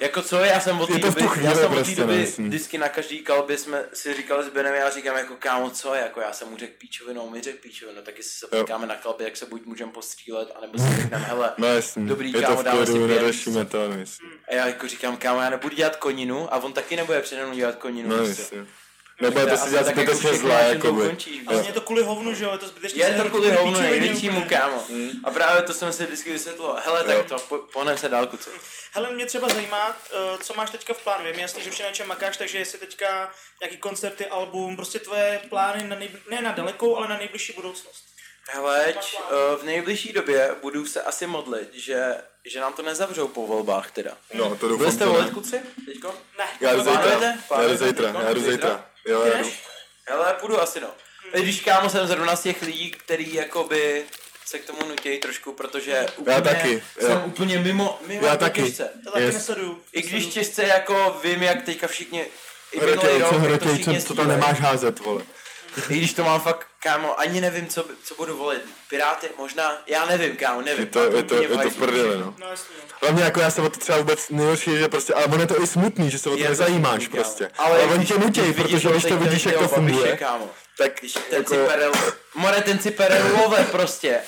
Jako 0.00 0.22
co, 0.22 0.36
já 0.36 0.60
jsem 0.60 0.80
od 0.80 0.86
té 0.86 0.98
doby, 0.98 1.22
já 1.40 1.54
jsem 1.54 1.64
od 1.64 1.68
té 1.68 1.74
prostě, 1.74 1.94
doby 2.00 2.28
no, 2.38 2.46
vždycky 2.48 2.78
na 2.78 2.88
každý 2.88 3.18
kalbě 3.18 3.58
jsme 3.58 3.84
si 3.92 4.14
říkali 4.14 4.44
s 4.44 4.48
Benem, 4.48 4.74
já 4.74 4.90
říkám 4.90 5.16
jako 5.16 5.36
kámo, 5.38 5.70
co 5.70 5.94
jako 5.94 6.20
já 6.20 6.32
jsem 6.32 6.48
mu 6.48 6.56
řekl 6.56 6.72
píčovinu, 6.78 7.30
mi 7.30 7.40
řekl 7.40 7.58
píčovinu, 7.62 8.02
tak 8.02 8.18
jestli 8.18 8.32
se 8.32 8.46
Jo. 8.52 8.60
potkáme 8.60 8.86
na 8.86 8.94
kalbě, 8.96 9.24
jak 9.24 9.36
se 9.36 9.46
buď 9.46 9.64
můžeme 9.66 9.92
postřílet, 9.92 10.48
anebo 10.56 10.78
si 10.78 10.96
řekneme, 11.02 11.24
hele, 11.24 11.52
no. 11.58 11.66
Dobrý, 11.96 12.32
je 12.32 12.40
kámo, 12.40 12.62
dáme 12.62 12.86
si 12.86 12.92
pět, 12.92 13.68
to, 13.68 13.88
no 13.88 13.98
jasně. 13.98 14.28
a 14.48 14.54
já 14.54 14.66
jako 14.66 14.88
říkám, 14.88 15.16
kámo, 15.16 15.40
já 15.40 15.50
nebudu 15.50 15.76
dělat 15.76 15.96
koninu, 15.96 16.54
a 16.54 16.56
on 16.56 16.72
taky 16.72 16.96
nebude 16.96 17.20
přede 17.22 17.46
mnou 17.46 17.54
dělat 17.54 17.74
koninu, 17.76 18.08
No. 18.08 18.24
Nebo 19.20 19.46
to 19.46 19.52
A 19.52 19.56
si 19.56 19.70
dělat 19.70 19.86
jako 19.86 20.00
zbytečně 20.00 20.34
zlé, 20.38 20.60
čem 20.60 20.76
jakoby. 20.76 21.16
co. 21.48 21.66
je 21.66 21.72
to 21.72 21.80
kvůli 21.80 22.02
hovnu, 22.02 22.34
že 22.34 22.44
jo? 22.44 22.52
Je 22.52 22.58
to 22.58 22.68
zbytečně 22.68 23.02
Je 23.04 23.14
to 23.14 23.28
kvůli 23.28 23.50
hovnu 23.52 23.80
největšímu, 23.80 24.40
úplně. 24.40 24.56
kámo. 24.58 24.84
A 25.24 25.30
právě 25.30 25.62
to 25.62 25.72
jsem 25.74 25.92
si 25.92 26.04
vždycky 26.06 26.32
vysvětloval. 26.32 26.82
Hele, 26.84 27.04
tak 27.04 27.26
to, 27.26 27.38
po- 27.38 27.58
pohneme 27.58 27.98
se 27.98 28.08
dál, 28.08 28.26
kuco. 28.26 28.50
Hele, 28.92 29.10
mě 29.12 29.26
třeba 29.26 29.48
zajímá, 29.48 29.96
eh, 30.12 30.38
co 30.42 30.54
máš 30.54 30.70
teďka 30.70 30.94
v 30.94 31.02
plánu. 31.04 31.24
Vím 31.24 31.38
jasně, 31.40 31.62
že 31.62 31.70
už 31.70 31.78
na 31.78 31.86
něčem 31.88 32.08
makáš, 32.08 32.36
takže 32.36 32.58
jestli 32.58 32.78
teďka 32.78 33.30
nějaký 33.60 33.76
koncerty, 33.76 34.26
album, 34.26 34.76
prostě 34.76 34.98
tvoje 34.98 35.40
plány 35.48 35.84
na 35.88 35.96
nejbl- 35.96 36.18
ne 36.30 36.42
na 36.42 36.52
dalekou, 36.52 36.96
ale 36.96 37.08
na 37.08 37.16
nejbližší 37.18 37.52
budoucnost. 37.52 38.04
Hele, 38.52 38.86
eh, 38.94 39.56
v 39.56 39.62
nejbližší 39.64 40.12
době 40.12 40.54
budu 40.62 40.86
se 40.86 41.02
asi 41.02 41.26
modlit, 41.26 41.68
že, 41.74 42.14
že 42.44 42.60
nám 42.60 42.72
to 42.72 42.82
nezavřou 42.82 43.28
po 43.28 43.46
volbách 43.46 43.90
teda. 43.90 44.10
No, 44.34 44.50
to 44.50 44.54
Byli 44.66 44.78
doufám, 44.78 44.92
jste 44.92 45.04
že 45.04 45.10
volit, 45.10 45.26
ne. 45.26 45.32
kluci? 45.32 45.60
Teďko? 45.86 46.14
Ne. 46.38 46.44
Já 46.60 46.74
jdu 46.74 46.82
zítra, 46.82 47.34
já 47.56 47.68
jdu 47.68 47.76
zítra, 47.76 48.08
já 48.24 48.34
jdu 48.34 48.40
Zítra? 48.50 48.86
Jo, 49.10 49.22
já 49.24 49.38
jdeš? 49.38 49.62
Hele, 50.08 50.34
půjdu 50.40 50.60
asi 50.60 50.80
no. 50.80 50.88
I 51.34 51.42
když 51.42 51.60
kámo 51.60 51.90
jsem 51.90 52.06
zrovna 52.06 52.36
z 52.36 52.42
těch 52.42 52.62
lidí, 52.62 52.90
který 52.90 53.34
jakoby 53.34 54.04
se 54.46 54.58
k 54.58 54.64
tomu 54.66 54.78
nutějí 54.88 55.18
trošku, 55.18 55.52
protože 55.52 56.06
úplně 56.16 56.42
taky, 56.42 56.82
jsem 57.00 57.10
jo. 57.12 57.22
úplně 57.26 57.58
mimo, 57.58 57.98
mimo 58.06 58.26
Já 58.26 58.32
to 58.36 58.44
taky. 58.44 58.62
těžce. 58.62 58.90
To 59.04 59.10
taky 59.10 59.24
Yes. 59.24 59.34
nesleduju. 59.34 59.82
I 59.92 60.02
když 60.02 60.26
těžce 60.26 60.62
jako 60.64 61.20
vím, 61.22 61.42
jak 61.42 61.62
teďka 61.62 61.86
všichni 61.88 62.26
Hrotěj, 62.80 63.22
co 63.22 63.28
to 63.28 63.38
hrotěj, 63.40 63.78
co, 63.78 63.84
co 63.84 63.92
to 63.92 63.98
sdílejí. 63.98 64.28
nemáš 64.28 64.60
házet, 64.60 64.98
vole. 65.00 65.22
I 65.88 65.96
když 65.96 66.12
to 66.12 66.24
mám 66.24 66.40
fakt, 66.40 66.66
kámo, 66.80 67.20
ani 67.20 67.40
nevím, 67.40 67.66
co, 67.66 67.84
co 68.04 68.14
budu 68.14 68.36
volit. 68.36 68.62
Piráty, 68.88 69.26
možná, 69.38 69.82
já 69.86 70.06
nevím, 70.06 70.36
kámo, 70.36 70.60
nevím. 70.60 70.80
Je 70.80 70.86
to, 70.86 71.16
je 71.16 71.22
to, 71.22 71.34
je 71.34 71.48
to 71.48 71.70
v 71.70 71.72
v 71.72 71.76
prdeli, 71.76 72.18
no. 72.18 72.34
No 72.38 72.46
no. 72.50 72.56
Hlavně 73.00 73.22
jako 73.24 73.40
já 73.40 73.50
se 73.50 73.62
o 73.62 73.68
to 73.70 73.78
třeba 73.80 73.98
vůbec 73.98 74.30
nejhorší, 74.30 74.78
že 74.78 74.88
prostě, 74.88 75.14
ale 75.14 75.24
ono 75.26 75.40
je 75.40 75.46
to 75.46 75.62
i 75.62 75.66
smutný, 75.66 76.10
že 76.10 76.18
se 76.18 76.28
o 76.28 76.32
to 76.32 76.38
Je 76.38 76.44
to 76.44 76.50
nezajímáš 76.50 77.08
kámo. 77.08 77.22
prostě. 77.22 77.50
Ale, 77.58 77.82
ale 77.82 77.92
oni 77.92 78.06
tě 78.06 78.18
nutějí, 78.18 78.52
protože 78.52 78.88
když 78.88 79.04
to 79.04 79.16
vidíš, 79.16 79.46
jak 79.46 79.58
to 79.58 79.68
funguje, 79.68 80.16
kámo. 80.16 80.50
tak 80.78 81.00
Když 81.00 81.12
ten 81.12 81.22
jako, 81.30 81.54
ciperel, 81.54 81.92
more 82.34 82.60
ten 82.60 82.78
ciperel 82.78 83.26
love 83.42 83.64
prostě. 83.64 84.20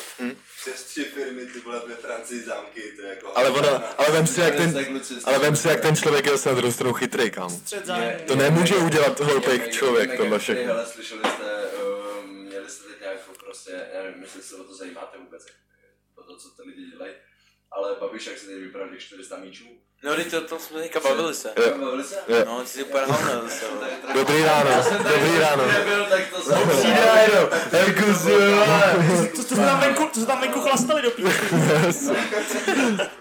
Přes 0.62 0.84
tři 0.84 1.04
firmy, 1.04 1.46
ty 1.46 1.60
vole, 1.60 1.82
ve 1.88 1.94
Francii 1.94 2.42
zámky, 2.42 2.82
to 2.96 3.02
je 3.02 3.08
jako... 3.08 3.38
ale 3.38 3.50
ono, 3.50 4.00
ale 4.00 4.10
vem 4.10 4.26
si, 4.26 4.40
jak 4.40 4.54
ten, 4.56 4.86
ale 5.24 5.38
vem 5.38 5.56
si, 5.56 5.68
jak 5.68 5.80
ten 5.80 5.96
člověk 5.96 6.26
je 6.26 6.32
zase 6.32 6.48
na 6.48 6.54
druhou 6.54 6.72
stranu 6.72 6.92
chytrý, 6.92 7.30
zájmu. 7.84 8.26
To 8.26 8.36
nemůže 8.36 8.76
udělat 8.76 9.20
hloupej 9.20 9.58
Jak- 9.58 9.70
člověk, 9.70 10.16
tohle 10.16 10.38
všechno. 10.38 10.64
Hele, 10.64 10.86
slyšeli 10.86 11.20
jste, 11.20 11.66
uh, 11.66 12.26
měli 12.26 12.70
jste 12.70 12.88
teď 12.88 13.00
nějakou 13.00 13.32
prostě, 13.44 13.86
já 13.94 14.02
nevím, 14.02 14.22
jestli 14.22 14.42
se 14.42 14.56
o 14.56 14.64
to 14.64 14.74
zajímáte 14.74 15.18
vůbec, 15.18 15.46
o 16.14 16.22
to, 16.22 16.36
co 16.36 16.48
ty 16.48 16.62
lidi 16.62 16.90
dělají, 16.90 17.12
ale 17.70 17.96
Babiš, 18.00 18.26
jak 18.26 18.38
se 18.38 18.46
teď 18.46 18.56
těch 18.90 19.00
400 19.00 19.36
míčů. 19.36 19.64
No, 20.02 20.16
to, 20.30 20.40
to 20.40 20.58
jsme 20.58 20.80
teďka 20.82 21.00
bavili 21.00 21.34
se. 21.34 21.52
Jo. 21.56 21.78
Bavili 21.78 22.04
se? 22.04 22.16
Jo. 22.28 22.44
No, 22.46 22.60
ty 22.60 22.66
jsi 22.68 22.82
úplně 22.82 23.02
halnil 23.04 23.42
zase. 23.42 23.64
Dobrý 24.14 24.42
ráno, 24.42 24.70
dobrý 24.98 25.38
ráno. 25.38 25.66
Nebyl, 25.66 26.06
tak 26.06 26.30
to 26.30 26.42
jsem 26.42 26.54
ráno, 26.96 27.48
Herkus, 27.72 28.22
Co, 29.36 29.42
se 29.42 29.56
tam 29.56 29.80
venku, 29.80 30.10
co 30.12 30.20
se 30.20 30.26
tam 30.26 30.40
venku 30.40 30.60
chlastali 30.60 31.02
do 31.02 31.10
píči? 31.10 31.28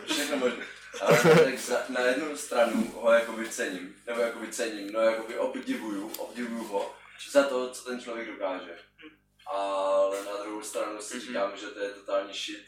Všechno 0.05 0.37
možné. 0.37 0.65
Ale 1.01 1.17
tak 1.17 1.59
za, 1.59 1.77
na 1.89 2.01
jednu 2.01 2.37
stranu 2.37 2.93
ho 3.01 3.11
jakoby 3.11 3.49
cením, 3.49 3.95
nebo 4.07 4.21
jakoby 4.21 4.47
cením, 4.47 4.91
no 4.93 4.99
jakoby 4.99 5.37
obdivuju, 5.37 6.11
obdivuju 6.17 6.63
ho 6.63 6.95
za 7.31 7.43
to, 7.43 7.69
co 7.69 7.89
ten 7.89 8.01
člověk 8.01 8.27
dokáže. 8.27 8.77
Ale 9.53 10.17
na 10.25 10.43
druhou 10.43 10.61
stranu 10.61 11.01
si 11.01 11.19
říkám, 11.19 11.51
že 11.55 11.67
to 11.67 11.79
je 11.79 11.89
totální 11.89 12.33
shit. 12.33 12.65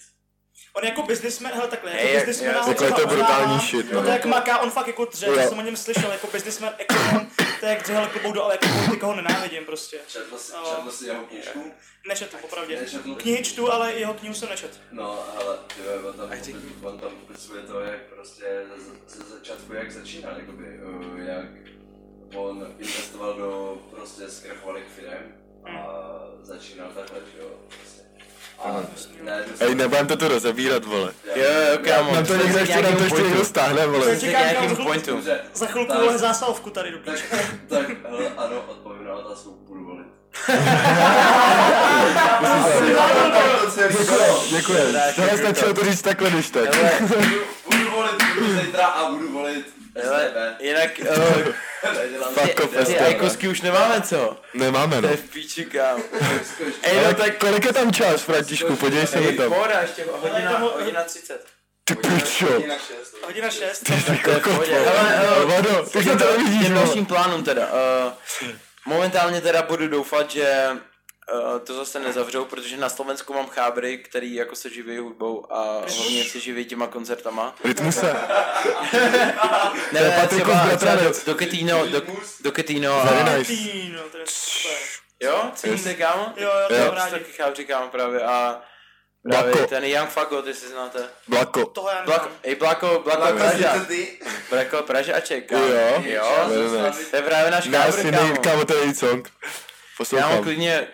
On 0.73 0.83
je 0.83 0.89
jako 0.89 1.01
businessman, 1.03 1.51
hele 1.53 1.67
takhle, 1.67 1.91
Hej, 1.91 2.01
jako 2.03 2.13
jak- 2.17 2.25
businessman. 2.27 2.65
takhle 2.65 2.87
je 2.87 2.91
to 2.91 2.95
třeba 2.95 3.13
brutální 3.13 3.59
shit, 3.59 3.91
No 3.91 3.97
no. 3.99 4.03
to 4.05 4.11
jak 4.11 4.25
maká, 4.25 4.57
on 4.59 4.71
fakt 4.71 4.87
jako 4.87 5.05
dře, 5.05 5.25
já 5.37 5.47
jsem 5.49 5.57
o 5.59 5.61
něm 5.61 5.77
slyšel, 5.77 6.11
jako 6.11 6.27
businessman, 6.27 6.73
ekonom, 6.77 7.27
to 7.59 7.65
je 7.65 7.69
jak 7.69 7.83
dřehal 7.83 8.07
klubou 8.07 8.31
do, 8.31 8.43
ale 8.43 8.53
jako 8.53 8.65
politika 8.85 9.07
ho 9.07 9.15
nenávidím 9.15 9.65
prostě. 9.65 9.99
Četl 10.07 10.37
jsi, 10.37 10.53
No. 10.53 10.63
četl 10.75 10.91
jsi 10.91 11.05
jeho 11.07 11.23
knížku? 11.25 11.71
Nečetl, 12.07 12.37
popravdě. 12.37 12.79
Nečetl? 12.81 13.15
Knihy 13.15 13.43
čtu, 13.43 13.71
ale 13.71 13.93
jeho 13.93 14.13
knihu 14.13 14.33
jsem 14.35 14.49
nečetl. 14.49 14.77
No, 14.91 15.25
ale 15.37 15.57
ty 15.75 15.81
on 16.07 16.13
tam, 16.13 16.29
on 16.83 16.99
tam 16.99 17.11
popisuje 17.11 17.61
to, 17.61 17.79
jak 17.79 17.99
prostě 18.01 18.45
ze, 19.07 19.23
začátku, 19.35 19.73
jak 19.73 19.91
začínal, 19.91 20.33
jakoby, 20.37 20.65
uh, 20.83 21.19
jak 21.19 21.45
on 22.35 22.67
investoval 22.79 23.33
do 23.33 23.77
prostě 23.91 24.29
zkrachovalých 24.29 24.83
firm 24.95 25.31
a 25.65 25.95
začínal 26.41 26.89
takhle, 26.95 27.19
že 27.35 27.41
jo, 27.41 27.49
prostě. 27.67 28.02
Ej, 29.59 29.75
nebudem 29.75 30.07
to 30.07 30.17
tu 30.17 30.27
rozebírat, 30.27 30.85
vole. 30.85 31.11
Jo, 31.35 31.43
jo, 31.71 31.77
kámo. 31.85 32.15
Nám 32.15 32.25
to 32.25 32.35
někdo 32.35 32.59
ještě, 32.59 32.81
nám 32.81 32.95
to 32.95 33.03
ještě 33.03 33.21
někdo 33.21 33.45
stáhne, 33.45 33.87
vole. 33.87 34.05
Čekám, 34.05 34.19
Čekám 34.19 34.41
nějakým 34.41 34.55
kam 34.59 34.69
za 34.69 34.75
chvilku- 34.75 34.83
pointu. 34.83 35.21
Za 35.53 35.65
chvilku 35.65 35.91
Tak. 35.93 36.01
vole 36.01 36.17
zásavku 36.17 36.69
tady 36.69 36.91
do 36.91 36.97
tak, 36.97 37.15
píči. 37.15 37.27
tak, 37.69 37.85
hele, 38.09 38.31
ano, 38.37 38.61
odpovím 38.67 39.05
na 39.07 39.13
otázku, 39.13 39.57
budu 39.67 39.85
volit. 39.85 40.07
kolo. 44.07 44.43
Děkuji. 44.49 44.77
Tohle 45.15 45.37
stačilo 45.37 45.73
to 45.73 45.83
říct 45.83 46.01
takhle, 46.01 46.29
když 46.29 46.49
tak. 46.49 46.69
Volit, 48.03 48.23
budu 48.35 48.59
zítra 48.61 48.85
a 48.85 49.09
budu 49.11 49.31
volit 49.31 49.65
hele, 50.03 50.27
STB. 50.29 50.61
jinak, 50.61 50.91
uh, 50.99 51.53
Fuck 52.33 52.85
ty 52.85 52.97
ajkosky 52.99 53.47
už 53.47 53.61
nemáme, 53.61 54.01
co? 54.01 54.37
Nemáme, 54.53 54.95
To 54.95 55.01
no. 55.01 55.09
je 55.09 55.17
v 55.17 55.29
píči, 55.29 55.65
kámo. 55.65 56.03
Ej, 56.83 56.99
Ale 56.99 57.07
no 57.07 57.13
tak, 57.13 57.37
kolik 57.37 57.65
je 57.65 57.73
tam 57.73 57.91
čas, 57.93 58.21
Františku, 58.21 58.75
podívej 58.75 59.07
se 59.07 59.19
mi 59.19 59.27
ej, 59.27 59.37
tam. 59.37 59.49
pohoda, 59.49 59.81
ještě 59.81 60.05
hodina, 60.11 60.49
Ale 60.49 60.59
to 60.59 60.77
hodina 60.79 61.03
30. 61.03 61.45
Ty 61.85 61.95
pičo. 61.95 62.45
Hodina 62.53 62.75
šest. 62.75 63.23
Hodina 63.25 63.49
6. 63.49 63.83
To 64.23 64.29
je 64.29 64.39
v 64.39 64.43
pohodě. 64.43 64.73
Hele, 64.73 65.21
eh, 65.41 65.45
Vado, 65.45 65.85
ty 65.91 66.03
se 66.03 66.15
to 66.17 66.37
vidíš, 66.37 66.61
těm 66.65 66.73
vole. 66.73 66.85
dalším 66.85 67.05
plánům 67.05 67.43
teda. 67.43 67.67
Uh, 67.67 68.49
momentálně 68.85 69.41
teda 69.41 69.61
budu 69.61 69.87
doufat, 69.87 70.31
že 70.31 70.69
uh, 71.33 71.59
to 71.59 71.73
zase 71.75 71.99
nezavřou, 71.99 72.45
protože 72.45 72.77
na 72.77 72.89
Slovensku 72.89 73.33
mám 73.33 73.47
chábry, 73.47 73.97
který 73.97 74.33
jako 74.35 74.55
se 74.55 74.69
živí 74.69 74.97
hudbou 74.97 75.53
a 75.53 75.63
hlavně 75.95 76.23
se 76.23 76.39
živí 76.39 76.65
těma 76.65 76.87
koncertama. 76.87 77.55
Rytmuse. 77.63 78.15
Ne, 79.91 80.01
ne, 80.01 80.27
třeba, 80.27 80.75
třeba 80.77 80.95
do, 80.95 81.11
do 81.25 81.35
Ketino, 81.35 81.87
do, 81.87 82.01
do 82.41 82.51
Ketino 82.51 82.93
a... 83.01 83.03
Very 83.05 83.37
nice. 83.37 83.53
To 84.11 84.17
je 84.17 84.23
super. 84.27 84.77
Jo, 85.19 85.51
ceníte 85.55 85.93
kámo? 85.93 86.33
Jo, 86.37 86.49
jo, 86.61 86.67
to 86.67 86.75
Jo. 86.75 86.91
mám 86.95 87.09
taky 87.09 87.31
chábři 87.31 87.65
kámo 87.65 87.87
právě 87.87 88.21
a 88.21 88.61
právě 89.29 89.53
Blako. 89.53 89.67
ten 89.67 89.83
Young 89.85 90.09
Fagot, 90.09 90.47
jestli 90.47 90.67
znáte. 90.69 90.99
Blako. 91.27 91.65
Toho 91.65 91.89
já 91.89 92.03
Blako, 92.05 92.29
ej 92.43 92.55
Blako, 92.55 93.01
Blako 93.03 93.33
Blako, 93.33 93.85
ty? 93.87 94.19
Blako 94.49 94.81
Pražáček, 94.81 95.49
kámo. 95.49 95.65
Jo. 95.65 96.01
jo. 96.05 96.49
Nice. 96.85 97.03
To 97.03 97.15
je 97.15 97.21
právě 97.21 97.51
náš 97.51 97.65
Náš 97.65 97.85
chábr, 97.85 97.97
si 98.01 98.11
nej, 98.11 98.21
kámo. 98.29 98.35
kámo, 98.41 98.65
to 98.65 98.73
je 98.77 98.83
její 98.83 98.95
song. 98.95 99.27
Kámo, 99.29 99.39
Poslouchám. 99.97 100.29
klidně, 100.29 100.43
klidně 100.43 100.87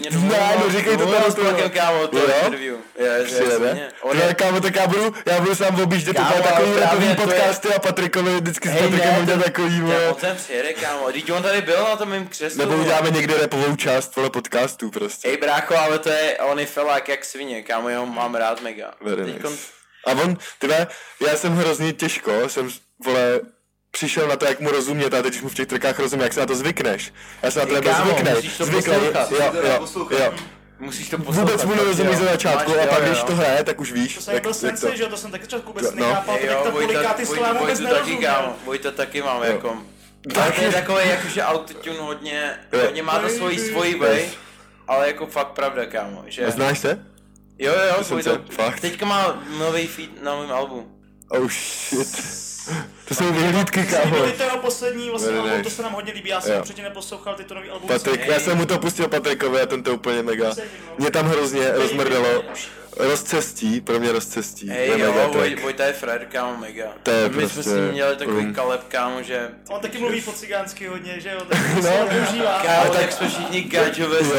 Ne, 0.00 0.56
no 0.64 0.70
říkej 0.70 0.96
to 0.96 1.06
tady 1.06 1.30
s 1.30 1.34
kámo, 1.74 2.06
to 2.08 2.18
Jo? 2.18 2.24
interview. 2.44 2.76
Je. 2.98 3.90
On 4.02 4.16
Ne, 4.18 4.24
je, 4.24 4.34
kámo, 4.34 4.60
tak 4.60 4.76
já 4.76 4.86
budu, 4.86 5.14
já 5.26 5.40
budu 5.40 5.54
sám 5.54 5.80
objíždět 5.82 6.16
Kámo, 6.16 6.42
takový 6.80 7.06
je- 7.06 7.14
podcasty 7.14 7.68
a 7.74 7.78
Patrikovi 7.78 8.34
vždycky 8.40 8.68
s 8.68 8.72
Hej, 8.72 8.82
Patrikem 8.82 9.22
udělat 9.22 9.44
takový, 9.44 9.80
vole. 9.80 10.08
on 10.08 10.20
sem 10.20 10.36
přijede, 10.36 10.72
kámo. 10.72 11.12
Teď 11.12 11.32
on 11.32 11.42
tady 11.42 11.62
byl 11.62 11.84
na 11.84 11.96
tom 11.96 12.10
mým 12.10 12.26
křeslu. 12.28 12.58
Nebo 12.58 12.76
uděláme 12.76 13.10
někde 13.10 13.38
rapovou 13.40 13.76
část, 13.76 14.16
vole, 14.16 14.30
podcastů 14.30 14.90
prostě. 14.90 15.28
Ej, 15.28 15.36
brácho, 15.36 15.76
ale 15.76 15.98
to 15.98 16.08
je, 16.08 16.38
on 16.38 16.58
je 16.60 16.66
felák 16.66 17.08
jak 17.08 17.24
svině, 17.24 17.62
kámo, 17.62 17.88
já 17.88 17.98
ho 17.98 18.06
mám 18.06 18.34
rád 18.34 18.60
mega. 18.62 18.94
Very 19.00 19.22
nice. 19.32 19.48
A 20.06 20.10
on, 20.12 20.36
tyhle, 20.58 20.86
já 21.28 21.36
jsem 21.36 21.56
hrozně 21.56 21.92
těžko, 21.92 22.48
jsem, 22.48 22.70
vole, 23.04 23.40
přišel 23.94 24.28
na 24.28 24.36
to, 24.36 24.44
jak 24.46 24.60
mu 24.60 24.70
rozumět 24.70 25.14
a 25.14 25.22
teď 25.22 25.34
už 25.34 25.42
mu 25.42 25.48
v 25.48 25.54
těch 25.54 25.66
trikách 25.66 25.98
rozumím, 25.98 26.22
jak 26.22 26.32
se 26.32 26.40
na 26.40 26.46
to 26.46 26.54
zvykneš. 26.56 27.12
Já 27.42 27.50
se 27.50 27.58
na 27.58 27.64
to 27.66 27.70
Ej, 27.70 27.74
nebo 27.80 27.90
kámo, 27.90 28.10
zvykneš. 28.10 28.34
musíš 28.34 28.56
to 28.58 28.64
Zvykne, 28.64 28.98
poslouchat. 28.98 29.30
jo, 29.30 29.50
to 29.52 30.14
jo, 30.14 30.22
jo. 30.22 30.34
Musíš 30.78 31.08
to. 31.08 31.18
Vůbec 31.18 31.64
mu 31.64 31.74
nerozumí 31.74 32.10
jo. 32.12 32.18
za 32.18 32.24
začátku 32.24 32.70
Máš- 32.70 32.80
a 32.80 32.82
jo, 32.82 32.88
pak 32.90 32.98
jo, 32.98 33.06
když 33.06 33.18
jo. 33.18 33.24
to 33.26 33.34
hraje, 33.36 33.64
tak 33.64 33.80
už 33.80 33.92
víš. 33.92 34.14
To 34.14 34.20
jsem 34.20 34.32
byl 34.32 34.34
jak, 34.34 34.44
jak 34.44 34.52
to. 34.54 34.58
sensi, 34.60 34.96
že 34.96 35.02
jo, 35.02 35.08
to 35.08 35.16
jsem 35.16 35.30
taky 35.30 35.46
třeba 35.46 35.62
vůbec 35.66 35.90
No. 35.94 36.06
nechápal, 36.08 36.36
Ej, 36.40 36.46
jak 36.46 36.56
jo, 36.56 36.60
ta 36.64 36.70
Vojta, 36.70 36.92
poliká 36.92 37.14
ty 37.14 37.26
slova 37.26 37.52
vůbec 37.52 37.80
nerozuměl. 37.80 38.32
kámo. 38.32 38.56
Vojta 38.64 38.90
taky 38.90 39.22
mám, 39.22 39.42
jako. 39.42 39.78
Ale 40.40 40.52
to 40.52 40.60
je 40.62 40.72
takový, 40.72 41.08
jakože 41.08 41.42
autotune 41.42 41.98
hodně, 42.00 42.58
Jo. 42.72 42.80
hodně 42.84 43.02
má 43.02 43.18
to 43.18 43.28
svoji, 43.28 43.58
svoji 43.58 43.94
way, 43.98 44.24
ale 44.88 45.06
jako 45.06 45.26
fakt 45.26 45.48
pravda, 45.48 45.86
kámo, 45.86 46.24
že... 46.26 46.46
A 46.46 46.50
znáš 46.50 46.78
se? 46.78 47.06
Jo, 47.58 47.72
jo, 47.88 48.04
jsem 48.04 48.16
Vojta, 48.16 48.38
teďka 48.80 49.06
má 49.06 49.42
nový 49.58 49.86
feed 49.86 50.22
na 50.22 50.36
mém 50.36 50.52
albu. 50.52 50.90
Oh 51.28 51.48
shit. 51.50 52.53
To 53.08 53.14
jsou 53.14 53.32
vyhlídky, 53.32 53.86
kámo. 53.86 54.16
To 54.36 54.42
jeho 54.42 54.58
poslední 54.58 55.10
vlastně 55.10 55.28
Very 55.32 55.38
album, 55.40 55.58
nice. 55.58 55.70
to 55.70 55.76
se 55.76 55.82
nám 55.82 55.92
hodně 55.92 56.12
líbí, 56.12 56.28
já 56.30 56.40
jsem 56.40 56.62
předtím 56.62 56.84
neposlouchal, 56.84 57.34
ty 57.34 57.44
to 57.44 57.54
nový 57.54 57.70
album. 57.70 57.88
Patrik, 57.88 58.26
já 58.26 58.40
jsem 58.40 58.58
mu 58.58 58.66
to 58.66 58.78
pustil 58.78 59.08
Patrikovi 59.08 59.60
a 59.60 59.66
ten 59.66 59.82
to 59.82 59.94
úplně 59.94 60.22
mega. 60.22 60.54
Mě 60.98 61.10
tam 61.10 61.26
hrozně 61.26 61.72
rozmrdalo. 61.72 62.42
Rozcestí, 62.96 63.80
pro 63.80 64.00
mě 64.00 64.12
rozcestí. 64.12 64.68
Hej, 64.68 64.88
To 64.90 64.96
je 64.98 65.04
jo, 65.04 65.12
mega 65.12 65.26
Voj. 65.26 65.56
Vojta 65.62 65.84
je 65.84 65.92
Fred, 65.92 66.22
kámo, 66.32 66.56
mega. 66.56 66.84
To 67.02 67.10
je 67.10 67.28
My 67.28 67.34
jsme 67.34 67.40
prostě 67.48 67.62
s 67.62 67.66
ním 67.74 67.88
měli 67.88 68.16
takový 68.16 68.36
rum. 68.44 68.54
kaleb, 68.54 68.80
kámo, 68.88 69.22
že... 69.22 69.48
On 69.68 69.80
taky 69.80 69.98
mluví 69.98 70.20
po 70.20 70.32
cigánsky 70.32 70.86
hodně, 70.86 71.20
že 71.20 71.30
jo, 71.30 71.40
tak 71.48 71.58
No. 71.82 71.90
používá. 72.08 72.62
Kámo, 72.62 72.92
tak 72.94 73.12
jsme 73.12 73.28
všichni 73.28 73.60
gadžové 73.62 74.16
Jo, 74.20 74.34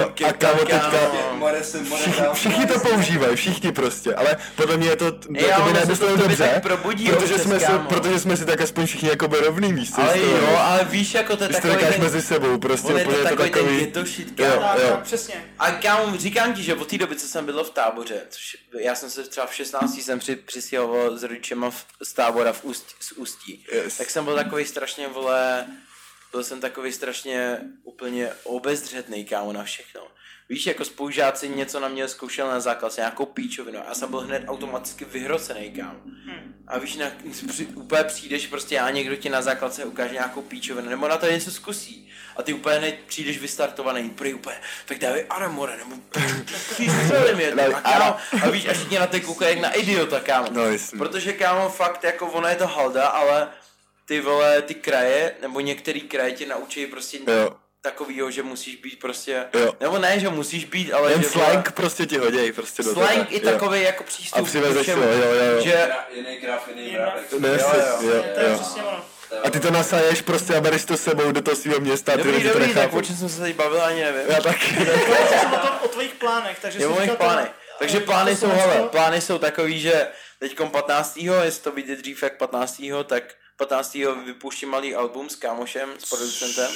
jo. 0.00 0.12
A 0.28 0.32
kámo, 0.32 0.58
teďka- 0.58 2.32
Všichni, 2.32 2.66
to 2.66 2.80
používají, 2.80 3.36
všichni 3.36 3.72
prostě, 3.72 4.14
ale 4.14 4.36
podle 4.56 4.76
mě 4.76 4.88
je 4.88 4.96
to 4.96 5.04
na 5.30 5.40
jednu 5.40 5.86
to 5.86 5.96
stranu 5.96 6.14
v 6.16 6.18
tobě 6.20 6.28
dobře, 6.28 6.50
tak 6.54 6.62
probudí 6.62 7.08
protože 7.08 7.38
jsme, 7.38 7.60
si, 7.60 7.66
protože 7.88 8.18
jsme 8.20 8.36
si 8.36 8.44
tak 8.46 8.60
aspoň 8.60 8.86
všichni 8.86 9.08
jakoby 9.08 9.40
rovný 9.40 9.72
místo. 9.72 10.02
Ale 10.02 10.18
jo, 10.18 10.56
ale 10.58 10.84
víš, 10.84 11.14
jako 11.14 11.36
to 11.36 11.44
je 11.44 11.48
Když 11.48 11.60
to 11.60 11.68
takový 11.68 11.80
říkáš 11.80 11.94
ten... 11.94 12.04
mezi 12.04 12.22
sebou, 12.22 12.58
prostě 12.58 12.92
je 12.92 12.94
to 12.94 13.00
úplně 13.10 13.16
je 13.16 13.22
to 13.22 13.36
takový 13.42 13.86
takový... 13.86 14.24
Jo, 14.38 14.46
kámo. 14.60 15.00
Přesně. 15.02 15.34
A 15.58 15.70
kámo, 15.70 16.16
říkám 16.18 16.52
ti, 16.54 16.62
že 16.62 16.74
od 16.74 16.88
té 16.88 16.98
doby, 16.98 17.16
co 17.16 17.28
jsem 17.28 17.46
bydlel 17.46 17.64
v 17.64 17.70
táboře, 17.70 17.97
což 18.04 18.56
já 18.78 18.94
jsem 18.94 19.10
se 19.10 19.24
třeba 19.24 19.46
v 19.46 19.54
16 19.54 19.98
jsem 19.98 20.18
při, 20.18 20.36
přistěhoval 20.36 21.18
s 21.18 21.22
rodičema 21.22 21.70
v, 21.70 21.86
z 22.02 22.12
tábora 22.12 22.52
v 22.52 22.64
Ústí, 22.64 22.94
z 23.00 23.12
Ústí, 23.12 23.66
Yes. 23.72 23.96
tak 23.96 24.10
jsem 24.10 24.24
byl 24.24 24.34
takový 24.34 24.64
strašně, 24.64 25.08
vole, 25.08 25.66
byl 26.30 26.44
jsem 26.44 26.60
takový 26.60 26.92
strašně 26.92 27.60
úplně 27.82 28.32
obezřetný, 28.44 29.24
kámo, 29.24 29.52
na 29.52 29.64
všechno. 29.64 30.08
Víš, 30.48 30.66
jako 30.66 30.84
spolužáci 30.84 31.48
něco 31.48 31.80
na 31.80 31.88
mě 31.88 32.08
zkoušel 32.08 32.48
na 32.48 32.60
základce, 32.60 33.00
nějakou 33.00 33.26
píčovinu. 33.26 33.78
Já 33.88 33.94
jsem 33.94 34.10
byl 34.10 34.20
hned 34.20 34.42
automaticky 34.46 35.04
vyhrocený, 35.04 35.72
kámo. 35.72 36.00
A 36.66 36.78
víš, 36.78 36.96
na, 36.96 37.06
při, 37.48 37.66
úplně 37.66 38.04
přijdeš 38.04 38.46
prostě 38.46 38.80
a 38.80 38.90
někdo 38.90 39.16
ti 39.16 39.28
na 39.28 39.42
základce 39.42 39.84
ukáže 39.84 40.12
nějakou 40.12 40.42
píčovinu, 40.42 40.88
nebo 40.90 41.08
na 41.08 41.16
to 41.16 41.26
něco 41.26 41.50
zkusí. 41.50 42.10
A 42.36 42.42
ty 42.42 42.52
úplně 42.52 42.78
hned 42.78 42.98
přijdeš 43.06 43.38
vystartovaný, 43.38 44.10
prý 44.10 44.34
úplně, 44.34 44.56
tak 44.86 44.98
dávej 44.98 45.26
Aramore, 45.30 45.76
nebo 45.76 45.96
přístřelím 46.70 47.40
je, 47.58 47.66
a, 47.66 47.80
kámo, 47.80 48.16
a 48.42 48.50
víš, 48.50 48.68
až 48.68 48.78
tě 48.90 48.98
na 48.98 49.06
ty 49.06 49.20
koukají 49.20 49.54
jak 49.54 49.62
na 49.62 49.72
idiota, 49.72 50.20
kámo. 50.20 50.48
No. 50.50 50.62
Protože, 50.98 51.32
kámo, 51.32 51.68
fakt, 51.68 52.04
jako 52.04 52.26
ono 52.26 52.48
je 52.48 52.56
to 52.56 52.66
halda, 52.66 53.06
ale 53.06 53.48
ty 54.04 54.20
vole, 54.20 54.62
ty 54.62 54.74
kraje, 54.74 55.34
nebo 55.42 55.60
některý 55.60 56.00
kraje 56.00 56.32
tě 56.32 56.46
naučí 56.46 56.86
prostě 56.86 57.18
Jo. 57.26 57.56
Takovýho, 57.90 58.30
že 58.30 58.42
musíš 58.42 58.76
být 58.76 58.98
prostě, 59.00 59.44
Jo. 59.54 59.72
nebo 59.80 59.98
ne, 59.98 60.20
že 60.20 60.28
musíš 60.28 60.64
být, 60.64 60.92
ale 60.92 61.10
Jen 61.12 61.22
že 61.22 61.28
slang 61.28 61.72
prostě 61.72 62.06
ti 62.06 62.18
hoděj 62.18 62.52
prostě 62.52 62.82
do 62.82 62.92
slang 62.92 63.32
i 63.32 63.34
Jo. 63.44 63.52
takový 63.52 63.82
jako 63.82 64.04
přístup 64.04 64.38
A 64.38 64.42
přivezeš 64.44 64.82
všemu. 64.82 65.02
jo, 65.02 65.08
jo, 65.12 65.32
jo. 65.54 65.60
Že, 65.60 65.88
Jiný 66.14 66.36
kráv, 66.40 66.68
jiný 66.68 66.92
mrávek. 66.92 67.32
Ne, 67.38 67.48
Jo, 67.48 67.54
jo, 67.74 67.82
jo. 68.02 68.10
jo, 68.14 68.24
To 68.34 68.40
je 68.40 68.50
jo. 68.50 68.58
přesně 68.58 68.82
ono. 68.82 69.04
A 69.44 69.50
ty 69.50 69.60
to 69.60 69.70
nasaješ 69.70 70.22
prostě 70.22 70.54
a 70.54 70.60
bereš 70.60 70.84
to 70.84 70.96
s 70.96 71.02
sebou 71.02 71.32
do 71.32 71.42
toho 71.42 71.56
svého 71.56 71.80
města 71.80 72.12
a 72.12 72.16
ty 72.16 72.22
dobrý, 72.22 72.42
to 72.42 72.48
dobrý, 72.58 72.74
tak 72.74 72.92
o 72.94 73.02
čem 73.02 73.16
jsem 73.16 73.28
se 73.28 73.40
teď 73.40 73.56
bavil, 73.56 73.82
ani 73.82 74.00
nevím. 74.02 74.22
Já 74.28 74.40
taky. 74.40 74.74
Já 75.20 75.40
jsem 75.40 75.52
o, 75.52 75.56
tom, 75.58 75.70
o 75.82 75.88
tvojich 75.88 76.14
plánech, 76.14 76.58
takže 76.62 76.78
jsem 76.80 76.92
o 76.92 77.00
mých 77.00 77.10
to- 77.10 77.16
plánech. 77.16 77.50
Takže 77.78 78.00
plány 78.00 78.36
jsou, 78.36 78.48
hele, 78.48 78.88
plány 78.88 79.20
jsou 79.20 79.38
takový, 79.38 79.80
že 79.80 80.06
teďkom 80.38 80.70
15. 80.70 81.16
jestli 81.42 81.62
to 81.62 81.72
vyjde 81.72 81.96
dřív 81.96 82.22
jak 82.22 82.36
15. 82.36 82.82
tak 83.06 83.22
15. 83.56 83.96
vypouštím 84.26 84.68
malý 84.68 84.94
album 84.94 85.28
s 85.30 85.36
kámošem, 85.36 85.88
s 85.98 86.08
producentem 86.08 86.70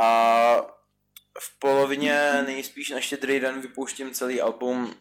a 0.00 0.74
v 1.40 1.58
polovině 1.58 2.42
nejspíš 2.46 2.90
na 2.90 3.00
štědrý 3.00 3.40
den 3.40 3.60
vypouštím 3.60 4.14
celý 4.14 4.40
album, 4.40 4.94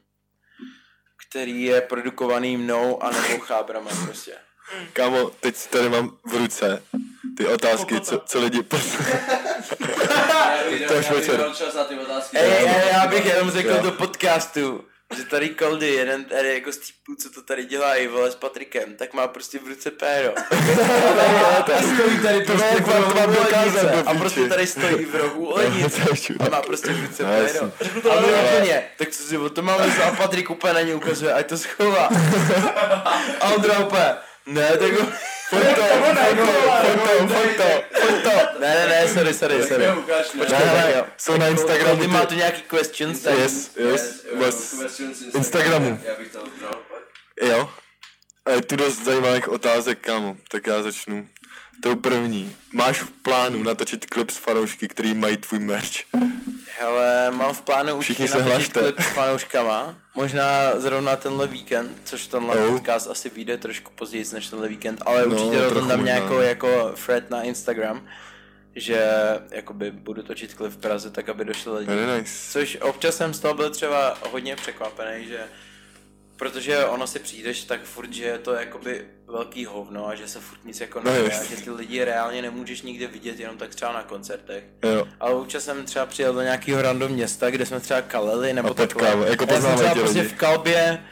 který 1.27 1.63
je 1.63 1.81
produkovaný 1.81 2.57
mnou 2.57 3.03
a 3.03 3.11
nebo 3.11 3.39
chábrama 3.39 3.91
prostě. 4.05 4.33
Kámo, 4.93 5.29
teď 5.29 5.67
tady 5.67 5.89
mám 5.89 6.17
v 6.25 6.33
ruce 6.33 6.83
ty 7.37 7.47
otázky, 7.47 8.01
co, 8.01 8.19
co 8.25 8.39
lidi... 8.39 8.63
To 10.87 10.93
bych 10.93 11.11
večer. 11.11 11.37
dal 11.37 11.55
čas 11.55 11.73
na 11.73 11.83
ty 11.83 11.99
otázky. 11.99 12.37
Ej, 12.37 12.69
ej, 12.69 12.89
já 12.93 13.07
bych 13.07 13.25
jenom 13.25 13.51
řekl 13.51 13.81
do 13.81 13.91
podcastu, 13.91 14.85
že 15.13 15.23
tady 15.23 15.49
Koldy, 15.49 15.87
jeden 15.87 16.25
tady 16.25 16.53
jako 16.53 16.71
z 16.71 16.77
týpů, 16.77 17.15
co 17.15 17.29
to 17.29 17.41
tady 17.41 17.65
dělají, 17.65 18.07
vole, 18.07 18.31
s 18.31 18.35
Patrikem, 18.35 18.95
tak 18.95 19.13
má 19.13 19.27
prostě 19.27 19.59
v 19.59 19.67
ruce 19.67 19.91
péro. 19.91 20.33
A 21.73 21.81
stojí 21.81 22.19
tady 22.19 22.41
prostě 22.45 22.75
v 22.81 22.87
rohu 22.87 23.13
to 23.13 23.19
lednice. 23.19 24.03
A 24.05 24.13
prostě 24.13 24.47
tady 24.47 24.67
stojí 24.67 25.05
v 25.05 25.15
rohu 25.15 25.51
lednice. 25.55 26.01
A 26.39 26.49
má 26.49 26.61
prostě 26.61 26.93
v 26.93 27.01
ruce 27.01 27.23
No, 27.23 27.29
péro. 27.29 27.71
A 28.11 28.21
my 28.21 28.27
úplně, 28.27 28.83
tak 28.97 29.09
co 29.09 29.23
si 29.23 29.37
o 29.37 29.49
to 29.49 29.61
máme 29.61 29.97
a 29.97 30.11
Patrik 30.11 30.49
úplně 30.49 30.73
na 30.73 30.81
ně 30.81 30.95
ukazuje, 30.95 31.33
ať 31.33 31.47
to 31.49 31.57
schová. 31.57 32.05
A 33.39 33.49
Ondra 33.55 33.79
úplně, 33.79 34.15
ne, 34.45 34.77
tak 34.77 34.91
to, 34.97 35.05
pojď 35.49 35.75
to, 35.75 35.81
pojď 35.81 36.37
to, 36.37 37.27
pojď 37.27 37.57
to, 37.57 37.83
pojď 38.01 38.23
to. 38.23 38.59
Ne, 38.59 38.75
ne, 38.75 38.87
ne, 38.87 39.07
sorry, 39.07 39.33
sorry, 39.33 39.63
sorry. 39.67 39.85
Počkej, 40.37 40.39
Ne, 40.39 40.45
tak 40.47 40.85
ne, 40.85 40.93
jo. 40.97 41.05
jsou 41.17 41.37
na 41.37 41.47
Instagramu 41.47 41.95
Ty 41.95 42.01
ty- 42.01 42.07
má 42.07 42.25
tu 42.25 42.35
nějaký 42.35 42.61
questions, 42.61 43.19
tak 43.19 43.37
Yes, 43.37 43.71
yes, 43.77 44.23
questions 44.79 45.21
Instagramu. 45.35 45.99
Já 46.05 46.15
bych 46.19 46.31
to. 46.31 46.39
Jo. 47.41 47.69
A 48.45 48.51
je 48.51 48.61
tu 48.61 48.75
dost 48.75 49.03
zajímavých 49.03 49.49
otázek, 49.49 49.99
kámo. 49.99 50.35
Tak 50.51 50.67
já 50.67 50.81
začnu. 50.83 51.27
Tou 51.81 51.95
první. 51.95 52.55
Máš 52.73 53.01
v 53.01 53.09
plánu 53.11 53.63
natočit 53.63 54.05
klip 54.05 54.29
s 54.29 54.37
fanoušky, 54.37 54.87
který 54.87 55.13
mají 55.13 55.37
tvůj 55.37 55.59
merch? 55.59 55.91
Hele, 56.79 57.31
mám 57.31 57.53
v 57.53 57.61
plánu 57.61 57.99
Všichni 57.99 58.23
určitě 58.25 58.39
se 58.43 58.49
natočit 58.49 58.73
klip 58.73 58.99
s 58.99 59.05
fanouškama. 59.05 59.95
Možná 60.15 60.79
zrovna 60.79 61.15
tenhle 61.15 61.47
víkend, 61.47 61.91
což 62.03 62.27
tenhle 62.27 62.55
Oh. 62.55 62.71
podcast 62.73 63.07
asi 63.09 63.29
vyjde 63.29 63.57
trošku 63.57 63.91
později 63.95 64.25
než 64.33 64.47
tenhle 64.47 64.67
víkend, 64.67 65.01
ale 65.05 65.25
No, 65.25 65.35
určitě 65.35 65.69
to 65.73 65.87
tam 65.87 66.05
nějakou 66.05 66.39
jako 66.39 66.93
thread 67.05 67.29
na 67.29 67.41
Instagram, 67.41 68.07
že 68.75 69.05
jakoby 69.51 69.91
budu 69.91 70.23
točit 70.23 70.53
klip 70.53 70.71
v 70.71 70.77
Praze, 70.77 71.09
tak 71.11 71.29
aby 71.29 71.45
došli 71.45 71.71
lidi. 71.77 71.91
Very 71.95 72.17
nice. 72.19 72.51
Což 72.51 72.77
občas 72.81 73.17
jsem 73.17 73.33
z 73.33 73.39
toho 73.39 73.53
byl 73.53 73.69
třeba 73.69 74.17
hodně 74.31 74.55
překvapený, 74.55 75.27
že 75.27 75.39
protože 76.43 76.85
ono 76.85 77.07
si 77.07 77.19
přijdeš 77.19 77.63
tak 77.63 77.83
furt, 77.83 78.13
že 78.13 78.23
je 78.23 78.37
to 78.37 78.53
jakoby 78.53 79.05
velký 79.27 79.65
hovno 79.65 80.07
a 80.07 80.15
že 80.15 80.27
se 80.27 80.39
furt 80.39 80.65
nic 80.65 80.79
jako 80.81 80.99
No 80.99 81.11
neděje 81.11 81.39
a 81.39 81.43
že 81.43 81.55
ty 81.55 81.71
lidi 81.71 82.03
reálně 82.03 82.41
nemůžeš 82.41 82.81
nikde 82.81 83.07
vidět 83.07 83.39
jenom 83.39 83.57
tak 83.57 83.75
třeba 83.75 83.93
na 83.93 84.03
koncertech. 84.03 84.63
Jo. 84.83 85.07
Ale 85.19 85.33
občas 85.35 85.63
jsem 85.63 85.85
třeba 85.85 86.05
přijel 86.05 86.33
do 86.33 86.41
nějakého 86.41 86.81
random 86.81 87.11
města, 87.11 87.49
kde 87.49 87.65
jsme 87.65 87.79
třeba 87.79 88.01
kaleli 88.01 88.53
nebo 88.53 88.69
A 88.69 88.73
takhle. 88.73 88.87
potkával, 89.03 89.27
jako 89.27 89.45
A 89.49 89.53
já 89.53 89.61
jsem 89.61 89.75
třeba 89.75 89.95
prostě 89.95 90.23
v 90.23 90.33
kalbě 90.33 91.03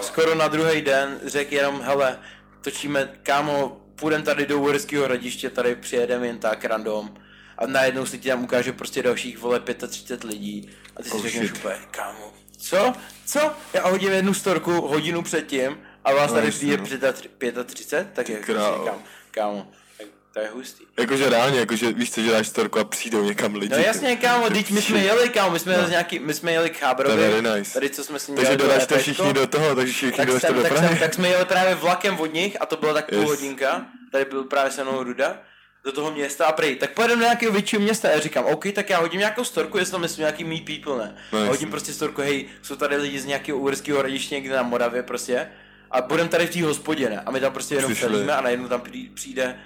skoro 0.00 0.34
na 0.34 0.48
druhý 0.48 0.82
den 0.82 1.20
řekl 1.24 1.54
jenom, 1.54 1.80
hele, 1.80 2.18
točíme, 2.60 3.12
kámo, 3.22 3.80
půjdem 3.94 4.22
tady 4.22 4.46
do 4.46 4.58
Uherského 4.58 5.04
hradiště, 5.04 5.50
tady 5.50 5.74
přijedeme 5.74 6.26
jen 6.26 6.38
tak 6.38 6.64
random. 6.64 7.14
A 7.58 7.66
najednou 7.66 8.06
si 8.06 8.18
ti 8.18 8.28
tam 8.28 8.44
ukáže 8.44 8.72
prostě 8.72 9.02
dalších, 9.02 9.38
vole, 9.38 9.60
35 9.88 10.24
lidí. 10.24 10.70
A 10.96 11.02
ty 11.02 11.08
si 11.08 11.14
Oh, 11.16 11.22
řekneš 11.22 11.48
shit. 11.48 11.56
úplně, 11.58 11.76
kámo, 11.90 12.32
co? 12.58 12.92
Co? 13.26 13.40
Já 13.72 13.88
hodím 13.88 14.12
jednu 14.12 14.34
storku 14.34 14.72
hodinu 14.72 15.22
předtím 15.22 15.78
a 16.04 16.12
vás 16.14 16.30
No, 16.30 16.34
tady 16.34 16.46
no. 16.76 16.84
35, 16.84 17.66
35, 17.66 18.08
tak 18.12 18.28
jak 18.28 18.46
říkám, 18.46 19.02
kámo, 19.30 19.68
tak 19.98 20.06
to 20.32 20.40
je 20.40 20.48
hustý. 20.48 20.84
Jakože 21.00 21.30
reálně, 21.30 21.60
jakože 21.60 21.92
víš 21.92 22.12
co, 22.12 22.20
že 22.22 22.30
dáš 22.32 22.48
storku 22.48 22.78
a 22.78 22.84
přijdou 22.84 23.24
někam 23.24 23.54
lidi. 23.54 23.74
No 23.74 23.80
jasně, 23.82 24.16
kámo, 24.16 24.50
teď 24.50 24.70
my 24.70 24.82
jsme 24.82 24.98
jeli, 25.00 25.28
kámo, 25.28 25.50
my 25.50 25.58
jsme 25.58 25.72
jeli, 25.72 25.86
z 25.86 25.90
nějaký, 25.90 26.18
my 26.18 26.34
jsme 26.34 26.52
jeli 26.52 26.70
k 26.70 26.80
je 26.82 27.14
very 27.16 27.42
nice. 27.42 27.72
tady 27.74 27.90
co 27.90 28.04
jsme 28.04 28.18
si 28.18 28.26
Takže 28.26 28.42
dělali 28.42 28.56
to 28.56 28.64
dodažte 28.64 28.94
EPčko. 28.94 29.12
všichni 29.12 29.32
do 29.32 29.46
toho, 29.46 29.74
takže 29.74 29.92
všichni 29.92 30.16
tak, 30.16 30.40
jsem, 30.40 30.54
do 30.54 30.62
tak, 30.62 30.72
Prahy. 30.72 30.88
jsem, 30.88 30.98
tak 30.98 31.14
jsme 31.14 31.28
jeli 31.28 31.44
právě 31.44 31.74
vlakem 31.74 32.20
od 32.20 32.34
nich 32.34 32.56
a 32.60 32.66
to 32.66 32.76
byla 32.76 32.92
tak 32.94 33.08
půl 33.08 33.18
Yes. 33.18 33.28
hodinka, 33.28 33.86
tady 34.12 34.24
byl 34.24 34.44
právě 34.44 34.72
se 34.72 34.84
mnou 34.84 35.02
Ruda, 35.02 35.36
do 35.84 35.92
toho 35.92 36.10
města 36.12 36.46
a 36.46 36.52
prej, 36.52 36.76
tak 36.76 36.90
pojedeme 36.94 37.20
do 37.20 37.24
nějakého 37.24 37.52
většího 37.52 37.82
města 37.82 38.08
a 38.08 38.10
já 38.10 38.20
říkám, 38.20 38.44
OK, 38.44 38.64
tak 38.74 38.90
já 38.90 38.98
hodím 39.00 39.18
nějakou 39.20 39.44
storku, 39.44 39.78
jestli 39.78 39.92
tam 39.92 40.00
myslím 40.00 40.20
nějaký 40.22 40.44
meet 40.44 40.64
people, 40.64 40.98
ne? 40.98 41.14
No, 41.32 41.38
a 41.38 41.44
hodím 41.44 41.70
prostě 41.70 41.92
storku, 41.92 42.20
hej, 42.20 42.46
jsou 42.62 42.76
tady 42.76 42.96
lidi 42.96 43.20
z 43.20 43.24
nějakého 43.24 43.58
uherského 43.58 43.98
hradiště 43.98 44.34
někde 44.34 44.56
na 44.56 44.62
Moravě 44.62 45.02
prostě 45.02 45.48
a 45.90 46.00
budeme 46.00 46.28
tady 46.28 46.46
v 46.46 46.50
té 46.50 46.64
hospodě, 46.64 47.10
ne? 47.10 47.20
A 47.20 47.30
my 47.30 47.40
tam 47.40 47.52
prostě 47.52 47.74
jenom 47.74 47.92
Přišli. 47.92 48.08
felíme 48.10 48.32
a 48.32 48.40
najednou 48.40 48.68
tam 48.68 48.80
při- 48.80 49.10
přijde 49.14 49.58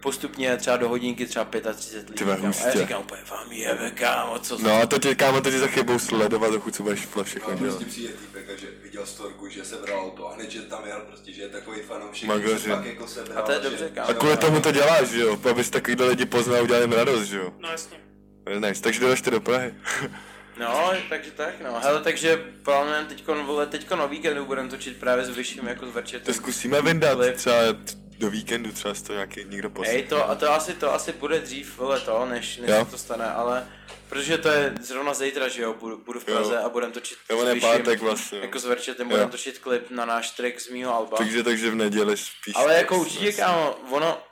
postupně 0.00 0.56
třeba 0.56 0.76
do 0.76 0.88
hodinky 0.88 1.26
třeba 1.26 1.44
35 1.74 2.08
lidí. 2.10 2.18
Kámo. 2.24 2.32
a 2.32 2.36
já 2.40 2.46
hustě. 2.46 2.78
říkám 2.80 3.00
úplně, 3.00 3.20
vám 3.30 3.52
jebe, 3.52 3.90
kámo, 3.90 4.38
co 4.38 4.58
No 4.58 4.72
a 4.82 4.86
to 4.86 4.98
tě, 4.98 5.14
kámo, 5.14 5.40
to 5.40 5.50
tě 5.50 5.58
za 5.58 5.66
chybou 5.66 5.98
sledovat, 5.98 6.52
dokud 6.52 6.74
co 6.74 6.82
budeš 6.82 7.06
vle 7.14 7.24
všechno 7.24 7.52
A 7.52 7.54
dělat. 7.54 7.68
prostě 7.70 7.84
přijde 7.84 8.08
týpek 8.12 8.58
že 8.60 8.66
viděl 8.82 9.06
storku, 9.06 9.48
že 9.48 9.64
sebral 9.64 10.10
to 10.10 10.28
a 10.28 10.34
hned, 10.34 10.50
že 10.50 10.62
tam 10.62 10.82
jel 10.86 11.00
prostě, 11.00 11.32
že 11.32 11.42
je 11.42 11.48
takový 11.48 11.80
fanoušek, 11.80 12.28
Magařin. 12.28 12.58
že 12.58 12.70
fakt 12.70 12.84
jako 12.86 13.06
sebral. 13.06 13.38
A 13.38 13.42
to 13.42 13.52
je 13.52 13.58
že- 13.62 13.68
dobře, 13.70 13.90
kámo. 13.94 14.08
A 14.10 14.14
kvůli 14.14 14.36
tomu 14.36 14.60
to 14.60 14.72
děláš, 14.72 15.08
že 15.08 15.20
jo? 15.20 15.38
Abys 15.50 15.70
takovýhle 15.70 16.06
lidi 16.06 16.24
poznal 16.24 16.58
a 16.58 16.62
udělal 16.62 16.82
jim 16.82 16.92
radost, 16.92 17.22
že 17.24 17.36
jo? 17.38 17.52
No 17.58 17.70
jasně. 17.70 17.96
Nice. 18.58 18.82
Takže 18.82 19.00
dodažte 19.00 19.30
do 19.30 19.40
Prahy. 19.40 19.74
No, 20.60 20.92
takže 21.08 21.30
tak, 21.30 21.54
no. 21.64 21.80
Hele, 21.82 22.00
takže 22.00 22.36
plánujeme 22.62 23.08
teďko, 23.08 23.44
vole, 23.44 23.66
teďko 23.66 23.96
na 23.96 24.06
víkendu 24.06 24.44
budeme 24.44 24.68
točit 24.68 24.96
právě 24.96 25.24
s 25.24 25.28
Vyšším 25.30 25.66
jako 25.66 25.86
s 25.86 26.20
To 26.24 26.32
zkusíme 26.34 26.82
vyndat 26.82 27.18
třeba 27.36 27.56
do 28.20 28.30
víkendu, 28.30 28.72
třeba 28.72 28.94
to 29.06 29.12
nějaký 29.12 29.44
někdo 29.44 29.70
poslal. 29.70 29.94
Hej, 29.94 30.02
to, 30.02 30.30
a 30.30 30.34
to 30.34 30.52
asi, 30.52 30.74
to 30.74 30.94
asi 30.94 31.12
bude 31.12 31.40
dřív, 31.40 31.78
vole, 31.78 32.00
to, 32.00 32.26
než, 32.26 32.56
než 32.56 32.70
Jo. 32.70 32.84
se 32.84 32.90
to 32.90 32.98
stane, 32.98 33.26
ale 33.32 33.68
protože 34.08 34.38
to 34.38 34.48
je 34.48 34.74
zrovna 34.80 35.14
zítra, 35.14 35.48
že 35.48 35.62
jo, 35.62 35.74
budu, 35.80 35.98
budu 35.98 36.20
v 36.20 36.28
Jo. 36.28 36.34
Praze 36.34 36.58
a 36.58 36.68
budeme 36.68 36.92
točit 36.92 37.18
Jo, 37.30 37.44
Vyšším, 37.44 37.60
pátek 37.60 38.00
vlastně. 38.00 38.38
Jako 38.38 38.58
s 38.58 38.64
Verčetem 38.64 39.06
Jo. 39.06 39.10
budeme 39.10 39.30
točit 39.30 39.58
klip 39.58 39.90
na 39.90 40.04
náš 40.04 40.30
track 40.30 40.60
z 40.60 40.68
mýho 40.68 40.94
alba. 40.94 41.16
Takže, 41.16 41.42
takže 41.42 41.70
v 41.70 41.74
neděli 41.74 42.16
spíš. 42.16 42.54
Ale 42.56 42.74
jako 42.74 42.98
určitě, 42.98 43.32
kámo, 43.32 43.76
ono, 43.90 44.22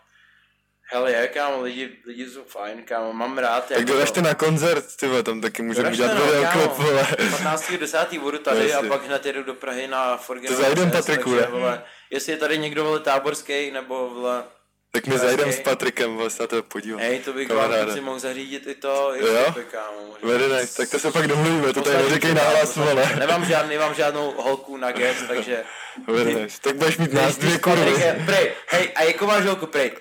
hele 0.92 1.12
je, 1.12 1.28
kámo, 1.28 1.62
lidi, 1.62 1.98
lidi 2.06 2.30
jsou 2.30 2.44
fajn, 2.44 2.82
kámo, 2.82 3.12
mám 3.12 3.38
rád. 3.38 3.68
Tak 3.68 3.78
jako 3.78 3.92
dodažte 3.92 4.22
na 4.22 4.34
koncert, 4.34 4.84
ty 5.00 5.22
tam 5.22 5.40
taky 5.40 5.62
můžeme 5.62 5.82
Doražte, 5.82 6.04
udělat 6.04 6.18
no, 6.18 6.32
videoklip, 6.32 6.72
vole. 6.72 7.02
15.10. 7.02 8.20
budu 8.20 8.38
tady 8.38 8.68
Jasně. 8.68 8.88
a 8.88 8.92
pak 8.92 9.06
hned 9.06 9.26
jedu 9.26 9.42
do 9.42 9.54
Prahy 9.54 9.88
na 9.88 10.16
Forget. 10.16 10.50
To 10.50 10.56
zajdem, 10.56 10.90
Patriku, 10.90 11.34
ne? 11.34 11.46
vole, 11.46 11.82
jestli 12.10 12.32
je 12.32 12.38
tady 12.38 12.58
někdo 12.58 12.84
vole 12.84 13.00
táborský 13.00 13.70
nebo 13.70 14.10
vole, 14.10 14.44
Tak 14.92 15.06
my 15.06 15.10
Pražský. 15.10 15.26
zajdem 15.26 15.52
s 15.52 15.60
Patrikem, 15.60 16.16
vole, 16.16 16.30
se 16.30 16.42
na 16.42 16.46
to 16.46 16.62
podívat. 16.62 17.00
hej, 17.00 17.18
to 17.18 17.32
bych 17.32 17.48
vám 17.50 17.72
kluci 17.84 18.00
mohl 18.00 18.18
zařídit 18.18 18.66
i 18.66 18.74
to, 18.74 19.12
i 19.16 19.26
Jo? 19.26 19.54
kámo. 19.70 19.96
možná. 20.08 20.28
Very 20.38 20.52
nice, 20.60 20.76
tak 20.76 20.90
to 20.90 20.98
se 20.98 21.12
pak 21.12 21.26
domluvíme, 21.26 21.72
to 21.72 21.82
tady 21.82 21.96
neříkej 22.02 22.34
nahlas, 22.34 22.76
vole. 22.76 23.10
Nemám 23.18 23.44
žádný, 23.44 23.70
nemám 23.70 23.94
žádnou 23.94 24.34
holku 24.38 24.76
na 24.76 24.92
guest, 24.92 25.24
takže... 25.28 25.64
Very 26.06 26.34
nice. 26.34 26.58
Tak 26.60 26.76
budeš 26.76 26.98
mít 26.98 27.12
nás 27.12 27.36
dvě 27.36 27.58
kurvy. 27.58 27.92
Prej, 28.26 28.52
hej, 28.68 28.92
a 28.94 29.02
jakou 29.02 29.26
máš 29.26 29.44
holku, 29.44 29.66
prej? 29.66 29.92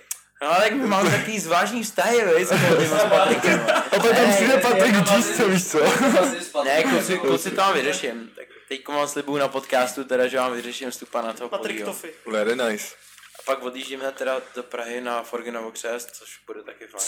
No 0.42 0.48
ale 0.48 0.60
tak 0.64 0.74
my 0.74 0.88
máme 0.88 1.12
takový 1.12 1.40
zvláštní 1.40 1.84
vztahy, 1.84 2.18
víš, 2.38 2.48
s 2.48 2.50
tím 2.50 2.88
s 2.98 3.04
Patrikem. 3.10 3.66
A 3.70 4.00
pak 4.00 4.16
tam 4.18 4.34
přijde 4.34 4.58
Patrik 4.58 4.96
co 5.38 5.50
víš 5.50 5.68
co? 5.68 5.80
Ne, 6.64 6.84
kluci, 6.84 7.18
kluci 7.18 7.50
to 7.52 7.56
vám 7.56 7.74
vyřeším. 7.74 8.30
Tak 8.36 8.47
teď 8.68 8.88
vám 8.88 9.08
slibuju 9.08 9.38
na 9.38 9.48
podcastu 9.48 10.04
teda, 10.04 10.28
že 10.28 10.38
vám 10.38 10.54
vyřeším 10.54 10.92
vstupa 10.92 11.22
na 11.22 11.34
toho 11.34 11.50
Patrik 11.50 11.72
podíl. 11.76 11.86
Toffy. 11.86 12.14
Very 12.32 12.56
nice. 12.56 12.88
A 13.40 13.42
pak 13.46 13.64
odjíždíme 13.64 14.12
teda 14.12 14.42
do 14.56 14.64
Prahy 14.64 15.02
na 15.02 15.24
Forginovo 15.24 15.72
křest, 15.72 16.12
což 16.16 16.30
bude 16.48 16.64
taky 16.64 16.88
fajn. 16.88 17.04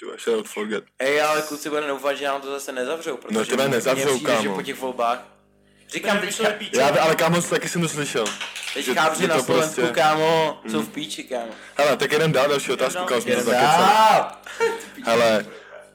Ty 0.00 0.06
shout 0.24 0.48
forget. 0.48 0.84
Hej, 1.02 1.22
ale 1.22 1.42
kluci 1.42 1.70
bude 1.70 1.86
doufat, 1.86 2.14
že 2.14 2.24
nám 2.24 2.40
to 2.40 2.50
zase 2.50 2.72
nezavřou, 2.72 3.16
protože 3.16 3.38
No, 3.38 3.44
tebe 3.46 3.68
nezavřou, 3.68 4.14
přijde, 4.16 4.32
že 4.36 4.42
kámo. 4.42 4.54
po 4.54 4.62
těch 4.62 4.78
volbách. 4.78 5.18
Říkám, 5.88 6.08
Tam 6.18 6.26
teďka, 6.26 6.42
vyšel 6.42 6.58
píče. 6.58 6.80
Já, 6.80 7.02
ale 7.02 7.16
kámo, 7.16 7.42
taky 7.42 7.68
jsem 7.68 7.82
to 7.82 7.88
slyšel. 7.88 8.24
teď 8.74 8.84
že- 8.84 8.94
chápři 8.94 9.22
že 9.22 9.28
na 9.28 9.42
Slovensku, 9.42 9.74
prostě- 9.80 9.94
kámo, 9.94 10.60
jsou 10.70 10.82
v 10.82 10.88
píči, 10.88 11.24
kámo. 11.24 11.54
Hele, 11.76 11.96
tak 11.96 12.12
jeden 12.12 12.32
dál 12.32 12.48
další 12.48 12.72
otázku, 12.72 13.04
kam 13.04 13.20
jsme 13.22 13.36
to 13.36 13.42
zakecali. 13.42 14.30
Hele, 15.04 15.46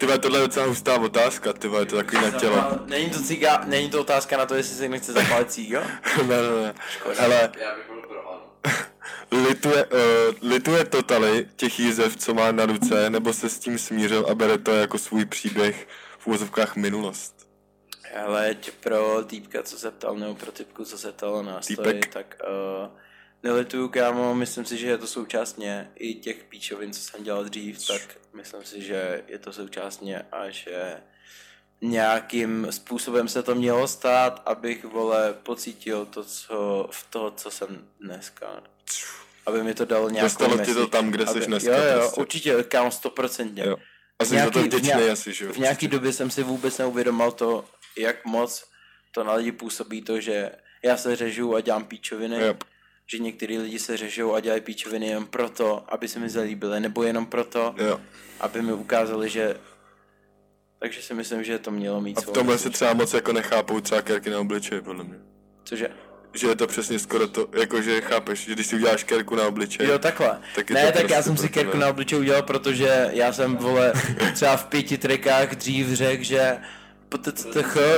ty 0.02 0.08
vole, 0.08 0.20
tohle 0.20 0.40
je 0.40 0.48
docela 0.48 0.66
hustá 0.66 1.00
otázka, 1.00 1.54
ty 1.54 1.68
vole, 1.68 1.82
je 1.82 1.86
to 1.86 1.96
takový 1.96 2.22
na 2.22 2.40
tělo. 2.40 2.80
Není 2.86 3.10
to, 3.10 3.22
ciga, 3.22 3.62
není 3.66 3.90
to 3.90 4.02
otázka 4.02 4.38
na 4.38 4.46
to, 4.46 4.56
jestli 4.56 4.76
si 4.76 4.90
nechce 4.90 5.14
zapalit 5.14 5.52
cígo? 5.52 5.80
ne, 6.18 6.42
ne, 6.42 6.62
ne. 6.62 6.74
Hele, 7.18 7.52
Já 7.60 7.76
bych 7.76 7.86
byl 7.88 8.02
pro 8.02 8.32
ano. 8.32 8.42
lituje, 9.48 9.86
uh, 9.86 10.00
lituje 10.50 10.86
totally 10.86 11.48
těch 11.56 11.80
jízev, 11.80 12.18
co 12.18 12.34
má 12.34 12.52
na 12.52 12.66
ruce, 12.66 13.10
nebo 13.10 13.34
se 13.34 13.50
s 13.50 13.60
tím 13.60 13.78
smířil 13.78 14.26
a 14.30 14.36
bere 14.36 14.58
to 14.58 14.72
jako 14.72 14.98
svůj 14.98 15.26
příběh 15.26 15.88
v 16.20 16.28
úvozovkách 16.28 16.76
minulost. 16.76 17.48
Ale 18.26 18.56
pro 18.80 19.24
týpka, 19.28 19.64
co 19.64 19.78
se 19.78 19.92
ptal, 19.92 20.16
nebo 20.16 20.36
pro 20.36 20.52
typku, 20.52 20.86
co 20.86 20.98
se 20.98 21.12
ptal 21.12 21.44
na 21.44 21.62
story, 21.62 21.94
Týpek. 21.94 22.14
tak 22.14 22.38
uh, 22.84 22.90
nelituju, 23.44 23.88
kámo, 23.88 24.36
myslím 24.36 24.66
si, 24.66 24.78
že 24.78 24.88
je 24.88 24.98
to 24.98 25.08
součást 25.08 25.58
mě, 25.58 25.92
i 25.96 26.14
těch 26.14 26.44
píčovin, 26.44 26.94
co 26.94 27.00
jsem 27.02 27.24
dělal 27.24 27.44
dřív, 27.44 27.88
tak 27.88 28.02
myslím 28.34 28.64
si, 28.64 28.82
že 28.82 29.24
je 29.28 29.40
to 29.40 29.54
součást 29.54 30.02
mě 30.02 30.22
a 30.32 30.50
že 30.50 30.98
nějakým 31.82 32.68
způsobem 32.70 33.28
se 33.28 33.44
to 33.44 33.56
mělo 33.56 33.88
stát, 33.88 34.42
abych, 34.46 34.84
vole, 34.86 35.34
pocítil 35.44 36.06
to, 36.06 36.24
co, 36.24 36.88
v 36.92 37.08
to, 37.10 37.32
co 37.38 37.52
jsem 37.52 37.88
dneska. 38.00 38.64
Aby 39.46 39.64
mi 39.64 39.74
to 39.74 39.86
dalo 39.86 40.10
nějakou 40.10 40.26
Dostalo 40.26 40.58
ti 40.66 40.74
to 40.74 40.88
tam, 40.88 41.12
kde 41.12 41.26
aby, 41.26 41.42
jsi 41.42 41.48
dneska 41.48 41.78
Jo, 41.78 41.84
jo, 41.84 42.00
prostě. 42.00 42.22
určitě, 42.22 42.64
kámo, 42.64 42.92
stoprocentně. 42.92 43.64
Jo. 43.66 43.76
A 44.20 44.26
jsi 44.26 44.34
Nějaký- 44.34 44.52
to 44.54 44.60
v 44.60 44.64
vděčný 44.66 44.92
asi, 45.12 45.34
že 45.34 45.46
jo? 45.46 45.54
V 45.54 45.58
nějaký 45.58 45.88
době 45.88 46.14
jsem 46.14 46.32
si 46.32 46.44
vůbec 46.44 46.78
neuvědomal 46.78 47.32
to, 47.32 47.66
jak 47.98 48.26
moc 48.26 48.64
to 49.12 49.24
na 49.24 49.34
lidi 49.34 49.52
působí 49.52 50.02
to, 50.02 50.20
že 50.20 50.52
já 50.84 50.98
se 50.98 51.16
řežu 51.16 51.56
a 51.56 51.62
dělám 51.62 51.84
píčoviny, 51.86 52.38
Yep. 52.38 52.64
Že 53.12 53.18
některý 53.20 53.58
lidi 53.58 53.80
se 53.80 53.98
řežou 53.98 54.34
a 54.34 54.40
dělají 54.40 54.62
píčoviny 54.62 55.08
jen 55.08 55.26
proto, 55.26 55.84
aby 55.90 56.08
se 56.08 56.20
mi 56.20 56.30
zalíbili, 56.30 56.80
nebo 56.80 57.04
jenom 57.04 57.26
proto, 57.26 57.76
Jo. 57.78 58.00
aby 58.40 58.62
mi 58.62 58.74
ukázali, 58.74 59.30
že... 59.30 59.56
Takže 60.80 61.02
si 61.02 61.14
myslím, 61.14 61.44
že 61.44 61.60
to 61.60 61.72
mělo 61.72 62.02
mít 62.02 62.18
A 62.18 62.22
v 62.22 62.26
tomhle 62.30 62.58
se 62.58 62.70
třeba 62.70 62.94
moc 62.94 63.14
jako 63.14 63.34
nechápou 63.34 63.82
třeba 63.82 64.02
kerky 64.02 64.30
na 64.30 64.40
obličeji, 64.40 64.82
podle 64.82 65.04
mě. 65.04 65.16
Cože? 65.64 65.90
Že 66.34 66.48
je 66.48 66.56
to 66.56 66.68
přesně 66.68 67.00
skoro 67.00 67.28
to, 67.28 67.48
jakože 67.60 68.02
chápeš, 68.02 68.46
že 68.46 68.54
když 68.54 68.68
si 68.68 68.76
uděláš 68.76 69.04
kerku 69.04 69.36
na 69.36 69.48
obličej, 69.48 69.88
Jo, 69.88 70.00
takhle. 70.00 70.40
Tak 70.56 70.72
ne, 70.72 70.86
tak 70.86 70.94
prostě 70.94 71.14
já 71.14 71.22
jsem 71.24 71.38
si 71.38 71.50
kerku 71.50 71.72
tebe. 71.72 71.84
na 71.84 71.90
obličej 71.90 72.20
udělal, 72.20 72.44
protože 72.44 73.10
já 73.14 73.34
jsem, 73.34 73.58
vole, 73.58 73.94
třeba 74.34 74.58
v 74.58 74.66
pěti 74.66 74.98
trikách 74.98 75.56
dřív 75.56 75.88
řekl, 75.88 76.24
že 76.24 76.58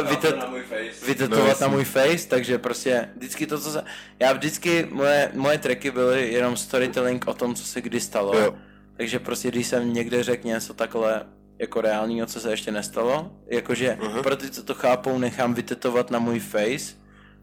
Vytet, 0.10 0.38
na 0.40 0.45
face. 0.45 1.06
vytetovat 1.06 1.48
jasně. 1.48 1.65
na 1.65 1.72
můj 1.72 1.84
face, 1.84 2.27
takže 2.27 2.57
prostě 2.57 3.10
vždycky 3.18 3.48
to, 3.48 3.60
co 3.60 3.72
se... 3.72 3.84
Já 4.19 4.34
vždycky, 4.34 4.88
moje, 4.91 5.31
moje 5.34 5.57
tracky 5.57 5.91
byly 5.91 6.34
jenom 6.34 6.57
storytelling 6.57 7.27
o 7.27 7.34
tom, 7.34 7.56
co 7.56 7.64
se 7.64 7.81
kdy 7.81 7.99
stalo. 7.99 8.40
Jo. 8.40 8.56
Takže 8.98 9.19
prostě, 9.19 9.48
když 9.52 9.68
jsem 9.68 9.94
někde 9.94 10.23
řekl 10.23 10.48
něco 10.48 10.73
takhle 10.73 11.26
jako 11.60 11.81
reálního, 11.81 12.27
co 12.27 12.40
se 12.40 12.49
ještě 12.52 12.72
nestalo, 12.72 13.31
jakože 13.48 13.98
Aha. 14.02 14.23
pro 14.23 14.35
ty, 14.35 14.49
co 14.49 14.64
to 14.64 14.73
chápou, 14.73 15.18
nechám 15.18 15.53
vytetovat 15.53 16.11
na 16.11 16.19
můj 16.19 16.40
face, 16.40 16.95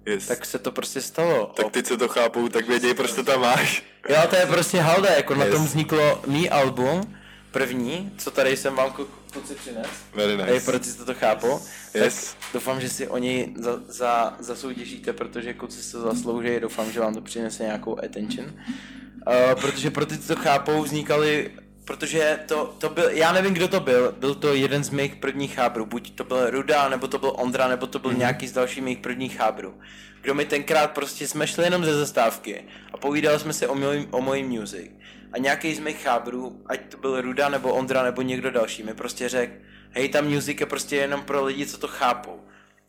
yes. 0.06 0.26
tak 0.26 0.44
se 0.47 0.59
to 0.59 0.72
prostě 0.72 1.01
stalo. 1.01 1.47
tak 1.56 1.70
ty, 1.70 1.82
co 1.82 1.97
to 1.97 2.09
chápou, 2.09 2.48
tak 2.48 2.68
vědějí, 2.68 2.94
proč 2.94 3.12
to 3.12 3.24
tam 3.24 3.40
máš. 3.40 3.82
Jo, 4.09 4.16
to 4.30 4.36
je 4.36 4.47
prostě 4.47 4.80
halda, 4.80 5.09
jako 5.09 5.34
na 5.34 5.44
Yes. 5.44 5.55
tom 5.55 5.64
vzniklo 5.66 6.22
mý 6.26 6.51
album, 6.51 7.16
první, 7.51 8.12
co 8.18 8.30
tady 8.30 8.56
jsem 8.56 8.74
vám 8.74 8.92
ku- 9.31 9.40
kluci 9.40 9.55
přines. 9.55 9.86
Very 10.15 10.36
nice. 10.36 10.70
pro 10.70 10.78
ty, 10.78 10.93
co 10.93 11.05
to 11.05 11.15
chápou. 11.15 11.61
Yes. 11.94 12.24
Tak 12.24 12.52
doufám, 12.52 12.81
že 12.81 12.89
si 12.89 13.09
oni 13.09 13.55
za, 13.57 13.81
za, 13.89 14.36
zasoutěžíte, 14.39 15.12
protože 15.12 15.55
kluci 15.55 15.82
se 15.82 15.93
to 15.93 16.02
zaslouží, 16.02 16.61
doufám, 16.61 16.93
že 16.93 17.01
vám 17.01 17.15
to 17.15 17.20
přinese 17.20 17.62
nějakou 17.62 17.98
attention. 18.05 18.47
Uh, 18.47 19.61
protože 19.61 19.90
pro 19.90 20.07
ty, 20.07 20.19
co 20.19 20.35
to 20.35 20.40
chápou, 20.40 20.82
vznikaly 20.82 21.51
Protože 21.90 22.39
to, 22.47 22.74
to 22.78 22.89
byl, 22.89 23.09
já 23.11 23.32
nevím, 23.32 23.55
kdo 23.55 23.69
to 23.69 23.81
byl, 23.81 24.15
byl 24.19 24.35
to 24.35 24.55
jeden 24.55 24.85
z 24.85 24.90
mých 24.90 25.16
prvních 25.16 25.55
chábrů, 25.55 25.86
buď 25.86 26.15
to 26.15 26.24
byl 26.24 26.51
Ruda, 26.51 26.89
nebo 26.89 27.09
to 27.09 27.19
byl 27.19 27.32
Ondra, 27.36 27.69
nebo 27.69 27.86
to 27.86 27.98
byl 27.98 28.12
nějaký 28.12 28.48
z 28.48 28.52
dalších 28.52 28.82
mých 28.82 28.98
prvních 28.98 29.36
chábrů. 29.36 29.74
Kdo 30.23 30.35
mi 30.35 30.44
tenkrát 30.44 30.90
prostě 30.90 31.28
jsme 31.28 31.47
šli 31.47 31.65
jenom 31.65 31.85
ze 31.85 31.94
zastávky 31.94 32.65
a 32.93 32.97
povídali 32.97 33.39
jsme 33.39 33.52
si 33.52 33.66
o, 33.66 33.74
mojím, 33.74 34.09
o 34.11 34.20
mojí 34.20 34.43
music. 34.44 34.90
A 35.32 35.39
nějaký 35.39 35.74
z 35.74 35.78
mých 35.78 36.02
chábrů, 36.02 36.62
ať 36.66 36.81
to 36.90 36.97
byl 36.97 37.20
Ruda, 37.20 37.48
nebo 37.48 37.73
Ondra, 37.74 38.02
nebo 38.02 38.23
někdo 38.23 38.51
další, 38.51 38.82
mi 38.82 38.94
prostě 38.94 39.28
řekl, 39.28 39.52
hej, 39.90 40.09
ta 40.09 40.20
music 40.20 40.61
je 40.61 40.66
prostě 40.66 40.97
jenom 40.97 41.23
pro 41.23 41.44
lidi, 41.44 41.66
co 41.66 41.78
to 41.78 41.89
chápou. 41.89 42.44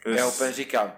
Yes. 0.05 0.18
Já 0.19 0.27
úplně 0.27 0.51
říkám, 0.53 0.93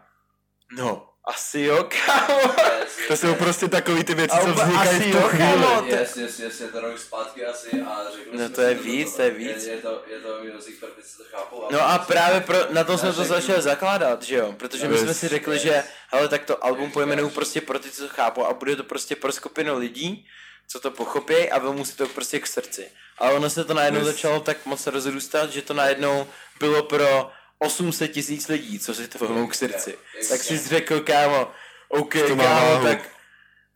no, 0.77 1.09
asi 1.27 1.61
jo, 1.61 1.89
kámo. 2.05 2.39
To 3.07 3.17
jsou 3.17 3.35
prostě 3.35 3.67
takový 3.67 4.03
ty 4.03 4.13
věci, 4.13 4.35
A 4.37 4.41
co 4.41 4.53
vznikají 4.53 4.89
asi 4.89 4.99
v 4.99 5.11
tu 5.11 5.17
jo, 5.17 5.23
chvíli. 5.27 5.43
kámo. 5.43 5.81
to- 5.81 5.87
Yes, 5.87 6.17
yes, 6.17 6.39
yes, 6.39 6.61
je 6.61 6.67
to 6.67 6.81
rok 6.81 6.99
zpátky 6.99 7.45
asi 7.45 7.69
a 7.81 8.01
řekl 8.15 8.37
No 8.37 8.49
to 8.49 8.61
je 8.61 8.73
víc, 8.73 9.15
to 9.15 9.21
je 9.21 9.31
víc. 9.31 9.65
Je, 9.65 9.71
je, 9.73 9.81
to, 9.81 10.01
je 10.07 10.19
to 10.19 10.39
music 10.55 10.79
pro 10.79 10.87
ty, 10.89 11.01
co 11.01 11.17
to 11.17 11.23
chápou. 11.31 11.67
No 11.71 11.81
a 11.89 11.97
právě 11.99 12.41
pro, 12.41 12.57
na 12.73 12.83
tom 12.83 12.97
jsme 12.97 13.13
to 13.13 13.23
začali 13.23 13.61
zakládat, 13.61 14.23
že 14.23 14.35
jo? 14.35 14.53
Protože 14.57 14.87
my 14.87 14.93
Yes. 14.93 15.03
jsme 15.03 15.13
si 15.13 15.27
řekli, 15.27 15.59
že 15.59 15.83
hele, 16.11 16.27
tak 16.27 16.45
to 16.45 16.63
album 16.65 16.91
pojmenuju 16.91 17.29
prostě 17.29 17.61
pro 17.61 17.79
ty, 17.79 17.91
co 17.91 18.07
to 18.07 18.13
chápou 18.15 18.45
a 18.45 18.53
bude 18.53 18.75
to 18.75 18.83
prostě 18.83 19.15
pro 19.15 19.31
skupinu 19.31 19.77
lidí, 19.77 20.27
co 20.67 20.79
to 20.79 20.91
pochopí 20.91 21.49
a 21.51 21.59
vezmu 21.59 21.85
si 21.85 21.95
to 21.95 22.07
prostě 22.07 22.39
k 22.39 22.47
srdci. 22.47 22.91
Ale 23.17 23.33
ono 23.33 23.49
se 23.49 23.63
to 23.65 23.73
najednou 23.73 23.99
Yes. 23.99 24.07
začalo 24.07 24.39
tak 24.39 24.65
moc 24.65 24.87
rozrůstat, 24.87 25.51
že 25.51 25.61
to 25.61 25.73
najednou 25.73 26.27
bylo 26.59 26.83
pro 26.83 27.31
800 27.59 28.11
tisíc 28.11 28.47
lidí, 28.47 28.79
co 28.79 28.93
si 28.95 29.07
to 29.07 29.17
vezmou 29.19 29.47
k 29.47 29.55
srdci. 29.55 29.97
Yes. 30.17 30.29
Tak 30.29 30.41
si 30.41 30.57
řekl, 30.57 30.99
kámo, 30.99 31.51
OK, 31.87 32.13
To 32.27 32.35
kámo, 32.35 32.83
tak 32.83 33.09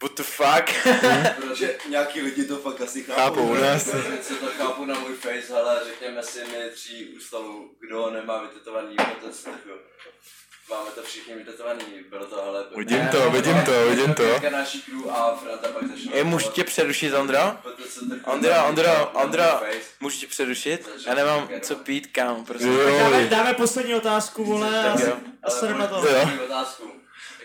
what 0.01 0.15
the 0.17 0.23
fuck? 0.23 0.85
Protože 1.35 1.77
Nějaký 1.89 2.21
lidi 2.21 2.45
to 2.45 2.57
fakt 2.57 2.81
asi 2.81 3.03
chápou. 3.03 3.21
Chápou, 3.21 3.53
ne? 3.53 3.79
Co 4.21 4.35
to 4.35 4.45
chápu 4.57 4.85
na 4.85 4.99
můj 4.99 5.15
face, 5.15 5.53
ale 5.53 5.81
řekněme 5.85 6.23
si 6.23 6.39
my 6.39 6.69
tří 6.73 7.05
ústavu, 7.17 7.69
kdo 7.79 8.09
nemá 8.11 8.41
vytetovaný 8.41 8.95
potenc, 8.95 9.43
tak 9.43 9.53
jo. 9.65 9.75
Máme 10.69 10.91
to 10.95 11.01
všichni 11.03 11.35
vytetovaný, 11.35 11.83
bylo 12.09 12.25
to 12.25 12.45
ale... 12.45 12.65
Vidím 12.77 13.07
to, 13.07 13.31
vidím 13.31 13.61
to, 13.65 13.89
vidím 13.89 14.13
to. 14.13 14.33
Teďka 14.33 14.49
naší 14.49 14.81
crew 14.81 15.09
a 15.09 15.35
Franta 15.35 15.67
pak 15.67 15.87
začal... 15.87 16.13
Je, 16.13 16.23
můžu 16.23 16.49
tě 16.49 16.63
přerušit, 16.63 17.13
Ondro, 17.13 17.57
Ondro, 18.25 19.09
Ondro, 19.13 19.43
face. 19.43 19.79
můžu 19.99 20.19
tě 20.19 20.27
přerušit? 20.27 20.89
Já 21.07 21.15
nemám 21.15 21.49
co 21.61 21.75
pít, 21.75 22.07
kámo, 22.07 22.43
prostě. 22.43 22.67
Dáme, 22.99 23.27
dáme 23.27 23.53
poslední 23.53 23.95
otázku, 23.95 24.43
vole, 24.45 24.93
a, 25.43 25.49
srem 25.49 25.77
na 25.77 25.87
to. 25.87 26.05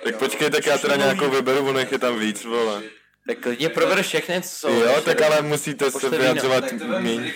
Tak 0.04 0.16
počkej, 0.16 0.50
tak 0.50 0.66
já 0.66 0.78
teda 0.78 0.96
nějakou 0.96 1.30
vyberu, 1.30 1.68
ono 1.68 1.78
je 1.78 1.98
tam 1.98 2.18
víc, 2.18 2.44
vole. 2.44 2.82
Tak 3.26 3.38
klidně 3.38 3.68
probereš 3.68 4.06
všechny, 4.06 4.42
co 4.42 4.48
jsou. 4.48 4.68
Jo, 4.68 5.00
tak 5.04 5.22
ale 5.22 5.42
musíte 5.42 5.90
se 5.90 6.10
vyjadřovat 6.10 6.72
budeme... 6.72 7.32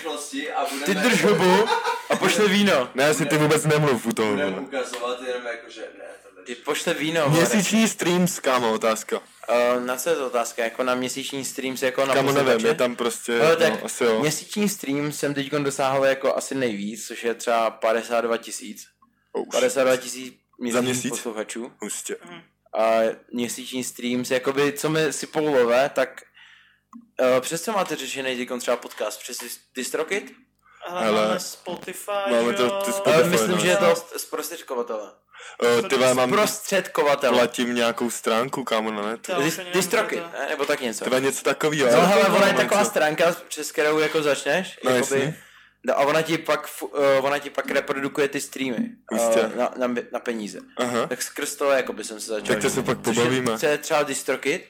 Ty 0.84 0.94
drž 0.94 1.24
hubu 1.24 1.68
a 2.10 2.16
pošle 2.16 2.48
víno. 2.48 2.90
Ne, 2.94 3.08
asi 3.08 3.26
ty 3.26 3.36
vůbec 3.36 3.64
nemluv 3.64 4.06
u 4.06 4.12
toho, 4.12 4.30
Budeme 4.30 4.60
ukazovat 4.60 5.20
jenom 5.26 5.46
jako, 5.46 5.70
že 5.70 5.80
ne, 5.98 6.04
to 6.36 6.42
Ty 6.42 6.54
pošle 6.54 6.94
víno. 6.94 7.28
Měsíční 7.28 7.88
streams, 7.88 8.40
kámo, 8.40 8.72
otázka. 8.72 9.18
Uh, 9.18 9.84
na 9.84 9.96
co 9.96 10.10
je 10.10 10.16
to 10.16 10.26
otázka? 10.26 10.64
Jako 10.64 10.82
na 10.82 10.94
měsíční 10.94 11.44
streams, 11.44 11.82
jako 11.82 12.06
na 12.06 12.14
Kámo, 12.14 12.32
nevím, 12.32 12.66
je 12.66 12.74
tam 12.74 12.96
prostě, 12.96 13.40
Ale 13.40 13.56
tak 13.56 13.72
no, 13.72 13.84
asi 13.84 14.04
jo. 14.04 14.20
měsíční 14.20 14.68
stream 14.68 15.12
jsem 15.12 15.34
teď 15.34 15.50
dosáhl 15.52 16.04
jako 16.04 16.36
asi 16.36 16.54
nejvíc, 16.54 17.06
což 17.06 17.24
je 17.24 17.34
třeba 17.34 17.70
52 17.70 18.36
tisíc. 18.36 18.86
Oh, 19.32 19.42
shit. 19.42 19.52
52 19.52 19.96
tisíc 19.96 20.34
měsíčních 20.58 20.84
měsíc? 20.84 21.10
posluchačů. 21.10 21.72
Hustě. 21.82 22.16
A 22.78 22.98
měsíční 23.32 23.84
streams, 23.84 24.30
jakoby, 24.30 24.72
co 24.72 24.90
mi 24.90 25.12
si 25.12 25.26
polové, 25.26 25.88
tak 25.88 26.22
uh, 27.20 27.40
přes 27.40 27.62
co 27.62 27.72
máte 27.72 27.96
řešený 27.96 28.36
teď 28.36 28.48
třeba 28.60 28.76
podcast? 28.76 29.20
Přes 29.20 29.38
Dis- 29.38 29.58
DistroKid? 29.74 30.45
Hele, 30.88 31.26
máme 31.26 31.40
Spotify, 31.40 32.10
máme 32.30 32.52
to- 32.52 32.68
ty 32.68 32.90
Ale 32.90 32.92
Spotify, 32.92 33.28
myslím, 33.28 33.50
no. 33.50 33.58
že 33.58 33.68
je 33.68 33.76
to 33.76 33.94
zprostředkovatele. 34.16 35.10
Uh, 35.82 35.88
ty 35.88 35.96
vole, 35.96 36.14
mám, 36.14 36.30
Prostředkovatele. 36.30 37.38
platím 37.38 37.74
nějakou 37.74 38.10
stránku, 38.10 38.64
kámo, 38.64 38.90
na 38.90 39.06
netu. 39.06 39.32
To 39.34 39.40
je. 39.40 39.50
ne? 40.16 40.46
nebo 40.48 40.64
tak 40.64 40.80
něco. 40.80 41.04
Ty 41.04 41.10
vole, 41.10 41.20
něco 41.20 41.42
takového. 41.44 41.90
No 41.92 42.06
hele, 42.06 42.24
ona 42.28 42.46
je 42.46 42.54
taková 42.54 42.84
stránka, 42.84 43.36
přes 43.48 43.72
kterou 43.72 43.98
jako 43.98 44.22
začneš, 44.22 44.78
No, 44.84 44.90
jakoby, 44.90 45.20
jasně. 45.20 45.42
no, 45.86 45.98
a 45.98 46.00
ona 46.00 46.22
ti 46.22 46.38
pak, 46.38 46.68
uh, 46.80 46.90
ona 47.20 47.38
ti 47.38 47.50
pak 47.50 47.70
reprodukuje 47.70 48.28
ty 48.28 48.40
streamy 48.40 48.88
Jistě. 49.12 49.40
uh, 49.40 49.56
na, 49.56 49.70
na, 49.76 49.94
na, 50.12 50.20
peníze. 50.20 50.58
Aha, 50.76 51.06
Tak 51.06 51.22
skrz 51.22 51.56
toho 51.56 51.70
jakoby 51.70 52.04
jsem 52.04 52.20
se 52.20 52.26
začal. 52.26 52.46
Tak 52.54 52.62
to 52.62 52.70
se 52.70 52.82
pak 52.82 52.98
pobavíme. 52.98 53.58
Co 53.58 53.66
je 53.66 53.78
třeba 53.78 54.02
DistroKid 54.02 54.68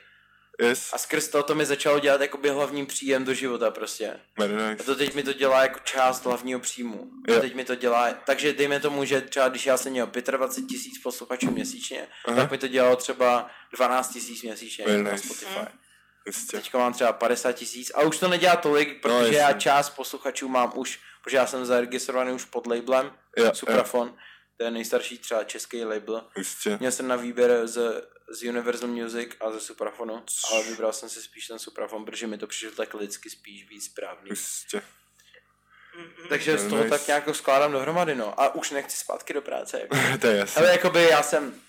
yes, 0.63 0.91
a 0.93 0.99
skrz 0.99 1.29
toho 1.29 1.43
to 1.43 1.55
mi 1.55 1.67
začalo 1.67 1.99
dělat 2.01 2.21
jakoby 2.21 2.49
hlavní 2.51 2.87
příjem 2.87 3.25
do 3.25 3.35
života 3.35 3.71
prostě. 3.71 4.21
very 4.39 4.55
A 4.55 4.71
nice. 4.71 4.85
to 4.85 4.95
teď 4.97 5.15
mi 5.15 5.23
to 5.23 5.33
dělá 5.33 5.63
jako 5.63 5.79
část 5.85 6.25
hlavního 6.25 6.61
příjmu. 6.61 7.11
A 7.29 7.33
Jo. 7.33 7.41
teď 7.41 7.55
mi 7.55 7.65
to 7.65 7.75
dělá, 7.75 8.13
takže 8.13 8.53
dejme 8.53 8.81
tomu, 8.81 9.05
že 9.05 9.21
třeba 9.21 9.49
když 9.49 9.67
já 9.67 9.77
jsem 9.77 9.93
měl 9.93 10.07
25 10.31 10.67
tisíc 10.69 10.99
posluchačů 11.03 11.51
měsíčně, 11.51 12.09
Aha. 12.25 12.37
tak 12.37 12.51
mi 12.51 12.59
to 12.59 12.69
dělalo 12.69 12.97
třeba 12.97 13.51
12 13.73 14.13
tisíc 14.13 14.43
měsíčně 14.43 14.85
Very 14.87 15.03
na 15.03 15.13
nice. 15.13 15.25
Spotify. 15.25 15.67
Hustě. 16.27 16.57
Teďka 16.57 16.79
mám 16.79 16.93
třeba 16.93 17.13
50 17.13 17.53
tisíc 17.53 17.93
a 17.95 18.01
už 18.03 18.19
to 18.19 18.29
nedělá 18.29 18.57
tolik, 18.57 19.01
protože 19.03 19.17
jasně. 19.25 19.39
já 19.39 19.53
část 19.53 19.91
posluchačů 19.91 20.49
mám 20.49 20.73
už, 20.75 21.01
protože 21.25 21.37
já 21.37 21.47
jsem 21.47 21.65
zaregistrovaný 21.67 22.33
už 22.33 22.45
pod 22.45 22.67
labelem 22.67 23.11
Jo, 23.37 23.55
Suprafon, 23.55 24.17
to 24.59 24.65
je 24.65 24.71
nejstarší 24.71 25.19
třeba 25.19 25.45
český 25.45 25.85
label. 25.85 26.23
Hustě. 26.37 26.77
Měl 26.81 26.93
jsem 26.93 27.09
na 27.09 27.17
výběr 27.17 27.67
z, 27.67 27.79
z 28.29 28.43
Universal 28.43 28.89
Music 28.89 29.29
a 29.41 29.51
ze 29.51 29.61
Suprafonu, 29.61 30.25
ale 30.53 30.63
vybral 30.63 30.93
jsem 30.93 31.09
si 31.09 31.23
spíš 31.23 31.47
ten 31.47 31.59
Suprafon, 31.59 32.05
protože 32.05 32.27
mi 32.27 32.39
to 32.39 32.47
přišlo 32.47 32.71
tak 32.71 32.95
lidsky 32.95 33.31
spíš 33.31 33.69
víc 33.69 33.85
správný. 33.85 34.31
Hustě. 34.31 34.83
Takže 36.29 36.59
z 36.59 36.69
toho 36.69 36.85
Nice. 36.85 36.99
tak 36.99 37.07
nějak 37.07 37.37
skládám 37.37 37.73
dohromady, 37.73 38.15
no. 38.15 38.41
A 38.41 38.55
už 38.55 38.71
nechci 38.71 38.97
zpátky 38.97 39.33
do 39.33 39.43
práce. 39.43 39.81
Jako. 39.81 39.97
to 40.21 40.27
je 40.27 40.37
jasné. 40.37 40.63
Ale 40.63 40.73
jakoby 40.73 41.03
já 41.03 41.23
jsem, 41.23 41.61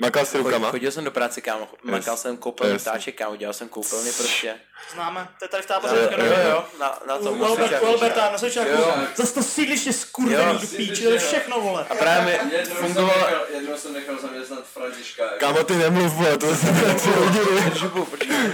Makal 0.00 0.24
si 0.26 0.30
chodil, 0.30 0.44
rukama? 0.44 0.70
chodil 0.70 0.90
jsem 0.92 1.04
do 1.04 1.10
práce, 1.10 1.40
kámo, 1.40 1.68
makal 1.82 2.16
jsem 2.16 2.36
koupelny 2.36 2.72
Yes. 2.72 2.82
ptáček, 2.82 3.14
kámo, 3.16 3.36
dělal 3.36 3.52
jsem 3.54 3.68
koupelny 3.68 4.12
prostě. 4.12 4.54
Známe, 4.94 5.28
to 5.38 5.44
je 5.44 5.48
tady 5.48 5.62
v 5.62 5.66
táboře. 5.66 6.08
jo, 6.18 6.24
jo, 6.24 6.34
jo, 6.50 6.64
na, 6.80 6.98
na 7.06 7.14
U 7.16 7.24
tom. 7.24 7.44
Albert, 7.44 7.60
Mosučáku. 7.60 7.86
u 7.86 7.88
Alberta, 7.88 8.30
na 8.32 8.38
Sočáku. 8.38 8.70
Jo. 8.70 8.94
Zase 9.16 9.34
to 9.34 9.42
sídliště 9.42 9.92
skurvený 9.92 10.58
do 10.58 10.66
píči, 10.76 11.02
to 11.02 11.10
je 11.10 11.18
všechno, 11.18 11.60
vole. 11.60 11.86
A 11.90 11.94
právě 11.94 12.40
mi 12.44 12.54
Jednou 12.56 12.76
jsem, 12.76 12.84
fungovalo... 12.86 13.20
nechal, 13.24 13.44
jednou 13.54 13.76
jsem 13.76 13.92
nechal 13.92 14.18
zaměstnat 14.20 14.64
Františka. 14.74 15.22
Kámo, 15.38 15.64
ty 15.64 15.74
nemluv, 15.76 16.12
vole, 16.12 16.38
to. 16.38 16.46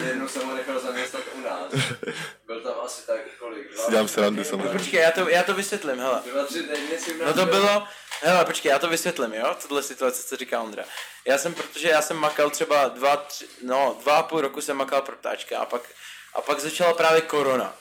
Jednou 0.08 0.28
jsem 0.28 0.42
ho 0.48 0.54
nechal 0.54 0.80
zaměstnat 0.80 1.22
u 1.34 1.40
nás. 1.40 1.84
Byl 2.46 2.60
tam 2.60 2.72
asi 2.84 3.06
tak 3.06 3.16
kolik? 3.38 3.76
Si 3.84 3.90
dělám 3.90 4.08
srandu, 4.08 4.44
samozřejmě. 4.44 4.78
Počkej, 4.78 5.00
já 5.00 5.10
to, 5.10 5.28
já 5.28 5.42
to 5.42 5.54
vysvětlím, 5.54 5.98
hele. 6.00 6.22
No 7.26 7.32
to 7.34 7.46
bylo, 7.46 7.84
hele, 8.22 8.44
počkej, 8.44 8.70
já 8.70 8.78
to 8.78 8.88
vysvětlím, 8.88 9.34
jo, 9.34 9.56
tohle 9.62 9.82
situace, 9.82 10.22
co 10.22 10.36
říká 10.36 10.60
Ondra. 10.60 10.84
Já 11.26 11.38
jsem, 11.38 11.54
protože 11.54 11.88
já 11.88 12.02
jsem 12.02 12.16
makal 12.16 12.50
třeba 12.50 12.88
dva, 12.88 13.16
tři, 13.16 13.46
no, 13.62 13.98
dva 14.02 14.16
a 14.16 14.22
půl 14.22 14.40
roku 14.40 14.60
jsem 14.60 14.76
makal 14.76 15.02
pro 15.02 15.16
ptáčka 15.16 15.58
a 15.58 15.64
pak, 15.66 15.82
a 16.34 16.40
pak 16.40 16.60
začala 16.60 16.92
právě 16.94 17.20
korona. 17.20 17.76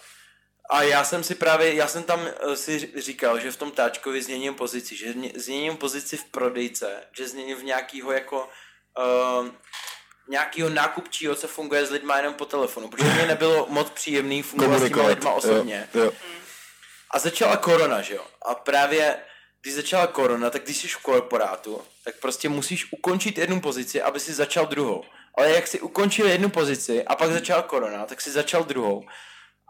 A 0.69 0.81
já 0.81 1.03
jsem 1.03 1.23
si 1.23 1.35
právě, 1.35 1.73
já 1.73 1.87
jsem 1.87 2.03
tam 2.03 2.27
eh, 2.27 2.57
si 2.57 2.93
říkal, 3.01 3.39
že 3.39 3.51
v 3.51 3.57
tom 3.57 3.71
táčkovi 3.71 4.23
změním 4.23 4.55
pozici, 4.55 4.95
že 4.95 5.13
mě- 5.13 5.31
změním 5.35 5.77
pozici 5.77 6.17
v 6.17 6.23
prodejce, 6.23 7.03
že 7.17 7.27
změním 7.27 7.57
v 7.57 7.63
nějakýho 7.63 8.11
jako 8.11 8.49
uh, 9.39 9.47
nějakýho 10.27 10.69
nákupčího, 10.69 11.35
co 11.35 11.47
funguje 11.47 11.85
s 11.85 11.91
lidma 11.91 12.17
jenom 12.17 12.33
po 12.33 12.45
telefonu, 12.45 12.87
protože 12.87 13.09
mě 13.09 13.25
nebylo 13.25 13.65
moc 13.69 13.89
příjemný 13.89 14.41
fungovat 14.43 14.79
s 14.79 14.89
těma 14.89 15.07
lidma 15.07 15.31
osobně. 15.31 15.89
Jo, 15.93 16.03
jo. 16.03 16.11
A 17.11 17.19
začala 17.19 17.57
korona, 17.57 18.01
že 18.01 18.15
jo? 18.15 18.25
A 18.45 18.55
právě 18.55 19.19
když 19.65 19.75
začala 19.75 20.07
korona, 20.07 20.49
tak 20.49 20.63
když 20.63 20.77
jsi 20.77 20.87
v 20.87 20.97
korporátu, 20.97 21.81
tak 22.03 22.15
prostě 22.19 22.49
musíš 22.49 22.91
ukončit 22.91 23.37
jednu 23.37 23.61
pozici, 23.61 24.01
aby 24.01 24.19
si 24.19 24.33
začal 24.33 24.65
druhou. 24.65 25.03
Ale 25.37 25.49
jak 25.49 25.67
si 25.67 25.79
ukončil 25.81 26.27
jednu 26.27 26.49
pozici 26.49 27.03
a 27.03 27.15
pak 27.15 27.31
začala 27.31 27.61
korona, 27.61 28.05
tak 28.05 28.21
si 28.21 28.31
začal 28.31 28.63
druhou. 28.63 29.05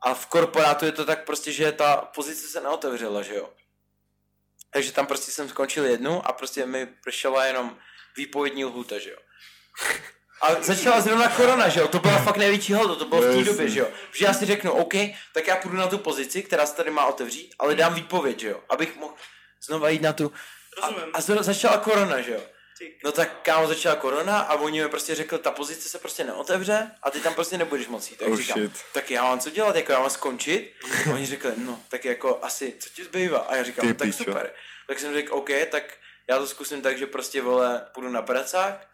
A 0.03 0.13
v 0.13 0.25
korporátu 0.25 0.85
je 0.85 0.91
to 0.91 1.05
tak 1.05 1.25
prostě, 1.25 1.51
že 1.51 1.71
ta 1.71 1.95
pozice 2.15 2.47
se 2.47 2.61
neotevřela, 2.61 3.21
že 3.21 3.35
jo? 3.35 3.49
Takže 4.73 4.91
tam 4.91 5.07
prostě 5.07 5.31
jsem 5.31 5.49
skončil 5.49 5.85
jednu 5.85 6.27
a 6.27 6.33
prostě 6.33 6.65
mi 6.65 6.85
pršela 6.85 7.45
jenom 7.45 7.77
výpovědní 8.17 8.65
lhůta, 8.65 8.99
že 8.99 9.09
jo? 9.09 9.17
A 10.41 10.61
začala 10.61 11.01
zrovna 11.01 11.27
korona, 11.29 11.69
že 11.69 11.79
jo? 11.79 11.87
To 11.87 11.99
byla 11.99 12.17
fakt 12.17 12.37
největší 12.37 12.73
holdo, 12.73 12.95
to 12.95 13.05
bylo 13.05 13.21
v 13.21 13.35
té 13.35 13.43
době, 13.43 13.69
že 13.69 13.79
jo? 13.79 13.87
Že 14.13 14.25
já 14.25 14.33
si 14.33 14.45
řeknu, 14.45 14.71
OK, 14.71 14.93
tak 15.33 15.47
já 15.47 15.55
půjdu 15.55 15.77
na 15.77 15.87
tu 15.87 15.97
pozici, 15.97 16.43
která 16.43 16.65
se 16.65 16.75
tady 16.75 16.91
má 16.91 17.05
otevřít, 17.05 17.55
ale 17.59 17.75
dám 17.75 17.93
výpověď, 17.93 18.39
že 18.39 18.49
jo? 18.49 18.63
Abych 18.69 18.95
mohl 18.95 19.13
znova 19.65 19.89
jít 19.89 20.01
na 20.01 20.13
tu... 20.13 20.31
A, 20.81 20.87
Rozumím. 20.89 21.09
a 21.13 21.19
zro- 21.19 21.43
začala 21.43 21.77
korona, 21.77 22.21
že 22.21 22.31
jo? 22.31 22.41
No 23.03 23.11
tak 23.11 23.41
kámo 23.41 23.67
začala 23.67 23.95
korona 23.95 24.39
a 24.39 24.55
oni 24.55 24.83
mi 24.83 24.89
prostě 24.89 25.15
řekli, 25.15 25.39
ta 25.39 25.51
pozice 25.51 25.89
se 25.89 25.99
prostě 25.99 26.23
neotevře 26.23 26.91
a 27.03 27.11
ty 27.11 27.19
tam 27.19 27.33
prostě 27.33 27.57
nebudeš 27.57 27.87
moc 27.87 28.11
jít. 28.11 28.17
Tak 28.17 28.27
Oh, 28.27 28.37
říkám, 28.37 28.59
shit. 28.59 28.71
tak 28.93 29.11
já 29.11 29.23
mám 29.23 29.39
co 29.39 29.49
dělat, 29.49 29.75
jako 29.75 29.91
já 29.91 29.99
mám 29.99 30.09
skončit? 30.09 30.73
A 31.09 31.13
oni 31.13 31.25
řekli, 31.25 31.51
no 31.57 31.79
tak 31.89 32.05
jako 32.05 32.39
asi, 32.41 32.73
co 32.79 32.89
ti 32.89 33.03
zbývá? 33.03 33.39
A 33.39 33.55
já 33.55 33.63
říkám, 33.63 33.81
Ty 33.81 33.87
no, 33.87 33.93
tak 33.93 34.07
pičo. 34.07 34.23
super. 34.23 34.53
Tak 34.87 34.99
jsem 34.99 35.13
řekl, 35.13 35.33
OK, 35.35 35.49
tak 35.71 35.83
já 36.29 36.37
to 36.39 36.47
zkusím 36.47 36.81
tak, 36.81 36.97
že 36.97 37.07
prostě 37.07 37.41
vole, 37.41 37.87
půjdu 37.93 38.09
na 38.09 38.21
pracák 38.21 38.87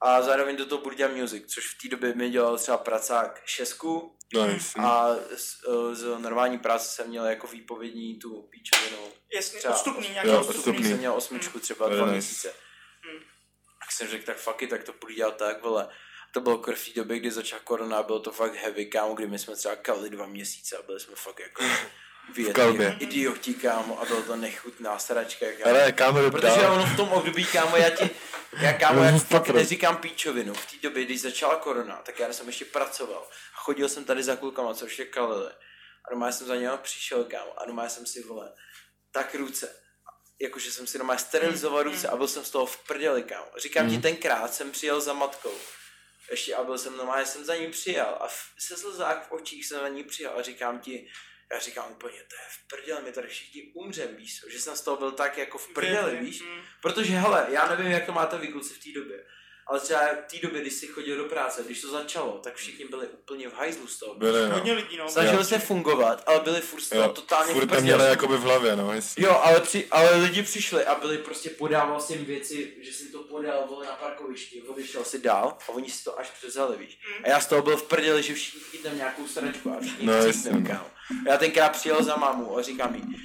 a 0.00 0.22
zároveň 0.22 0.56
do 0.56 0.66
toho 0.66 0.82
budu 0.82 0.96
dělat 0.96 1.12
music, 1.12 1.52
což 1.54 1.64
v 1.74 1.82
té 1.82 1.88
době 1.88 2.14
mi 2.14 2.30
dělal 2.30 2.58
třeba 2.58 2.78
pracák 2.78 3.42
šestku 3.44 4.16
Nice. 4.46 4.72
a 4.82 5.14
z, 5.36 5.56
eh, 5.68 5.94
z 5.94 6.18
normální 6.18 6.58
práce 6.58 6.88
jsem 6.88 7.08
měl 7.08 7.24
jako 7.24 7.46
výpovědní 7.46 8.18
tu 8.18 8.42
píčovinu 8.42 8.98
jasně, 9.34 9.58
Třeba- 9.58 9.74
odstupný, 9.74 10.08
nějaký 10.08 10.28
Jo, 10.28 10.34
odstupný. 10.38 10.58
odstupný. 10.58 10.88
jsem 10.88 10.98
měl 10.98 11.12
osmičku 11.12 11.60
třeba 11.60 11.84
Very 11.86 11.96
dva 11.96 12.06
nice. 12.06 12.12
měsíce. 12.14 12.54
Hmm. 13.02 13.20
Tak 13.80 13.92
jsem 13.92 14.08
řekl, 14.08 14.26
tak 14.26 14.36
fuck 14.36 14.62
it, 14.62 14.70
tak 14.70 14.84
to 14.84 14.92
budu 15.00 15.14
dělat 15.14 15.36
tak, 15.36 15.62
vole. 15.62 15.88
To 16.34 16.40
bylo 16.40 16.58
krv 16.58 16.78
v 16.80 16.88
té 16.88 17.00
době, 17.00 17.18
kdy 17.18 17.30
začala 17.30 17.62
korona, 17.64 18.02
bylo 18.02 18.20
to 18.20 18.30
fakt 18.32 18.54
heavy, 18.54 18.86
kámo, 18.86 19.14
kdy 19.14 19.26
my 19.26 19.38
jsme 19.38 19.56
třeba 19.56 19.76
kalili 19.76 20.10
dva 20.10 20.26
měsíce 20.26 20.76
a 20.76 20.82
byli 20.82 21.00
jsme 21.00 21.14
fakt 21.16 21.40
jako 21.40 21.62
kalbě. 22.54 22.96
idioti, 23.00 23.54
kámo, 23.54 24.00
a 24.00 24.04
bylo 24.04 24.22
to 24.22 24.36
nechutná 24.36 24.98
sračka, 24.98 25.46
kámo. 25.62 25.70
Ale 25.76 25.92
kámo, 25.92 26.30
Protože 26.30 26.46
dál. 26.62 26.72
ono 26.72 26.86
v 26.86 26.96
tom 26.96 27.08
období, 27.08 27.44
kámo, 27.44 27.76
já 27.76 27.90
ti, 27.90 28.10
já 28.60 28.72
kámo, 28.72 29.02
já 29.02 29.18
fakt 29.18 29.48
neříkám 29.48 29.96
píčovinu. 29.96 30.54
V 30.54 30.66
té 30.70 30.76
době, 30.82 31.04
když 31.04 31.20
začala 31.20 31.56
korona, 31.56 31.96
tak 31.96 32.18
já 32.18 32.32
jsem 32.32 32.46
ještě 32.46 32.64
pracoval. 32.64 33.28
A 33.56 33.60
chodil 33.60 33.88
jsem 33.88 34.04
tady 34.04 34.22
za 34.22 34.36
klukama, 34.36 34.74
co 34.74 34.84
ještě 34.84 35.04
kalili. 35.04 35.50
A 36.08 36.10
doma 36.10 36.32
jsem 36.32 36.46
za 36.46 36.56
něho 36.56 36.76
přišel, 36.78 37.24
kámo, 37.24 37.60
a 37.60 37.64
doma 37.64 37.88
jsem 37.88 38.06
si, 38.06 38.22
vole, 38.22 38.52
tak 39.12 39.34
ruce. 39.34 39.76
Jakože 40.40 40.72
jsem 40.72 40.86
si 40.86 40.98
doma 40.98 41.18
sterilizoval 41.18 41.82
ruce 41.82 42.08
a 42.08 42.16
byl 42.16 42.28
jsem 42.28 42.44
z 42.44 42.50
toho 42.50 42.66
v 42.66 42.76
prdeli, 42.86 43.22
kámo. 43.22 43.46
Říkám 43.58 43.90
ti, 43.90 43.98
tenkrát 43.98 44.54
jsem 44.54 44.70
přijel 44.70 45.00
za 45.00 45.12
matkou. 45.12 45.52
Ještě 46.30 46.54
a 46.54 46.64
byl 46.64 46.78
jsem 46.78 46.96
normálně, 46.96 47.26
jsem 47.26 47.44
za 47.44 47.56
ní 47.56 47.66
přijel 47.70 48.16
a 48.20 48.28
v- 48.28 48.34
se 48.58 48.76
slzák 48.76 49.28
v 49.28 49.32
očích 49.32 49.66
jsem 49.66 49.80
za 49.80 49.88
ní 49.88 50.04
přijel 50.04 50.32
a 50.38 50.42
říkám 50.42 50.78
ti, 50.78 51.08
já 51.52 51.58
říkám 51.58 51.92
úplně, 51.92 52.18
to 52.18 52.34
je 52.34 52.48
v 52.50 52.66
prdeli, 52.68 53.02
my 53.02 53.12
tady 53.12 53.28
všichni 53.28 53.72
umřem, 53.74 54.16
víš, 54.16 54.44
že 54.48 54.60
jsem 54.60 54.76
z 54.76 54.80
toho 54.80 54.96
byl 54.96 55.12
tak 55.12 55.38
jako 55.38 55.58
v 55.58 55.68
prdeli, 55.68 56.10
Věřím, 56.10 56.26
víš, 56.26 56.40
mm. 56.42 56.62
Protože 56.82 57.12
hele, 57.12 57.46
já 57.50 57.68
nevím, 57.68 57.92
jak 57.92 58.06
to 58.06 58.12
máte 58.12 58.38
vy 58.38 58.48
kluci 58.48 58.74
v 58.74 58.84
té 58.84 59.00
době, 59.00 59.26
ale 59.66 59.80
třeba 59.80 60.00
v 60.00 60.32
té 60.32 60.38
době, 60.42 60.60
když 60.60 60.72
jsi 60.72 60.86
chodil 60.86 61.16
do 61.16 61.24
práce, 61.24 61.62
když 61.66 61.80
to 61.80 61.90
začalo, 61.90 62.40
tak 62.42 62.54
všichni 62.54 62.84
byli 62.84 63.06
úplně 63.06 63.48
v 63.48 63.54
hajzlu 63.54 63.86
z 63.86 63.98
toho. 63.98 64.14
Byli, 64.14 64.48
no. 64.48 64.54
Hodně 64.54 64.72
lidí, 64.72 64.96
no. 64.96 65.08
Snažili 65.08 65.44
se 65.44 65.58
fungovat, 65.58 66.22
ale 66.26 66.40
byli 66.40 66.60
furt 66.60 66.80
z 66.80 66.88
toho 66.88 67.02
Jo, 67.02 67.08
totálně 67.08 67.52
furt 67.52 67.64
v 67.64 67.74
to 67.74 67.80
měli 67.80 68.04
jakoby 68.04 68.36
v 68.36 68.40
hlavě, 68.40 68.76
no, 68.76 68.92
jasně. 68.92 69.24
Jo, 69.24 69.40
ale, 69.44 69.60
při, 69.60 69.86
ale 69.90 70.16
lidi 70.16 70.42
přišli 70.42 70.84
a 70.84 70.94
byli 70.94 71.18
prostě 71.18 71.50
podával 71.50 72.00
jsem 72.00 72.24
věci, 72.24 72.72
že 72.80 72.92
jsem 72.92 73.12
to 73.12 73.18
podal 73.18 73.66
vole 73.68 73.86
na 73.86 73.92
parkovišti, 73.92 74.62
odešel 74.62 75.04
si 75.04 75.18
dál 75.18 75.58
a 75.68 75.68
oni 75.68 75.90
si 75.90 76.04
to 76.04 76.18
až 76.18 76.30
převzali, 76.30 76.76
víš. 76.76 76.98
A 77.24 77.28
já 77.28 77.40
z 77.40 77.46
toho 77.46 77.62
byl 77.62 77.76
v 77.76 77.82
prdeli, 77.82 78.22
že 78.22 78.34
všichni 78.34 78.60
chytneme 78.60 78.96
nějakou 78.96 79.28
sračku 79.28 79.70
a 79.70 79.80
všichni 79.80 80.06
No, 80.06 80.12
jasně, 80.12 80.50
no. 80.52 80.86
Já 81.26 81.36
tenkrát 81.36 81.68
přijel 81.68 82.02
za 82.02 82.16
mámu 82.16 82.58
a 82.58 82.62
říkám 82.62 82.94
jí, 82.94 83.16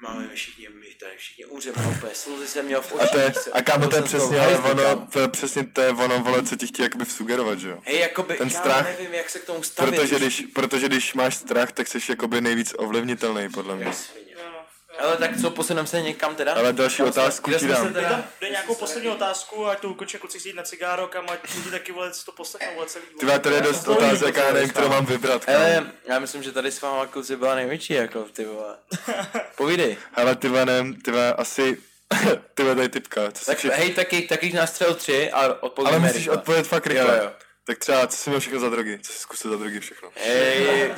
máme 0.00 0.28
všichni, 0.34 0.68
my 0.68 0.86
tady 1.00 1.12
všichni 1.16 1.44
umřeme 1.44 1.76
a 1.84 1.88
úplně 1.88 2.14
slzy 2.14 2.48
jsem 2.48 2.66
měl 2.66 2.82
v 2.82 2.92
A, 2.92 2.94
očích. 2.94 3.10
to 3.10 3.18
je, 3.18 3.32
a 3.52 3.62
kámo, 3.62 3.88
to 3.88 3.96
je 3.96 4.02
přesně, 4.02 4.40
ale 4.40 4.58
ono, 4.58 5.06
to 5.12 5.20
je 5.20 5.28
přesně 5.28 5.64
to 5.66 5.80
je 5.80 5.90
ono, 5.90 6.18
vole, 6.20 6.42
co 6.42 6.56
ti 6.56 6.66
chtějí 6.66 6.84
jakoby 6.84 7.04
sugerovat, 7.04 7.58
že 7.58 7.68
jo? 7.68 7.78
Hej, 7.84 7.98
jakoby, 8.00 8.34
Ten 8.34 8.50
strach. 8.50 8.84
nevím, 8.98 9.14
jak 9.14 9.30
se 9.30 9.38
k 9.38 9.44
tomu 9.44 9.62
stavit. 9.62 9.94
Protože 9.94 10.16
když, 10.18 10.40
protože 10.54 10.86
když 10.88 11.14
máš 11.14 11.36
strach, 11.36 11.72
tak 11.72 11.88
jsi 11.88 11.98
jakoby 12.08 12.40
nejvíc 12.40 12.74
ovlivnitelný, 12.78 13.48
podle 13.48 13.76
mě. 13.76 13.84
Jak 13.84 13.94
svině. 13.94 14.26
Jo, 14.32 14.38
no, 14.46 14.52
jo. 14.58 14.64
Ale 14.98 15.16
tak 15.16 15.30
co, 15.40 15.50
posuneme 15.50 15.88
se 15.88 16.02
někam 16.02 16.34
teda? 16.34 16.54
Ale 16.54 16.72
další 16.72 16.96
Kam 16.96 17.12
jsme- 17.12 17.22
otázku 17.22 17.50
ti 17.52 17.66
dám. 17.68 17.92
Teda- 17.92 18.08
tam, 18.08 18.24
dej 18.40 18.50
nějakou 18.50 18.74
poslední 18.74 19.08
otázku, 19.10 19.66
ať 19.66 19.78
tu 19.80 19.90
ukončí 19.90 20.18
kluci 20.18 20.40
si 20.40 20.48
jít 20.48 20.54
na 20.56 20.62
cigáro, 20.62 21.06
kam 21.06 21.26
ať 21.30 21.54
lidi 21.54 21.70
taky 21.70 21.92
vole 21.92 22.14
si 22.14 22.24
to 22.24 22.32
poslechnou, 22.32 22.74
vole 22.74 22.86
celý. 22.86 23.04
Ty 23.20 23.26
vole, 23.26 23.38
tady 23.38 23.54
je 23.54 23.60
dost 23.60 23.88
otázek, 23.88 24.36
já 24.36 24.52
nevím, 24.52 24.68
kterou 24.70 24.88
mám 24.88 25.06
vybrat. 25.06 25.42
Ale 25.48 25.86
já 26.08 26.18
myslím, 26.18 26.42
že 26.42 26.52
tady 26.52 26.72
s 26.72 26.80
váma 26.80 27.06
kluci 27.06 27.36
byla 27.36 27.54
největší, 27.54 27.92
jako 27.94 28.22
ty 28.32 28.44
vole. 28.44 28.76
Povídej. 29.56 29.96
Ale 30.14 30.36
ty 30.36 30.48
vole, 30.48 30.66
nevím, 30.66 31.00
ty 31.00 31.10
vole, 31.10 31.32
asi, 31.34 31.78
ty 32.54 32.62
vole, 32.62 32.74
tady 32.74 32.88
typka, 32.88 33.32
co 33.32 33.44
si 33.44 33.46
Tak 33.46 33.64
hej, 33.64 33.94
taky, 33.94 34.22
taky 34.22 34.52
nastřel 34.52 34.94
tři 34.94 35.30
a 35.32 35.62
odpovíme 35.62 35.96
Ale 35.96 36.06
musíš 36.06 36.28
odpovědět 36.28 36.68
fakt 36.68 36.86
Jo, 36.86 36.92
rychle. 36.92 37.18
jo. 37.24 37.30
Tak 37.66 37.78
třeba, 37.78 38.06
co 38.06 38.16
jsi 38.16 38.30
měl 38.30 38.40
všechno 38.40 38.60
za 38.60 38.68
drogy? 38.68 38.98
Co 39.02 39.12
jsi 39.12 39.18
zkusil 39.18 39.50
za 39.50 39.56
drogy 39.56 39.80
všechno? 39.80 40.10
Hej, 40.16 40.94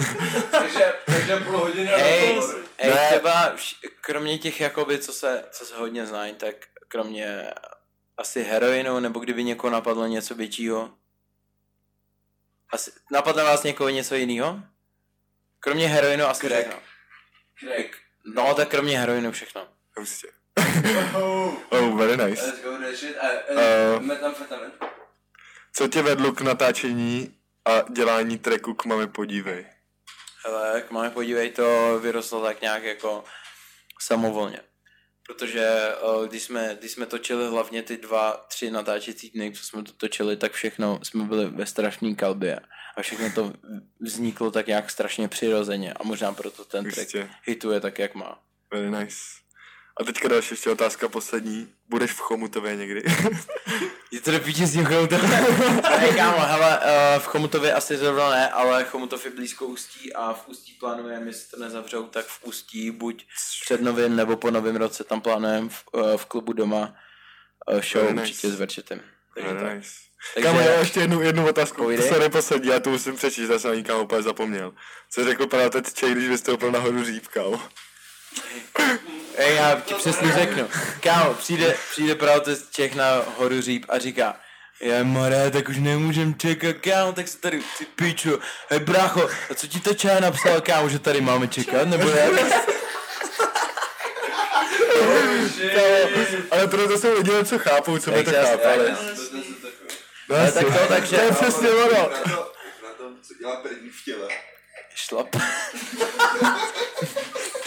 Takže, 0.50 0.92
takže 1.06 1.36
půl 1.36 1.58
hodiny 1.58 1.90
rozhovor. 1.92 2.64
hej, 2.78 2.90
Ne. 2.94 3.06
třeba 3.08 3.56
kromě 4.00 4.38
těch 4.38 4.60
jakoby, 4.60 4.98
co 4.98 5.12
se, 5.12 5.44
co 5.50 5.66
se 5.66 5.76
hodně 5.76 6.06
znají, 6.06 6.34
tak 6.34 6.54
kromě 6.88 7.50
asi 8.16 8.42
heroinu, 8.42 9.00
nebo 9.00 9.20
kdyby 9.20 9.44
někoho 9.44 9.70
napadlo 9.70 10.06
něco 10.06 10.34
většího. 10.34 10.90
Asi, 12.70 12.92
napadne 13.12 13.42
vás 13.44 13.62
někoho 13.62 13.88
něco 13.88 14.14
jiného? 14.14 14.60
Kromě 15.60 15.88
heroinu 15.88 16.24
asi 16.26 16.46
Crack. 16.46 16.60
všechno. 16.66 16.80
Crack. 17.58 17.96
No, 18.24 18.54
tak 18.54 18.68
kromě 18.68 18.98
heroinu 18.98 19.32
všechno. 19.32 19.68
Hustě. 19.96 20.28
Oh, 21.14 21.54
Oh, 21.70 21.96
very 21.98 22.16
nice. 22.16 22.46
let's 22.46 22.62
go 22.62 22.70
that 22.78 22.94
shit. 22.96 23.16
A, 23.18 23.26
Eh. 23.48 23.96
a 23.96 23.98
metamfetamin. 23.98 24.70
Co 25.78 25.88
tě 25.88 26.02
vedlo 26.02 26.32
k 26.32 26.40
natáčení 26.40 27.34
a 27.64 27.84
dělání 27.92 28.38
tracku 28.38 28.74
k 28.74 28.84
Mami 28.84 29.06
podívej? 29.06 29.66
Hele, 30.44 30.72
jak 30.74 30.90
máme 30.90 31.10
podívej, 31.10 31.50
to 31.50 31.98
vyrostlo 32.02 32.42
tak 32.42 32.60
nějak 32.60 32.82
jako 32.82 33.24
samovolně. 34.00 34.60
Protože 35.26 35.64
eh, 35.64 36.28
když 36.28 36.42
jsme, 36.42 36.76
když 36.78 36.90
jsme 36.90 37.06
točili 37.06 37.48
hlavně 37.48 37.82
ty 37.82 37.96
dva, 37.96 38.32
tři 38.48 38.70
natáčecí 38.70 39.30
dny, 39.30 39.52
co 39.52 39.64
jsme 39.64 39.82
to 39.82 39.92
točili, 39.92 40.36
tak 40.36 40.52
všechno 40.52 41.00
jsme 41.02 41.24
byli 41.24 41.46
ve 41.46 41.66
strašné 41.66 42.14
kalbě. 42.14 42.60
A 42.96 43.02
všechno 43.02 43.30
to 43.34 43.52
vzniklo 44.00 44.50
tak 44.50 44.66
nějak 44.66 44.90
strašně 44.90 45.28
přirozeně. 45.28 45.92
A 45.92 46.02
možná 46.02 46.32
proto 46.32 46.64
ten 46.64 46.90
track 46.90 47.10
hituje 47.44 47.80
tak, 47.80 47.98
jak 47.98 48.14
má. 48.14 48.42
Very 48.72 48.90
nice. 48.90 49.16
A 50.00 50.04
teďka 50.04 50.28
další 50.28 50.52
ještě 50.52 50.70
otázka 50.70 51.08
poslední. 51.08 51.74
Budeš 51.88 52.10
v 52.10 52.18
Chomutově 52.18 52.76
někdy? 52.76 53.02
Je 54.10 54.20
to 54.20 54.30
do 54.30 54.38
s 54.66 54.72
tím 54.72 54.84
Chomutovem? 54.84 55.30
ne, 56.00 56.08
kámo, 56.16 56.38
hele, 56.40 56.78
uh, 56.78 57.22
v 57.22 57.26
Chomutově 57.26 57.72
asi 57.72 57.96
zrovna 57.96 58.30
ne, 58.30 58.50
ale 58.50 58.84
Chomutov 58.84 59.24
je 59.24 59.30
blízko 59.30 59.66
Ústí 59.66 60.12
a 60.12 60.32
v 60.32 60.48
Ústí 60.48 60.72
plánujeme, 60.72 61.26
jestli 61.26 61.50
to 61.50 61.56
nezavřou, 61.64 62.06
tak 62.06 62.26
v 62.26 62.44
Ústí 62.44 62.90
buď 62.90 63.26
před 63.62 63.80
novým 63.80 64.16
nebo 64.16 64.36
po 64.36 64.50
novém 64.50 64.76
roce 64.76 65.04
tam 65.04 65.20
plánujeme 65.20 65.68
v, 65.68 65.84
uh, 65.92 66.16
v 66.16 66.26
klubu 66.26 66.52
doma 66.52 66.94
uh, 67.72 67.80
show 67.80 68.02
Very 68.02 68.14
nice. 68.14 68.22
určitě 68.22 68.50
s 68.50 68.54
Verčetem. 68.58 69.00
Takže 69.34 69.48
Very 69.54 69.66
tak. 69.66 69.76
nice. 69.76 69.90
Takže- 70.34 70.46
Kámo, 70.48 70.60
já 70.60 70.70
mám 70.70 70.80
ještě 70.80 71.00
jednu, 71.00 71.22
jednu 71.22 71.48
otázku. 71.48 71.82
Povídej. 71.82 72.08
Sorry, 72.08 72.28
poslední, 72.28 72.68
já 72.68 72.80
to 72.80 72.90
musím 72.90 73.16
přečíst, 73.16 73.48
já 73.48 73.58
jsem 73.58 73.70
ani 73.70 73.84
kámo 73.84 74.02
úplně 74.02 74.22
zapomněl. 74.22 74.72
Co 75.10 75.24
řekl 75.24 75.46
pan 75.46 75.60
otec 75.60 75.92
Čej, 75.92 76.12
když 76.12 76.28
vystoupil 76.28 76.72
nahoru 76.72 77.04
říp, 77.04 77.26
kámo? 77.28 77.62
Ej, 79.38 79.54
já 79.56 79.80
ti 79.84 79.94
přesně 79.94 80.32
řeknu. 80.32 80.68
Kámo, 81.00 81.34
přijde, 81.34 81.74
přijde 81.90 82.14
právě 82.14 82.56
Čech 82.72 82.94
na 82.94 83.22
horu 83.36 83.60
Říp 83.60 83.86
a 83.88 83.98
říká, 83.98 84.36
je 84.80 85.04
more, 85.04 85.50
tak 85.50 85.68
už 85.68 85.76
nemůžem 85.78 86.34
čekat, 86.34 86.76
kámo, 86.76 87.12
tak 87.12 87.28
se 87.28 87.38
tady, 87.38 87.62
ty 87.78 87.84
piču, 87.84 88.38
hej 88.68 88.80
brácho, 88.80 89.28
a 89.50 89.54
co 89.54 89.66
ti 89.66 89.80
to 89.80 89.94
čaj 89.94 90.20
napsal, 90.20 90.60
kámo, 90.60 90.88
že 90.88 90.98
tady 90.98 91.20
máme 91.20 91.48
čekat, 91.48 91.88
nebo 91.88 92.08
jak? 92.08 92.32
Ale 96.50 96.66
proto 96.68 96.98
jsou 96.98 97.14
lidi, 97.16 97.30
co 97.44 97.58
chápou, 97.58 97.98
co 97.98 98.10
by 98.10 98.24
to 98.24 98.30
chápali. 98.30 98.92
No, 100.28 100.36
Ale 100.36 100.52
tak 100.52 100.64
to, 100.64 100.86
takže, 100.88 101.16
To 101.16 101.22
je 101.22 101.32
přesně 101.32 101.68
ono. 101.70 101.90
Na 101.90 102.04
to, 102.04 102.30
na 102.82 102.90
to, 102.96 103.04
co 103.22 103.34
dělá 103.40 103.56
první 103.56 103.90
v 103.90 104.04
těle. 104.04 104.28
šlap. 104.94 105.36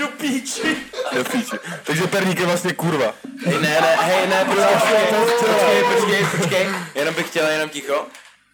Do 0.02 0.08
píči. 0.08 0.78
Do 1.14 1.24
píči. 1.24 1.56
Takže 1.84 2.08
perník 2.08 2.40
je 2.40 2.46
vlastně 2.46 2.74
kurva. 2.74 3.14
Hej, 3.46 3.54
ne, 3.62 3.82
ne, 3.82 3.98
hej, 4.02 4.28
ne, 4.28 4.46
počkej, 4.46 5.06
počkej, 5.20 5.84
počkej, 5.84 6.26
počkej, 6.38 6.70
jenom 6.96 7.16
bych 7.16 7.28
chtěl, 7.28 7.48
jenom 7.48 7.70
ticho. 7.70 8.08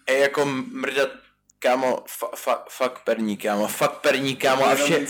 Hej, 0.10 0.22
jako 0.22 0.46
mrdat, 0.72 1.10
kámo, 1.60 2.04
fa, 2.08 2.28
fa, 2.36 2.64
fuck 2.70 3.00
perník, 3.04 3.44
kámo, 3.44 3.68
fuck 3.68 3.92
perník, 3.92 4.42
kámo, 4.42 4.66
a 4.66 4.76
vše, 4.76 5.06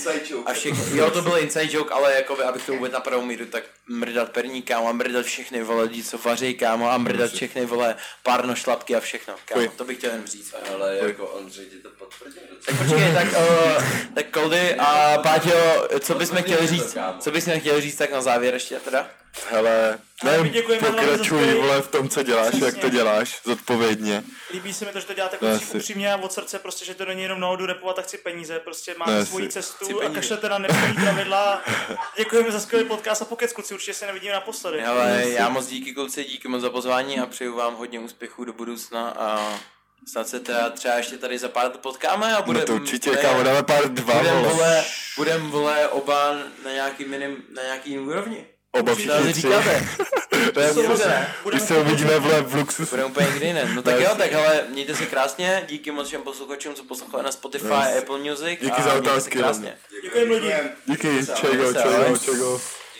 a 0.46 0.52
všechny, 0.52 0.98
jo, 0.98 1.10
to 1.10 1.22
byl 1.22 1.38
inside 1.38 1.72
joke, 1.72 1.94
ale 1.94 2.14
jakoby, 2.14 2.42
abych 2.42 2.66
to 2.66 2.74
uvedl 2.74 2.94
na 2.94 3.00
pravou 3.00 3.24
míru, 3.24 3.46
tak 3.46 3.64
mrdat 3.88 4.30
perník, 4.30 4.68
kámo, 4.68 4.88
a 4.88 4.92
mrdat 4.92 5.26
všechny, 5.26 5.62
vole, 5.62 5.82
lidi, 5.82 6.02
co 6.02 6.18
vaří, 6.18 6.54
kámo, 6.54 6.90
a 6.90 6.98
mrdat 6.98 7.32
všechny, 7.32 7.66
vole, 7.66 7.96
párno 8.22 8.54
šlapky 8.54 8.96
a 8.96 9.00
všechno, 9.00 9.34
kámo, 9.44 9.68
to 9.76 9.84
bych 9.84 9.98
chtěl 9.98 10.12
jen 10.12 10.26
říct. 10.26 10.54
Ale 10.74 10.96
jako 10.96 11.26
Ondřej 11.26 11.66
ti 11.66 11.76
to 11.76 11.88
potvrdil 11.90 12.42
Tak 12.66 12.78
počkej, 12.78 13.12
tak, 13.14 13.26
uh, 13.26 13.82
tak 14.14 14.26
Koldy 14.30 14.74
a 14.74 15.18
Páťo, 15.22 15.88
co 16.00 16.14
bychom 16.14 16.36
Potvrdil 16.36 16.56
chtěli 16.56 16.66
říct, 16.66 16.96
co 17.20 17.30
bychom 17.30 17.60
chtěli 17.60 17.80
říct 17.80 17.96
tak 17.96 18.12
na 18.12 18.22
závěr 18.22 18.54
ještě 18.54 18.80
teda? 18.80 19.10
Hele, 19.50 19.98
ne, 20.24 20.38
pokračuj, 20.80 21.54
vole, 21.54 21.82
v 21.82 21.88
tom, 21.88 22.08
co 22.08 22.22
děláš, 22.22 22.54
jak 22.54 22.62
Přesně. 22.62 22.80
to 22.80 22.88
děláš, 22.88 23.40
zodpovědně. 23.44 24.24
Líbí 24.52 24.72
se 24.74 24.84
mi 24.84 24.92
to, 24.92 25.00
že 25.00 25.06
to 25.06 25.14
děláte 25.14 25.38
No, 25.40 25.48
jako 25.48 25.64
asi. 25.64 25.76
upřímně 25.76 26.12
a 26.12 26.16
od 26.16 26.32
srdce, 26.32 26.58
prostě, 26.58 26.84
že 26.84 26.94
to 26.94 27.04
není 27.04 27.22
jenom 27.22 27.40
náhodu 27.40 27.66
repovat 27.66 27.98
a 27.98 28.02
chci 28.02 28.18
peníze, 28.18 28.58
prostě 28.58 28.90
No, 28.92 28.98
máte 28.98 29.18
asi. 29.18 29.26
svoji 29.30 29.48
cestu 29.48 30.02
a 30.02 30.08
kašlete 30.10 30.48
na 30.48 30.58
nepsaný 30.58 30.94
pravidla. 30.94 31.62
Děkujeme 32.16 32.52
za 32.52 32.60
skvělý 32.60 32.88
podcast 32.88 33.22
a 33.22 33.24
pokec, 33.24 33.52
kluci, 33.52 33.74
určitě 33.74 33.94
se 33.94 34.06
nevidíme 34.06 34.32
naposledy. 34.34 34.84
Ale 34.84 35.24
já 35.28 35.48
moc 35.48 35.66
díky 35.66 35.92
kluci, 35.94 36.24
díky 36.24 36.48
moc 36.48 36.60
za 36.62 36.70
pozvání 36.70 37.20
a 37.20 37.26
přeju 37.26 37.56
vám 37.56 37.74
hodně 37.74 38.00
úspěchů 38.00 38.44
do 38.44 38.52
budoucna 38.52 39.08
a 39.08 39.58
snad 40.06 40.28
se 40.28 40.40
teda 40.40 40.70
třeba 40.70 40.94
ještě 40.94 41.18
tady 41.18 41.38
za 41.38 41.48
pár 41.48 41.64
let 41.64 41.76
potkáme 41.76 42.36
a 42.36 42.42
bude, 42.42 42.58
No 42.60 42.66
to 42.66 42.74
určitě, 42.74 43.10
bude- 43.10 43.22
kámo, 43.22 43.42
dáme 43.42 43.62
pár 43.62 43.88
dva, 43.92 44.14
budem, 44.14 44.34
vole. 44.36 44.52
vole, 44.52 44.84
budem 45.16 45.50
vole 45.50 45.88
oba 45.88 46.34
na 46.64 46.72
nějaký 46.72 47.04
minim, 47.04 47.36
na 47.54 47.62
nějaký 47.62 47.98
úrovni. 47.98 48.46
Oba 48.72 48.94
všichni 48.94 49.32
tři. 49.32 49.32
říkáte? 49.32 49.88
To 50.54 50.60
je 50.60 50.74
dobře. 50.74 51.26
Když 51.48 51.62
se 51.62 51.76
uvidíme, 51.76 52.18
vole, 52.18 52.42
v 52.42 52.54
luxusu. 52.54 52.90
Budeme 52.90 53.08
úplně 53.08 53.26
někdy 53.26 53.46
jiné. 53.46 53.70
No 53.74 53.82
tak 53.82 54.00
jo, 54.00 54.10
tak 54.18 54.32
ale 54.32 54.64
mějte 54.68 54.94
se 54.94 55.06
krásně, 55.06 55.64
díky 55.68 55.90
moc 55.90 56.06
všem 56.06 56.22
posluchačům, 56.22 56.74
co 56.74 56.84
poslouchali 56.84 57.24
na 57.24 57.32
Spotify, 57.32 57.66
Yes. 57.66 57.98
Apple 57.98 58.18
Music 58.18 58.60
Díky 58.60 58.70
a 58.70 58.82
za 58.82 58.94
otázky, 58.94 59.38
krásně. 59.38 59.76
Děkujeme 60.02 60.34
lidi. 60.34 60.54
Díky, 60.86 61.08
čego, 61.36 61.72
čego, 61.74 62.18
čego. 62.18 62.60